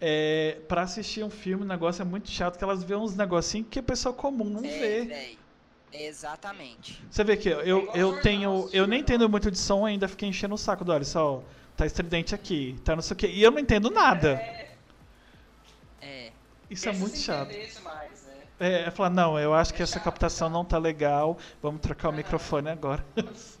é, 0.00 0.60
para 0.68 0.82
assistir 0.82 1.22
um 1.24 1.30
filme, 1.30 1.64
o 1.64 1.66
negócio 1.66 2.02
é 2.02 2.04
muito 2.04 2.30
chato, 2.30 2.56
que 2.56 2.64
elas 2.64 2.82
vê 2.82 2.94
uns 2.94 3.16
negocinhos 3.16 3.68
que 3.68 3.78
a 3.78 3.82
pessoa 3.82 4.14
comum 4.14 4.44
não 4.44 4.64
É, 4.64 4.68
vê. 4.68 5.04
véi. 5.04 5.38
Exatamente. 5.92 7.04
Você 7.10 7.24
vê 7.24 7.36
que 7.36 7.48
eu, 7.48 7.60
eu 7.66 7.86
jornal, 7.92 8.20
tenho. 8.22 8.70
Eu 8.72 8.86
nem 8.86 9.00
entendo 9.00 9.28
muito 9.28 9.50
de 9.50 9.58
som 9.58 9.84
ainda, 9.84 10.06
fiquei 10.06 10.28
enchendo 10.28 10.54
o 10.54 10.58
saco 10.58 10.84
do 10.84 11.04
só, 11.04 11.42
tá 11.76 11.86
estridente 11.86 12.34
aqui, 12.34 12.78
tá 12.84 12.94
não 12.94 13.02
sei 13.02 13.14
o 13.14 13.16
quê. 13.18 13.26
E 13.28 13.42
eu 13.42 13.50
não 13.50 13.58
entendo 13.58 13.90
nada. 13.90 14.32
É, 14.32 14.76
É. 16.00 16.32
Isso 16.70 16.88
é 16.88 16.92
muito 16.92 17.16
chato. 17.18 17.50
entendesse 17.50 17.80
mais, 17.82 18.22
né? 18.22 18.42
É, 18.60 18.82
é 18.82 18.90
falar, 18.90 19.10
não, 19.10 19.38
eu 19.38 19.52
acho 19.52 19.74
que 19.74 19.80
É 19.80 19.84
essa 19.84 19.94
chato, 19.94 20.04
captação 20.04 20.48
chato. 20.48 20.52
não 20.54 20.64
tá 20.64 20.78
legal, 20.78 21.36
vamos 21.60 21.80
trocar 21.80 22.08
o 22.08 22.12
Ah. 22.12 22.14
microfone 22.16 22.68
agora. 22.70 23.04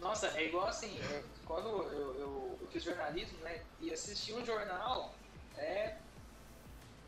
Nossa, 0.00 0.28
é 0.36 0.46
igual 0.46 0.66
assim, 0.68 0.96
é, 1.00 1.22
quando 1.44 1.68
eu, 1.68 2.14
eu, 2.18 2.58
eu 2.60 2.68
fiz 2.70 2.82
jornalismo, 2.84 3.38
né? 3.40 3.60
E 3.80 3.92
assistir 3.92 4.32
um 4.34 4.44
jornal 4.44 5.14
é, 5.56 5.94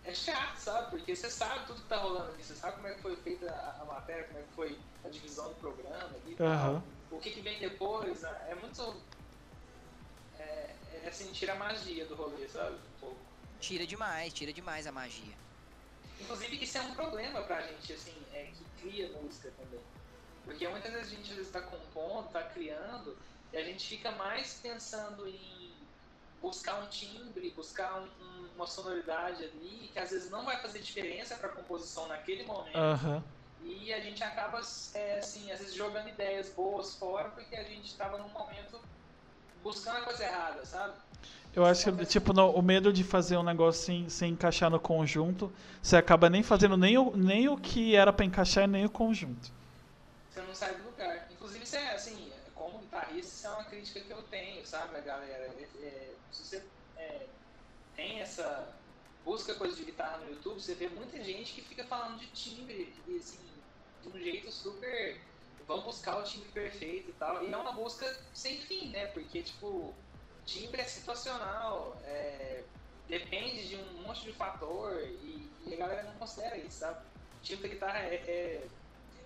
é 0.05 0.15
chato, 0.15 0.57
sabe? 0.57 0.91
Porque 0.91 1.15
você 1.15 1.31
sabe 1.31 1.67
tudo 1.67 1.83
que 1.83 1.89
tá 1.89 1.99
rolando 1.99 2.33
ali, 2.33 2.43
você 2.43 2.55
sabe 2.55 2.77
como 2.77 2.89
é 2.89 2.95
que 2.95 3.03
foi 3.03 3.17
feita 3.17 3.51
a, 3.51 3.83
a 3.83 3.85
matéria, 3.85 4.25
como 4.25 4.39
é 4.39 4.43
que 4.43 4.53
foi 4.55 4.79
a 5.05 5.09
divisão 5.09 5.49
do 5.49 5.55
programa 5.57 6.11
ali 6.25 6.33
e 6.33 6.37
tal. 6.37 6.47
Aham. 6.49 6.83
O 7.11 7.19
que, 7.19 7.31
que 7.31 7.41
vem 7.41 7.59
depois, 7.61 8.23
né? 8.23 8.31
é 8.49 8.55
muito. 8.57 8.97
É, 10.51 10.77
é 11.05 11.09
assim, 11.09 11.31
tira 11.33 11.53
a 11.53 11.57
magia 11.57 12.05
do 12.07 12.15
rolê, 12.15 12.49
sabe? 12.49 12.77
Um 12.77 12.99
pouco. 13.01 13.27
Tira 13.61 13.87
demais, 13.87 14.33
tira 14.33 14.53
demais 14.53 14.87
a 14.87 14.93
magia. 14.93 15.35
Inclusive, 16.21 16.63
isso 16.63 16.79
é 16.79 16.83
um 16.83 16.95
problema 16.95 17.43
pra 17.43 17.63
gente, 17.63 17.93
assim, 17.93 18.27
é, 18.33 18.47
que 18.47 18.65
cria 18.81 19.09
música 19.13 19.51
também. 19.53 19.81
Porque 20.45 20.67
muitas 20.69 20.93
vezes 20.93 21.13
a 21.13 21.17
gente 21.17 21.31
às 21.31 21.37
vezes 21.37 21.53
tá 21.53 21.61
compondo, 21.61 22.29
tá 22.31 22.43
criando, 22.43 23.17
e 23.53 23.57
a 23.57 23.65
gente 23.65 23.87
fica 23.87 24.11
mais 24.13 24.55
pensando 24.61 25.27
em 25.29 25.89
buscar 26.41 26.83
um 26.83 26.89
timbre, 26.89 27.51
buscar 27.51 28.01
um- 28.01 28.07
um- 28.07 28.53
uma 28.55 28.67
sonoridade 28.67 29.45
ali, 29.45 29.89
que 29.93 29.99
às 29.99 30.11
vezes 30.11 30.31
não 30.31 30.45
vai 30.45 30.61
fazer 30.61 30.81
diferença 30.81 31.37
pra 31.37 31.51
composição 31.51 32.09
naquele 32.09 32.45
momento. 32.45 32.77
Aham. 32.77 33.23
E 33.61 33.93
a 33.93 34.01
gente 34.01 34.25
acaba, 34.25 34.61
é, 34.95 35.19
assim, 35.19 35.53
às 35.53 35.59
vezes 35.61 35.75
jogando 35.75 36.09
ideias 36.09 36.55
boas 36.55 36.97
fora, 36.97 37.31
porque 37.31 37.55
a 37.57 37.65
gente 37.65 37.95
tava 37.97 38.17
num 38.17 38.29
momento 38.31 38.83
buscando 39.63 39.99
a 39.99 40.01
coisa 40.03 40.25
errada, 40.25 40.65
sabe? 40.65 40.95
Eu 41.55 41.65
acho 41.65 41.93
que, 41.93 42.07
tipo, 42.07 42.33
no- 42.33 42.51
o 42.53 42.63
medo 42.63 42.93
de 42.93 43.03
fazer 43.03 43.37
um 43.37 43.43
negócio 43.43 43.85
sem, 43.85 44.09
sem 44.09 44.33
encaixar 44.33 44.71
no 44.71 44.79
conjunto, 44.79 45.53
você 45.83 45.97
acaba 45.97 46.31
nem 46.31 46.43
fazendo 46.45 46.77
nem 46.77 46.97
o, 46.97 47.17
nem 47.17 47.49
o 47.49 47.57
que 47.57 47.97
era 47.97 48.13
pra 48.13 48.25
encaixar, 48.25 48.69
nem 48.69 48.85
o 48.85 48.91
conjunto. 48.91 49.51
você 50.31 50.41
não 50.43 50.55
sai 50.55 50.75
do 50.77 50.85
lugar. 50.85 51.27
Inclusive, 51.33 51.65
isso 51.65 51.75
é 51.77 51.93
assim, 51.95 52.33
como 52.55 52.79
guitarrista, 52.79 53.33
isso 53.35 53.47
é 53.47 53.51
uma 53.51 53.65
crítica 53.65 54.01
que 54.01 54.13
eu 54.13 54.23
tenho, 54.25 54.65
sabe, 54.65 55.01
galera? 55.01 55.45
É, 55.59 55.69
é, 55.83 56.15
se 56.31 56.45
você 56.45 56.63
é, 56.97 57.27
tem 57.97 58.21
essa. 58.21 58.69
busca 59.25 59.55
coisa 59.57 59.75
de 59.75 59.85
guitarra 59.85 60.19
no 60.19 60.31
YouTube, 60.31 60.61
você 60.61 60.75
vê 60.75 60.89
muita 60.89 61.23
gente 61.23 61.53
que 61.53 61.63
fica 61.63 61.83
falando 61.85 62.19
de 62.19 62.27
timbre, 62.29 62.95
e, 63.09 63.17
assim, 63.17 63.39
de 64.03 64.09
um 64.09 64.19
jeito 64.21 64.53
super. 64.53 65.21
Vamos 65.71 65.85
buscar 65.85 66.19
o 66.19 66.25
timbre 66.25 66.49
perfeito 66.49 67.11
e 67.11 67.13
tal. 67.13 67.45
E 67.45 67.53
é 67.53 67.57
uma 67.57 67.71
busca 67.71 68.05
sem 68.35 68.61
fim, 68.61 68.89
né? 68.89 69.07
Porque, 69.07 69.41
tipo, 69.41 69.95
timbre 70.45 70.81
é 70.81 70.85
situacional, 70.85 71.97
é, 72.03 72.65
depende 73.09 73.69
de 73.69 73.77
um 73.77 74.03
monte 74.03 74.23
de 74.23 74.33
fator, 74.33 75.01
e, 75.01 75.49
e 75.65 75.75
a 75.75 75.77
galera 75.77 76.03
não 76.03 76.15
considera 76.15 76.57
isso, 76.57 76.81
sabe? 76.81 76.99
O 76.99 77.43
timbre 77.45 77.69
da 77.69 77.75
guitarra 77.75 77.99
é, 78.01 78.15
é 78.17 78.69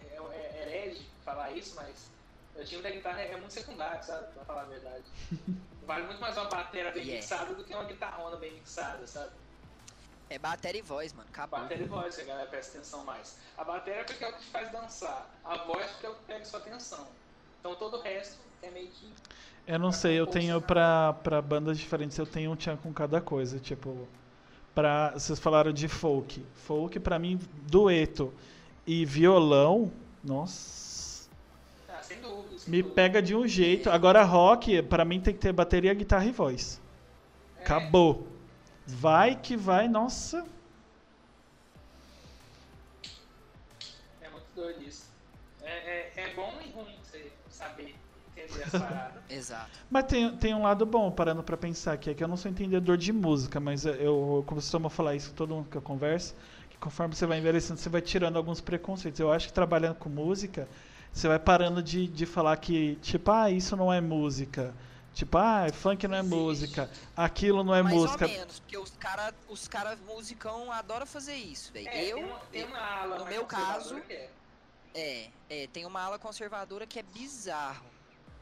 é, 0.02 0.36
é 0.36 0.62
herege 0.62 1.08
falar 1.24 1.50
isso, 1.52 1.74
mas 1.76 2.10
o 2.54 2.62
timbre 2.62 2.82
da 2.82 2.90
guitarra 2.90 3.22
é 3.22 3.36
muito 3.38 3.54
secundário, 3.54 4.04
sabe? 4.04 4.30
Pra 4.34 4.44
falar 4.44 4.62
a 4.62 4.66
verdade. 4.66 5.04
Vale 5.86 6.06
muito 6.06 6.20
mais 6.20 6.36
uma 6.36 6.44
bateria 6.44 6.92
bem 6.92 7.04
Yeah. 7.04 7.22
mixada 7.22 7.54
do 7.54 7.64
que 7.64 7.72
uma 7.72 7.84
guitarrona 7.84 8.36
bem 8.36 8.52
mixada, 8.52 9.06
sabe? 9.06 9.32
É 10.30 10.38
bateria 10.38 10.80
e 10.80 10.82
voz, 10.82 11.12
mano. 11.12 11.28
Acabou. 11.32 11.60
Bateria 11.60 11.84
e 11.84 11.88
voz, 11.88 12.18
a 12.18 12.24
galera 12.24 12.46
presta 12.48 12.78
atenção 12.78 13.04
mais. 13.04 13.36
A 13.56 13.64
bateria 13.64 14.00
é 14.00 14.04
porque 14.04 14.24
é 14.24 14.28
o 14.28 14.32
que 14.32 14.40
te 14.40 14.46
faz 14.50 14.70
dançar, 14.72 15.30
a 15.44 15.56
voz 15.58 15.86
porque 15.92 16.06
é 16.06 16.10
o 16.10 16.14
que 16.14 16.22
pega 16.26 16.44
sua 16.44 16.58
atenção. 16.60 17.06
Então 17.60 17.74
todo 17.76 17.98
o 17.98 18.00
resto 18.02 18.38
é 18.62 18.70
meio 18.70 18.88
que. 18.88 19.12
Eu 19.66 19.78
não 19.78 19.92
sei, 19.92 20.18
eu 20.18 20.26
tenho 20.26 20.60
pra, 20.60 21.12
pra 21.22 21.40
bandas 21.40 21.78
diferentes, 21.78 22.18
eu 22.18 22.26
tenho 22.26 22.50
um 22.50 22.56
tchan 22.56 22.76
com 22.76 22.92
cada 22.92 23.20
coisa. 23.20 23.58
Tipo, 23.58 24.08
pra, 24.74 25.12
vocês 25.12 25.38
falaram 25.38 25.72
de 25.72 25.88
folk. 25.88 26.44
Folk, 26.54 26.98
pra 27.00 27.18
mim, 27.18 27.38
dueto 27.66 28.32
e 28.86 29.04
violão, 29.06 29.90
nossa, 30.22 31.28
Ah, 31.88 32.02
sem 32.02 32.20
dúvida. 32.20 32.58
sem 32.58 32.70
me 32.70 32.82
dúvida. 32.82 32.94
pega 32.94 33.22
de 33.22 33.34
um 33.34 33.46
jeito. 33.48 33.88
Agora, 33.90 34.22
rock, 34.22 34.82
pra 34.82 35.04
mim 35.04 35.20
tem 35.20 35.32
que 35.32 35.40
ter 35.40 35.52
bateria, 35.52 35.94
guitarra 35.94 36.26
e 36.26 36.32
voz. 36.32 36.80
É, 37.58 37.62
Acabou. 37.62 38.26
Vai 38.86 39.36
que 39.36 39.56
vai, 39.56 39.88
nossa. 39.88 40.44
É 44.20 44.28
muito 44.28 44.46
doido 44.54 44.82
isso. 44.82 45.06
É, 45.62 45.72
é, 45.72 46.12
é 46.16 46.34
bom 46.34 46.52
e 46.64 46.70
ruim 46.70 46.94
você 47.02 47.32
saber 47.48 47.94
entender 48.36 48.62
as 48.64 48.70
paradas. 48.70 49.22
Exato. 49.30 49.70
Mas 49.90 50.04
tem, 50.04 50.36
tem 50.36 50.54
um 50.54 50.62
lado 50.62 50.84
bom, 50.84 51.10
parando 51.10 51.42
pra 51.42 51.56
pensar, 51.56 51.96
que 51.96 52.10
é 52.10 52.14
que 52.14 52.22
eu 52.22 52.28
não 52.28 52.36
sou 52.36 52.50
entendedor 52.50 52.98
de 52.98 53.12
música, 53.12 53.58
mas 53.58 53.86
eu, 53.86 53.94
eu 53.94 54.44
costumo 54.46 54.90
falar 54.90 55.14
isso 55.14 55.30
com 55.30 55.36
todo 55.36 55.54
mundo 55.54 55.68
que 55.70 55.76
eu 55.76 55.82
converso, 55.82 56.34
que 56.68 56.76
conforme 56.76 57.14
você 57.14 57.26
vai 57.26 57.38
envelhecendo, 57.38 57.80
você 57.80 57.88
vai 57.88 58.02
tirando 58.02 58.36
alguns 58.36 58.60
preconceitos. 58.60 59.18
Eu 59.18 59.32
acho 59.32 59.46
que 59.48 59.52
trabalhando 59.54 59.96
com 59.96 60.10
música, 60.10 60.68
você 61.10 61.26
vai 61.26 61.38
parando 61.38 61.82
de, 61.82 62.06
de 62.06 62.26
falar 62.26 62.56
que, 62.58 62.96
tipo, 62.96 63.30
ah, 63.30 63.50
isso 63.50 63.76
não 63.76 63.90
é 63.90 64.00
música. 64.00 64.74
Tipo, 65.14 65.38
ah, 65.38 65.66
funk 65.72 66.06
não 66.08 66.16
é 66.16 66.20
Existe. 66.20 66.34
música, 66.34 66.90
aquilo 67.16 67.62
não 67.62 67.74
é 67.74 67.82
Mais 67.82 67.94
música. 67.94 68.26
ou 68.26 68.30
menos, 68.32 68.58
porque 68.58 68.76
os 68.76 68.90
caras 68.98 69.32
os 69.48 69.68
cara 69.68 69.96
musicão 70.06 70.72
adoram 70.72 71.06
fazer 71.06 71.36
isso, 71.36 71.72
velho. 71.72 71.88
É, 71.88 72.04
eu, 72.04 72.16
tem 72.16 72.24
uma, 72.24 72.38
tem 72.50 72.64
uma 72.64 72.78
ala 72.78 73.18
no 73.18 73.24
mais 73.24 73.36
meu 73.36 73.46
caso, 73.46 73.96
é. 74.10 74.28
é, 74.92 75.30
é, 75.48 75.66
tem 75.68 75.86
uma 75.86 76.00
ala 76.02 76.18
conservadora 76.18 76.84
que 76.86 76.98
é 76.98 77.02
bizarro. 77.02 77.86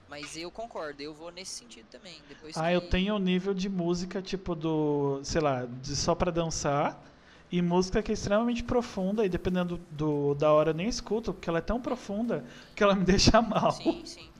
Mas 0.09 0.36
eu 0.36 0.51
concordo, 0.51 1.01
eu 1.03 1.15
vou 1.15 1.31
nesse 1.31 1.53
sentido 1.53 1.86
também. 1.90 2.20
Depois 2.28 2.57
Ah, 2.57 2.69
que... 2.69 2.74
eu 2.74 2.81
tenho 2.82 3.15
um 3.15 3.19
nível 3.19 3.55
de 3.55 3.69
música, 3.69 4.20
tipo, 4.20 4.55
do, 4.55 5.20
sei 5.24 5.40
lá, 5.40 5.66
de 5.81 5.94
só 5.97 6.15
pra 6.15 6.31
dançar. 6.31 7.03
E 7.51 7.61
música 7.61 8.03
que 8.03 8.11
é 8.11 8.15
extremamente 8.15 8.62
profunda, 8.65 9.27
e 9.27 9.28
dependendo 9.28 9.78
do, 9.90 10.35
da 10.35 10.51
hora 10.51 10.70
eu 10.70 10.74
nem 10.74 10.89
escuto, 10.89 11.35
porque 11.35 11.49
ela 11.51 11.59
é 11.59 11.62
tão 11.62 11.81
profunda 11.81 12.44
que 12.74 12.82
ela 12.82 12.94
me 12.94 13.05
deixa 13.05 13.43
mal. 13.43 13.73
Sim, 13.73 14.03
Sim. 14.07 14.32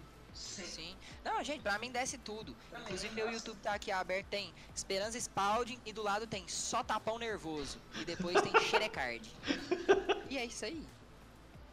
Não, 1.43 1.47
gente, 1.47 1.61
pra 1.61 1.77
mim 1.77 1.91
desce 1.91 2.17
tudo. 2.19 2.57
Inclusive 2.83 3.13
meu. 3.17 3.29
YouTube 3.29 3.59
tá 3.61 3.75
aqui 3.75 3.91
aberto, 3.91 4.29
tem 4.29 4.55
Esperança 4.73 5.19
Spalding 5.19 5.81
e 5.85 5.93
do 5.93 6.01
lado 6.01 6.25
tem 6.25 6.47
Só 6.47 6.85
Tapão 6.85 7.19
Nervoso. 7.19 7.81
E 7.97 8.05
depois 8.05 8.41
tem 8.41 8.53
Xerecard. 8.63 9.29
E 10.31 10.39
é 10.39 10.45
isso 10.45 10.65
aí. 10.65 10.87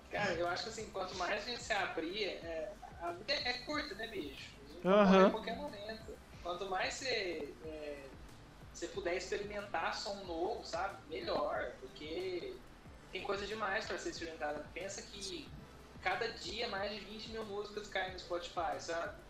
Cara, 0.09 0.31
eu 0.33 0.47
acho 0.47 0.63
que 0.63 0.69
assim, 0.69 0.89
quanto 0.89 1.13
mais 1.17 1.43
a 1.43 1.45
gente 1.45 1.61
se 1.61 1.71
abrir, 1.71 2.23
é, 2.23 2.73
a 2.99 3.11
vida 3.11 3.31
é 3.31 3.53
curta, 3.59 3.93
né, 3.93 4.07
bicho? 4.07 4.49
Morrer 4.83 5.25
a 5.27 5.29
qualquer 5.29 5.55
momento. 5.55 6.17
Quanto 6.41 6.65
mais 6.67 6.95
você, 6.95 7.53
é, 7.63 8.05
você 8.73 8.87
puder 8.87 9.17
experimentar 9.17 9.93
som 9.93 10.15
novo, 10.23 10.65
sabe? 10.65 10.97
Melhor, 11.07 11.73
porque 11.79 12.55
tem 13.11 13.21
coisa 13.21 13.45
demais 13.45 13.85
pra 13.85 13.99
ser 13.99 14.09
experimentada. 14.09 14.65
Pensa 14.73 15.03
que 15.03 15.47
cada 16.01 16.27
dia 16.29 16.67
mais 16.69 16.91
de 16.91 17.01
20 17.01 17.29
mil 17.29 17.45
músicas 17.45 17.87
caem 17.87 18.13
no 18.13 18.19
Spotify, 18.19 18.79
sabe? 18.79 19.28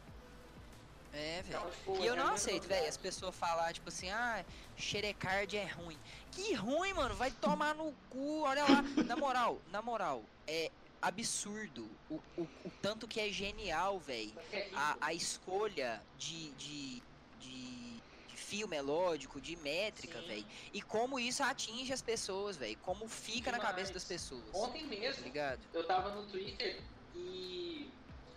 É, 1.14 1.42
velho. 1.42 1.62
E 2.00 2.06
eu 2.06 2.14
é 2.14 2.18
não 2.18 2.26
muita 2.26 2.34
aceito, 2.34 2.68
velho, 2.68 2.88
as 2.88 2.98
pessoas 2.98 3.36
falar, 3.36 3.74
tipo 3.74 3.90
assim, 3.90 4.10
ah, 4.10 4.46
Xerecard 4.78 5.56
é 5.58 5.66
ruim. 5.66 5.98
Que 6.32 6.54
ruim, 6.54 6.94
mano, 6.94 7.16
vai 7.16 7.32
tomar 7.32 7.74
no 7.74 7.94
cu, 8.10 8.42
olha 8.42 8.64
lá. 8.64 8.82
Na 9.06 9.16
moral, 9.16 9.60
na 9.72 9.82
moral, 9.82 10.24
é 10.48 10.72
absurdo 11.02 11.90
o, 12.10 12.16
o, 12.38 12.42
o 12.66 12.72
tanto 12.82 13.08
que 13.08 13.20
é 13.20 13.30
genial, 13.30 14.00
velho. 14.00 14.34
É. 14.52 14.70
A, 14.76 14.98
a 15.02 15.14
escolha 15.14 16.02
de, 16.18 16.52
de, 16.52 17.04
de, 17.40 17.94
de 18.30 18.38
fio 18.38 18.68
melódico, 18.68 19.42
de 19.42 19.56
métrica, 19.56 20.22
velho. 20.22 20.46
E 20.74 20.82
como 20.82 21.20
isso 21.20 21.42
atinge 21.42 21.92
as 21.92 22.02
pessoas, 22.02 22.56
velho. 22.58 22.78
Como 22.84 23.08
fica 23.08 23.52
na 23.52 23.58
cabeça 23.60 23.88
Demais. 23.88 23.94
das 23.94 24.04
pessoas. 24.04 24.44
Ontem 24.54 24.84
Tá 24.84 24.88
mesmo, 24.90 25.24
ligado? 25.24 25.60
eu 25.74 25.84
tava 25.86 26.10
no 26.14 26.26
Twitter 26.28 26.82
e 27.16 27.90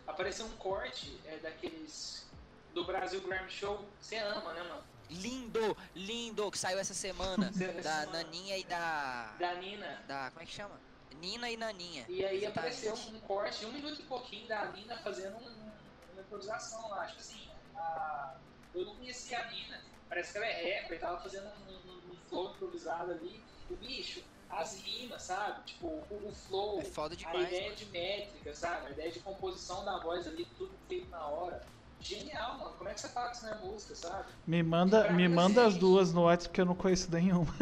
apareceu 0.07 0.47
um 0.47 0.57
corte 0.57 1.19
é, 1.27 1.36
daqueles 1.39 2.27
do 2.73 2.85
Brasil 2.85 3.20
Grammy 3.23 3.51
Show. 3.51 3.85
Você 4.01 4.16
ama, 4.19 4.53
né, 4.53 4.62
mano? 4.62 4.82
Lindo, 5.11 5.77
lindo, 5.94 6.51
que 6.51 6.59
saiu 6.59 6.78
essa 6.78 6.94
semana. 6.94 7.51
Da 7.53 7.53
semana. 7.53 8.12
Naninha 8.12 8.57
e 8.59 8.65
da. 8.65 9.36
Da 9.39 9.55
Nina. 9.55 10.03
Da. 10.09 10.31
Como 10.31 10.43
é 10.43 10.47
que 10.47 10.53
chama? 10.53 10.81
Nina 11.16 11.51
e 11.51 11.57
Naninha. 11.57 12.07
E 12.09 12.24
aí 12.24 12.39
Exatamente. 12.44 12.47
apareceu 12.86 12.94
um 13.15 13.20
corte, 13.20 13.66
um 13.66 13.73
minuto 13.73 14.01
e 14.01 14.05
pouquinho 14.05 14.49
da 14.49 14.65
Nina 14.73 14.97
fazendo 14.99 15.36
um- 15.36 15.70
uma 16.12 16.23
improvisação 16.23 16.89
lá. 16.89 17.07
Tipo 17.07 17.20
assim, 17.20 17.49
a- 17.77 18.36
eu 18.74 18.85
não 18.86 18.97
conhecia 18.97 19.39
a 19.39 19.51
Nina. 19.51 19.85
Parece 20.09 20.32
que 20.32 20.39
ela 20.39 20.47
é 20.47 20.81
rapper, 20.82 21.01
tava 21.01 21.20
fazendo 21.23 21.47
um, 21.49 21.73
um- 21.73 22.12
um 22.12 22.16
flow 22.28 22.55
improvisado 22.55 23.12
ali. 23.12 23.43
O 23.70 23.77
bicho, 23.77 24.23
as 24.49 24.81
rimas, 24.81 25.23
sabe? 25.23 25.62
Tipo, 25.65 25.86
o, 25.89 26.28
o 26.28 26.35
flow, 26.35 26.81
É 26.81 26.85
foda 26.85 27.15
a 27.15 27.16
demais. 27.19 27.47
ideia 27.49 27.65
mano. 27.65 27.77
de 27.77 27.85
métrica, 27.86 28.55
sabe? 28.55 28.86
A 28.86 28.90
ideia 28.90 29.11
de 29.12 29.20
composição 29.20 29.85
da 29.85 29.99
voz 29.99 30.27
ali, 30.27 30.47
tudo 30.57 30.74
feito 30.89 31.09
na 31.11 31.27
hora. 31.27 31.65
Genial, 32.03 32.59
mano. 32.59 32.73
Como 32.77 32.91
é 32.91 32.95
que 32.95 33.01
você 33.01 33.09
fala 33.09 33.31
que 33.31 33.37
isso 33.37 33.47
não 33.47 33.53
é 33.53 33.59
música, 33.59 33.95
sabe? 33.95 34.24
Me 34.47 34.62
manda, 34.62 35.11
me 35.12 35.29
manda 35.29 35.65
as 35.65 35.77
duas 35.77 36.12
no 36.12 36.23
WhatsApp 36.23 36.49
porque 36.49 36.61
eu 36.61 36.66
não 36.66 36.74
conheço 36.74 37.11
nenhuma. 37.11 37.55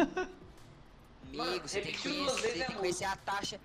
Amigo, 1.33 1.69
você 1.69 1.81
tem 1.81 1.93
que 1.93 2.03
conhecer, 2.03 2.53
tem 2.53 2.65
que 2.65 2.75
conhecer 2.75 3.05
a 3.05 3.17
Tasha. 3.17 3.61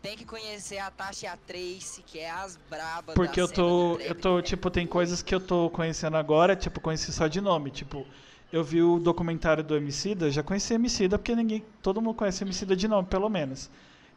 Tem 0.00 0.16
que 0.16 0.24
conhecer 0.24 0.78
a 0.78 0.90
Tasha 0.90 1.26
e 1.26 1.28
a 1.28 1.36
Tracy, 1.36 2.02
que 2.06 2.18
é 2.18 2.30
as 2.30 2.56
brabas 2.70 3.14
Porque 3.14 3.38
da 3.38 3.46
eu 3.46 3.52
tô, 3.52 3.96
eu 3.98 4.14
tô, 4.14 4.36
né? 4.36 4.42
tipo, 4.42 4.70
tem 4.70 4.86
coisas 4.86 5.20
que 5.20 5.34
eu 5.34 5.40
tô 5.40 5.68
conhecendo 5.68 6.16
agora, 6.16 6.56
tipo, 6.56 6.80
conheci 6.80 7.12
só 7.12 7.26
de 7.26 7.40
nome, 7.40 7.70
tipo, 7.70 8.06
eu 8.50 8.64
vi 8.64 8.82
o 8.82 8.98
documentário 8.98 9.62
do 9.62 9.76
Emicida, 9.76 10.30
já 10.30 10.42
conheci 10.42 10.72
Emicida 10.72 11.18
porque 11.18 11.36
ninguém, 11.36 11.62
todo 11.82 12.00
mundo 12.00 12.14
conhece 12.14 12.42
Emicida 12.42 12.74
de 12.74 12.88
nome, 12.88 13.08
pelo 13.08 13.28
menos. 13.28 13.68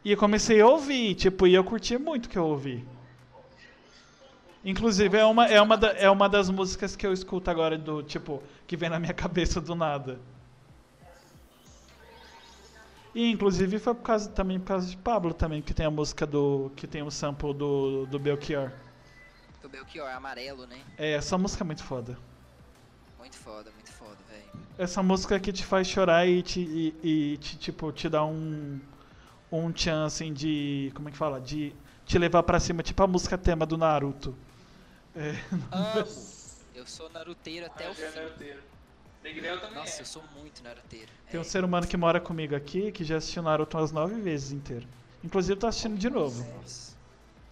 E 0.02 0.12
eu 0.12 0.16
comecei 0.16 0.60
a 0.60 0.66
ouvir, 0.66 1.14
tipo, 1.16 1.46
e 1.46 1.54
eu 1.54 1.64
curti 1.64 1.98
muito 1.98 2.26
o 2.26 2.28
que 2.30 2.38
eu 2.38 2.46
ouvi. 2.46 2.82
Inclusive, 4.64 5.16
é 5.18 5.24
uma, 5.24 5.46
é, 5.46 5.60
uma 5.60 5.76
da- 5.76 5.92
é 5.92 6.08
uma 6.08 6.28
das 6.28 6.48
músicas 6.48 6.96
que 6.96 7.06
eu 7.06 7.12
escuto 7.12 7.50
agora, 7.50 7.76
do 7.76 8.02
tipo, 8.02 8.42
que 8.66 8.76
vem 8.76 8.88
na 8.88 8.98
minha 8.98 9.12
cabeça 9.14 9.60
do 9.60 9.74
nada. 9.74 10.18
E 13.14 13.30
inclusive 13.30 13.78
foi 13.78 13.94
por 13.94 14.02
causa, 14.02 14.28
também 14.30 14.58
por 14.58 14.66
causa 14.66 14.88
de 14.88 14.96
Pablo 14.96 15.32
também, 15.32 15.62
que 15.62 15.72
tem 15.72 15.86
a 15.86 15.90
música 15.90 16.26
do. 16.26 16.72
que 16.74 16.86
tem 16.86 17.02
o 17.02 17.10
sample 17.10 17.54
do, 17.54 18.06
do 18.06 18.18
Belchior. 18.18 18.72
O 19.62 19.68
Belchior, 19.68 20.08
amarelo, 20.08 20.66
né? 20.66 20.78
É, 20.98 21.12
essa 21.12 21.38
música 21.38 21.62
é 21.62 21.66
muito 21.66 21.84
foda. 21.84 22.18
Muito 23.18 23.36
foda, 23.36 23.70
muito 23.72 23.92
foda, 23.92 24.16
velho. 24.28 24.42
Essa 24.76 25.02
música 25.02 25.38
que 25.38 25.52
te 25.52 25.64
faz 25.64 25.86
chorar 25.86 26.26
e 26.26 26.42
te, 26.42 26.60
e, 26.60 26.94
e 27.32 27.36
te, 27.36 27.56
tipo, 27.56 27.92
te 27.92 28.08
dá 28.08 28.24
um. 28.24 28.80
um 29.52 29.70
tchan 29.70 30.06
assim 30.06 30.32
de. 30.32 30.90
como 30.94 31.08
é 31.08 31.12
que 31.12 31.18
fala? 31.18 31.40
De 31.40 31.72
te 32.04 32.18
levar 32.18 32.42
pra 32.42 32.58
cima, 32.58 32.82
tipo 32.82 33.00
a 33.02 33.06
música 33.06 33.38
tema 33.38 33.64
do 33.64 33.78
Naruto. 33.78 34.34
É, 35.16 35.30
Amo. 35.72 36.06
Eu 36.74 36.86
sou 36.86 37.08
naruteiro 37.10 37.66
até 37.66 37.88
o 37.88 37.92
Ah, 37.92 37.94
já 37.94 38.06
é 38.06 38.10
fim. 38.10 38.18
naruteiro. 38.20 38.62
Negrel 39.22 39.60
também 39.60 39.76
Nossa, 39.76 39.98
é. 39.98 40.02
eu 40.02 40.06
sou 40.06 40.22
muito 40.36 40.62
naruteiro. 40.62 41.10
tem 41.30 41.38
um 41.38 41.42
É. 41.42 41.46
ser 41.46 41.64
humano 41.64 41.86
que 41.86 41.96
mora 41.96 42.20
comigo 42.20 42.54
aqui 42.54 42.92
que 42.92 43.04
já 43.04 43.16
assistiu 43.16 43.42
Naruto 43.42 43.76
umas 43.78 43.90
nove 43.92 44.20
vezes 44.20 44.52
inteiro. 44.52 44.86
Inclusive 45.22 45.58
tá 45.58 45.68
assistindo 45.68 45.96
de 45.96 46.10
novo. 46.10 46.44
Nossa. 46.56 46.94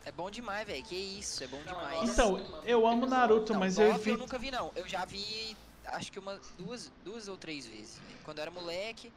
É 0.05 0.13
bom 0.13 0.31
demais, 0.31 0.67
velho. 0.67 0.83
Que 0.85 0.97
isso, 0.97 1.43
é 1.45 1.47
bom 1.47 1.57
Não, 1.65 1.65
demais. 1.65 2.11
Então, 2.11 2.63
eu 2.65 2.87
amo 2.87 3.07
Naruto, 3.07 3.53
Não, 3.55 3.61
mas 3.61 3.79
eu 3.79 3.87
Bob 3.87 3.95
eu 3.95 4.01
evito. 4.03 4.19
nunca 4.19 4.39
vi, 4.39 4.51
não. 4.51 4.71
Eu 4.75 4.87
já 4.87 5.05
vi, 5.07 5.57
acho 5.87 6.11
que 6.13 6.19
uma, 6.19 6.39
duas, 6.59 6.91
duas 7.05 7.29
ou 7.29 7.37
três 7.39 7.65
vezes. 7.67 7.99
velho. 7.99 8.19
Quando 8.25 8.39
eu 8.39 8.43
era 8.43 8.51
moleque. 8.51 9.11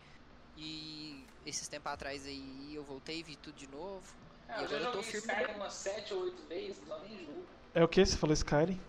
E 0.58 1.26
esses 1.46 1.68
tempos 1.68 1.92
atrás 1.92 2.26
aí 2.26 2.72
eu 2.74 2.84
voltei 2.84 3.20
e 3.20 3.24
vi 3.24 3.36
tudo 3.36 3.56
de 3.58 3.68
novo. 3.68 4.02
Ah, 4.48 4.62
E 4.62 4.64
eu 4.64 4.70
já 4.70 4.76
agora 4.78 4.84
eu 4.84 4.92
tô 4.94 5.02
joguei 5.04 5.20
firme 5.22 5.34
Skyrim 5.34 5.56
umas 5.60 5.74
7 5.74 6.14
ou 6.14 6.22
8 6.24 6.48
vezes, 6.48 6.78
não 6.88 7.00
nem 7.02 7.18
julgo. 7.18 7.44
É 7.76 7.84
o 7.84 7.88
que? 7.90 8.06
Você 8.06 8.16
falou 8.16 8.34
Skyrim? 8.34 8.80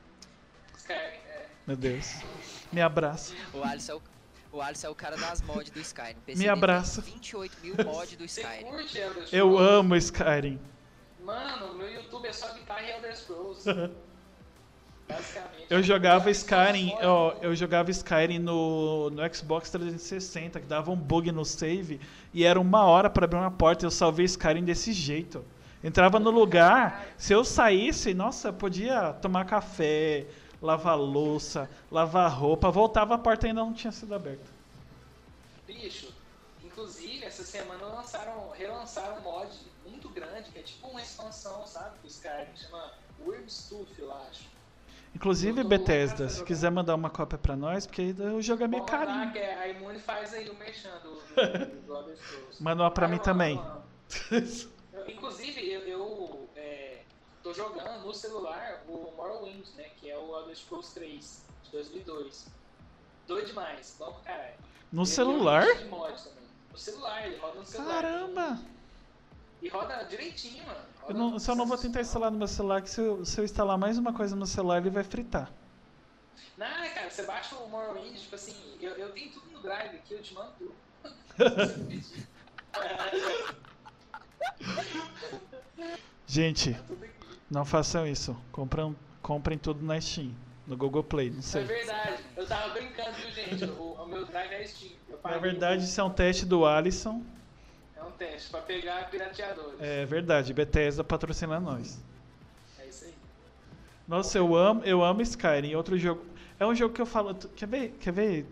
Skyrim, 0.79 0.99
é. 0.99 1.47
Meu 1.67 1.77
Deus. 1.77 2.23
Me 2.73 2.81
abraça. 2.81 3.35
O 3.53 3.65
Alisson 3.65 3.93
é 3.93 3.95
o, 3.97 4.03
o, 4.53 4.63
Alisson 4.63 4.87
é 4.87 4.91
o 4.91 4.95
cara 4.95 5.17
das 5.17 5.43
mods 5.43 5.71
do 5.71 5.81
Skyrim. 5.81 6.15
PC 6.25 6.41
Me 6.41 6.49
abraça. 6.49 7.03
Tem 7.03 7.15
28 7.15 7.57
mil 7.63 7.75
mods 7.85 8.17
do 8.17 8.29
Você 8.29 8.43
Skyrim. 8.43 8.71
curte? 8.71 8.99
Eu 9.33 9.59
amo 9.59 9.97
Skyrim. 9.97 10.61
Mano, 11.25 11.75
meu 11.75 11.93
YouTube 11.93 12.29
é 12.29 12.33
só 12.33 12.55
guitarra 12.55 12.83
e 12.83 12.91
Elder 12.93 13.17
Scrolls. 13.17 13.65
Basicamente. 15.09 15.67
Eu 15.69 15.83
jogava 15.83 16.31
Skyrim, 16.31 16.95
ó, 17.03 17.35
eu 17.43 17.57
jogava 17.57 17.91
Skyrim 17.91 18.39
no, 18.39 19.11
no 19.11 19.35
Xbox 19.35 19.69
360, 19.71 20.61
que 20.61 20.67
dava 20.67 20.93
um 20.93 20.97
bug 20.97 21.31
no 21.33 21.45
save 21.45 22.01
e 22.33 22.45
era 22.45 22.61
uma 22.61 22.85
hora 22.85 23.11
pra 23.11 23.25
abrir 23.25 23.39
uma 23.39 23.51
porta. 23.51 23.85
Eu 23.85 23.91
salvei 23.91 24.27
Skyrim 24.27 24.65
desse 24.65 24.93
jeito. 24.93 25.45
Entrava 25.87 26.19
no 26.19 26.33
lugar, 26.33 27.15
se 27.17 27.33
eu 27.33 27.45
saísse, 27.45 28.13
nossa, 28.13 28.49
eu 28.49 28.53
podia 28.53 29.13
tomar 29.13 29.45
café, 29.45 30.27
lavar 30.61 30.99
louça, 30.99 31.71
lavar 31.93 32.29
roupa, 32.29 32.73
voltava 32.73 33.15
a 33.15 33.19
porta 33.19 33.47
e 33.47 33.51
ainda 33.51 33.61
não 33.61 33.73
tinha 33.73 33.93
sido 33.93 34.13
aberta. 34.13 34.51
Bicho, 35.65 36.13
inclusive 36.65 37.25
essa 37.25 37.45
semana 37.45 37.87
lançaram, 37.87 38.51
relançaram 38.51 39.19
um 39.19 39.21
mod 39.21 39.49
muito 39.87 40.09
grande, 40.09 40.51
que 40.51 40.59
é 40.59 40.63
tipo 40.63 40.89
uma 40.89 41.01
expansão, 41.01 41.65
sabe, 41.69 42.01
do 42.03 42.09
Skyrim, 42.09 42.57
chama 42.57 42.91
Wyrmstooth, 43.25 43.97
eu 43.97 44.13
acho. 44.13 44.43
Inclusive, 45.15 45.63
Bethesda, 45.63 46.29
se 46.29 46.43
quiser 46.43 46.73
mandar 46.73 46.97
uma 46.97 47.11
cópia 47.11 47.39
pra 47.39 47.55
nós, 47.55 47.87
porque 47.87 48.13
o 48.37 48.43
jogo 48.43 48.65
é 48.65 48.67
meio 48.67 48.83
carinho. 48.83 49.31
que 49.31 49.39
é, 49.39 49.55
a 49.55 49.69
Imune 49.69 50.01
faz 50.01 50.35
aí 50.35 50.51
o 50.51 50.57
merchan 50.57 50.91
do, 51.05 51.15
do, 51.87 52.03
do. 52.03 52.17
Manda 52.59 52.83
uma 52.83 52.91
pra 52.91 53.07
mim 53.07 53.19
eu 53.19 53.23
também. 53.23 53.63
Eu- 54.33 54.67
inclusive, 55.09 55.71
eu, 55.71 55.81
eu 55.83 56.49
é, 56.57 57.03
tô 57.43 57.53
jogando 57.53 58.05
no 58.05 58.15
celular 58.15 58.83
o 58.89 59.13
Morrowind, 59.17 59.67
né? 59.77 59.91
Que 60.01 60.11
é 60.11 60.19
o 60.19 60.37
Elder 60.39 60.57
Scrolls 60.57 60.93
3 60.95 61.43
de 61.65 61.71
2002. 61.71 62.47
Doido 63.27 63.47
demais, 63.47 63.97
bom 63.99 64.21
caralho. 64.25 64.55
No 64.93 65.03
Ele 65.03 65.09
celular? 65.09 65.67
tem 65.67 65.87
um. 65.87 65.91
No 66.71 66.79
celular, 66.79 67.27
ele 67.27 67.37
roda 67.37 67.59
no 67.59 67.67
celular. 67.67 68.03
Caramba! 68.03 68.59
E 69.63 69.69
roda 69.69 70.03
direitinho, 70.05 70.65
mano. 70.67 70.79
Eu 70.79 71.07
Roda 71.07 71.19
não, 71.19 71.39
só 71.39 71.55
não 71.55 71.67
vou 71.67 71.79
tentar 71.79 72.01
instalar 72.01 72.31
no 72.31 72.39
meu 72.39 72.49
celular, 72.49 72.83
que 72.83 72.91
se 72.91 73.01
eu, 73.01 73.25
se 73.25 73.41
eu 73.41 73.45
instalar 73.45 73.79
mais 73.79 73.99
uma 73.99 74.13
coisa 74.13 74.37
no 74.37 74.47
celular, 74.47 74.79
ele 74.79 74.91
vai 74.91 75.03
fritar. 75.03 75.51
Não, 76.57 76.67
cara, 76.67 77.11
você 77.11 77.23
baixa 77.23 77.57
o 77.57 77.69
Morrowind, 77.69 78.19
tipo 78.19 78.35
assim, 78.35 78.55
eu, 78.81 78.93
eu 78.93 79.13
tenho 79.13 79.33
tudo 79.33 79.51
no 79.51 79.63
Drive 79.63 79.97
aqui, 79.97 80.15
eu 80.15 80.23
te 80.23 80.35
mando 80.35 80.53
tudo. 80.59 80.75
Gente, 86.27 86.77
não 87.51 87.65
façam 87.65 88.07
isso. 88.07 88.37
Comprem, 88.53 88.97
comprem 89.23 89.59
tudo 89.59 89.85
na 89.85 90.01
Steam. 90.01 90.33
no 90.67 90.77
Google 90.77 91.05
Play, 91.05 91.31
não 91.31 91.39
É 91.39 91.43
sei. 91.43 91.65
verdade. 91.65 92.23
Eu 92.37 92.45
tava 92.47 92.71
brincando, 92.75 93.13
viu, 93.13 93.31
gente? 93.31 93.65
O, 93.65 93.93
o 94.03 94.07
meu 94.07 94.25
drive 94.25 94.53
é 94.53 94.67
Steam. 94.67 94.93
Na 95.23 95.39
verdade, 95.39 95.85
isso 95.85 96.01
é 96.01 96.05
um 96.05 96.11
teste 96.11 96.45
do 96.45 96.67
Alisson. 96.67 97.23
É 97.97 98.03
um 98.03 98.11
teste 98.13 98.51
pra 98.51 98.61
pegar 98.63 99.09
pirateadores. 99.09 99.81
É 99.81 100.05
verdade, 100.05 100.53
Bethesda 100.53 101.05
patrocina 101.05 101.61
nós. 101.61 102.01
É 102.81 102.87
isso 102.87 103.05
aí. 103.05 103.15
Nossa, 104.09 104.39
eu 104.39 104.55
amo, 104.57 104.83
eu 104.85 105.05
amo 105.05 105.23
Skyrim. 105.23 105.75
Outro 105.77 105.97
jogo. 105.97 106.25
É 106.59 106.67
um 106.67 106.75
jogo 106.75 106.93
que 106.95 107.01
eu 107.03 107.07
falo. 107.07 107.35
Quer 107.35 107.67
ver? 107.69 107.97
Quer 108.01 108.13
ver? 108.13 108.47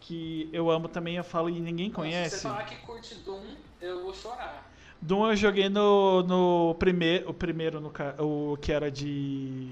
Que 0.00 0.48
eu 0.52 0.70
amo 0.70 0.88
também, 0.88 1.16
eu 1.16 1.24
falo 1.24 1.48
e 1.48 1.60
ninguém 1.60 1.88
Se 1.88 1.94
conhece. 1.94 2.36
você 2.36 2.42
falar 2.42 2.64
que 2.64 2.76
curte 2.76 3.14
Doom, 3.16 3.42
eu 3.80 4.02
vou 4.02 4.14
chorar. 4.14 4.68
Doom 5.00 5.30
eu 5.30 5.36
joguei 5.36 5.68
no, 5.68 6.22
no 6.22 6.74
primeiro. 6.78 7.30
O 7.30 7.34
primeiro, 7.34 7.80
no, 7.80 7.92
o 8.18 8.56
que 8.56 8.72
era 8.72 8.90
de. 8.90 9.70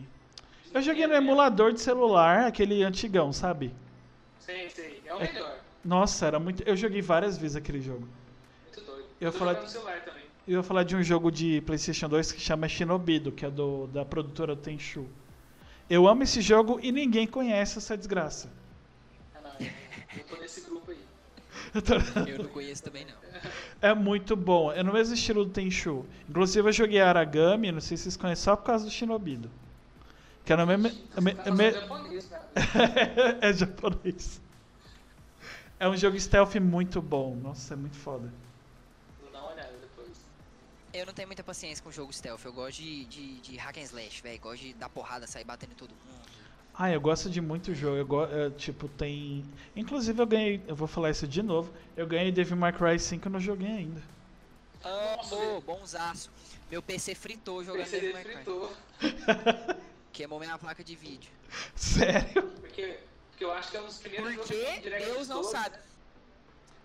Eu 0.72 0.82
joguei 0.82 1.06
no 1.06 1.14
emulador 1.14 1.72
de 1.72 1.80
celular, 1.80 2.46
aquele 2.46 2.82
antigão, 2.82 3.32
sabe? 3.32 3.72
Sei, 4.40 4.68
sei. 4.70 5.02
É 5.06 5.14
o 5.14 5.20
É- 5.20 5.32
melhor. 5.32 5.56
Nossa, 5.84 6.26
era 6.26 6.38
muito. 6.38 6.62
Eu 6.62 6.76
joguei 6.76 7.00
várias 7.02 7.36
vezes 7.38 7.56
aquele 7.56 7.80
jogo. 7.80 8.06
Muito 8.64 8.80
doido. 8.86 9.06
Eu 9.20 9.32
Tô 9.32 9.38
falar- 9.38 9.60
no 9.60 9.68
celular 9.68 10.00
também. 10.04 10.24
Eu 10.46 10.56
ia 10.58 10.62
falar 10.62 10.82
de 10.82 10.94
um 10.94 11.02
jogo 11.02 11.30
de 11.30 11.60
PlayStation 11.62 12.08
2 12.08 12.30
que 12.32 12.40
chama 12.40 12.68
Shinobido, 12.68 13.32
que 13.32 13.46
é 13.46 13.50
do, 13.50 13.86
da 13.88 14.04
produtora 14.04 14.54
Tenchu. 14.54 15.06
Eu 15.88 16.06
amo 16.06 16.22
esse 16.22 16.40
jogo 16.40 16.78
e 16.82 16.90
ninguém 16.92 17.26
conhece 17.26 17.78
essa 17.78 17.96
desgraça. 17.96 18.50
Ah, 19.34 19.40
não. 19.42 19.66
Eu, 19.66 19.72
eu 20.18 20.24
tô 20.24 20.36
nesse 20.36 20.60
grupo 20.62 20.90
aí. 20.90 20.98
Eu 22.28 22.38
não 22.44 22.48
conheço 22.50 22.82
também 22.82 23.04
não. 23.04 23.14
É 23.82 23.92
muito 23.94 24.36
bom. 24.36 24.70
É 24.72 24.82
no 24.82 24.92
mesmo 24.92 25.14
estilo 25.14 25.44
do 25.44 25.50
Tenchu. 25.50 26.06
Inclusive 26.28 26.68
eu 26.68 26.72
joguei 26.72 27.00
Aragami, 27.00 27.72
não 27.72 27.80
sei 27.80 27.96
se 27.96 28.04
vocês 28.04 28.16
conhecem, 28.16 28.44
só 28.44 28.56
por 28.56 28.64
causa 28.64 28.84
do 28.84 28.90
Shinobido. 28.90 29.50
Que 30.44 30.52
é 30.52 30.56
no 30.56 30.66
mesmo. 30.66 30.86
é 31.16 31.20
me- 31.20 31.36
é 31.44 31.50
me- 31.50 31.72
japonês, 31.72 32.26
cara. 32.26 32.48
é 33.40 33.52
japonês. 33.52 34.40
É 35.78 35.88
um 35.88 35.96
jogo 35.96 36.18
stealth 36.18 36.54
muito 36.56 37.02
bom. 37.02 37.34
Nossa, 37.34 37.74
é 37.74 37.76
muito 37.76 37.96
foda. 37.96 38.32
Vou 39.20 39.30
dar 39.32 39.40
uma 39.42 39.52
olhada 39.52 39.72
depois. 39.80 40.10
Eu 40.92 41.04
não 41.06 41.12
tenho 41.12 41.26
muita 41.28 41.42
paciência 41.42 41.82
com 41.82 41.90
jogo 41.90 42.12
stealth. 42.12 42.44
Eu 42.44 42.52
gosto 42.52 42.78
de, 42.80 43.04
de, 43.06 43.40
de 43.40 43.56
hack 43.56 43.76
and 43.78 43.82
slash, 43.82 44.22
velho. 44.22 44.40
Gosto 44.40 44.62
de 44.62 44.74
dar 44.74 44.88
porrada, 44.88 45.26
sair 45.26 45.44
batendo 45.44 45.72
em 45.72 45.76
todo 45.76 45.90
mundo. 45.90 46.33
Ah, 46.76 46.90
eu 46.90 47.00
gosto 47.00 47.30
de 47.30 47.40
muito 47.40 47.72
jogo. 47.74 47.96
Eu 47.96 48.06
go- 48.06 48.24
é, 48.24 48.50
tipo, 48.50 48.88
tem. 48.88 49.44
Inclusive 49.76 50.20
eu 50.20 50.26
ganhei. 50.26 50.60
Eu 50.66 50.74
vou 50.74 50.88
falar 50.88 51.10
isso 51.10 51.26
de 51.26 51.42
novo. 51.42 51.72
Eu 51.96 52.06
ganhei 52.06 52.32
Devil 52.32 52.56
May 52.56 52.72
Cry 52.72 52.98
5 52.98 53.28
e 53.28 53.30
não 53.30 53.38
joguei 53.40 53.68
ainda. 53.68 54.02
Amo, 54.82 55.60
bonzaço. 55.60 56.30
Meu 56.70 56.82
PC 56.82 57.14
fritou 57.14 57.62
jogando 57.64 57.84
PC 57.84 58.00
Devil 58.00 58.12
May 58.14 58.24
Cry. 58.24 58.34
fritou. 58.34 58.72
Queimou 60.12 60.38
minha 60.40 60.58
placa 60.58 60.82
de 60.82 60.94
vídeo. 60.96 61.30
Sério? 61.74 62.42
Porque, 62.60 62.98
porque 63.30 63.44
eu 63.44 63.52
acho 63.52 63.70
que 63.70 63.76
é 63.76 63.80
um 63.80 63.86
dos 63.86 63.98
primeiros 63.98 64.32
jogos 64.34 64.48
Porque 64.50 64.72
que 64.72 64.80
direct 64.80 65.10
Deus 65.10 65.28
não 65.28 65.36
todos, 65.36 65.50
sabe. 65.52 65.76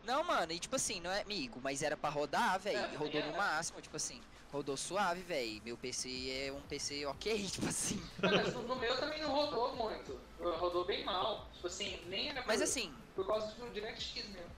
Não, 0.05 0.23
mano, 0.23 0.51
e 0.51 0.59
tipo 0.59 0.75
assim, 0.75 0.99
não 1.01 1.11
é 1.11 1.21
amigo, 1.21 1.59
mas 1.63 1.81
era 1.83 1.95
pra 1.97 2.09
rodar, 2.09 2.59
velho. 2.59 2.77
É, 2.77 2.95
Rodou 2.95 3.21
no 3.21 3.33
é. 3.33 3.37
máximo, 3.37 3.81
tipo 3.81 3.95
assim. 3.95 4.21
Rodou 4.51 4.75
suave, 4.75 5.21
velho. 5.21 5.61
Meu 5.63 5.77
PC 5.77 6.09
é 6.47 6.51
um 6.51 6.61
PC 6.61 7.05
ok, 7.05 7.45
tipo 7.47 7.67
assim. 7.67 8.01
Mas 8.19 8.53
no, 8.53 8.75
meu 8.75 8.97
também 8.97 9.21
não 9.21 9.31
rodou 9.31 9.75
muito. 9.75 10.19
Rodou 10.39 10.85
bem 10.85 11.03
mal. 11.05 11.47
Tipo 11.53 11.67
assim, 11.67 11.99
nem 12.07 12.29
era 12.29 12.43
Mas 12.47 12.57
por, 12.57 12.63
assim, 12.63 12.93
por 13.15 13.27
causa 13.27 13.47
do 13.55 13.69
DirectX 13.71 14.27
mesmo. 14.29 14.49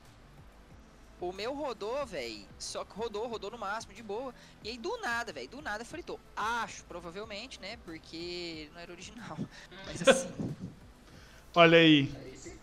o 1.20 1.34
meu 1.34 1.54
rodou, 1.54 2.06
velho. 2.06 2.46
Só 2.58 2.86
que 2.86 2.94
rodou, 2.94 3.28
rodou 3.28 3.52
no 3.52 3.58
máximo, 3.58 3.94
de 3.94 4.02
boa. 4.04 4.34
E 4.64 4.70
aí 4.70 4.78
do 4.78 4.98
nada, 5.00 5.34
velho, 5.34 5.50
do 5.50 5.62
nada 5.62 5.84
fritou. 5.84 6.20
Acho, 6.36 6.84
provavelmente, 6.86 7.60
né? 7.60 7.78
Porque 7.84 8.70
não 8.74 8.80
era 8.80 8.92
original. 8.92 9.38
Mas 9.86 10.08
assim, 10.08 10.56
Olha 11.54 11.78
aí. 11.78 12.10
Aí 12.16 12.38
sim. 12.38 12.58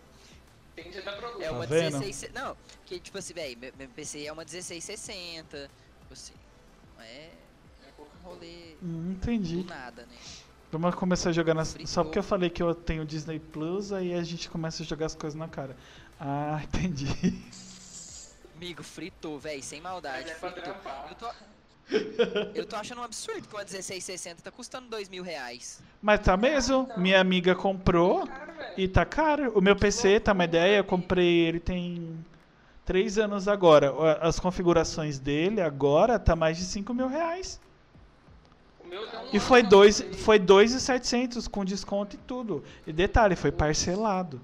Tende 0.75 0.97
a 0.97 1.01
dar 1.01 1.17
problema. 1.17 1.43
é 1.43 1.47
Tá 1.49 1.53
uma 1.55 1.67
vendo? 1.67 1.99
16. 1.99 2.33
Não, 2.33 2.57
que 2.85 2.99
tipo 2.99 3.17
assim, 3.19 3.33
velho, 3.33 3.57
meu, 3.77 3.89
PC 3.89 4.25
é 4.25 4.31
uma 4.31 4.43
1660. 4.43 5.69
Tipo 5.99 6.13
assim, 6.13 6.33
é 7.03 7.29
um 7.99 8.27
rolê 8.29 8.75
Hum, 8.81 9.11
entendi. 9.11 9.63
do 9.63 9.69
nada, 9.69 10.01
né? 10.03 10.17
Vamos 10.71 10.93
começar 10.95 11.29
a 11.29 11.33
jogar 11.33 11.53
nas... 11.55 11.75
Só 11.85 12.03
porque 12.03 12.19
eu 12.19 12.23
falei 12.23 12.49
que 12.49 12.61
eu 12.61 12.75
tenho 12.75 13.03
Disney 13.03 13.39
Plus, 13.39 13.91
aí 13.91 14.13
a 14.13 14.21
gente 14.23 14.49
começa 14.49 14.83
a 14.83 14.85
jogar 14.85 15.07
as 15.07 15.15
coisas 15.15 15.37
na 15.37 15.47
cara. 15.47 15.75
Ah, 16.19 16.61
entendi. 16.65 17.07
Amigo, 18.55 18.83
fritou, 18.83 19.39
velho, 19.39 19.63
sem 19.63 19.81
maldade. 19.81 20.29
É 20.29 20.35
fritou. 20.35 20.75
Eu 21.09 21.15
tô, 21.15 21.29
eu 22.55 22.65
tô 22.65 22.75
achando 22.75 22.99
um 23.01 23.03
absurdo 23.03 23.47
que 23.47 23.53
uma 23.55 23.63
1660 23.63 24.41
tá 24.43 24.51
custando 24.51 24.87
dois 24.89 25.09
mil 25.09 25.23
reais. 25.23 25.81
Mas 26.01 26.19
tá 26.19 26.37
mesmo. 26.37 26.87
Minha 26.97 27.19
amiga 27.19 27.55
comprou 27.55 28.25
velho. 28.25 28.73
e 28.77 28.87
tá 28.87 29.05
caro. 29.05 29.51
O 29.57 29.61
meu 29.61 29.75
PC, 29.75 30.19
tá 30.19 30.33
uma 30.33 30.43
ideia, 30.43 30.77
eu 30.77 30.83
comprei 30.83 31.47
ele 31.47 31.59
tem 31.59 32.23
três 32.89 33.19
anos 33.19 33.47
agora. 33.47 33.93
As 34.19 34.39
configurações 34.39 35.19
dele 35.19 35.61
agora 35.61 36.17
tá 36.17 36.35
mais 36.35 36.57
de 36.57 36.63
5 36.63 36.91
mil 36.91 37.07
reais. 37.07 37.61
O 38.79 38.87
meu 38.87 39.07
deu 39.07 39.19
um 39.19 39.29
E 39.31 39.39
foi 39.39 39.61
que 39.61 39.67
eu 39.67 39.69
dois, 39.69 40.01
foi 40.23 40.39
2,700 40.39 41.47
com 41.47 41.63
desconto 41.63 42.15
e 42.15 42.19
tudo. 42.19 42.63
E 42.87 42.91
detalhe, 42.91 43.35
foi 43.35 43.51
parcelado. 43.51 44.41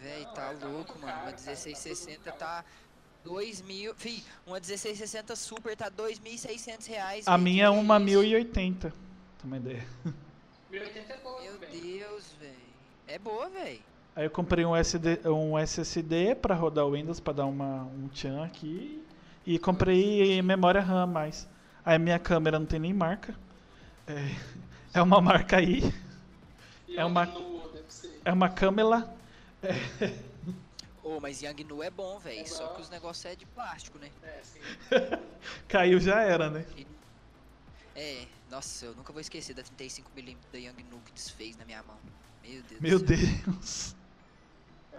Véi, 0.00 0.26
tá 0.34 0.54
louco, 0.62 0.98
mano. 1.00 1.12
Uma 1.12 1.12
cara, 1.12 1.32
tá 1.32 1.42
1660 1.50 2.30
tudo 2.30 2.32
tá 2.32 2.64
2 3.22 3.60
mil. 3.60 3.94
Fih, 3.94 4.24
uma 4.46 4.56
1660 4.56 5.36
Super 5.36 5.76
tá 5.76 5.90
2.600 5.90 6.88
reais. 6.88 7.28
A 7.28 7.36
minha 7.36 7.66
é 7.66 7.68
uma 7.68 7.98
isso? 7.98 8.06
1080. 8.06 8.88
Tá 8.88 8.94
uma 9.44 9.58
ideia. 9.58 9.86
1080 10.70 11.12
é 11.12 11.16
boa 11.18 11.42
Meu. 11.60 11.68
Deus, 11.68 12.24
velho. 12.40 12.54
É 13.06 13.18
boa, 13.18 13.50
velho. 13.50 13.82
Aí 14.16 14.24
eu 14.24 14.30
comprei 14.30 14.64
um, 14.64 14.76
SD, 14.76 15.28
um 15.28 15.58
SSD 15.58 16.36
pra 16.36 16.54
rodar 16.54 16.86
o 16.86 16.92
Windows, 16.92 17.18
pra 17.18 17.32
dar 17.32 17.46
uma, 17.46 17.82
um 17.82 18.08
tchan 18.08 18.44
aqui. 18.44 19.02
E 19.44 19.58
comprei 19.58 20.40
memória 20.40 20.80
RAM 20.80 21.06
mais. 21.06 21.48
Aí 21.84 21.96
a 21.96 21.98
minha 21.98 22.18
câmera 22.18 22.58
não 22.58 22.66
tem 22.66 22.78
nem 22.78 22.92
marca. 22.92 23.34
É, 24.06 24.36
é 24.94 25.02
uma 25.02 25.20
marca 25.20 25.56
aí. 25.56 25.82
É 26.96 27.04
uma-. 27.04 27.28
É 28.24 28.32
uma 28.32 28.48
câmera. 28.48 29.12
Ô, 31.02 31.20
mas 31.20 31.42
Young 31.42 31.64
Nu 31.64 31.82
é 31.82 31.90
bom, 31.90 32.18
velho. 32.18 32.40
É 32.40 32.44
Só 32.44 32.68
que 32.68 32.82
os 32.82 32.88
negócios 32.88 33.24
é 33.26 33.34
de 33.34 33.44
plástico, 33.46 33.98
né? 33.98 34.10
É, 34.22 34.40
sim. 34.42 34.60
Caiu 35.68 35.98
já 35.98 36.22
era, 36.22 36.48
né? 36.48 36.64
É, 37.96 38.26
nossa, 38.50 38.86
eu 38.86 38.94
nunca 38.94 39.12
vou 39.12 39.20
esquecer 39.20 39.54
da 39.54 39.62
35mm 39.62 40.36
da 40.52 40.58
Young 40.58 40.84
Nu 40.90 41.00
que 41.04 41.12
desfez 41.12 41.56
na 41.56 41.64
minha 41.64 41.82
mão. 41.82 41.98
Meu 42.42 42.62
Deus 42.62 42.80
Meu 42.80 42.98
do 42.98 43.06
céu. 43.06 43.16
Deus. 43.44 43.96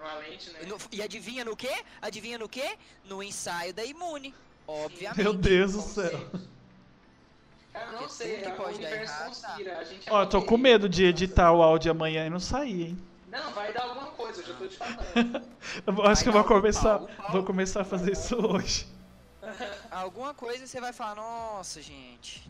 É 0.07 0.53
né? 0.63 0.67
No- 0.67 0.77
e 0.91 1.01
adivinha 1.01 1.43
no 1.45 1.55
quê? 1.55 1.83
Adivinha 2.01 2.37
no 2.37 2.47
quê? 2.47 2.77
No 3.05 3.21
ensaio 3.23 3.73
da 3.73 3.83
Imune. 3.83 4.33
Obviamente. 4.67 5.21
Meu 5.21 5.33
Deus 5.33 5.73
do 5.73 5.81
céu. 5.81 6.29
Cara, 7.73 7.91
eu 7.91 8.01
não 8.01 8.09
sei, 8.09 8.37
que 8.41 8.51
pode 8.51 8.79
dar 8.79 8.87
universo 8.87 9.13
errado, 9.13 9.41
tá. 9.41 9.47
conspira. 9.49 9.77
A 9.79 9.83
gente 9.83 10.09
é 10.09 10.13
Ó, 10.13 10.21
eu 10.23 10.29
tô 10.29 10.37
muito 10.37 10.49
com 10.49 10.57
medo 10.57 10.87
de 10.87 11.03
editar 11.05 11.51
o 11.51 11.61
áudio 11.61 11.91
amanhã 11.91 12.25
e 12.25 12.29
não 12.29 12.39
sair, 12.39 12.89
hein? 12.89 12.97
Não, 13.29 13.51
vai 13.51 13.73
dar 13.73 13.83
alguma 13.83 14.07
coisa, 14.11 14.41
eu 14.41 14.45
já 14.47 14.53
tô 14.53 14.65
te 14.67 14.77
falando. 14.77 14.95
Eu 15.85 15.93
acho 16.05 16.23
Vai 16.23 16.23
que 16.23 16.29
eu 16.29 16.33
vou 16.33 16.43
começar, 16.45 16.99
pau, 16.99 17.07
pau. 17.17 17.31
vou 17.33 17.43
começar 17.43 17.81
a 17.81 17.83
fazer 17.85 18.13
isso 18.13 18.35
hoje. 18.35 18.87
Alguma 19.91 20.33
coisa 20.33 20.65
você 20.65 20.79
vai 20.79 20.93
falar, 20.93 21.15
nossa, 21.15 21.81
gente. 21.81 22.49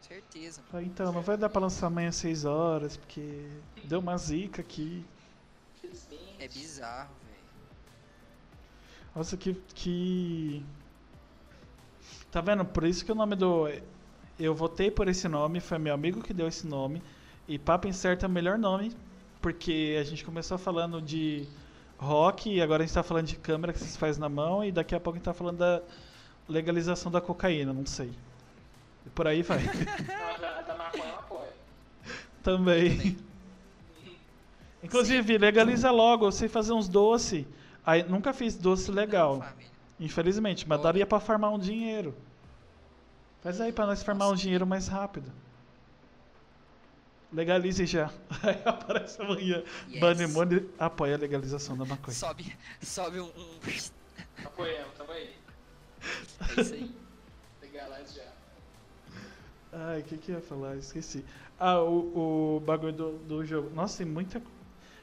Certeza. 0.00 0.62
Ah, 0.72 0.80
Então, 0.80 1.12
não 1.12 1.22
vai 1.22 1.36
dar 1.36 1.48
pra 1.48 1.60
lançar 1.60 1.88
amanhã 1.88 2.10
às 2.10 2.16
6 2.16 2.44
horas, 2.44 2.96
porque 2.96 3.48
deu 3.84 3.98
uma 3.98 4.16
zica 4.16 4.60
aqui. 4.62 5.04
É 6.46 6.48
bizarro, 6.48 7.10
velho. 7.26 7.40
Nossa, 9.16 9.36
que, 9.36 9.54
que. 9.74 10.64
Tá 12.30 12.40
vendo? 12.40 12.64
Por 12.64 12.84
isso 12.84 13.04
que 13.04 13.10
o 13.10 13.16
nome 13.16 13.34
do. 13.34 13.68
Eu 14.38 14.54
votei 14.54 14.88
por 14.88 15.08
esse 15.08 15.26
nome, 15.26 15.58
foi 15.58 15.76
meu 15.78 15.92
amigo 15.92 16.22
que 16.22 16.32
deu 16.32 16.46
esse 16.46 16.64
nome. 16.64 17.02
E 17.48 17.58
Papo 17.58 17.88
Incerto 17.88 18.24
é 18.24 18.28
o 18.28 18.30
melhor 18.30 18.58
nome, 18.58 18.94
porque 19.42 19.98
a 20.00 20.04
gente 20.04 20.24
começou 20.24 20.56
falando 20.56 21.02
de 21.02 21.48
rock 21.98 22.54
e 22.54 22.62
agora 22.62 22.84
a 22.84 22.86
gente 22.86 22.94
tá 22.94 23.02
falando 23.02 23.26
de 23.26 23.36
câmera 23.36 23.72
que 23.72 23.80
se 23.80 23.98
faz 23.98 24.16
na 24.16 24.28
mão 24.28 24.64
e 24.64 24.70
daqui 24.70 24.94
a 24.94 25.00
pouco 25.00 25.16
a 25.16 25.18
gente 25.18 25.24
tá 25.24 25.34
falando 25.34 25.58
da 25.58 25.82
legalização 26.48 27.10
da 27.10 27.20
cocaína, 27.20 27.72
não 27.72 27.86
sei. 27.86 28.12
E 29.04 29.10
por 29.10 29.26
aí 29.26 29.42
vai. 29.42 29.58
Não, 29.58 30.40
da, 30.40 30.62
da 30.62 30.76
maconha 30.76 31.08
eu 31.08 31.14
apoio. 31.16 31.52
Também. 32.42 33.16
Inclusive, 34.82 35.38
legaliza 35.38 35.90
logo, 35.90 36.26
eu 36.26 36.32
sei 36.32 36.48
fazer 36.48 36.72
uns 36.72 36.88
doces. 36.88 37.44
Aí, 37.84 38.02
nunca 38.02 38.32
fiz 38.32 38.56
doce 38.56 38.90
legal. 38.90 39.40
Família. 39.40 39.70
Infelizmente, 39.98 40.68
mas 40.68 40.78
Olha. 40.78 40.84
daria 40.84 41.06
pra 41.06 41.18
farmar 41.18 41.52
um 41.52 41.58
dinheiro. 41.58 42.14
Faz 43.42 43.60
aí 43.60 43.72
pra 43.72 43.86
nós 43.86 44.02
farmar 44.02 44.30
um 44.30 44.34
dinheiro 44.34 44.66
mais 44.66 44.88
rápido. 44.88 45.32
Legalize 47.32 47.84
já. 47.86 48.10
Aí 48.42 48.60
aparece 48.64 49.20
amanhã. 49.20 49.62
Yes. 49.88 50.00
Banimone 50.00 50.68
apoia 50.78 51.16
a 51.16 51.18
legalização 51.18 51.76
da 51.76 51.84
maconha. 51.84 52.14
Sobe, 52.14 52.56
sobe 52.80 53.20
um. 53.20 53.26
um... 53.26 53.58
Apoiamos, 54.44 54.94
tamo 54.96 55.10
aí. 55.12 55.34
É 56.56 56.60
isso 56.60 56.74
aí. 56.74 56.94
Legalize 57.60 58.16
já. 58.16 58.32
Ai, 59.72 60.00
o 60.00 60.04
que, 60.04 60.18
que 60.18 60.30
eu 60.30 60.36
ia 60.36 60.40
falar? 60.40 60.76
Esqueci. 60.76 61.24
Ah, 61.58 61.80
o, 61.80 62.56
o 62.56 62.60
bagulho 62.60 62.92
do, 62.92 63.12
do 63.18 63.44
jogo. 63.44 63.70
Nossa, 63.74 63.98
tem 63.98 64.06
muita. 64.06 64.40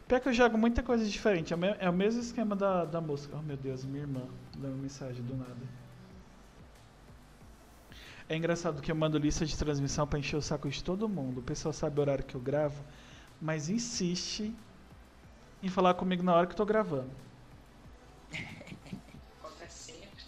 Pior 0.08 0.20
que 0.22 0.30
eu 0.30 0.34
jogo 0.34 0.58
muita 0.58 0.82
coisa 0.84 1.06
diferente. 1.06 1.54
É 1.54 1.56
o, 1.56 1.60
me- 1.60 1.76
é 1.80 1.90
o 1.90 1.94
mesmo 1.94 2.22
esquema 2.22 2.56
da, 2.56 2.86
da 2.86 3.02
música. 3.02 3.36
Oh 3.38 3.42
meu 3.42 3.58
Deus, 3.58 3.84
minha 3.86 4.04
irmã 4.04 4.28
dando 4.58 4.78
mensagem 4.78 5.24
do 5.24 5.36
nada. 5.36 5.68
É 8.28 8.36
engraçado 8.36 8.82
que 8.82 8.92
eu 8.92 8.96
mando 8.96 9.18
lista 9.18 9.46
de 9.46 9.58
transmissão 9.58 10.06
pra 10.08 10.20
encher 10.20 10.36
o 10.38 10.42
saco 10.42 10.70
de 10.70 10.84
todo 10.84 11.08
mundo. 11.10 11.40
O 11.40 11.44
pessoal 11.44 11.74
sabe 11.74 12.00
o 12.00 12.02
horário 12.02 12.24
que 12.26 12.36
eu 12.36 12.42
gravo, 12.42 12.84
mas 13.40 13.70
insiste 13.70 14.54
em 15.64 15.68
falar 15.70 15.96
comigo 15.96 16.22
na 16.24 16.36
hora 16.36 16.46
que 16.46 16.54
eu 16.54 16.58
tô 16.58 16.66
gravando. 16.66 17.10
Sempre. 19.70 20.24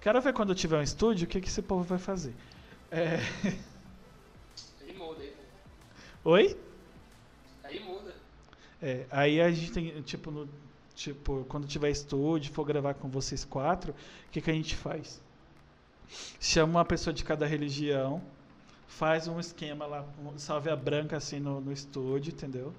Quero 0.00 0.20
ver 0.20 0.32
quando 0.32 0.50
eu 0.50 0.54
tiver 0.56 0.78
um 0.78 0.82
estúdio 0.82 1.26
o 1.26 1.28
que, 1.28 1.40
que 1.40 1.48
esse 1.48 1.62
povo 1.62 1.84
vai 1.84 1.98
fazer. 1.98 2.34
É... 2.90 3.18
Muda. 4.98 5.24
Oi? 6.24 6.56
É, 8.82 9.06
aí 9.10 9.40
a 9.40 9.48
gente 9.52 9.70
tem, 9.70 10.02
tipo, 10.02 10.32
no, 10.32 10.48
tipo, 10.94 11.44
quando 11.48 11.68
tiver 11.68 11.90
estúdio, 11.90 12.52
for 12.52 12.64
gravar 12.64 12.94
com 12.94 13.08
vocês 13.08 13.44
quatro, 13.44 13.92
o 13.92 14.30
que, 14.32 14.40
que 14.40 14.50
a 14.50 14.54
gente 14.54 14.74
faz? 14.74 15.22
Chama 16.40 16.80
uma 16.80 16.84
pessoa 16.84 17.14
de 17.14 17.22
cada 17.22 17.46
religião, 17.46 18.20
faz 18.88 19.28
um 19.28 19.38
esquema 19.38 19.86
lá, 19.86 20.04
um 20.18 20.36
salve 20.36 20.68
a 20.68 20.76
branca 20.76 21.16
assim 21.16 21.38
no, 21.38 21.60
no 21.60 21.72
estúdio, 21.72 22.32
entendeu? 22.32 22.74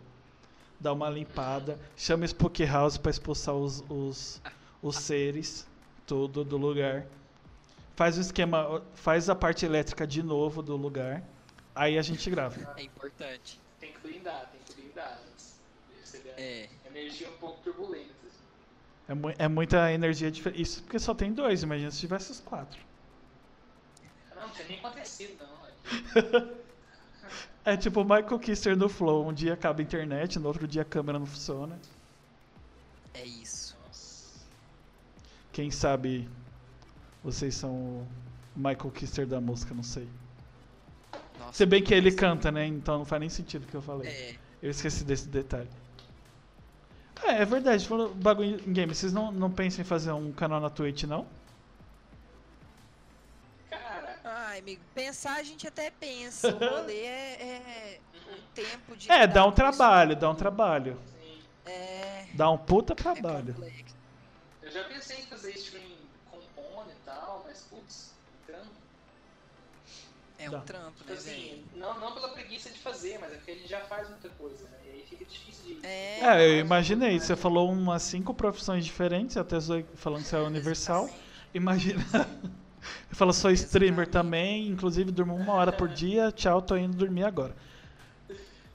Dá 0.79 0.91
uma 0.91 1.09
limpada, 1.09 1.79
chama 1.95 2.25
Spook 2.27 2.65
House 2.65 2.97
pra 2.97 3.09
expulsar 3.09 3.55
os, 3.55 3.81
os, 3.89 4.41
os 4.81 4.97
seres, 4.97 5.65
tudo 6.05 6.43
do 6.43 6.57
lugar. 6.57 7.05
Faz 7.95 8.17
o 8.17 8.21
esquema, 8.21 8.81
faz 8.93 9.29
a 9.29 9.35
parte 9.35 9.65
elétrica 9.65 10.05
de 10.05 10.21
novo 10.21 10.61
do 10.61 10.75
lugar, 10.75 11.23
aí 11.73 11.97
a 11.97 12.01
gente 12.01 12.29
grava. 12.29 12.73
É 12.75 12.83
importante. 12.83 13.59
Tem 13.79 13.93
que 13.93 13.99
blindar, 13.99 14.49
tem 14.51 14.52
que 14.52 14.52
blindar. 14.52 14.52
É. 16.37 16.69
energia 16.85 17.29
um 17.29 17.37
pouco 17.37 17.61
turbulenta. 17.63 18.11
assim. 18.27 18.37
É, 19.07 19.13
mui- 19.13 19.35
é 19.37 19.47
muita 19.47 19.91
energia 19.91 20.29
diferente. 20.31 20.61
Isso 20.61 20.81
porque 20.83 20.99
só 20.99 21.13
tem 21.13 21.33
dois, 21.33 21.63
imagina 21.63 21.91
se 21.91 21.99
tivesse 21.99 22.31
os 22.31 22.39
quatro. 22.39 22.79
Ah, 24.31 24.35
Não, 24.35 24.41
não 24.47 24.49
tinha 24.53 24.67
nem 24.67 24.79
acontecido, 24.79 25.37
não. 25.43 26.21
velho. 26.21 26.57
É 27.65 27.77
tipo 27.77 28.01
o 28.01 28.03
Michael 28.03 28.39
Kister 28.39 28.75
no 28.75 28.89
Flow. 28.89 29.25
Um 29.25 29.31
dia 29.33 29.53
acaba 29.53 29.79
a 29.79 29.83
internet, 29.83 30.37
no 30.37 30.47
outro 30.49 30.67
dia 30.67 30.81
a 30.81 30.85
câmera 30.85 31.17
não 31.17 31.25
funciona. 31.25 31.79
É 33.13 33.23
isso. 33.23 33.73
Nossa. 33.87 34.41
Quem 35.53 35.71
sabe 35.71 36.27
vocês 37.23 37.55
são 37.55 37.71
o 37.73 38.07
Michael 38.53 38.91
Kister 38.91 39.25
da 39.25 39.39
música, 39.39 39.73
não 39.73 39.81
sei. 39.81 40.09
Nossa, 41.39 41.53
Se 41.53 41.65
bem 41.65 41.81
que 41.81 41.93
ele 41.93 42.11
canta, 42.11 42.51
né? 42.51 42.65
Então 42.67 42.97
não 42.97 43.05
faz 43.05 43.21
nem 43.21 43.29
sentido 43.29 43.63
o 43.63 43.67
que 43.67 43.75
eu 43.75 43.81
falei. 43.81 44.09
É. 44.09 44.35
Eu 44.61 44.69
esqueci 44.71 45.05
desse 45.05 45.29
detalhe. 45.29 45.69
É, 47.25 47.41
é 47.41 47.45
verdade. 47.45 47.87
Falando 47.87 48.13
bagulho 48.15 48.59
em 48.67 48.73
game, 48.73 48.93
vocês 48.93 49.13
não, 49.13 49.31
não 49.31 49.49
pensam 49.51 49.81
em 49.81 49.85
fazer 49.85 50.11
um 50.11 50.31
canal 50.31 50.59
na 50.59 50.69
Twitch, 50.69 51.03
não? 51.03 51.25
Cara, 53.69 54.19
Ai, 54.23 54.59
amigo, 54.59 54.81
pensar 54.93 55.35
a 55.37 55.43
gente 55.43 55.67
até 55.67 55.89
pensa. 55.91 56.47
O 56.53 56.57
rolê 56.57 57.03
é, 57.05 57.41
é 57.41 57.99
um 58.31 58.41
tempo 58.53 58.95
de. 58.95 59.11
É, 59.11 59.25
dá 59.27 59.45
um 59.45 59.51
trabalho, 59.51 60.15
dá 60.15 60.29
um 60.29 60.35
trabalho. 60.35 60.99
isso. 61.23 61.47
É. 61.65 62.27
Dá 62.33 62.49
um 62.49 62.57
puta 62.57 62.93
É 62.93 62.95
trabalho. 62.95 63.53
complexo. 63.53 63.95
eu 64.61 64.71
já 64.71 64.83
pensei 64.85 65.19
em 65.19 65.25
fazer 65.27 65.51
stream 65.51 65.83
compondo 66.29 66.91
e 66.91 66.95
tal, 67.05 67.43
mas 67.47 67.61
putz, 67.69 68.11
trampo. 68.45 68.67
É 70.43 70.49
Dá. 70.49 70.57
um 70.57 70.61
trampo, 70.61 70.97
Tipo 70.97 71.11
né, 71.11 71.17
assim, 71.17 71.63
não, 71.75 71.99
não 71.99 72.13
pela 72.13 72.29
preguiça 72.29 72.69
de 72.69 72.79
fazer, 72.79 73.17
mas 73.19 73.31
é 73.31 73.35
porque 73.35 73.51
a 73.51 73.55
gente 73.55 73.69
já 73.69 73.79
faz 73.81 74.09
muita 74.09 74.27
coisa, 74.29 74.63
né? 74.65 74.77
E 74.85 74.89
aí 74.89 75.05
fica 75.09 75.23
difícil 75.23 75.75
de. 75.75 75.85
É. 75.85 76.19
É, 76.21 76.49
eu 76.49 76.59
imaginei. 76.59 77.17
Você 77.17 77.35
falou 77.35 77.71
umas 77.71 78.03
cinco 78.03 78.33
profissões 78.33 78.83
diferentes, 78.83 79.37
até 79.37 79.57
falando 79.95 80.23
que 80.23 80.27
você 80.27 80.35
é 80.35 80.39
universal. 80.39 81.09
Imagina. 81.53 82.03
Eu 83.09 83.15
falo, 83.15 83.31
sou 83.31 83.49
streamer 83.51 84.07
também, 84.07 84.67
inclusive 84.67 85.09
durmo 85.09 85.33
uma 85.35 85.53
hora 85.53 85.71
por 85.71 85.87
dia. 85.87 86.33
Tchau, 86.33 86.61
tô 86.61 86.75
indo 86.75 86.97
dormir 86.97 87.23
agora. 87.23 87.55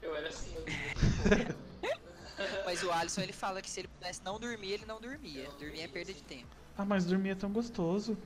Eu 0.01 0.15
era 0.15 0.29
assim, 0.29 0.51
eu 0.55 0.65
Mas 2.65 2.81
o 2.81 2.91
Alisson 2.91 3.21
ele 3.21 3.33
fala 3.33 3.61
que 3.61 3.69
se 3.69 3.81
ele 3.81 3.87
pudesse 3.87 4.23
não 4.23 4.39
dormir, 4.39 4.71
ele 4.71 4.85
não 4.87 4.99
dormia. 4.99 5.47
Dormir 5.59 5.81
é 5.81 5.87
perda 5.87 6.11
de 6.11 6.23
tempo. 6.23 6.47
Ah, 6.75 6.85
mas 6.85 7.05
dormir 7.05 7.29
é 7.29 7.35
tão 7.35 7.51
gostoso. 7.51 8.17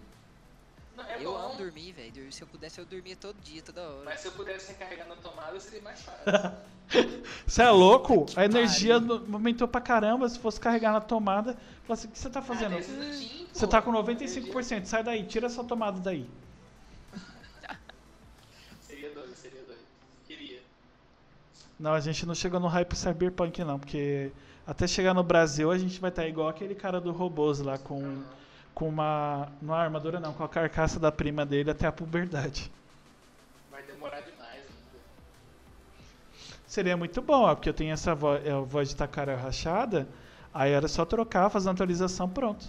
Não, 0.96 1.04
é 1.06 1.18
eu 1.18 1.32
bom, 1.32 1.38
amo 1.38 1.56
dormir, 1.58 1.92
velho. 1.92 2.32
Se 2.32 2.44
eu 2.44 2.48
pudesse, 2.48 2.80
eu 2.80 2.86
dormia 2.86 3.16
todo 3.16 3.36
dia, 3.42 3.62
toda 3.64 3.82
hora. 3.82 4.06
Mas 4.06 4.20
se 4.20 4.28
eu 4.28 4.32
pudesse 4.34 4.72
recarregar 4.74 5.08
na 5.08 5.16
tomada, 5.16 5.60
seria 5.60 5.82
mais 5.82 6.02
fácil. 6.02 6.24
Você 7.48 7.64
é 7.64 7.70
louco? 7.72 8.26
Que 8.26 8.40
A 8.40 8.46
energia 8.46 9.00
pariu. 9.02 9.26
aumentou 9.34 9.68
pra 9.68 9.82
caramba. 9.82 10.30
Se 10.30 10.38
fosse 10.38 10.60
carregar 10.60 10.92
na 10.92 11.02
tomada, 11.02 11.54
fala 11.86 11.94
assim: 11.94 12.08
o 12.08 12.12
que 12.12 12.20
você 12.20 12.30
tá 12.30 12.42
fazendo? 12.42 12.74
Ah, 12.74 12.80
dez 12.80 12.90
minutinhos, 12.90 13.50
Você 13.52 13.66
tá 13.68 13.82
com 13.82 13.90
Energia 13.96 14.44
95%, 14.54 14.86
sai 14.86 15.04
daí, 15.04 15.24
tira 15.26 15.48
essa 15.48 15.64
tomada 15.64 16.00
daí. 16.00 16.30
Seria 18.82 19.10
doido, 19.12 19.34
seria 19.36 19.62
doido. 19.64 19.80
Queria. 20.28 20.60
Não, 21.80 21.94
a 21.94 22.00
gente 22.00 22.26
não 22.26 22.36
chegou 22.36 22.60
no 22.60 22.68
hype 22.68 22.96
cyberpunk, 22.96 23.64
não, 23.64 23.80
porque 23.80 24.32
até 24.68 24.86
chegar 24.88 25.14
no 25.14 25.24
Brasil 25.24 25.72
a 25.72 25.78
gente 25.78 26.00
vai 26.00 26.10
estar 26.10 26.28
igual 26.28 26.48
aquele 26.50 26.76
cara 26.76 27.02
do 27.02 27.12
robôs 27.12 27.60
lá, 27.60 27.78
com, 27.78 28.00
Aham. 28.04 28.24
Com 28.74 28.90
uma. 28.90 29.50
Não 29.62 29.74
a 29.74 29.82
armadura, 29.82 30.20
não, 30.20 30.34
com 30.34 30.44
a 30.44 30.50
carcaça 30.50 31.00
da 31.00 31.12
prima 31.12 31.46
dele 31.46 31.72
até 31.72 31.88
a 31.88 31.92
puberdade. 31.92 32.72
Vai 33.72 33.84
demorar 33.84 34.22
demais 34.22 34.58
ainda. 34.58 35.00
Seria 36.66 36.98
muito 36.98 37.22
bom, 37.22 37.44
ó, 37.44 37.56
porque 37.56 37.70
eu 37.70 37.74
tenho 37.74 37.94
essa 37.94 38.16
voz, 38.16 38.48
a 38.48 38.60
voz 38.60 38.90
de 38.90 38.96
tacara 38.96 39.36
rachada, 39.36 40.08
aí 40.54 40.72
era 40.72 40.88
só 40.88 41.06
trocar, 41.06 41.50
fazer 41.50 41.68
uma 41.68 41.74
atualização, 41.74 42.28
pronto. 42.28 42.66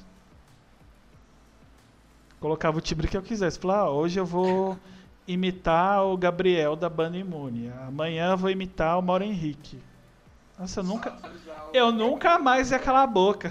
Colocava 2.41 2.77
o 2.77 2.81
timbre 2.81 3.09
que 3.09 3.17
eu 3.17 3.23
quisesse. 3.23 3.59
Falar, 3.59 3.79
ah, 3.79 3.91
hoje 3.91 4.21
eu 4.21 4.27
vou 4.27 4.79
imitar 5.27 6.05
o 6.05 6.17
Gabriel 6.17 6.77
da 6.77 6.91
banda 6.91 7.17
Imune. 7.17 7.73
Amanhã 7.87 8.33
eu 8.33 8.37
vou 8.37 8.51
imitar 8.51 8.99
o 8.99 9.03
Mauro 9.03 9.25
Henrique. 9.25 9.79
Nossa, 10.59 10.81
eu 10.81 10.85
nunca. 10.85 11.17
Eu 11.73 11.91
nunca 11.91 12.39
mais 12.39 12.71
ia 12.71 12.79
calar 12.79 13.05
a 13.05 13.07
boca. 13.07 13.51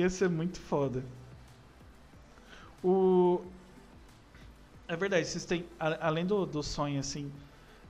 Ia 0.00 0.10
ser 0.10 0.28
muito 0.28 0.60
foda. 0.60 1.04
O... 2.82 3.42
É 4.86 4.96
verdade, 4.96 5.26
vocês 5.26 5.44
têm. 5.44 5.68
Além 5.78 6.24
do, 6.26 6.46
do 6.46 6.62
sonho, 6.62 6.98
assim. 7.00 7.32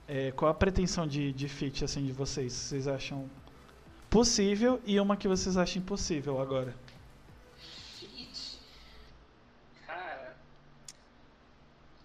é, 0.07 0.31
qual 0.31 0.51
a 0.51 0.53
pretensão 0.53 1.07
de, 1.07 1.31
de 1.31 1.47
feat 1.47 1.85
assim, 1.85 2.05
de 2.05 2.11
vocês? 2.11 2.51
Vocês 2.53 2.87
acham 2.87 3.29
possível 4.09 4.81
e 4.85 4.99
uma 4.99 5.15
que 5.15 5.27
vocês 5.27 5.55
acham 5.57 5.81
impossível 5.81 6.41
agora? 6.41 6.75
Feat? 7.99 8.59
Cara. 9.85 10.35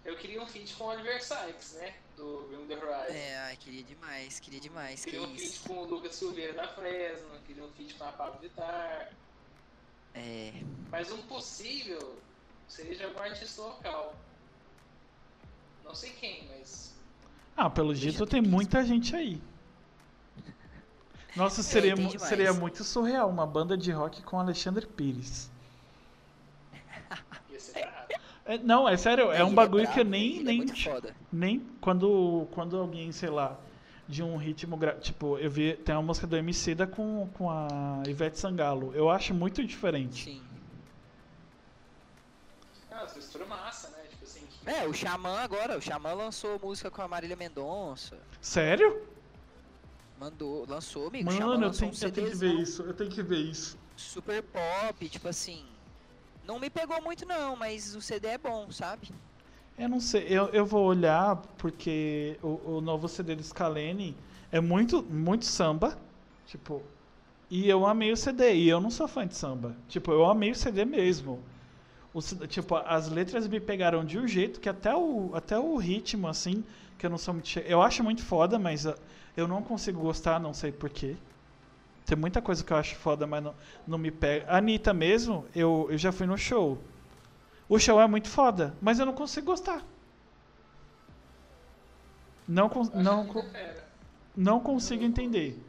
Eu 0.05 0.15
queria 0.17 0.41
um 0.41 0.47
feat 0.47 0.75
com 0.75 0.85
o 0.85 0.87
Oliver 0.87 1.21
Sykes, 1.23 1.73
né? 1.73 1.95
Do 2.15 2.47
Bring 2.49 2.67
the 2.67 2.75
Horizon. 2.75 3.13
É, 3.13 3.37
ai, 3.39 3.57
queria 3.57 3.83
demais, 3.83 4.39
queria 4.39 4.59
demais. 4.61 5.03
Que 5.03 5.11
Queria 5.11 5.27
um 5.27 5.31
feat 5.35 5.43
isso. 5.45 5.63
com 5.67 5.79
o 5.79 5.85
Lucas 5.85 6.15
Silveira 6.15 6.53
da 6.53 6.67
Fresno, 6.67 7.27
queria 7.45 7.63
um 7.63 7.71
feat 7.71 7.95
com 7.95 8.03
a 8.05 8.11
Pablo 8.13 8.39
Vittar. 8.39 9.11
É. 10.15 10.53
Mas 10.89 11.11
um 11.11 11.21
possível 11.23 12.15
seria 12.67 12.95
de 12.95 13.03
algum 13.03 13.19
artista 13.19 13.61
local. 13.61 14.15
Não 15.83 15.93
sei 15.93 16.11
quem, 16.11 16.47
mas. 16.49 16.95
Ah, 17.55 17.69
pelo 17.69 17.93
jeito 17.93 18.25
tem 18.25 18.41
muita 18.41 18.83
gente 18.83 19.15
aí. 19.15 19.41
Nossa, 21.35 21.61
seria, 21.63 21.93
demais. 21.95 22.21
seria 22.21 22.53
muito 22.53 22.83
surreal 22.83 23.29
uma 23.29 23.45
banda 23.45 23.77
de 23.77 23.91
rock 23.91 24.23
com 24.23 24.39
Alexandre 24.39 24.85
Pires. 24.85 25.51
Ia 27.49 27.59
ser 27.59 27.79
errado. 27.79 28.07
É, 28.45 28.57
não, 28.59 28.87
é 28.87 28.95
sério, 28.95 29.31
é 29.31 29.43
um 29.43 29.53
bagulho 29.53 29.91
que 29.91 29.99
eu 29.99 30.05
nem, 30.05 30.39
é 30.39 30.43
nem, 30.43 30.65
nem 31.31 31.59
quando, 31.81 32.47
quando 32.51 32.77
alguém, 32.77 33.11
sei 33.11 33.29
lá, 33.29 33.59
de 34.07 34.21
um 34.21 34.37
ritmo, 34.37 34.77
gra- 34.77 34.95
tipo, 34.99 35.37
eu 35.39 35.49
vi, 35.49 35.73
tem 35.77 35.95
uma 35.95 36.01
música 36.03 36.27
do 36.27 36.35
MC 36.37 36.75
da 36.75 36.85
com, 36.85 37.27
com 37.33 37.49
a 37.49 38.03
Ivete 38.07 38.37
Sangalo, 38.39 38.93
eu 38.93 39.09
acho 39.09 39.33
muito 39.33 39.65
diferente. 39.65 40.25
Sim. 40.25 40.43
Ah, 42.91 43.01
as 43.03 43.15
misturas 43.15 43.47
massa, 43.47 43.89
né? 43.89 44.03
Tipo 44.09 44.23
assim. 44.23 44.41
que- 44.47 44.69
É, 44.69 44.87
o 44.87 44.93
Xamã 44.93 45.39
agora, 45.39 45.77
o 45.77 45.81
Xamã 45.81 46.13
lançou 46.13 46.59
música 46.59 46.89
com 46.91 47.01
a 47.01 47.07
Marília 47.07 47.35
Mendonça. 47.35 48.17
Sério? 48.39 49.01
Mandou, 50.17 50.65
lançou, 50.67 51.07
amigo. 51.07 51.29
Xamã 51.31 51.45
Mano, 51.47 51.65
eu 51.65 51.71
tenho, 51.73 51.91
um 51.91 51.95
eu 52.01 52.11
tenho 52.11 52.27
que 52.29 52.35
ver 52.35 52.53
isso, 52.53 52.81
eu 52.83 52.93
tenho 52.93 53.09
que 53.11 53.21
ver 53.23 53.37
isso. 53.39 53.77
Super 53.97 54.41
pop, 54.43 55.09
tipo 55.09 55.27
assim. 55.27 55.65
Não 56.45 56.59
me 56.59 56.69
pegou 56.69 57.01
muito 57.01 57.25
não, 57.25 57.55
mas 57.55 57.95
o 57.95 58.01
CD 58.01 58.27
é 58.29 58.37
bom, 58.37 58.71
sabe? 58.71 59.09
Eu 59.77 59.89
não 59.89 59.99
sei, 59.99 60.25
eu, 60.29 60.45
eu 60.49 60.65
vou 60.65 60.85
olhar 60.85 61.35
porque 61.57 62.37
o, 62.41 62.77
o 62.77 62.81
novo 62.81 63.09
CD 63.09 63.35
do 63.35 63.43
Scalene 63.43 64.15
é 64.49 64.61
muito, 64.61 65.03
muito 65.03 65.43
samba, 65.43 65.97
tipo, 66.47 66.81
e 67.49 67.69
eu 67.69 67.85
amei 67.85 68.11
o 68.11 68.17
CD, 68.17 68.55
e 68.55 68.69
eu 68.69 68.79
não 68.79 68.89
sou 68.89 69.07
fã 69.07 69.27
de 69.27 69.35
samba. 69.35 69.75
Tipo, 69.87 70.11
eu 70.11 70.25
amei 70.25 70.51
o 70.51 70.55
CD 70.55 70.85
mesmo. 70.85 71.39
Os, 72.13 72.35
tipo, 72.47 72.75
as 72.75 73.09
letras 73.09 73.47
me 73.47 73.59
pegaram 73.59 74.03
de 74.05 74.17
um 74.17 74.27
jeito 74.27 74.59
que 74.59 74.69
até 74.69 74.95
o, 74.95 75.31
até 75.33 75.59
o 75.59 75.75
ritmo, 75.75 76.27
assim, 76.27 76.63
que 76.97 77.05
eu 77.05 77.09
não 77.09 77.17
sou 77.17 77.33
muito. 77.33 77.59
Eu 77.59 77.81
acho 77.81 78.03
muito 78.03 78.23
foda, 78.23 78.57
mas 78.57 78.87
ah, 78.87 78.95
eu 79.35 79.47
não 79.47 79.61
consigo 79.61 79.99
gostar, 79.99 80.39
não 80.39 80.53
sei 80.53 80.71
porquê. 80.71 81.15
Tem 82.05 82.17
muita 82.17 82.41
coisa 82.41 82.63
que 82.63 82.71
eu 82.71 82.77
acho 82.77 82.95
foda, 82.95 83.27
mas 83.27 83.43
não, 83.43 83.53
não 83.85 83.97
me 83.97 84.11
pega. 84.11 84.45
A 84.49 84.57
Anitta 84.57 84.93
mesmo, 84.93 85.45
eu, 85.55 85.87
eu 85.89 85.97
já 85.97 86.11
fui 86.11 86.25
no 86.25 86.37
show. 86.37 86.79
O 87.67 87.79
show 87.79 87.99
é 87.99 88.07
muito 88.07 88.29
foda, 88.29 88.75
mas 88.81 88.99
eu 88.99 89.05
não 89.05 89.13
consigo 89.13 89.47
gostar. 89.47 89.81
Não, 92.47 92.69
con- 92.69 92.89
não, 92.93 93.25
co- 93.25 93.41
fera. 93.43 93.83
não 94.35 94.59
consigo 94.59 95.03
entender. 95.03 95.59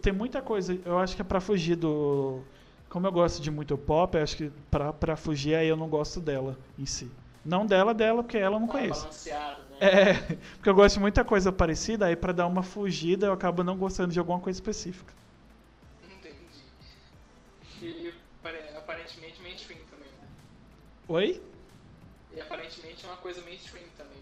Tem 0.00 0.12
muita 0.12 0.40
coisa, 0.40 0.78
eu 0.84 0.98
acho 0.98 1.14
que 1.14 1.22
é 1.22 1.24
pra 1.24 1.40
fugir 1.40 1.76
do. 1.76 2.42
Como 2.88 3.06
eu 3.06 3.12
gosto 3.12 3.40
de 3.42 3.50
muito 3.50 3.76
pop, 3.76 4.16
acho 4.18 4.36
que 4.36 4.50
pra, 4.70 4.92
pra 4.92 5.16
fugir 5.16 5.54
aí 5.54 5.66
eu 5.68 5.76
não 5.76 5.88
gosto 5.88 6.20
dela 6.20 6.58
em 6.78 6.86
si. 6.86 7.10
Não 7.44 7.66
dela, 7.66 7.92
dela, 7.92 8.22
porque 8.22 8.38
ela 8.38 8.56
eu 8.56 8.60
não 8.60 8.66
Tá 8.66 8.72
conheço. 8.74 9.06
Né? 9.28 9.40
É, 9.80 10.14
porque 10.56 10.68
eu 10.68 10.74
gosto 10.74 10.94
de 10.94 11.00
muita 11.00 11.24
coisa 11.24 11.50
parecida, 11.52 12.06
aí 12.06 12.14
pra 12.16 12.32
dar 12.32 12.46
uma 12.46 12.62
fugida 12.62 13.26
eu 13.26 13.32
acabo 13.32 13.62
não 13.64 13.76
gostando 13.76 14.12
de 14.12 14.18
alguma 14.18 14.38
coisa 14.40 14.56
específica. 14.58 15.12
Entendi. 16.04 16.36
E, 17.82 18.12
apare- 18.40 18.76
aparentemente 18.76 19.42
mainstream 19.42 19.78
né? 19.80 19.81
Oi? 21.08 21.40
E 22.34 22.40
aparentemente 22.40 23.04
é 23.04 23.08
uma 23.08 23.16
coisa 23.16 23.40
mainstream 23.42 23.84
também, 23.96 24.18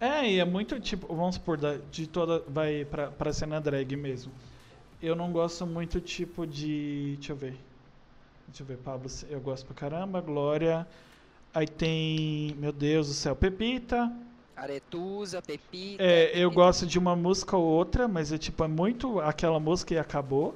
né? 0.00 0.20
É, 0.22 0.30
e 0.30 0.38
é 0.38 0.44
muito 0.44 0.78
tipo, 0.80 1.06
vamos 1.14 1.36
supor, 1.36 1.58
de 1.90 2.06
toda. 2.06 2.40
Vai 2.48 2.84
pra, 2.84 3.10
pra 3.10 3.32
cena 3.32 3.60
drag 3.60 3.96
mesmo. 3.96 4.32
Eu 5.02 5.14
não 5.16 5.32
gosto 5.32 5.66
muito 5.66 6.00
tipo 6.00 6.46
de. 6.46 7.14
Deixa 7.16 7.32
eu 7.32 7.36
ver. 7.36 7.56
Deixa 8.48 8.62
eu 8.62 8.66
ver, 8.66 8.78
Pablo, 8.78 9.08
eu 9.28 9.40
gosto 9.40 9.64
pra 9.66 9.74
caramba, 9.74 10.20
Glória. 10.20 10.86
Aí 11.54 11.66
tem. 11.66 12.54
Meu 12.58 12.72
Deus 12.72 13.08
do 13.08 13.14
céu, 13.14 13.34
Pepita. 13.34 14.12
Aretusa, 14.56 15.40
Pepita. 15.40 16.02
É, 16.02 16.26
eu 16.30 16.50
Pepita. 16.50 16.54
gosto 16.54 16.86
de 16.86 16.98
uma 16.98 17.16
música 17.16 17.56
ou 17.56 17.64
outra, 17.64 18.06
mas 18.06 18.30
é 18.32 18.36
tipo, 18.36 18.62
é 18.62 18.68
muito 18.68 19.20
aquela 19.20 19.58
música 19.58 19.94
e 19.94 19.98
acabou. 19.98 20.54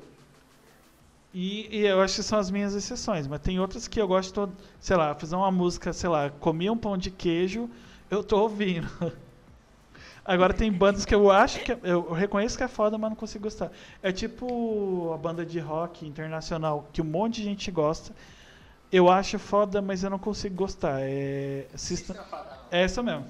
E, 1.34 1.78
e 1.78 1.84
eu 1.84 2.00
acho 2.00 2.14
que 2.14 2.22
são 2.22 2.38
as 2.38 2.48
minhas 2.48 2.74
exceções, 2.76 3.26
mas 3.26 3.40
tem 3.40 3.58
outras 3.58 3.88
que 3.88 4.00
eu 4.00 4.06
gosto, 4.06 4.52
sei 4.78 4.96
lá, 4.96 5.16
fazer 5.16 5.34
uma 5.34 5.50
música, 5.50 5.92
sei 5.92 6.08
lá, 6.08 6.30
comi 6.30 6.70
um 6.70 6.76
pão 6.76 6.96
de 6.96 7.10
queijo, 7.10 7.68
eu 8.08 8.22
tô 8.22 8.40
ouvindo. 8.40 8.88
Agora 10.24 10.54
tem 10.54 10.72
bandas 10.72 11.04
que 11.04 11.14
eu 11.14 11.30
acho 11.32 11.58
que 11.60 11.76
eu 11.82 12.12
reconheço 12.12 12.56
que 12.56 12.62
é 12.62 12.68
foda, 12.68 12.96
mas 12.96 13.10
não 13.10 13.16
consigo 13.16 13.44
gostar. 13.44 13.72
É 14.00 14.12
tipo 14.12 15.12
a 15.12 15.18
banda 15.18 15.44
de 15.44 15.58
rock 15.58 16.06
internacional 16.06 16.88
que 16.92 17.02
um 17.02 17.04
monte 17.04 17.36
de 17.36 17.42
gente 17.42 17.68
gosta. 17.70 18.14
Eu 18.92 19.10
acho 19.10 19.36
foda, 19.38 19.82
mas 19.82 20.04
eu 20.04 20.10
não 20.10 20.18
consigo 20.20 20.54
gostar. 20.54 21.00
É 21.00 21.66
System... 21.74 22.14
System 22.14 22.20
of 22.20 22.34
a 22.34 22.38
Down. 22.38 22.58
é 22.70 22.82
essa 22.82 23.02
mesmo. 23.02 23.26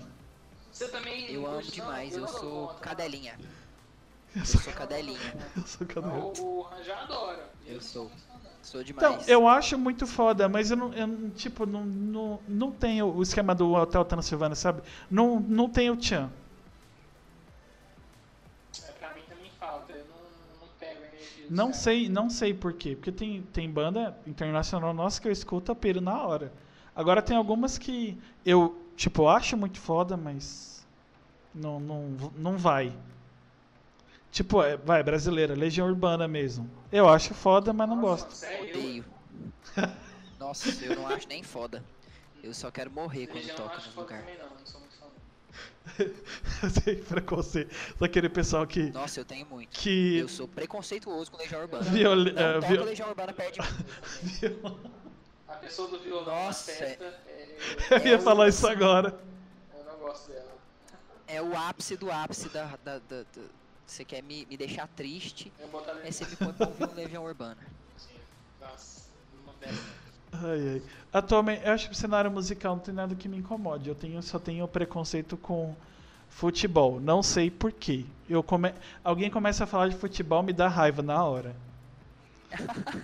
Você 0.71 0.89
também 0.89 1.33
Eu 1.33 1.47
amo 1.47 1.63
demais, 1.63 2.15
eu 2.15 2.29
sou 2.29 2.69
cadelinha. 2.81 3.39
Eu 4.35 4.41
Eu 4.41 4.47
sou, 4.47 4.73
cadelinha. 4.73 5.19
eu 5.57 5.67
sou 5.67 5.87
cadela. 5.87 6.15
não. 6.15 6.33
O, 6.39 6.59
o 6.59 6.63
Ranjá 6.63 7.01
adora. 7.03 7.51
Eu 7.67 7.81
sou. 7.81 8.11
Sou 8.63 8.81
Então, 8.81 9.11
demais. 9.13 9.29
eu 9.29 9.47
acho 9.47 9.77
muito 9.79 10.07
foda, 10.07 10.49
mas 10.49 10.71
eu 10.71 10.77
não, 10.77 10.93
eu 10.95 11.07
não- 11.07 11.31
tipo, 11.31 11.67
não, 11.67 11.85
não, 11.85 12.41
não 12.49 12.73
tenho 12.73 13.15
o 13.15 13.23
esquema 13.23 13.55
do 13.55 13.73
Hotel 13.75 14.03
Transilvânia, 14.07 14.55
sabe? 14.57 14.83
Não, 15.11 15.39
não 15.39 15.69
tenho 15.69 15.95
tchan. 15.97 16.31
É, 18.89 18.93
pra 18.93 19.15
mim 19.15 19.21
também 19.29 19.51
falta. 19.59 19.93
Eu 19.93 20.05
não, 20.07 20.17
não 20.63 20.69
pego 20.81 21.01
energia 21.05 21.47
Não 21.51 21.73
sei, 21.75 22.09
não 22.09 22.31
sei 22.31 22.55
por 22.55 22.73
quê. 22.73 22.97
Porque 22.97 23.13
tem, 23.13 23.43
tem 23.53 23.71
banda 23.71 24.17
internacional 24.27 24.95
nossa 24.95 25.21
que 25.21 25.29
eu 25.29 25.33
escuto 25.33 25.71
a 25.71 25.75
piro 25.75 26.01
na 26.01 26.23
hora. 26.23 26.53
Agora 26.97 27.21
tem 27.23 27.37
algumas 27.37 27.77
que 27.77 28.19
eu, 28.47 28.81
tipo, 28.97 29.29
acho 29.29 29.57
muito 29.57 29.79
foda, 29.79 30.17
mas 30.17 30.87
não, 31.55 31.79
não, 31.81 32.03
não 32.37 32.57
vai. 32.57 32.93
Tipo, 34.35 34.65
é, 34.65 34.77
vai, 34.77 35.01
brasileira, 35.01 35.55
Legião 35.55 35.87
Urbana 35.87 36.27
mesmo. 36.27 36.69
Eu 36.91 37.09
acho 37.09 37.33
foda, 37.33 37.73
mas 37.73 37.89
não 37.89 37.95
Nossa, 37.95 38.25
gosto. 38.25 38.37
Sério? 38.37 38.69
Odeio. 38.69 39.05
Nossa, 40.41 40.85
eu 40.85 40.97
não 40.97 41.07
acho 41.07 41.29
nem 41.29 41.41
foda. 41.45 41.85
Eu 42.43 42.53
só 42.53 42.69
quero 42.69 42.91
morrer 42.91 43.29
quando 43.29 43.37
Legião 43.37 43.57
toca 43.57 43.81
no 43.95 44.01
lugar. 44.03 44.19
também 44.19 44.37
não, 44.37 44.51
não 44.51 44.67
sou 44.67 44.81
muito 44.81 44.97
fã. 44.97 45.07
Eu 46.67 46.83
tenho 46.83 47.05
preconceito. 47.05 47.73
Só 47.97 48.05
aquele 48.07 48.29
pessoal 48.29 48.67
que. 48.67 48.91
Nossa, 48.91 49.21
eu 49.21 49.25
tenho 49.25 49.47
muito. 49.47 49.69
que 49.79 50.19
Eu 50.19 50.29
sou 50.29 50.49
preconceituoso 50.49 51.31
com 51.31 51.37
Legião 51.39 51.61
Urbana. 51.63 51.85
Viol- 51.85 52.17
Não 52.17 52.33
toca 52.35 52.61
viol- 52.67 52.85
Legião 52.87 53.09
Urbana 53.11 53.33
perto 53.33 53.63
de 53.63 54.49
mim. 54.49 54.57
A 55.47 55.53
pessoa 55.55 55.87
do 55.89 56.01
violão 56.01 56.25
Nossa, 56.47 56.73
na 56.73 56.79
festa, 56.79 57.05
é, 57.29 57.57
Eu 57.91 58.07
ia 58.07 58.15
É 58.17 58.19
falar 58.19 58.47
o- 58.47 58.49
isso 58.49 58.67
agora. 58.67 59.17
eu 59.79 59.85
não 59.85 59.97
gosto 60.01 60.33
dela. 60.33 60.57
É 61.29 61.41
o 61.41 61.57
ápice 61.57 61.97
do 61.97 62.11
ápice 62.11 62.49
da. 62.49 62.65
da, 62.85 62.99
da- 62.99 63.23
da- 63.23 63.64
Você 63.87 64.05
quer 64.05 64.23
me, 64.23 64.47
me 64.47 64.57
deixar 64.57 64.89
triste, 64.89 65.53
aí 66.03 66.13
você 66.13 66.25
me 66.27 66.37
põe 66.37 66.53
pra 66.53 66.67
ouvir 66.69 66.85
um 66.85 66.95
Legião 66.95 67.25
Urbana. 67.25 67.61
assim, 67.97 68.15
Nossa, 68.61 69.03
uma 69.45 69.53
dessa. 69.55 69.83
Ai, 70.33 70.69
ai. 70.69 70.83
Atualmente, 71.13 71.65
eu 71.65 71.73
acho 71.73 71.87
que 71.89 71.95
o 71.95 71.97
cenário 71.97 72.31
musical 72.31 72.75
não 72.77 72.83
tem 72.83 72.95
nada 72.95 73.15
que 73.15 73.29
me 73.29 73.37
incomode. 73.39 73.89
Eu 73.89 73.95
tenho, 73.95 74.21
só 74.23 74.39
tenho 74.39 74.67
preconceito 74.67 75.37
com 75.37 75.77
futebol. 76.29 76.99
Não 76.99 77.23
sei 77.23 77.51
porquê. 77.51 78.05
Eu 78.29 78.43
come... 78.43 78.75
Alguém 79.05 79.31
começa 79.31 79.65
a 79.65 79.67
falar 79.67 79.89
de 79.89 79.97
futebol, 79.97 80.43
me 80.43 80.53
dá 80.53 80.67
raiva 80.67 81.03
na 81.03 81.23
hora. 81.25 81.55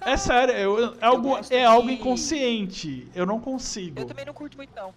É 0.04 0.16
sério, 0.16 0.54
eu- 0.54 0.94
é, 1.00 1.04
algo, 1.04 1.36
é 1.50 1.64
algo 1.64 1.88
de- 1.88 1.94
inconsciente. 1.94 3.10
Eu 3.14 3.26
não 3.26 3.40
consigo. 3.40 4.00
Eu 4.00 4.06
também 4.06 4.24
não 4.24 4.34
curto 4.34 4.56
muito, 4.56 4.74
não. 4.74 4.94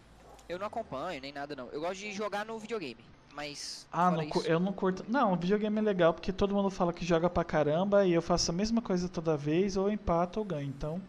Eu 0.47 0.59
não 0.59 0.67
acompanho 0.67 1.21
nem 1.21 1.31
nada, 1.31 1.55
não. 1.55 1.69
Eu 1.69 1.81
gosto 1.81 1.99
de 1.99 2.11
jogar 2.13 2.45
no 2.45 2.57
videogame. 2.59 3.12
Mas. 3.35 3.87
Ah, 3.91 4.11
não 4.11 4.21
isso, 4.21 4.39
eu 4.41 4.59
não 4.59 4.71
curto. 4.71 5.03
Não, 5.07 5.35
videogame 5.35 5.79
é 5.79 5.81
legal 5.81 6.13
porque 6.13 6.31
todo 6.31 6.53
mundo 6.53 6.69
fala 6.69 6.93
que 6.93 7.03
joga 7.05 7.29
pra 7.29 7.43
caramba 7.43 8.05
e 8.05 8.13
eu 8.13 8.21
faço 8.21 8.51
a 8.51 8.53
mesma 8.53 8.81
coisa 8.81 9.09
toda 9.09 9.35
vez, 9.35 9.75
ou 9.75 9.89
empato 9.89 10.39
ou 10.39 10.45
ganho. 10.45 10.67
Então, 10.69 11.01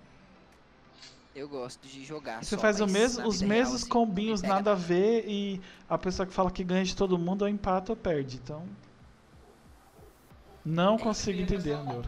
eu 1.35 1.49
gosto 1.49 1.87
de 1.87 2.05
jogar. 2.05 2.43
você 2.43 2.55
só, 2.55 2.61
faz 2.61 2.81
o 2.81 2.87
mesmo, 2.87 3.27
os 3.27 3.41
real, 3.41 3.49
mesmos 3.49 3.83
assim, 3.83 3.91
combinhos, 3.91 4.41
nada 4.41 4.73
a 4.73 4.75
ver, 4.75 5.25
e 5.29 5.61
a 5.89 5.99
pessoa 5.99 6.27
que 6.27 6.33
fala 6.33 6.51
que 6.51 6.65
ganha 6.65 6.85
de 6.85 6.97
todo 6.97 7.19
mundo 7.19 7.43
ou 7.43 7.49
empata 7.49 7.93
ou 7.93 7.97
perde. 7.97 8.37
Então, 8.37 8.67
não 10.65 10.97
consigo 10.97 11.39
Depois 11.39 11.67
entender, 11.67 11.83
meu. 11.85 12.03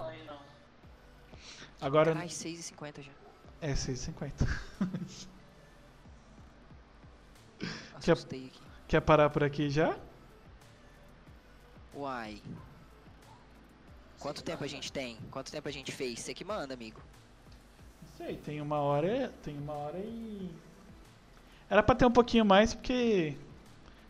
Agora 1.79 2.13
Caralho, 2.13 2.31
6,50 2.31 3.03
já. 3.03 3.13
é 3.61 3.75
6,50. 3.75 4.49
Que- 8.01 8.11
Assustei 8.13 8.47
aqui. 8.47 8.66
Quer 8.89 9.01
parar 9.01 9.31
por 9.31 9.43
aqui 9.43 9.69
já? 9.69 9.97
Uai. 11.95 12.41
Quanto 14.19 14.43
tempo 14.43 14.63
a 14.65 14.67
gente 14.67 14.93
tem? 14.93 15.19
Quanto 15.31 15.51
tempo 15.51 15.69
a 15.69 15.73
gente 15.73 15.93
fez? 15.93 16.21
Você 16.21 16.35
que 16.35 16.45
manda, 16.45 16.75
amigo. 16.75 17.01
Não 18.03 18.27
sei, 18.27 18.37
tem 18.37 18.61
uma 18.61 18.79
hora, 18.79 19.33
tem 19.43 19.57
uma 19.59 19.73
hora 19.73 19.99
e 19.99 20.51
era 21.69 21.83
pra 21.83 21.95
ter 21.95 22.07
um 22.07 22.11
pouquinho 22.11 22.45
mais 22.45 22.75
porque 22.75 23.37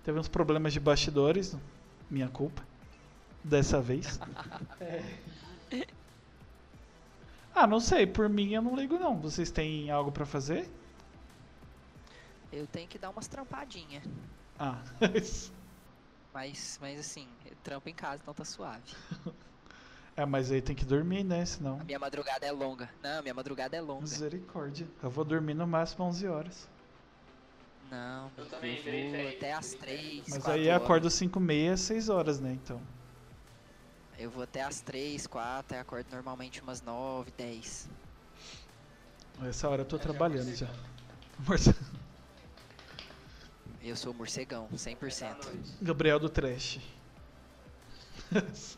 teve 0.05 0.19
uns 0.19 0.29
problemas 0.29 0.73
de 0.73 0.81
bastidores, 0.81 1.57
minha 2.11 2.29
culpa 2.29 2.63
dessa 3.43 3.81
vez. 3.81 4.21
É. 4.81 5.03
Ah, 7.59 7.67
não 7.67 7.81
sei, 7.81 8.07
por 8.07 8.29
mim 8.29 8.53
eu 8.53 8.61
não 8.61 8.77
ligo 8.77 8.99
não. 8.99 9.17
Vocês 9.17 9.51
têm 9.51 9.91
algo 9.91 10.13
pra 10.13 10.27
fazer? 10.27 10.69
Eu 12.53 12.67
tenho 12.67 12.87
que 12.87 12.99
dar 12.99 13.09
umas 13.09 13.27
trampadinhas. 13.27 14.05
Ah, 14.59 14.83
Mas, 16.33 16.79
mas 16.81 17.01
assim, 17.01 17.39
eu 17.45 17.57
trampo 17.57 17.89
em 17.89 17.95
casa, 17.95 18.21
então 18.23 18.35
tá 18.35 18.45
suave. 18.45 18.95
é, 20.17 20.25
mas 20.25 20.51
aí 20.51 20.61
tem 20.63 20.75
que 20.75 20.85
dormir, 20.85 21.25
né? 21.25 21.45
Senão. 21.45 21.79
A 21.79 21.85
minha 21.85 21.99
madrugada 21.99 22.45
é 22.47 22.53
longa. 22.53 22.91
Não, 23.01 23.23
minha 23.23 23.33
madrugada 23.35 23.75
é 23.77 23.81
longa. 23.81 24.23
Misericórdia. 24.23 24.89
Eu 25.03 25.11
vou 25.11 25.23
dormir 25.23 25.53
no 25.53 25.67
máximo 25.67 26.07
11 26.07 26.27
horas. 26.27 26.67
Não, 27.81 28.33
Eu 28.37 28.45
eu, 28.45 28.47
também 28.47 28.77
vou 28.77 29.27
até 29.27 29.53
as 29.53 29.75
3. 29.75 30.27
Mas 30.29 30.49
aí 30.49 30.67
eu 30.67 30.75
acordo 30.77 31.11
5 31.11 31.39
e 31.39 31.43
meia, 31.43 31.77
6 31.77 32.09
horas, 32.09 32.41
né? 32.41 32.53
Então. 32.53 32.81
Eu 34.19 34.31
vou 34.33 34.43
até 34.43 34.63
as 34.63 34.81
3, 34.83 35.27
4, 35.29 35.77
aí 35.77 35.81
acordo 35.81 36.11
normalmente 36.11 36.61
umas 36.61 36.81
9, 36.83 37.31
10. 37.31 37.89
Essa 39.43 39.69
hora 39.69 39.83
eu 39.83 39.87
tô 39.87 39.99
É, 39.99 40.09
já 40.09 40.23
trabalhando 40.23 40.23
morcegão. 40.23 40.55
já. 40.55 40.69
Eu 43.87 43.95
sou 43.95 44.13
morcegão, 44.13 44.69
100%. 44.75 45.23
À 45.23 45.35
noite. 45.35 45.77
Gabriel 45.81 46.19
do 46.19 46.29
Trash. 46.29 46.81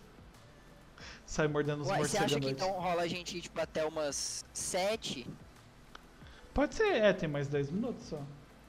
Sai 1.25 1.49
mordendo 1.49 1.81
os 1.81 1.89
você 1.89 1.97
morcegos 1.97 2.23
à 2.23 2.25
acha 2.27 2.41
que 2.41 2.51
então 2.51 2.71
rola 2.73 3.03
a 3.03 3.09
gente 3.09 3.39
ir 3.39 3.41
tipo 3.41 3.59
até 3.59 3.87
umas 3.87 4.45
7? 4.53 5.27
Pode 6.53 6.75
ser, 6.75 6.95
é, 6.97 7.15
tem 7.15 7.27
mais 7.27 7.49
10 7.49 7.71
minutos 7.71 8.05
só. 8.05 8.23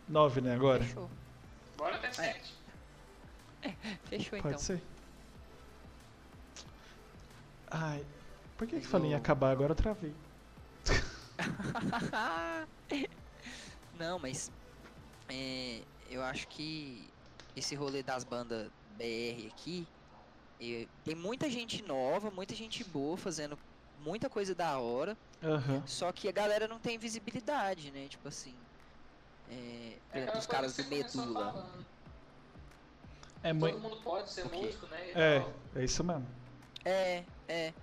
9, 0.07 0.39
né, 0.39 0.55
agora? 0.55 0.81
Fechou. 0.81 1.09
Bora 1.77 1.97
até 1.97 2.11
sete. 2.11 2.53
Fechou 4.05 4.41
Pode 4.41 4.55
então. 4.55 4.59
ser. 4.59 4.81
Ai, 7.69 8.05
por 8.57 8.65
que 8.65 8.77
que 8.77 8.83
Mas 8.83 8.91
falei 8.91 9.11
em 9.11 9.13
acabar? 9.13 9.51
Agora 9.51 9.71
eu 9.71 9.75
travei. 9.75 10.13
Não, 13.99 14.17
mas 14.17 14.49
é, 15.29 15.81
eu 16.09 16.23
acho 16.23 16.47
que 16.47 17.09
esse 17.55 17.75
rolê 17.75 18.01
das 18.03 18.23
bandas 18.23 18.69
BR 18.97 19.47
aqui, 19.47 19.87
tem 21.03 21.15
muita 21.15 21.49
gente 21.49 21.81
nova, 21.83 22.29
muita 22.31 22.55
gente 22.55 22.83
boa 22.83 23.17
fazendo 23.17 23.57
muita 23.99 24.29
coisa 24.29 24.55
da 24.55 24.77
hora, 24.79 25.17
Aham. 25.43 25.83
só 25.85 26.11
que 26.11 26.27
a 26.27 26.31
galera 26.31 26.67
não 26.67 26.79
tem 26.79 26.97
visibilidade, 26.97 27.91
né? 27.91 28.07
Tipo 28.07 28.27
assim, 28.27 28.55
é, 29.49 29.99
por 30.09 30.17
É 30.17 30.21
exemplo, 30.21 30.39
os 30.39 30.47
caras 30.47 30.75
do 30.75 30.83
Medula. 30.85 31.51
falando. 31.51 31.85
É 33.41 33.53
Todo 33.53 33.59
muito. 33.59 33.79
mundo 33.79 33.97
pode 34.03 34.29
ser 34.29 34.45
O 34.45 34.49
quê? 34.49 34.57
músico, 34.57 34.85
né? 34.87 35.11
É, 35.11 35.79
é 35.79 35.83
isso 35.83 36.03
mesmo. 36.03 36.27
É, 36.83 37.23
é. 37.47 37.73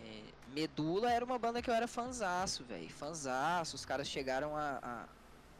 É, 0.00 0.24
Medula 0.48 1.10
era 1.10 1.24
uma 1.24 1.38
banda 1.38 1.62
que 1.62 1.70
eu 1.70 1.74
era 1.74 1.86
fanzaço, 1.86 2.64
velho. 2.64 2.88
Fanzaço. 2.90 3.76
Os 3.76 3.84
caras 3.84 4.08
chegaram 4.08 4.56
a, 4.56 4.78
a, 4.82 5.08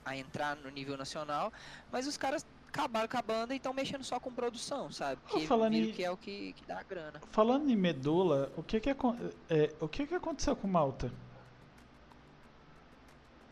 a 0.09 0.17
entrar 0.17 0.57
no 0.57 0.71
nível 0.71 0.97
nacional, 0.97 1.53
mas 1.93 2.07
os 2.07 2.17
caras 2.17 2.45
acabaram 2.69 3.09
com 3.09 3.17
a 3.17 3.23
banda 3.23 3.55
e 3.55 3.57
estão 3.57 3.73
mexendo 3.73 4.05
só 4.05 4.19
com 4.21 4.33
produção, 4.33 4.91
sabe? 4.91 5.21
Porque 5.23 5.47
falando 5.47 5.75
em- 5.75 5.93
que 5.93 6.05
é 6.05 6.11
o 6.11 6.17
que, 6.17 6.53
que 6.55 6.65
dá 6.67 6.83
grana. 6.83 7.21
Falando 7.31 7.69
em 7.71 7.77
medula, 7.77 8.51
o 8.57 8.63
que 8.63 8.79
que, 8.81 8.91
acon- 8.91 9.17
é, 9.49 9.73
o 9.81 9.89
que 9.89 10.07
que 10.07 10.15
aconteceu 10.15 10.55
com 10.57 10.67
Malta? 10.69 11.13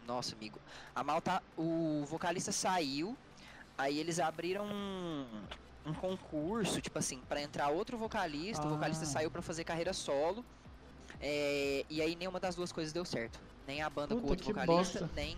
Nossa, 0.07 0.35
amigo. 0.35 0.59
A 0.95 1.03
Malta, 1.03 1.43
o 1.57 2.05
vocalista 2.07 2.53
saiu, 2.53 3.17
aí 3.77 3.99
eles 3.99 4.21
abriram 4.21 4.65
um, 4.67 5.27
um 5.85 5.93
concurso, 5.95 6.81
tipo 6.81 6.99
assim, 6.99 7.21
pra 7.29 7.43
entrar 7.43 7.69
outro 7.69 7.99
vocalista. 7.99 8.67
O 8.67 8.71
vocalista 8.71 9.05
Ah. 9.05 9.09
saiu 9.09 9.31
pra 9.31 9.43
fazer 9.43 9.65
carreira 9.65 9.93
solo. 9.93 10.45
é, 11.19 11.85
e 11.89 12.03
aí 12.03 12.15
nenhuma 12.15 12.39
das 12.39 12.55
duas 12.55 12.71
coisas 12.71 12.93
deu 12.93 13.05
certo. 13.05 13.41
Nem 13.67 13.81
a 13.81 13.89
banda 13.89 14.09
com 14.15 14.21
o 14.21 14.21
Puta, 14.21 14.33
outro 14.33 14.47
que 14.47 14.53
vocalista, 14.53 15.01
bosta. 15.01 15.15
nem 15.17 15.37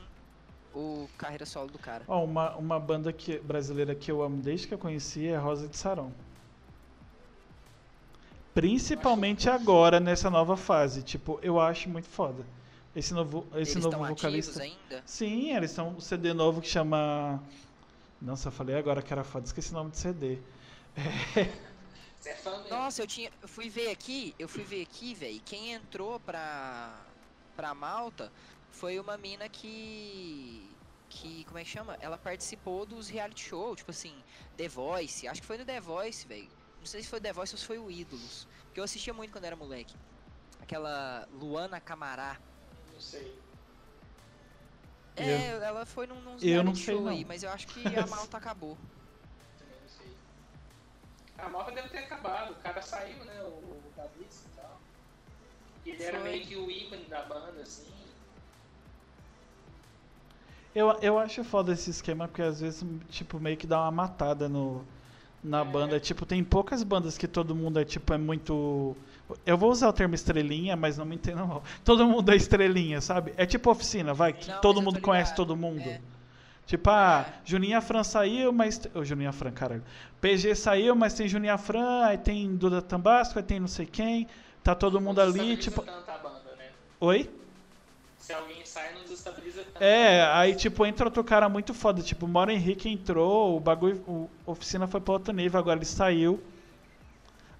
o 0.74 1.09
carreira 1.16 1.47
solo 1.47 1.69
do 1.70 1.78
cara. 1.78 2.05
Ó, 2.07 2.24
uma, 2.24 2.57
uma 2.57 2.81
banda 2.81 3.12
que, 3.12 3.39
brasileira 3.39 3.95
que 3.95 4.11
eu 4.11 4.23
amo 4.23 4.40
desde 4.43 4.66
que 4.66 4.74
eu 4.74 4.78
conheci 4.78 5.27
é 5.27 5.36
Rosa 5.36 5.69
de 5.69 5.77
Sarão. 5.77 6.12
Principalmente 8.55 9.49
agora, 9.49 10.01
nessa 10.01 10.28
nova 10.28 10.57
fase. 10.57 11.03
Tipo, 11.03 11.39
eu 11.43 11.61
acho 11.61 11.89
muito 11.89 12.09
foda. 12.09 12.45
Esse 12.95 13.15
novo, 13.15 13.47
esse 13.55 13.74
Eles 13.74 13.85
novo 13.85 14.05
vocalista. 14.05 14.62
ainda? 14.62 15.03
Sim, 15.07 15.55
eles 15.55 15.70
estão 15.70 15.90
um 15.90 16.01
CD 16.01 16.32
novo 16.32 16.61
que 16.61 16.69
chama. 16.69 17.40
Nossa, 18.20 18.49
eu 18.49 18.53
falei 18.53 18.74
agora 18.77 19.01
que 19.01 19.12
era 19.12 19.23
foda, 19.23 19.47
esqueci 19.47 19.70
o 19.70 19.74
nome 19.74 19.90
do 19.90 19.97
CD. 19.97 20.39
Você 22.19 22.31
é 22.31 22.35
fã 22.35 22.51
mesmo. 22.59 22.70
Nossa, 22.70 23.03
eu 23.03 23.07
tinha. 23.07 23.31
Eu 23.40 23.47
fui 23.47 23.69
ver 23.70 23.90
aqui, 23.90 24.35
eu 24.39 24.49
fui 24.49 24.65
ver 24.65 24.82
aqui, 24.82 25.15
velho. 25.15 25.40
Quem 25.45 25.74
entrou 25.74 26.19
pra. 26.19 26.99
pra 27.55 27.74
Malta 27.74 28.32
foi 28.70 28.99
uma 28.99 29.16
mina 29.16 29.49
que. 29.49 30.69
Que. 31.09 31.45
Como 31.45 31.59
é 31.59 31.65
que 31.65 31.70
chama? 31.70 31.97
Ela 32.01 32.19
participou 32.19 32.85
dos 32.86 33.09
reality 33.09 33.45
show, 33.49 33.74
tipo 33.74 33.90
assim, 33.90 34.15
The 34.57 34.69
Voice. 34.69 35.27
Acho 35.27 35.40
que 35.40 35.47
foi 35.47 35.59
no 35.59 35.65
The 35.65 35.81
Voice, 35.81 36.27
velho. 36.27 36.49
Não 36.78 36.86
sei 36.86 37.03
se 37.03 37.09
foi 37.09 37.20
The 37.20 37.32
Voice 37.32 37.55
ou 37.55 37.59
se 37.59 37.66
foi 37.66 37.78
o 37.78 37.90
Ídolos. 37.90 38.47
Que 38.73 38.81
eu 38.81 38.85
assistia 38.85 39.12
muito 39.12 39.32
quando 39.32 39.45
era 39.45 39.57
moleque. 39.57 39.95
Aquela 40.61 41.27
Luana 41.32 41.81
Camará. 41.81 42.39
Não 42.93 43.01
sei. 43.01 43.39
É, 45.16 45.49
ela 45.66 45.85
foi 45.85 46.07
num, 46.07 46.20
nos 46.20 46.43
Eu 46.43 46.62
não 46.62 46.73
reality 46.73 46.85
sei, 46.85 46.95
show 46.95 47.03
não. 47.05 47.11
aí, 47.11 47.24
mas 47.24 47.43
eu 47.43 47.51
acho 47.51 47.66
que 47.66 47.81
a 47.99 48.07
Malta 48.07 48.36
acabou. 48.36 48.78
Também 49.59 49.81
não 49.82 49.89
sei. 49.89 50.16
A 51.39 51.49
malta 51.49 51.73
deve 51.73 51.89
ter 51.89 51.99
acabado. 51.99 52.53
O 52.53 52.57
cara 52.57 52.81
saiu, 52.82 53.24
né? 53.24 53.43
O, 53.43 53.47
o 53.47 53.82
vocalista 53.85 54.49
e 54.53 54.57
tal. 54.57 54.81
E 55.86 55.90
ele 55.90 56.03
era 56.05 56.20
Foi. 56.20 56.31
meio 56.31 56.47
que 56.47 56.57
o 56.57 56.70
ícone 56.70 57.05
da 57.07 57.23
banda, 57.23 57.61
assim. 57.62 57.93
Eu, 60.79 60.97
eu 61.03 61.19
acho 61.19 61.43
foda 61.43 61.73
esse 61.73 61.91
esquema, 61.91 62.29
porque 62.29 62.43
às 62.43 62.61
vezes, 62.61 62.85
tipo, 63.11 63.41
meio 63.41 63.57
que 63.57 63.67
dá 63.67 63.81
uma 63.83 63.91
matada 63.91 64.49
no, 64.49 64.85
na 65.43 65.61
É. 65.61 65.65
banda. 65.65 65.99
Tipo, 66.01 66.25
tem 66.25 66.43
poucas 66.45 66.83
bandas 66.83 67.19
que 67.19 67.27
todo 67.27 67.55
mundo 67.55 67.79
é, 67.81 67.85
tipo, 67.85 68.13
é 68.13 68.19
muito. 68.19 68.97
Eu 69.45 69.59
vou 69.59 69.71
usar 69.71 69.89
o 69.89 69.93
termo 69.93 70.15
estrelinha, 70.15 70.77
mas 70.77 70.97
não 70.97 71.05
me 71.05 71.17
entendam 71.17 71.47
mal. 71.47 71.63
Todo 71.85 72.07
mundo 72.07 72.31
é 72.31 72.37
estrelinha, 72.37 73.01
sabe? 73.01 73.33
É 73.37 73.45
tipo 73.45 73.71
oficina, 73.71 74.15
vai, 74.15 74.33
que 74.33 74.49
Não, 74.49 74.61
todo 74.61 74.81
mundo 74.81 75.01
conhece 75.01 75.35
todo 75.35 75.57
mundo. 75.57 75.81
É. 75.81 76.01
Tipo, 76.67 76.91
ah, 76.91 77.27
É. 77.29 77.33
Juninha 77.45 77.81
Fran 77.81 78.05
saiu, 78.05 78.53
mas. 78.53 78.81
Ô, 78.95 79.05
Juninha 79.05 79.33
Fran, 79.33 79.51
caralho. 79.51 79.83
PG 80.21 80.55
saiu, 80.55 80.95
mas 80.95 81.15
tem 81.15 81.27
Juninha 81.29 81.59
Fran, 81.59 82.05
aí 82.05 82.19
tem 82.19 82.55
Duda 82.57 82.81
Tambasco, 82.81 83.39
aí 83.39 83.43
tem 83.45 83.59
não 83.59 83.69
sei 83.69 83.87
quem. 83.87 84.27
Tá 84.63 84.75
todo 84.75 85.01
mundo 85.01 85.21
ali, 85.21 85.57
tipo. 85.57 85.83
banda, 85.83 86.55
né? 86.57 86.71
Oi? 87.01 87.31
Se 88.29 88.35
alguém 88.35 88.63
sai, 88.63 88.93
não 88.93 89.01
desestabiliza 89.05 89.65
tanto. 89.65 89.83
É, 89.83 90.23
aí 90.35 90.55
tipo, 90.55 90.85
entra 90.85 91.07
outro 91.07 91.25
cara 91.25 91.49
muito 91.49 91.73
foda. 91.73 92.03
Tipo, 92.03 92.27
o 92.27 92.29
Mauro 92.29 92.51
Henrique 92.51 92.87
entrou, 92.87 93.57
o 93.57 93.61
bagulho. 93.61 94.05
O 94.07 94.29
oficina 94.45 94.87
foi 94.87 95.01
pra 95.01 95.15
outro 95.15 95.33
nível, 95.33 95.59
agora 95.59 95.79
ele 95.79 95.87
saiu. 95.87 96.39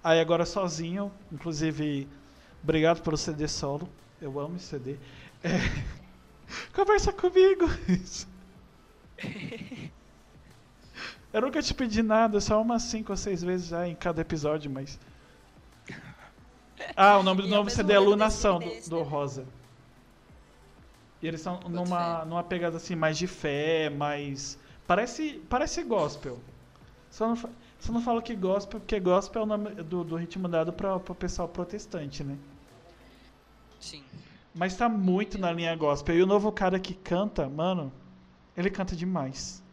Aí 0.03 0.19
agora 0.19 0.45
sozinho, 0.45 1.11
inclusive, 1.31 2.07
obrigado 2.61 3.01
pelo 3.01 3.17
CD 3.17 3.47
solo. 3.47 3.89
Eu 4.21 4.39
amo 4.39 4.57
esse 4.57 4.65
CD. 4.65 4.97
É. 5.43 5.57
Conversa 6.71 7.11
comigo. 7.13 7.65
Eu 11.33 11.41
nunca 11.41 11.63
te 11.63 11.73
pedi 11.73 12.03
nada, 12.03 12.39
só 12.39 12.61
umas 12.61 12.83
5 12.83 13.11
ou 13.11 13.17
6 13.17 13.41
vezes 13.41 13.69
já 13.69 13.87
em 13.87 13.95
cada 13.95 14.21
episódio, 14.21 14.69
mas. 14.69 14.99
Ah, 16.95 17.17
o 17.17 17.23
nome 17.23 17.41
do 17.41 17.47
novo 17.47 17.69
CD 17.69 17.93
é 17.93 17.99
desse 18.17 18.89
do, 18.89 18.97
do? 18.97 19.03
Rosa. 19.03 19.45
E 21.21 21.27
eles 21.27 21.39
estão 21.41 21.55
Boto 21.55 21.69
numa, 21.69 22.25
numa 22.25 22.43
pegada 22.43 22.77
assim, 22.77 22.95
mais 22.95 23.17
de 23.17 23.27
fé, 23.27 23.89
mais. 23.89 24.57
Parece, 24.87 25.41
parece 25.49 25.83
gospel. 25.83 26.39
Só 27.11 27.27
não, 27.27 27.35
só 27.35 27.91
não 27.91 28.01
falo 28.01 28.21
que 28.21 28.35
gospel, 28.35 28.79
porque 28.79 28.99
gospel 28.99 29.41
é 29.41 29.45
o 29.45 29.47
nome 29.47 29.69
do, 29.83 30.03
do 30.03 30.15
ritmo 30.15 30.47
dado 30.47 30.71
para 30.71 30.95
o 30.95 31.15
pessoal 31.15 31.47
protestante, 31.47 32.23
né? 32.23 32.37
Sim. 33.79 34.03
Mas 34.53 34.75
tá 34.75 34.87
muito 34.87 35.37
na 35.37 35.51
linha 35.51 35.75
gospel. 35.75 36.15
E 36.17 36.23
o 36.23 36.27
novo 36.27 36.51
cara 36.51 36.79
que 36.79 36.93
canta, 36.93 37.47
mano, 37.47 37.91
ele 38.55 38.69
canta 38.69 38.95
demais. 38.95 39.63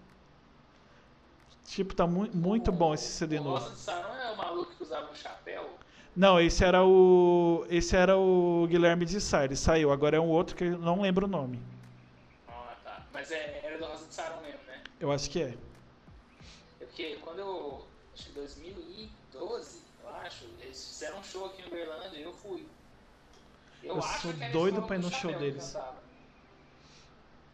Tipo, 1.64 1.94
tá 1.94 2.06
mu 2.06 2.28
muito 2.32 2.70
bom 2.70 2.94
esse 2.94 3.08
CD 3.08 3.38
o 3.38 3.44
novo. 3.44 3.76
Sarão 3.76 4.14
é 4.14 4.32
o 4.32 4.36
maluco 4.36 4.72
que 4.76 4.82
usava 4.82 5.10
um 5.10 5.14
chapéu. 5.14 5.75
Não, 6.16 6.40
esse 6.40 6.64
era 6.64 6.82
o. 6.82 7.66
Esse 7.68 7.94
era 7.94 8.16
o 8.16 8.66
Guilherme 8.70 9.04
de 9.04 9.20
Sá, 9.20 9.44
ele 9.44 9.54
saiu. 9.54 9.92
Agora 9.92 10.16
é 10.16 10.20
um 10.20 10.30
outro 10.30 10.56
que 10.56 10.64
eu 10.64 10.78
não 10.78 11.02
lembro 11.02 11.26
o 11.26 11.28
nome. 11.28 11.60
Ah, 12.48 12.74
tá. 12.82 13.06
Mas 13.12 13.30
é, 13.30 13.60
era 13.62 13.76
do 13.76 13.84
Rosa 13.84 14.06
de 14.06 14.14
Sarão 14.14 14.40
mesmo, 14.40 14.60
né? 14.66 14.80
Eu 14.98 15.12
acho 15.12 15.28
que 15.28 15.42
é. 15.42 15.54
É 16.80 16.84
porque 16.86 17.18
quando 17.22 17.40
eu. 17.40 17.86
Acho 18.14 18.28
que 18.28 18.32
2012, 18.32 19.80
eu 20.02 20.08
acho, 20.24 20.46
eles 20.62 20.88
fizeram 20.88 21.18
um 21.18 21.22
show 21.22 21.44
aqui 21.44 21.60
em 21.60 21.66
Uberlândia 21.66 22.16
e 22.16 22.22
eu 22.22 22.32
fui. 22.32 22.66
Eu 23.84 23.98
acho 23.98 24.22
sou 24.22 24.32
doido 24.52 24.82
pra 24.82 24.96
ir 24.96 25.00
no 25.00 25.10
show 25.10 25.34
deles. 25.38 25.76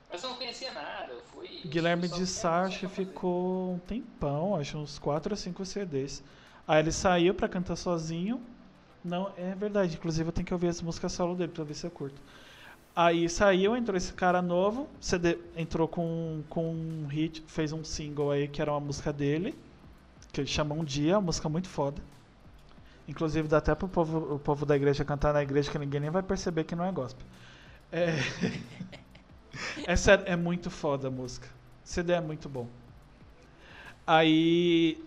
Mas 0.09 0.22
eu 0.22 0.30
não 0.30 0.36
conhecia 0.36 0.72
nada, 0.72 1.12
eu 1.12 1.22
fui. 1.22 1.62
Guilherme 1.64 2.06
de 2.06 2.28
Sá 2.28 2.70
ficou 2.70 3.72
um 3.72 3.78
tempão, 3.80 4.55
acho 4.55 4.78
uns 4.78 5.01
4 5.01 5.32
ou 5.32 5.36
5 5.36 5.66
CDs. 5.66 6.22
Aí 6.68 6.78
ele 6.78 6.93
saiu 6.93 7.34
pra 7.34 7.48
cantar 7.48 7.74
sozinho. 7.74 8.40
Não, 9.04 9.32
é 9.36 9.54
verdade, 9.54 9.96
inclusive 9.96 10.28
eu 10.28 10.32
tenho 10.32 10.46
que 10.46 10.52
ouvir 10.54 10.68
as 10.68 10.80
músicas 10.80 11.12
solo 11.12 11.34
dele 11.34 11.52
pra 11.52 11.64
ver 11.64 11.74
se 11.74 11.86
eu 11.86 11.90
curto. 11.90 12.20
Aí 12.96 13.28
saiu, 13.28 13.76
entrou 13.76 13.96
esse 13.96 14.12
cara 14.14 14.42
novo, 14.42 14.88
CD 15.00 15.38
entrou 15.56 15.88
com, 15.88 16.42
com 16.48 16.72
um 16.74 17.06
hit, 17.08 17.42
fez 17.48 17.72
um 17.72 17.84
single 17.84 18.30
aí 18.32 18.48
que 18.48 18.62
era 18.62 18.72
uma 18.72 18.80
música 18.80 19.12
dele, 19.12 19.58
que 20.32 20.40
ele 20.42 20.48
chama 20.48 20.74
Um 20.74 20.84
Dia, 20.84 21.16
uma 21.16 21.22
música 21.26 21.48
muito 21.48 21.68
foda. 21.68 22.02
Inclusive 23.08 23.48
dá 23.48 23.58
até 23.58 23.74
pro 23.74 23.88
povo, 23.88 24.34
o 24.34 24.38
povo 24.38 24.64
da 24.64 24.76
igreja 24.76 25.04
cantar 25.04 25.32
na 25.32 25.42
igreja 25.42 25.70
que 25.70 25.78
ninguém 25.78 26.00
nem 26.00 26.10
vai 26.10 26.22
perceber 26.22 26.64
que 26.64 26.74
não 26.76 26.84
é 26.84 26.92
gospel. 26.92 27.26
É, 27.92 28.14
é 29.86 29.96
sério, 29.96 30.24
é 30.26 30.36
muito 30.36 30.70
foda 30.70 31.08
a 31.08 31.10
música. 31.10 31.48
CD 31.84 32.12
é 32.12 32.20
muito 32.20 32.48
bom. 32.48 32.68
Aí. 34.06 34.98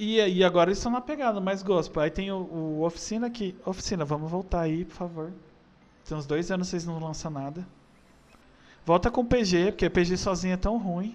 E, 0.00 0.16
e 0.16 0.42
agora 0.42 0.70
eles 0.70 0.78
estão 0.78 0.90
na 0.90 1.02
pegada 1.02 1.42
mais 1.42 1.62
gospel. 1.62 2.02
Aí 2.02 2.10
tem 2.10 2.32
o, 2.32 2.38
o 2.38 2.82
Oficina 2.86 3.26
aqui. 3.26 3.54
Oficina, 3.66 4.02
vamos 4.02 4.30
voltar 4.30 4.62
aí, 4.62 4.82
por 4.86 4.94
favor. 4.94 5.30
Tem 6.08 6.16
uns 6.16 6.24
dois 6.24 6.50
anos 6.50 6.68
vocês 6.68 6.86
não 6.86 6.98
lançam 6.98 7.30
nada. 7.30 7.68
Volta 8.86 9.10
com 9.10 9.20
o 9.20 9.26
PG, 9.26 9.72
porque 9.72 9.90
PG 9.90 10.16
sozinho 10.16 10.54
é 10.54 10.56
tão 10.56 10.78
ruim. 10.78 11.14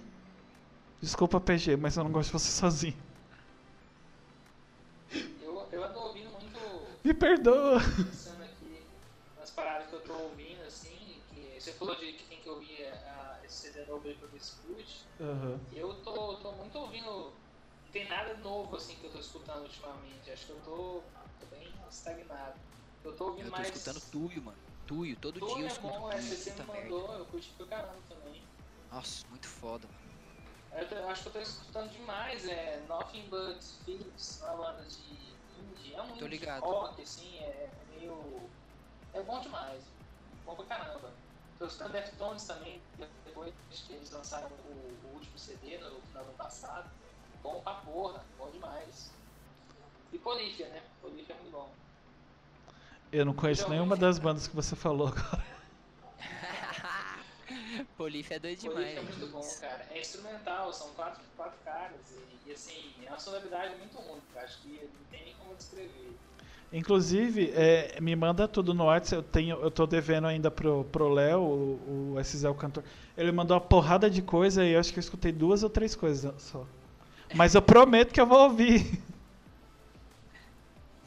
Desculpa, 1.02 1.40
PG, 1.40 1.76
mas 1.76 1.96
eu 1.96 2.04
não 2.04 2.12
gosto 2.12 2.28
de 2.28 2.32
você 2.34 2.46
sozinho. 2.60 2.94
Eu, 5.42 5.66
eu 5.72 5.84
ando 5.84 5.98
ouvindo 5.98 6.30
muito. 6.30 6.58
Me 7.02 7.12
perdoa. 7.12 7.80
pensando 7.80 8.44
aqui 8.44 8.82
nas 9.36 9.50
paradas 9.50 9.88
que 9.88 9.94
eu 9.94 10.00
tô 10.02 10.12
ouvindo, 10.12 10.62
assim, 10.64 11.20
que 11.34 11.60
você 11.60 11.72
falou 11.72 11.96
de 11.96 12.12
que 12.12 12.24
tem 12.26 12.38
que 12.38 12.48
ouvir 12.48 12.86
a, 12.86 13.40
esse 13.44 13.68
CD 13.68 13.84
novo 13.86 14.06
aí 14.06 14.14
pra 14.14 14.28
ver 14.28 14.40
se 14.40 14.52
curte. 14.64 15.00
Aham. 15.20 15.58
Eu 15.72 15.92
tô, 16.04 16.34
tô 16.36 16.52
muito 16.52 16.78
ouvindo. 16.78 17.32
Não 17.96 18.02
tem 18.02 18.08
nada 18.10 18.34
novo 18.34 18.76
assim 18.76 18.94
que 18.96 19.06
eu 19.06 19.10
tô 19.10 19.18
escutando 19.18 19.62
ultimamente. 19.62 20.30
Acho 20.30 20.44
que 20.46 20.52
eu 20.52 20.60
tô, 20.60 21.02
tô 21.40 21.46
bem 21.46 21.66
estagnado. 21.88 22.60
Eu 23.02 23.16
tô 23.16 23.28
ouvindo 23.28 23.46
Eu 23.46 23.50
tô 23.52 23.56
mais. 23.56 23.68
escutando 23.74 24.00
Tuyo, 24.10 24.42
mano. 24.42 24.58
Tuyo, 24.86 25.16
todo 25.18 25.40
Tuyo 25.40 25.54
dia 25.54 25.62
eu 25.62 25.68
é 25.68 25.72
escuto 25.72 25.98
bom, 25.98 26.10
essa 26.10 26.34
você 26.36 26.50
puta 26.50 26.64
me 26.64 26.72
merda. 26.72 26.90
mandou, 26.94 27.14
eu 27.14 27.24
curti 27.26 27.54
pra 27.54 27.66
caramba 27.66 28.02
também. 28.06 28.46
Nossa, 28.90 29.26
muito 29.28 29.48
foda, 29.48 29.88
mano. 29.88 30.06
Eu, 30.72 30.88
tô- 30.90 30.94
eu 30.94 31.08
acho 31.08 31.22
que 31.22 31.28
eu 31.28 31.32
tô 31.32 31.40
escutando 31.40 31.90
demais, 31.90 32.46
é 32.46 32.80
Nothing 32.86 33.30
But 33.30 33.62
Phillips, 33.62 34.40
uma 34.42 34.56
banda 34.56 34.84
de 34.84 35.38
indie. 35.58 35.94
É 35.94 36.02
um 36.02 36.18
Tô 36.18 36.26
ligado. 36.26 36.60
rock, 36.64 37.00
assim, 37.00 37.38
é 37.38 37.70
meio. 37.88 38.50
É 39.14 39.22
bom 39.22 39.40
demais. 39.40 39.84
Bom 40.44 40.54
pra 40.54 40.66
caramba. 40.66 41.14
Tô 41.58 41.64
escutando 41.64 41.92
Deftones 41.92 42.44
também, 42.44 42.82
depois 43.24 43.54
que 43.70 43.94
eles 43.94 44.10
lançaram 44.10 44.50
o, 44.54 45.00
o 45.02 45.14
último 45.14 45.38
CD 45.38 45.78
no 45.78 46.02
final 46.02 46.24
do 46.24 46.28
ano 46.28 46.36
passado. 46.36 47.05
Bom 47.46 47.60
pra 47.60 47.74
porra, 47.74 48.24
bom 48.36 48.50
demais. 48.50 49.12
E 50.12 50.18
Polífia, 50.18 50.68
né? 50.68 50.82
Polífia 51.00 51.32
é 51.32 51.38
muito 51.40 51.52
bom. 51.52 51.70
Eu 53.12 53.24
não 53.24 53.32
conheço 53.32 53.62
Já 53.62 53.68
nenhuma 53.68 53.96
das 53.96 54.18
bandas 54.18 54.48
que 54.48 54.56
você 54.56 54.74
falou 54.74 55.06
agora. 55.06 55.46
Polícia 57.96 58.34
é 58.34 58.38
doido 58.40 58.58
demais. 58.58 58.96
é 58.96 59.00
muito 59.00 59.28
bom, 59.28 59.48
cara. 59.60 59.86
É 59.92 60.00
instrumental, 60.00 60.72
são 60.72 60.88
quatro, 60.94 61.22
quatro 61.36 61.56
caras. 61.64 62.00
E, 62.10 62.50
e, 62.50 62.52
assim, 62.52 62.92
é 63.04 63.08
uma 63.10 63.18
sonoridade 63.20 63.76
muito 63.76 63.96
única. 64.00 64.40
Acho 64.40 64.60
que 64.62 64.90
não 64.92 65.04
tem 65.08 65.24
nem 65.26 65.34
como 65.34 65.54
descrever. 65.54 66.16
Inclusive, 66.72 67.52
é, 67.54 68.00
me 68.00 68.16
manda 68.16 68.48
tudo 68.48 68.74
no 68.74 68.86
WhatsApp. 68.86 69.22
Eu, 69.22 69.22
tenho, 69.22 69.56
eu 69.60 69.70
tô 69.70 69.86
devendo 69.86 70.26
ainda 70.26 70.50
pro, 70.50 70.82
pro 70.86 71.08
Léo, 71.08 71.40
o, 71.42 72.14
o 72.14 72.24
SZ, 72.24 72.42
o 72.46 72.54
cantor. 72.56 72.82
Ele 73.16 73.30
mandou 73.30 73.56
uma 73.56 73.60
porrada 73.64 74.10
de 74.10 74.20
coisa 74.20 74.64
e 74.64 74.72
eu 74.72 74.80
acho 74.80 74.92
que 74.92 74.98
eu 74.98 75.02
escutei 75.02 75.30
duas 75.30 75.62
ou 75.62 75.70
três 75.70 75.94
coisas 75.94 76.42
só. 76.42 76.66
Mas 77.36 77.54
eu 77.54 77.60
prometo 77.60 78.14
que 78.14 78.20
eu 78.20 78.26
vou 78.26 78.44
ouvir. 78.44 78.98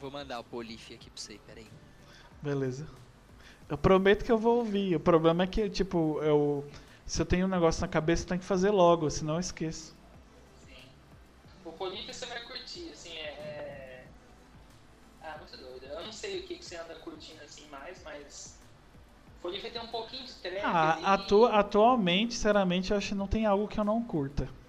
Vou 0.00 0.12
mandar 0.12 0.38
o 0.38 0.44
Polícia 0.44 0.94
aqui 0.94 1.10
pra 1.10 1.20
você, 1.20 1.40
peraí. 1.44 1.66
Beleza. 2.40 2.86
Eu 3.68 3.76
prometo 3.76 4.24
que 4.24 4.30
eu 4.30 4.38
vou 4.38 4.58
ouvir. 4.58 4.94
O 4.94 5.00
problema 5.00 5.42
é 5.42 5.46
que, 5.48 5.68
tipo, 5.68 6.20
eu, 6.22 6.64
se 7.04 7.20
eu 7.20 7.26
tenho 7.26 7.46
um 7.46 7.50
negócio 7.50 7.80
na 7.80 7.88
cabeça, 7.88 8.22
eu 8.22 8.28
tenho 8.28 8.40
que 8.40 8.46
fazer 8.46 8.70
logo, 8.70 9.10
senão 9.10 9.34
eu 9.34 9.40
esqueço. 9.40 9.96
Sim. 10.64 10.76
O 11.64 11.72
Polífia 11.72 12.14
você 12.14 12.26
vai 12.26 12.40
curtir, 12.44 12.90
assim, 12.92 13.10
é, 13.10 13.26
é. 13.26 14.04
Ah, 15.22 15.36
muito 15.36 15.56
doido. 15.56 15.84
Eu 15.84 16.04
não 16.04 16.12
sei 16.12 16.38
o 16.38 16.42
que, 16.44 16.54
que 16.54 16.64
você 16.64 16.76
anda 16.76 16.94
curtindo 16.94 17.42
assim 17.42 17.68
mais, 17.70 18.00
mas. 18.04 18.56
Polífia 19.42 19.72
tem 19.72 19.82
um 19.82 19.88
pouquinho 19.88 20.24
de 20.24 20.34
trap. 20.34 20.62
Ah, 20.64 21.14
atu 21.14 21.46
atualmente, 21.46 22.34
sinceramente, 22.34 22.92
eu 22.92 22.96
acho 22.96 23.08
que 23.08 23.14
não 23.16 23.26
tem 23.26 23.46
algo 23.46 23.66
que 23.66 23.80
eu 23.80 23.84
não 23.84 24.00
curta. 24.04 24.59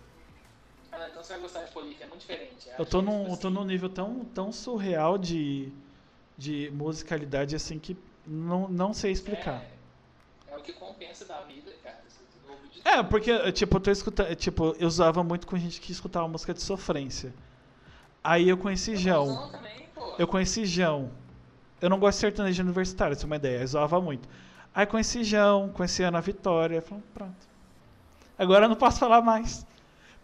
Ah, 1.02 1.08
então 1.10 1.24
você 1.24 1.34
vai 1.34 1.42
gostar 1.42 1.64
de 1.64 1.72
Polífia, 1.72 2.06
é 2.06 2.08
muito 2.08 2.22
diferente. 2.22 2.70
Eu 2.78 2.86
tô 2.86 3.02
num, 3.02 3.22
tipo 3.22 3.34
eu 3.34 3.38
tô 3.38 3.48
assim, 3.48 3.56
num 3.56 3.66
nível 3.66 3.90
tão, 3.90 4.24
tão 4.36 4.52
surreal 4.52 5.18
de, 5.18 5.72
de 6.38 6.72
musicalidade 6.76 7.56
assim 7.56 7.80
que 7.80 7.98
não, 8.26 8.68
não 8.68 8.94
sei 8.94 9.12
explicar. 9.12 9.64
É, 10.48 10.54
é 10.54 10.58
o 10.58 10.62
que 10.62 10.74
compensa 10.74 11.26
da 11.26 11.42
vida, 11.42 11.72
cara. 11.84 11.98
De 12.72 12.88
É, 12.88 13.02
porque, 13.02 13.52
tipo, 13.52 13.78
eu 13.78 13.82
tô 13.82 13.90
escutando. 13.90 14.36
Tipo, 14.36 14.76
eu 14.78 14.88
usava 14.88 15.24
muito 15.24 15.48
com 15.48 15.58
gente 15.58 15.82
que 15.82 15.92
escutava 15.92 16.28
música 16.28 16.54
de 16.54 16.62
sofrência. 16.62 17.34
Aí 18.24 18.48
eu 18.48 18.58
conheci 18.58 18.96
Jão. 18.96 19.50
Também. 19.50 19.90
Eu 20.20 20.28
conheci 20.28 20.66
Jão. 20.66 21.10
Eu 21.82 21.90
não 21.90 21.98
gosto 21.98 22.18
de 22.18 22.22
sertanejo 22.22 22.62
universitário, 22.62 23.14
essa 23.14 23.26
é 23.26 23.28
uma 23.28 23.38
ideia. 23.38 23.62
Eu 23.62 23.68
zoava 23.68 24.00
muito. 24.00 24.30
Aí 24.74 24.86
conheci 24.86 25.24
Jão, 25.24 25.70
conheci 25.70 26.04
Ana 26.04 26.22
Vitória. 26.22 26.80
Falei, 26.80 27.04
pronto. 27.12 27.50
Agora 28.38 28.66
eu 28.66 28.70
não 28.70 28.76
posso 28.76 29.00
falar 29.00 29.24
mais. 29.24 29.66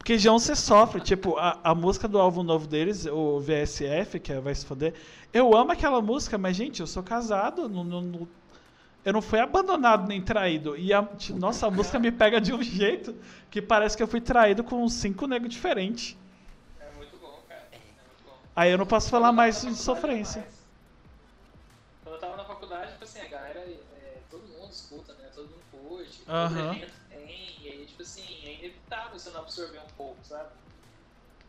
Porque 0.07 0.17
Jão 0.17 0.39
você 0.39 0.55
sofre. 0.55 1.01
Tipo, 1.01 1.35
a, 1.37 1.59
a 1.61 1.75
música 1.75 2.07
do 2.07 2.17
álbum 2.17 2.41
novo 2.41 2.65
deles, 2.65 3.05
o 3.05 3.41
VSF, 3.41 4.21
que 4.21 4.31
é 4.31 4.39
Vai 4.39 4.55
Se 4.55 4.65
Foder. 4.65 4.93
Eu 5.33 5.53
amo 5.53 5.73
aquela 5.73 6.01
música, 6.01 6.37
mas, 6.37 6.55
gente, 6.55 6.79
eu 6.79 6.87
sou 6.87 7.03
casado. 7.03 7.67
Não, 7.67 7.83
não- 7.83 8.01
não- 8.01 8.27
eu 9.03 9.11
não 9.11 9.21
fui 9.21 9.37
abandonado 9.37 10.07
nem 10.07 10.21
traído. 10.21 10.77
E 10.77 10.93
a, 10.93 11.05
nossa, 11.31 11.67
a 11.67 11.69
música 11.71 11.99
me 11.99 12.09
pega 12.09 12.39
de 12.39 12.53
um 12.53 12.63
jeito 12.63 13.13
que 13.51 13.61
parece 13.61 13.97
que 13.97 14.01
eu 14.03 14.07
fui 14.07 14.21
traído 14.21 14.63
com 14.63 14.87
cinco 14.87 15.27
negros 15.27 15.53
diferentes. 15.53 16.15
É 16.79 16.89
muito 16.95 17.17
bom, 17.17 17.41
cara. 17.45 17.67
É 17.73 17.75
muito 17.75 18.23
bom. 18.25 18.31
Aí 18.55 18.71
eu 18.71 18.77
não 18.77 18.85
posso 18.85 19.09
falar 19.09 19.33
mais 19.33 19.61
de 19.61 19.75
sofrência. 19.75 20.47
Quando 22.05 22.15
eu 22.15 22.21
tava 22.21 22.37
na 22.37 22.45
faculdade, 22.45 22.93
tipo 22.93 23.03
assim, 23.03 23.19
a 23.19 23.27
galera, 23.27 23.59
é, 23.59 24.19
todo 24.31 24.43
mundo 24.57 24.71
escuta, 24.71 25.11
né? 25.15 25.27
Todo 25.35 25.49
mundo 25.49 25.63
curte, 25.69 26.21
Aham. 26.29 26.49
todo 26.49 26.77
evento 26.77 26.96
inevitável 28.87 29.19
você 29.19 29.29
não 29.29 29.41
absorver 29.41 29.79
um 29.79 29.95
pouco, 29.97 30.17
sabe? 30.25 30.49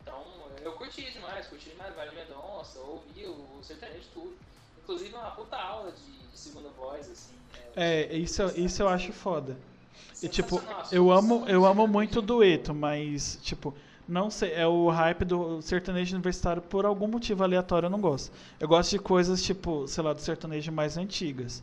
Então, 0.01 0.23
eu 0.63 0.73
curti 0.73 1.11
demais, 1.11 1.47
curti 1.47 1.69
demais 1.69 1.95
Vale 1.95 2.11
Mendonça, 2.15 2.79
ouvi 2.79 3.25
o, 3.25 3.59
o 3.59 3.63
sertanejo 3.63 4.07
tudo. 4.13 4.37
Inclusive, 4.83 5.13
uma 5.13 5.31
puta 5.31 5.55
aula 5.55 5.91
de, 5.91 6.27
de 6.31 6.37
segunda 6.37 6.69
voz, 6.69 7.09
assim. 7.09 7.35
É, 7.75 8.15
isso, 8.15 8.43
isso 8.55 8.81
eu 8.81 8.89
acho 8.89 9.11
foda. 9.13 9.57
E, 10.21 10.27
tipo, 10.27 10.61
eu 10.91 11.11
amo, 11.11 11.45
eu 11.47 11.65
amo 11.65 11.87
muito 11.87 12.21
dueto, 12.21 12.73
mas, 12.73 13.39
tipo, 13.41 13.73
não 14.07 14.29
sei, 14.29 14.53
é 14.53 14.67
o 14.67 14.89
hype 14.89 15.23
do 15.23 15.61
sertanejo 15.61 16.15
universitário 16.15 16.61
por 16.61 16.85
algum 16.85 17.07
motivo 17.07 17.43
aleatório 17.43 17.85
eu 17.85 17.89
não 17.91 18.01
gosto. 18.01 18.31
Eu 18.59 18.67
gosto 18.67 18.89
de 18.89 18.99
coisas, 18.99 19.41
tipo, 19.43 19.87
sei 19.87 20.03
lá, 20.03 20.13
do 20.13 20.21
sertanejo 20.21 20.71
mais 20.71 20.97
antigas. 20.97 21.61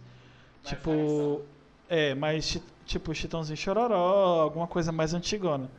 Mais 0.63 0.69
tipo, 0.69 1.43
é, 1.89 2.15
mais, 2.15 2.45
chi- 2.45 2.63
tipo, 2.87 3.15
Chitãozinho 3.15 3.57
Chororó, 3.57 4.41
alguma 4.41 4.67
coisa 4.67 4.93
mais 4.93 5.13
antigona. 5.13 5.71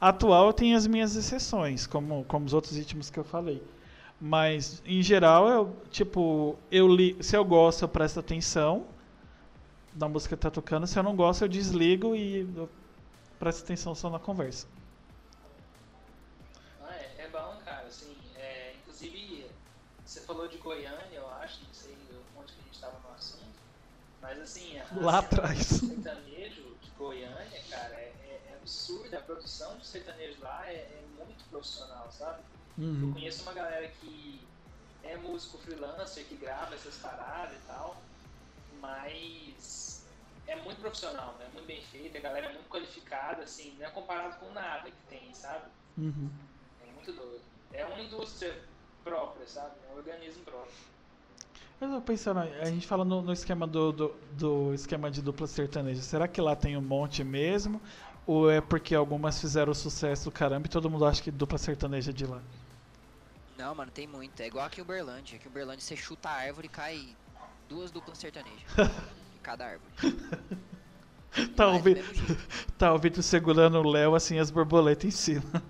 Atual 0.00 0.52
tem 0.52 0.74
as 0.74 0.86
minhas 0.86 1.16
exceções, 1.16 1.86
como, 1.86 2.24
como 2.24 2.46
os 2.46 2.54
outros 2.54 2.76
ritmos 2.76 3.10
que 3.10 3.18
eu 3.18 3.24
falei. 3.24 3.62
Mas, 4.20 4.82
em 4.86 5.02
geral, 5.02 5.48
eu, 5.48 5.76
tipo, 5.90 6.56
eu 6.70 6.88
li, 6.88 7.16
se 7.22 7.36
eu 7.36 7.44
gosto, 7.44 7.82
eu 7.82 7.88
presto 7.88 8.20
atenção 8.20 8.86
da 9.92 10.08
música 10.08 10.36
que 10.36 10.42
tá 10.42 10.50
tocando. 10.50 10.86
Se 10.86 10.98
eu 10.98 11.02
não 11.02 11.16
gosto, 11.16 11.42
eu 11.42 11.48
desligo 11.48 12.14
e 12.14 12.40
eu 12.56 12.68
presto 13.38 13.64
atenção 13.64 13.94
só 13.94 14.08
na 14.08 14.18
conversa. 14.18 14.66
Ah, 16.82 16.94
é, 16.94 17.24
é 17.24 17.28
bom, 17.28 17.56
cara, 17.64 17.86
assim, 17.86 18.14
é, 18.36 18.74
inclusive, 18.80 19.46
você 20.04 20.20
falou 20.20 20.48
de 20.48 20.58
Goiânia, 20.58 21.04
eu 21.12 21.28
acho, 21.42 21.60
não 21.66 21.74
sei 21.74 21.94
onde 22.38 22.52
que 22.52 22.60
a 22.60 22.64
gente 22.64 22.80
tava 22.80 22.98
no 23.06 23.14
assunto, 23.14 23.44
mas 24.22 24.40
assim, 24.40 24.78
a 24.78 24.84
Lá 25.00 25.18
atrás. 25.18 25.82
Absurda, 28.84 29.18
a 29.18 29.22
produção 29.22 29.76
de 29.78 29.86
sertanejo 29.86 30.40
lá 30.42 30.66
é, 30.66 30.74
é 30.74 31.24
muito 31.24 31.44
profissional, 31.50 32.10
sabe? 32.10 32.42
Eu 32.78 32.84
Uhum. 32.84 33.12
conheço 33.12 33.42
uma 33.44 33.52
galera 33.52 33.86
que 34.00 34.40
é 35.02 35.16
músico 35.16 35.58
freelancer, 35.58 36.24
que 36.24 36.34
grava 36.36 36.74
essas 36.74 36.96
paradas 36.96 37.56
e 37.56 37.66
tal, 37.66 38.02
mas 38.80 40.04
é 40.46 40.56
muito 40.56 40.80
profissional, 40.80 41.36
né? 41.38 41.46
Muito 41.54 41.66
bem 41.66 41.80
feito, 41.82 42.16
a 42.16 42.20
galera 42.20 42.46
é 42.46 42.52
muito 42.52 42.68
qualificada, 42.68 43.42
assim, 43.42 43.74
não 43.78 43.86
é 43.86 43.90
comparado 43.90 44.36
com 44.38 44.52
nada 44.52 44.90
que 44.90 45.02
tem, 45.08 45.32
sabe? 45.34 45.70
Uhum. 45.96 46.30
É 46.86 46.92
muito 46.92 47.12
doido. 47.12 47.42
É 47.72 47.84
uma 47.86 48.00
indústria 48.00 48.54
própria, 49.02 49.46
sabe? 49.46 49.74
É 49.88 49.94
um 49.94 49.98
organismo 49.98 50.44
próprio. 50.44 50.74
Eu 51.80 51.90
tô 51.90 52.00
pensando, 52.00 52.38
a 52.38 52.64
gente 52.66 52.86
fala 52.86 53.04
no, 53.04 53.20
no 53.20 53.32
esquema 53.32 53.66
do, 53.66 53.92
do, 53.92 54.08
do 54.32 54.74
esquema 54.74 55.10
de 55.10 55.20
dupla 55.20 55.46
sertaneja. 55.46 56.00
Será 56.02 56.26
que 56.26 56.40
lá 56.40 56.54
tem 56.56 56.76
um 56.76 56.80
monte 56.80 57.22
mesmo? 57.24 57.80
Ou 58.26 58.50
é 58.50 58.60
porque 58.60 58.94
algumas 58.94 59.40
fizeram 59.40 59.74
sucesso 59.74 60.24
do 60.24 60.32
caramba 60.32 60.66
e 60.66 60.70
todo 60.70 60.88
mundo 60.90 61.04
acha 61.04 61.22
que 61.22 61.30
dupla 61.30 61.58
sertaneja 61.58 62.10
é 62.10 62.14
de 62.14 62.26
lá? 62.26 62.42
Não, 63.56 63.74
mano, 63.74 63.90
tem 63.90 64.06
muito. 64.06 64.40
É 64.40 64.46
igual 64.46 64.66
aqui 64.66 64.80
em 64.80 64.82
Uberlândia. 64.84 65.36
Aqui 65.36 65.46
em 65.46 65.50
Uberlândia 65.50 65.80
você 65.84 65.96
chuta 65.96 66.28
a 66.28 66.32
árvore 66.32 66.66
e 66.66 66.70
cai 66.70 67.16
duas 67.68 67.90
duplas 67.90 68.18
sertanejas. 68.18 68.62
em 69.36 69.38
cada 69.42 69.66
árvore. 69.66 69.92
Tá, 71.56 71.68
o 71.68 71.78
Vi- 71.80 71.96
tá 72.78 72.92
o 72.94 72.98
Vitor 72.98 73.22
segurando 73.22 73.78
o 73.78 73.88
Léo 73.90 74.14
assim, 74.14 74.38
as 74.38 74.50
borboletas 74.50 75.04
em 75.04 75.10
cima. 75.10 75.62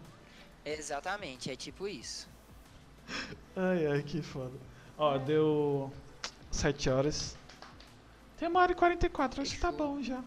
Exatamente, 0.65 1.51
é 1.51 1.57
tipo 1.57 1.87
isso. 1.89 2.29
Ai, 3.57 3.87
ai, 3.87 4.03
que 4.03 4.23
foda. 4.23 4.59
Ó, 4.99 5.19
deu 5.19 5.93
7 6.51 6.89
horas. 6.91 7.37
Tem 8.37 8.49
uma 8.49 8.61
hora 8.61 8.73
e 8.73 8.75
44, 8.75 9.43
acho 9.43 9.55
que 9.55 9.61
tá 9.61 9.73
bom 9.73 10.01
já. 10.03 10.23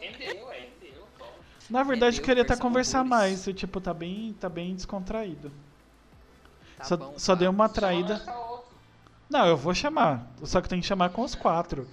Rendeu, 0.00 0.50
é, 0.52 0.60
rendeu. 0.60 1.06
Bom. 1.18 1.26
Na 1.68 1.82
verdade, 1.82 2.16
eu 2.16 2.18
Entendeu? 2.18 2.24
queria 2.24 2.42
estar 2.42 2.56
Conversamos 2.56 2.62
conversar 2.62 3.04
mais. 3.04 3.46
e, 3.46 3.54
Tipo, 3.54 3.80
tá 3.80 3.94
bem, 3.94 4.34
tá 4.40 4.48
bem 4.48 4.74
descontraído. 4.74 5.52
Tá 6.78 6.84
só 6.84 6.96
bom, 6.96 7.14
só 7.16 7.34
tá. 7.34 7.40
deu 7.40 7.50
uma 7.50 7.68
traída. 7.68 8.22
Não, 9.28 9.46
eu 9.46 9.56
vou 9.56 9.74
chamar. 9.74 10.26
Só 10.42 10.60
que 10.60 10.68
tem 10.68 10.80
que 10.80 10.86
chamar 10.86 11.10
com 11.10 11.22
os 11.22 11.34
quatro. 11.34 11.86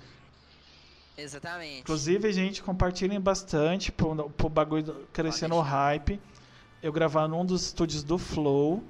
Exatamente. 1.18 1.82
Inclusive, 1.82 2.32
gente, 2.32 2.62
compartilhem 2.64 3.20
bastante 3.20 3.92
pro, 3.92 4.30
pro 4.32 4.50
bagulho 4.50 4.84
do- 4.84 5.08
crescendo 5.12 5.56
o 5.56 5.62
hype. 5.62 6.20
Eu 6.82 6.92
gravar 6.94 7.28
num 7.28 7.44
dos 7.44 7.64
estúdios 7.66 8.04
do 8.04 8.18
Flow, 8.20 8.84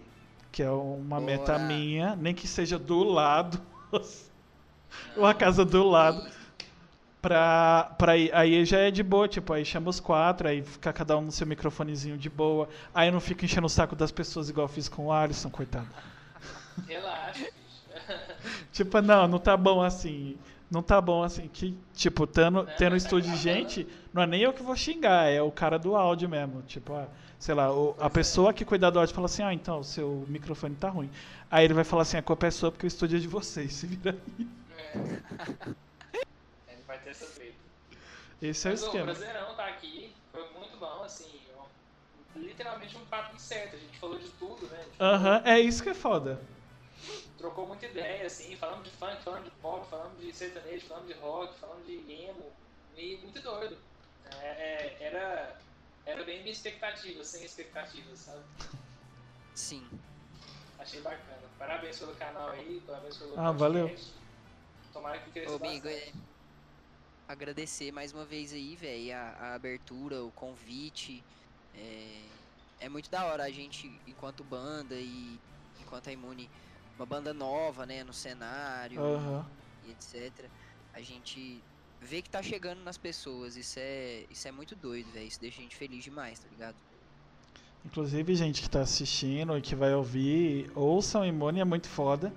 que 0.52 0.62
é 0.62 0.70
uma 0.70 1.20
Bora. 1.20 1.22
meta 1.22 1.58
minha, 1.60 2.16
nem 2.18 2.34
que 2.36 2.48
seja 2.48 2.78
do 2.78 3.02
lado. 3.04 3.62
ou 5.16 5.26
a 5.26 5.34
casa 5.34 5.64
do 5.64 5.84
lado. 5.88 6.30
Pra, 7.22 7.96
pra 7.98 8.12
aí 8.12 8.64
já 8.64 8.78
é 8.78 8.92
de 8.92 9.02
boa, 9.02 9.28
tipo, 9.28 9.52
aí 9.52 9.66
chama 9.66 9.90
os 9.90 10.00
quatro, 10.00 10.48
aí 10.48 10.64
fica 10.64 10.94
cada 10.94 11.18
um 11.18 11.22
no 11.22 11.32
seu 11.32 11.48
microfonezinho 11.48 12.18
de 12.18 12.30
boa. 12.30 12.70
Aí 12.94 13.08
eu 13.10 13.12
não 13.12 13.20
fico 13.20 13.44
enchendo 13.44 13.66
o 13.66 13.70
saco 13.70 13.96
das 13.96 14.12
pessoas 14.12 14.50
igual 14.50 14.66
eu 14.66 14.70
fiz 14.72 14.88
com 14.88 15.08
o 15.08 15.12
Alisson, 15.12 15.50
coitado. 15.50 15.88
Relaxa, 16.88 17.48
tipo, 18.72 19.02
não, 19.02 19.28
não 19.28 19.40
tá 19.40 19.58
bom 19.58 19.82
assim. 19.82 20.38
Não 20.70 20.84
tá 20.84 21.00
bom 21.00 21.24
assim. 21.24 21.48
Que, 21.48 21.78
tipo, 21.94 22.28
tendo, 22.28 22.68
tendo 22.78 22.94
um 22.94 22.98
estúdio 22.98 23.32
de 23.32 23.38
gente, 23.38 23.88
não 24.14 24.22
é 24.22 24.28
nem 24.28 24.42
eu 24.42 24.54
que 24.54 24.62
vou 24.62 24.76
xingar, 24.76 25.30
é 25.32 25.42
o 25.42 25.52
cara 25.52 25.80
do 25.80 25.96
áudio 25.96 26.30
mesmo. 26.30 26.62
Tipo, 26.64 26.94
ah, 26.94 27.08
sei 27.40 27.56
lá, 27.56 27.72
o, 27.74 27.96
a 28.00 28.10
pessoa 28.10 28.54
que 28.54 28.66
cuida 28.66 28.92
do 28.92 29.00
áudio 29.00 29.16
fala 29.16 29.26
assim, 29.26 29.44
ah, 29.44 29.54
então, 29.54 29.80
o 29.80 29.84
seu 29.84 30.26
microfone 30.28 30.76
tá 30.76 30.90
ruim. 30.90 31.10
Aí 31.50 31.66
ele 31.66 31.74
vai 31.74 31.84
falar 31.84 32.04
assim, 32.04 32.18
a 32.18 32.22
culpa 32.22 32.48
é 32.48 32.52
sua 32.52 32.72
porque 32.72 32.86
o 32.86 32.88
estúdio 32.88 33.18
é 33.18 33.20
de 33.20 33.28
vocês, 33.28 33.74
se 33.74 33.88
vira 33.88 34.16
aí. 34.38 34.48
É. 34.70 35.87
Ele 37.08 37.14
vai 37.14 37.14
ter 37.14 37.24
essa 37.24 37.26
treta. 37.28 37.56
Esse 38.42 38.68
é 38.68 38.72
o 38.72 38.74
Mas, 38.74 38.84
ô, 38.84 38.86
esquema. 38.86 39.06
Prazerão 39.06 39.56
tá 39.56 39.68
aqui, 39.68 40.16
foi 40.32 40.50
muito 40.52 40.78
bom, 40.78 41.04
assim, 41.04 41.42
literalmente 42.36 42.96
um 42.98 43.06
papo 43.06 43.40
certo, 43.40 43.76
a 43.76 43.80
gente 43.80 43.98
falou 43.98 44.20
de 44.20 44.30
tudo, 44.32 44.68
né? 44.68 44.84
Gente 44.84 45.02
Aham, 45.02 45.42
é 45.46 45.60
isso 45.60 45.82
que 45.82 45.90
é 45.90 45.94
foda. 45.94 46.40
trocou 47.38 47.66
muita 47.68 47.86
ideia, 47.88 48.26
assim, 48.28 48.56
falamos 48.58 48.84
de 48.86 48.92
funk, 48.92 49.24
falamos 49.24 49.46
de 49.46 49.52
pop, 49.60 49.88
falamos 49.90 50.20
de 50.22 50.32
sertanejo, 50.34 50.86
falamos 50.88 51.08
de 51.08 51.14
rock, 51.20 51.58
falamos 51.60 51.86
de 51.88 51.96
emo, 52.12 52.52
e 52.96 53.18
muito 53.18 53.42
doido. 53.42 53.78
É, 54.42 54.46
é, 54.46 54.98
era, 55.00 55.60
era 56.06 56.24
bem 56.24 56.40
minha 56.42 56.52
expectativa, 56.52 57.24
sem 57.24 57.44
expectativas, 57.44 58.20
sabe? 58.20 58.44
Sim. 59.56 59.88
Achei 60.78 61.02
bacana. 61.02 61.42
Parabéns 61.58 61.98
pelo 61.98 62.14
canal 62.16 62.50
aí, 62.50 62.84
parabéns 62.86 63.18
pelo 63.18 63.40
Ah, 63.40 63.52
valeu. 63.52 63.96
Tomara 64.94 65.18
que 65.20 65.32
cresça 65.32 65.54
Ô, 65.54 65.56
amigo, 65.56 65.88
bastante. 65.88 66.10
é... 66.10 66.37
agradecer 67.28 67.92
mais 67.92 68.14
uma 68.14 68.26
vez 68.26 68.54
aí, 68.54 68.76
velho, 68.76 69.16
a, 69.16 69.20
a 69.40 69.56
abertura, 69.56 70.24
o 70.24 70.32
convite. 70.32 71.24
É... 71.76 72.22
é 72.82 72.90
muito 72.90 73.10
da 73.10 73.26
hora 73.26 73.44
a 73.44 73.50
gente, 73.50 73.92
enquanto 74.08 74.44
banda 74.44 74.96
e 74.96 75.40
enquanto 75.82 76.10
a 76.10 76.14
Imune, 76.14 76.50
uma 76.98 77.06
banda 77.06 77.34
nova, 77.34 77.86
né, 77.86 78.04
no 78.04 78.14
cenário 78.14 79.02
Aham. 79.02 79.46
e 79.86 79.92
etc. 79.92 80.46
A 80.94 81.02
gente 81.02 81.62
vê 82.02 82.22
que 82.22 82.30
tá 82.30 82.42
chegando 82.42 82.84
nas 82.84 82.98
pessoas. 82.98 83.56
Isso 83.56 83.80
é, 83.80 84.26
isso 84.30 84.48
é 84.48 84.52
muito 84.52 84.76
doido, 84.76 85.12
velho. 85.12 85.28
Isso 85.28 85.40
deixa 85.40 85.60
a 85.60 85.64
gente 85.64 85.76
feliz 85.76 86.04
demais, 86.04 86.40
tá 86.40 86.48
ligado? 86.50 86.76
Inclusive, 87.86 88.36
gente 88.36 88.62
que 88.62 88.70
tá 88.70 88.82
assistindo 88.82 89.58
e 89.58 89.62
que 89.62 89.76
vai 89.76 89.94
ouvir, 89.94 90.70
ouçam 90.76 91.26
Imune, 91.26 91.60
é 91.60 91.66
muito 91.66 91.88
foda. 91.88 92.34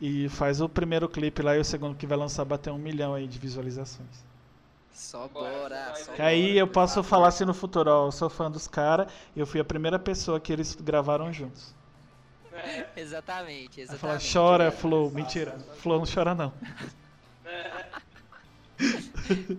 E 0.00 0.28
faz 0.28 0.60
o 0.60 0.68
primeiro 0.68 1.08
clipe 1.08 1.42
lá 1.42 1.56
e 1.56 1.60
o 1.60 1.64
segundo 1.64 1.96
que 1.96 2.06
vai 2.06 2.18
lançar 2.18 2.44
bater 2.44 2.70
um 2.70 2.78
milhão 2.78 3.14
aí 3.14 3.26
de 3.26 3.38
visualizações. 3.38 4.24
Só 4.92 5.28
Bora, 5.28 5.50
bora, 5.50 5.94
só. 5.96 6.12
Que 6.12 6.22
aí 6.22 6.48
bora, 6.48 6.58
eu 6.58 6.68
posso 6.68 7.02
falar 7.02 7.28
assim 7.28 7.44
no 7.44 7.54
futuro, 7.54 7.90
ó, 7.90 8.06
eu 8.06 8.12
sou 8.12 8.30
fã 8.30 8.50
dos 8.50 8.66
caras 8.66 9.12
e 9.34 9.40
eu 9.40 9.46
fui 9.46 9.60
a 9.60 9.64
primeira 9.64 9.98
pessoa 9.98 10.40
que 10.40 10.52
eles 10.52 10.74
gravaram 10.74 11.32
juntos. 11.32 11.74
É, 12.52 12.86
Exatamente, 12.96 13.80
exatamente. 13.82 14.32
chora, 14.32 14.70
Flow. 14.70 15.10
Mentira, 15.10 15.58
Flow 15.76 15.98
não 15.98 16.06
chora 16.06 16.34
não. 16.34 16.52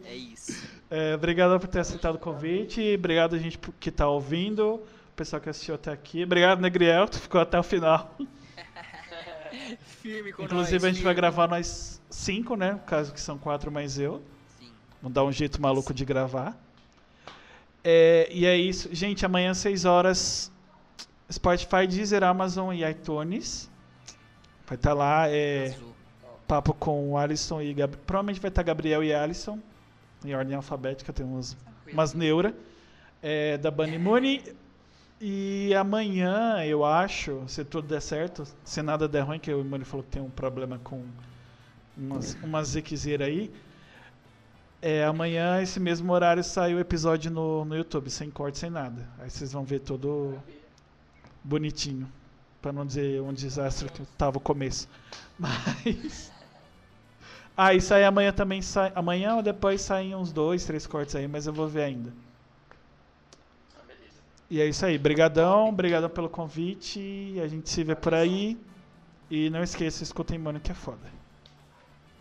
É 0.05 0.15
isso. 0.15 0.67
É, 0.89 1.15
obrigado 1.15 1.59
por 1.59 1.67
ter 1.67 1.79
aceitado 1.79 2.15
o 2.15 2.19
convite, 2.19 2.95
obrigado 2.95 3.35
a 3.35 3.39
gente 3.39 3.59
que 3.79 3.91
tá 3.91 4.07
ouvindo, 4.07 4.75
o 4.75 5.15
pessoal 5.15 5.41
que 5.41 5.49
assistiu 5.49 5.75
até 5.75 5.91
aqui. 5.91 6.23
Obrigado, 6.23 6.59
Negriel, 6.61 7.07
que 7.07 7.19
ficou 7.19 7.41
até 7.41 7.59
o 7.59 7.63
final. 7.63 8.15
Firme 10.07 10.31
com 10.31 10.43
Inclusive 10.43 10.75
nós, 10.75 10.83
a 10.85 10.87
gente 10.87 11.03
vai 11.03 11.13
firme. 11.13 11.21
gravar 11.21 11.47
nós 11.49 12.01
cinco, 12.09 12.55
né? 12.55 12.71
No 12.71 12.79
caso 12.79 13.11
que 13.11 13.19
são 13.19 13.37
quatro 13.37 13.69
mais 13.69 13.99
eu. 13.99 14.21
Sim. 14.57 14.71
Vamos 15.01 15.13
dar 15.13 15.25
um 15.25 15.31
jeito 15.33 15.61
maluco 15.61 15.93
de 15.93 16.05
gravar. 16.05 16.57
É, 17.83 18.29
e 18.31 18.45
é 18.45 18.55
isso. 18.55 18.87
Gente, 18.95 19.25
amanhã 19.25 19.51
às 19.51 19.57
6 19.57 19.83
horas, 19.83 20.49
Spotify, 21.29 21.85
Deezer, 21.85 22.23
Amazon 22.23 22.73
e 22.73 22.89
iTunes. 22.89 23.69
Vai 24.65 24.77
estar 24.77 24.93
lá. 24.93 25.27
É, 25.29 25.75
papo 26.47 26.73
com 26.73 27.11
o 27.11 27.17
Alisson 27.17 27.61
e 27.61 27.73
Gabriel. 27.73 28.03
Provavelmente 28.07 28.39
vai 28.39 28.47
estar 28.47 28.63
Gabriel 28.63 29.03
e 29.03 29.13
Alisson. 29.13 29.59
Em 30.23 30.33
ordem 30.33 30.55
alfabética, 30.55 31.11
tem 31.11 31.25
umas, 31.25 31.57
umas 31.91 32.13
neura. 32.13 32.55
É, 33.21 33.57
da 33.57 33.69
Bunny 33.69 33.97
Mooney. 33.97 34.55
E 35.19 35.73
amanhã, 35.73 36.63
eu 36.63 36.85
acho, 36.85 37.43
se 37.47 37.65
tudo 37.65 37.87
der 37.87 38.01
certo, 38.01 38.43
se 38.63 38.81
nada 38.83 39.07
der 39.07 39.21
ruim, 39.21 39.39
que 39.39 39.51
o 39.51 39.61
Imune 39.61 39.83
falou 39.83 40.03
que 40.03 40.11
tem 40.11 40.21
um 40.21 40.29
problema 40.29 40.79
com 40.83 41.03
umas, 41.97 42.35
umas 42.43 42.75
aí. 42.75 43.51
É, 44.79 45.03
amanhã, 45.05 45.59
esse 45.61 45.79
mesmo 45.79 46.13
horário, 46.13 46.43
sai 46.43 46.75
o 46.75 46.79
episódio 46.79 47.31
no, 47.31 47.65
no 47.65 47.75
YouTube, 47.75 48.11
sem 48.11 48.29
corte, 48.29 48.59
sem 48.59 48.69
nada. 48.69 49.09
Aí 49.17 49.29
vocês 49.29 49.51
vão 49.51 49.63
ver 49.63 49.79
todo 49.79 50.37
bonitinho. 51.43 52.07
Pra 52.61 52.71
não 52.71 52.85
dizer 52.85 53.21
um 53.21 53.33
desastre 53.33 53.89
que 53.89 54.05
tava 54.17 54.37
o 54.37 54.41
começo. 54.41 54.87
Mas. 55.39 56.31
Ah, 57.55 57.73
isso 57.73 57.91
aí 57.91 58.03
amanhã 58.03 58.31
também 58.31 58.61
sai. 58.61 58.91
Amanhã 58.93 59.35
ou 59.35 59.41
depois 59.41 59.81
saem 59.81 60.13
uns 60.13 60.31
dois, 60.31 60.63
três 60.63 60.85
cortes 60.85 61.15
aí, 61.15 61.27
mas 61.27 61.47
eu 61.47 61.53
vou 61.53 61.67
ver 61.67 61.83
ainda. 61.85 62.13
E 64.49 64.61
é 64.61 64.65
isso 64.65 64.85
aí. 64.85 64.97
Brigadão, 64.97 65.73
brigadão 65.73 66.09
pelo 66.09 66.29
convite. 66.29 67.35
A 67.43 67.47
gente 67.47 67.69
se 67.69 67.83
vê 67.83 67.95
por 67.95 68.13
aí. 68.13 68.57
E 69.29 69.49
não 69.49 69.61
esqueça, 69.61 70.03
escutem 70.03 70.39
Mano 70.39 70.59
que 70.59 70.71
é 70.71 70.75
foda. 70.75 71.11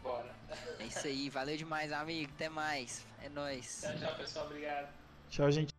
Bora. 0.02 0.34
É 0.80 0.84
isso 0.84 1.06
aí, 1.06 1.30
valeu 1.30 1.56
demais, 1.56 1.92
amigo. 1.92 2.30
Até 2.34 2.48
mais. 2.48 3.06
É 3.22 3.28
nóis. 3.28 3.82
Tchau, 3.82 3.98
tchau, 3.98 4.14
pessoal. 4.16 4.46
Obrigado. 4.46 4.88
Tchau, 5.30 5.50
gente. 5.52 5.75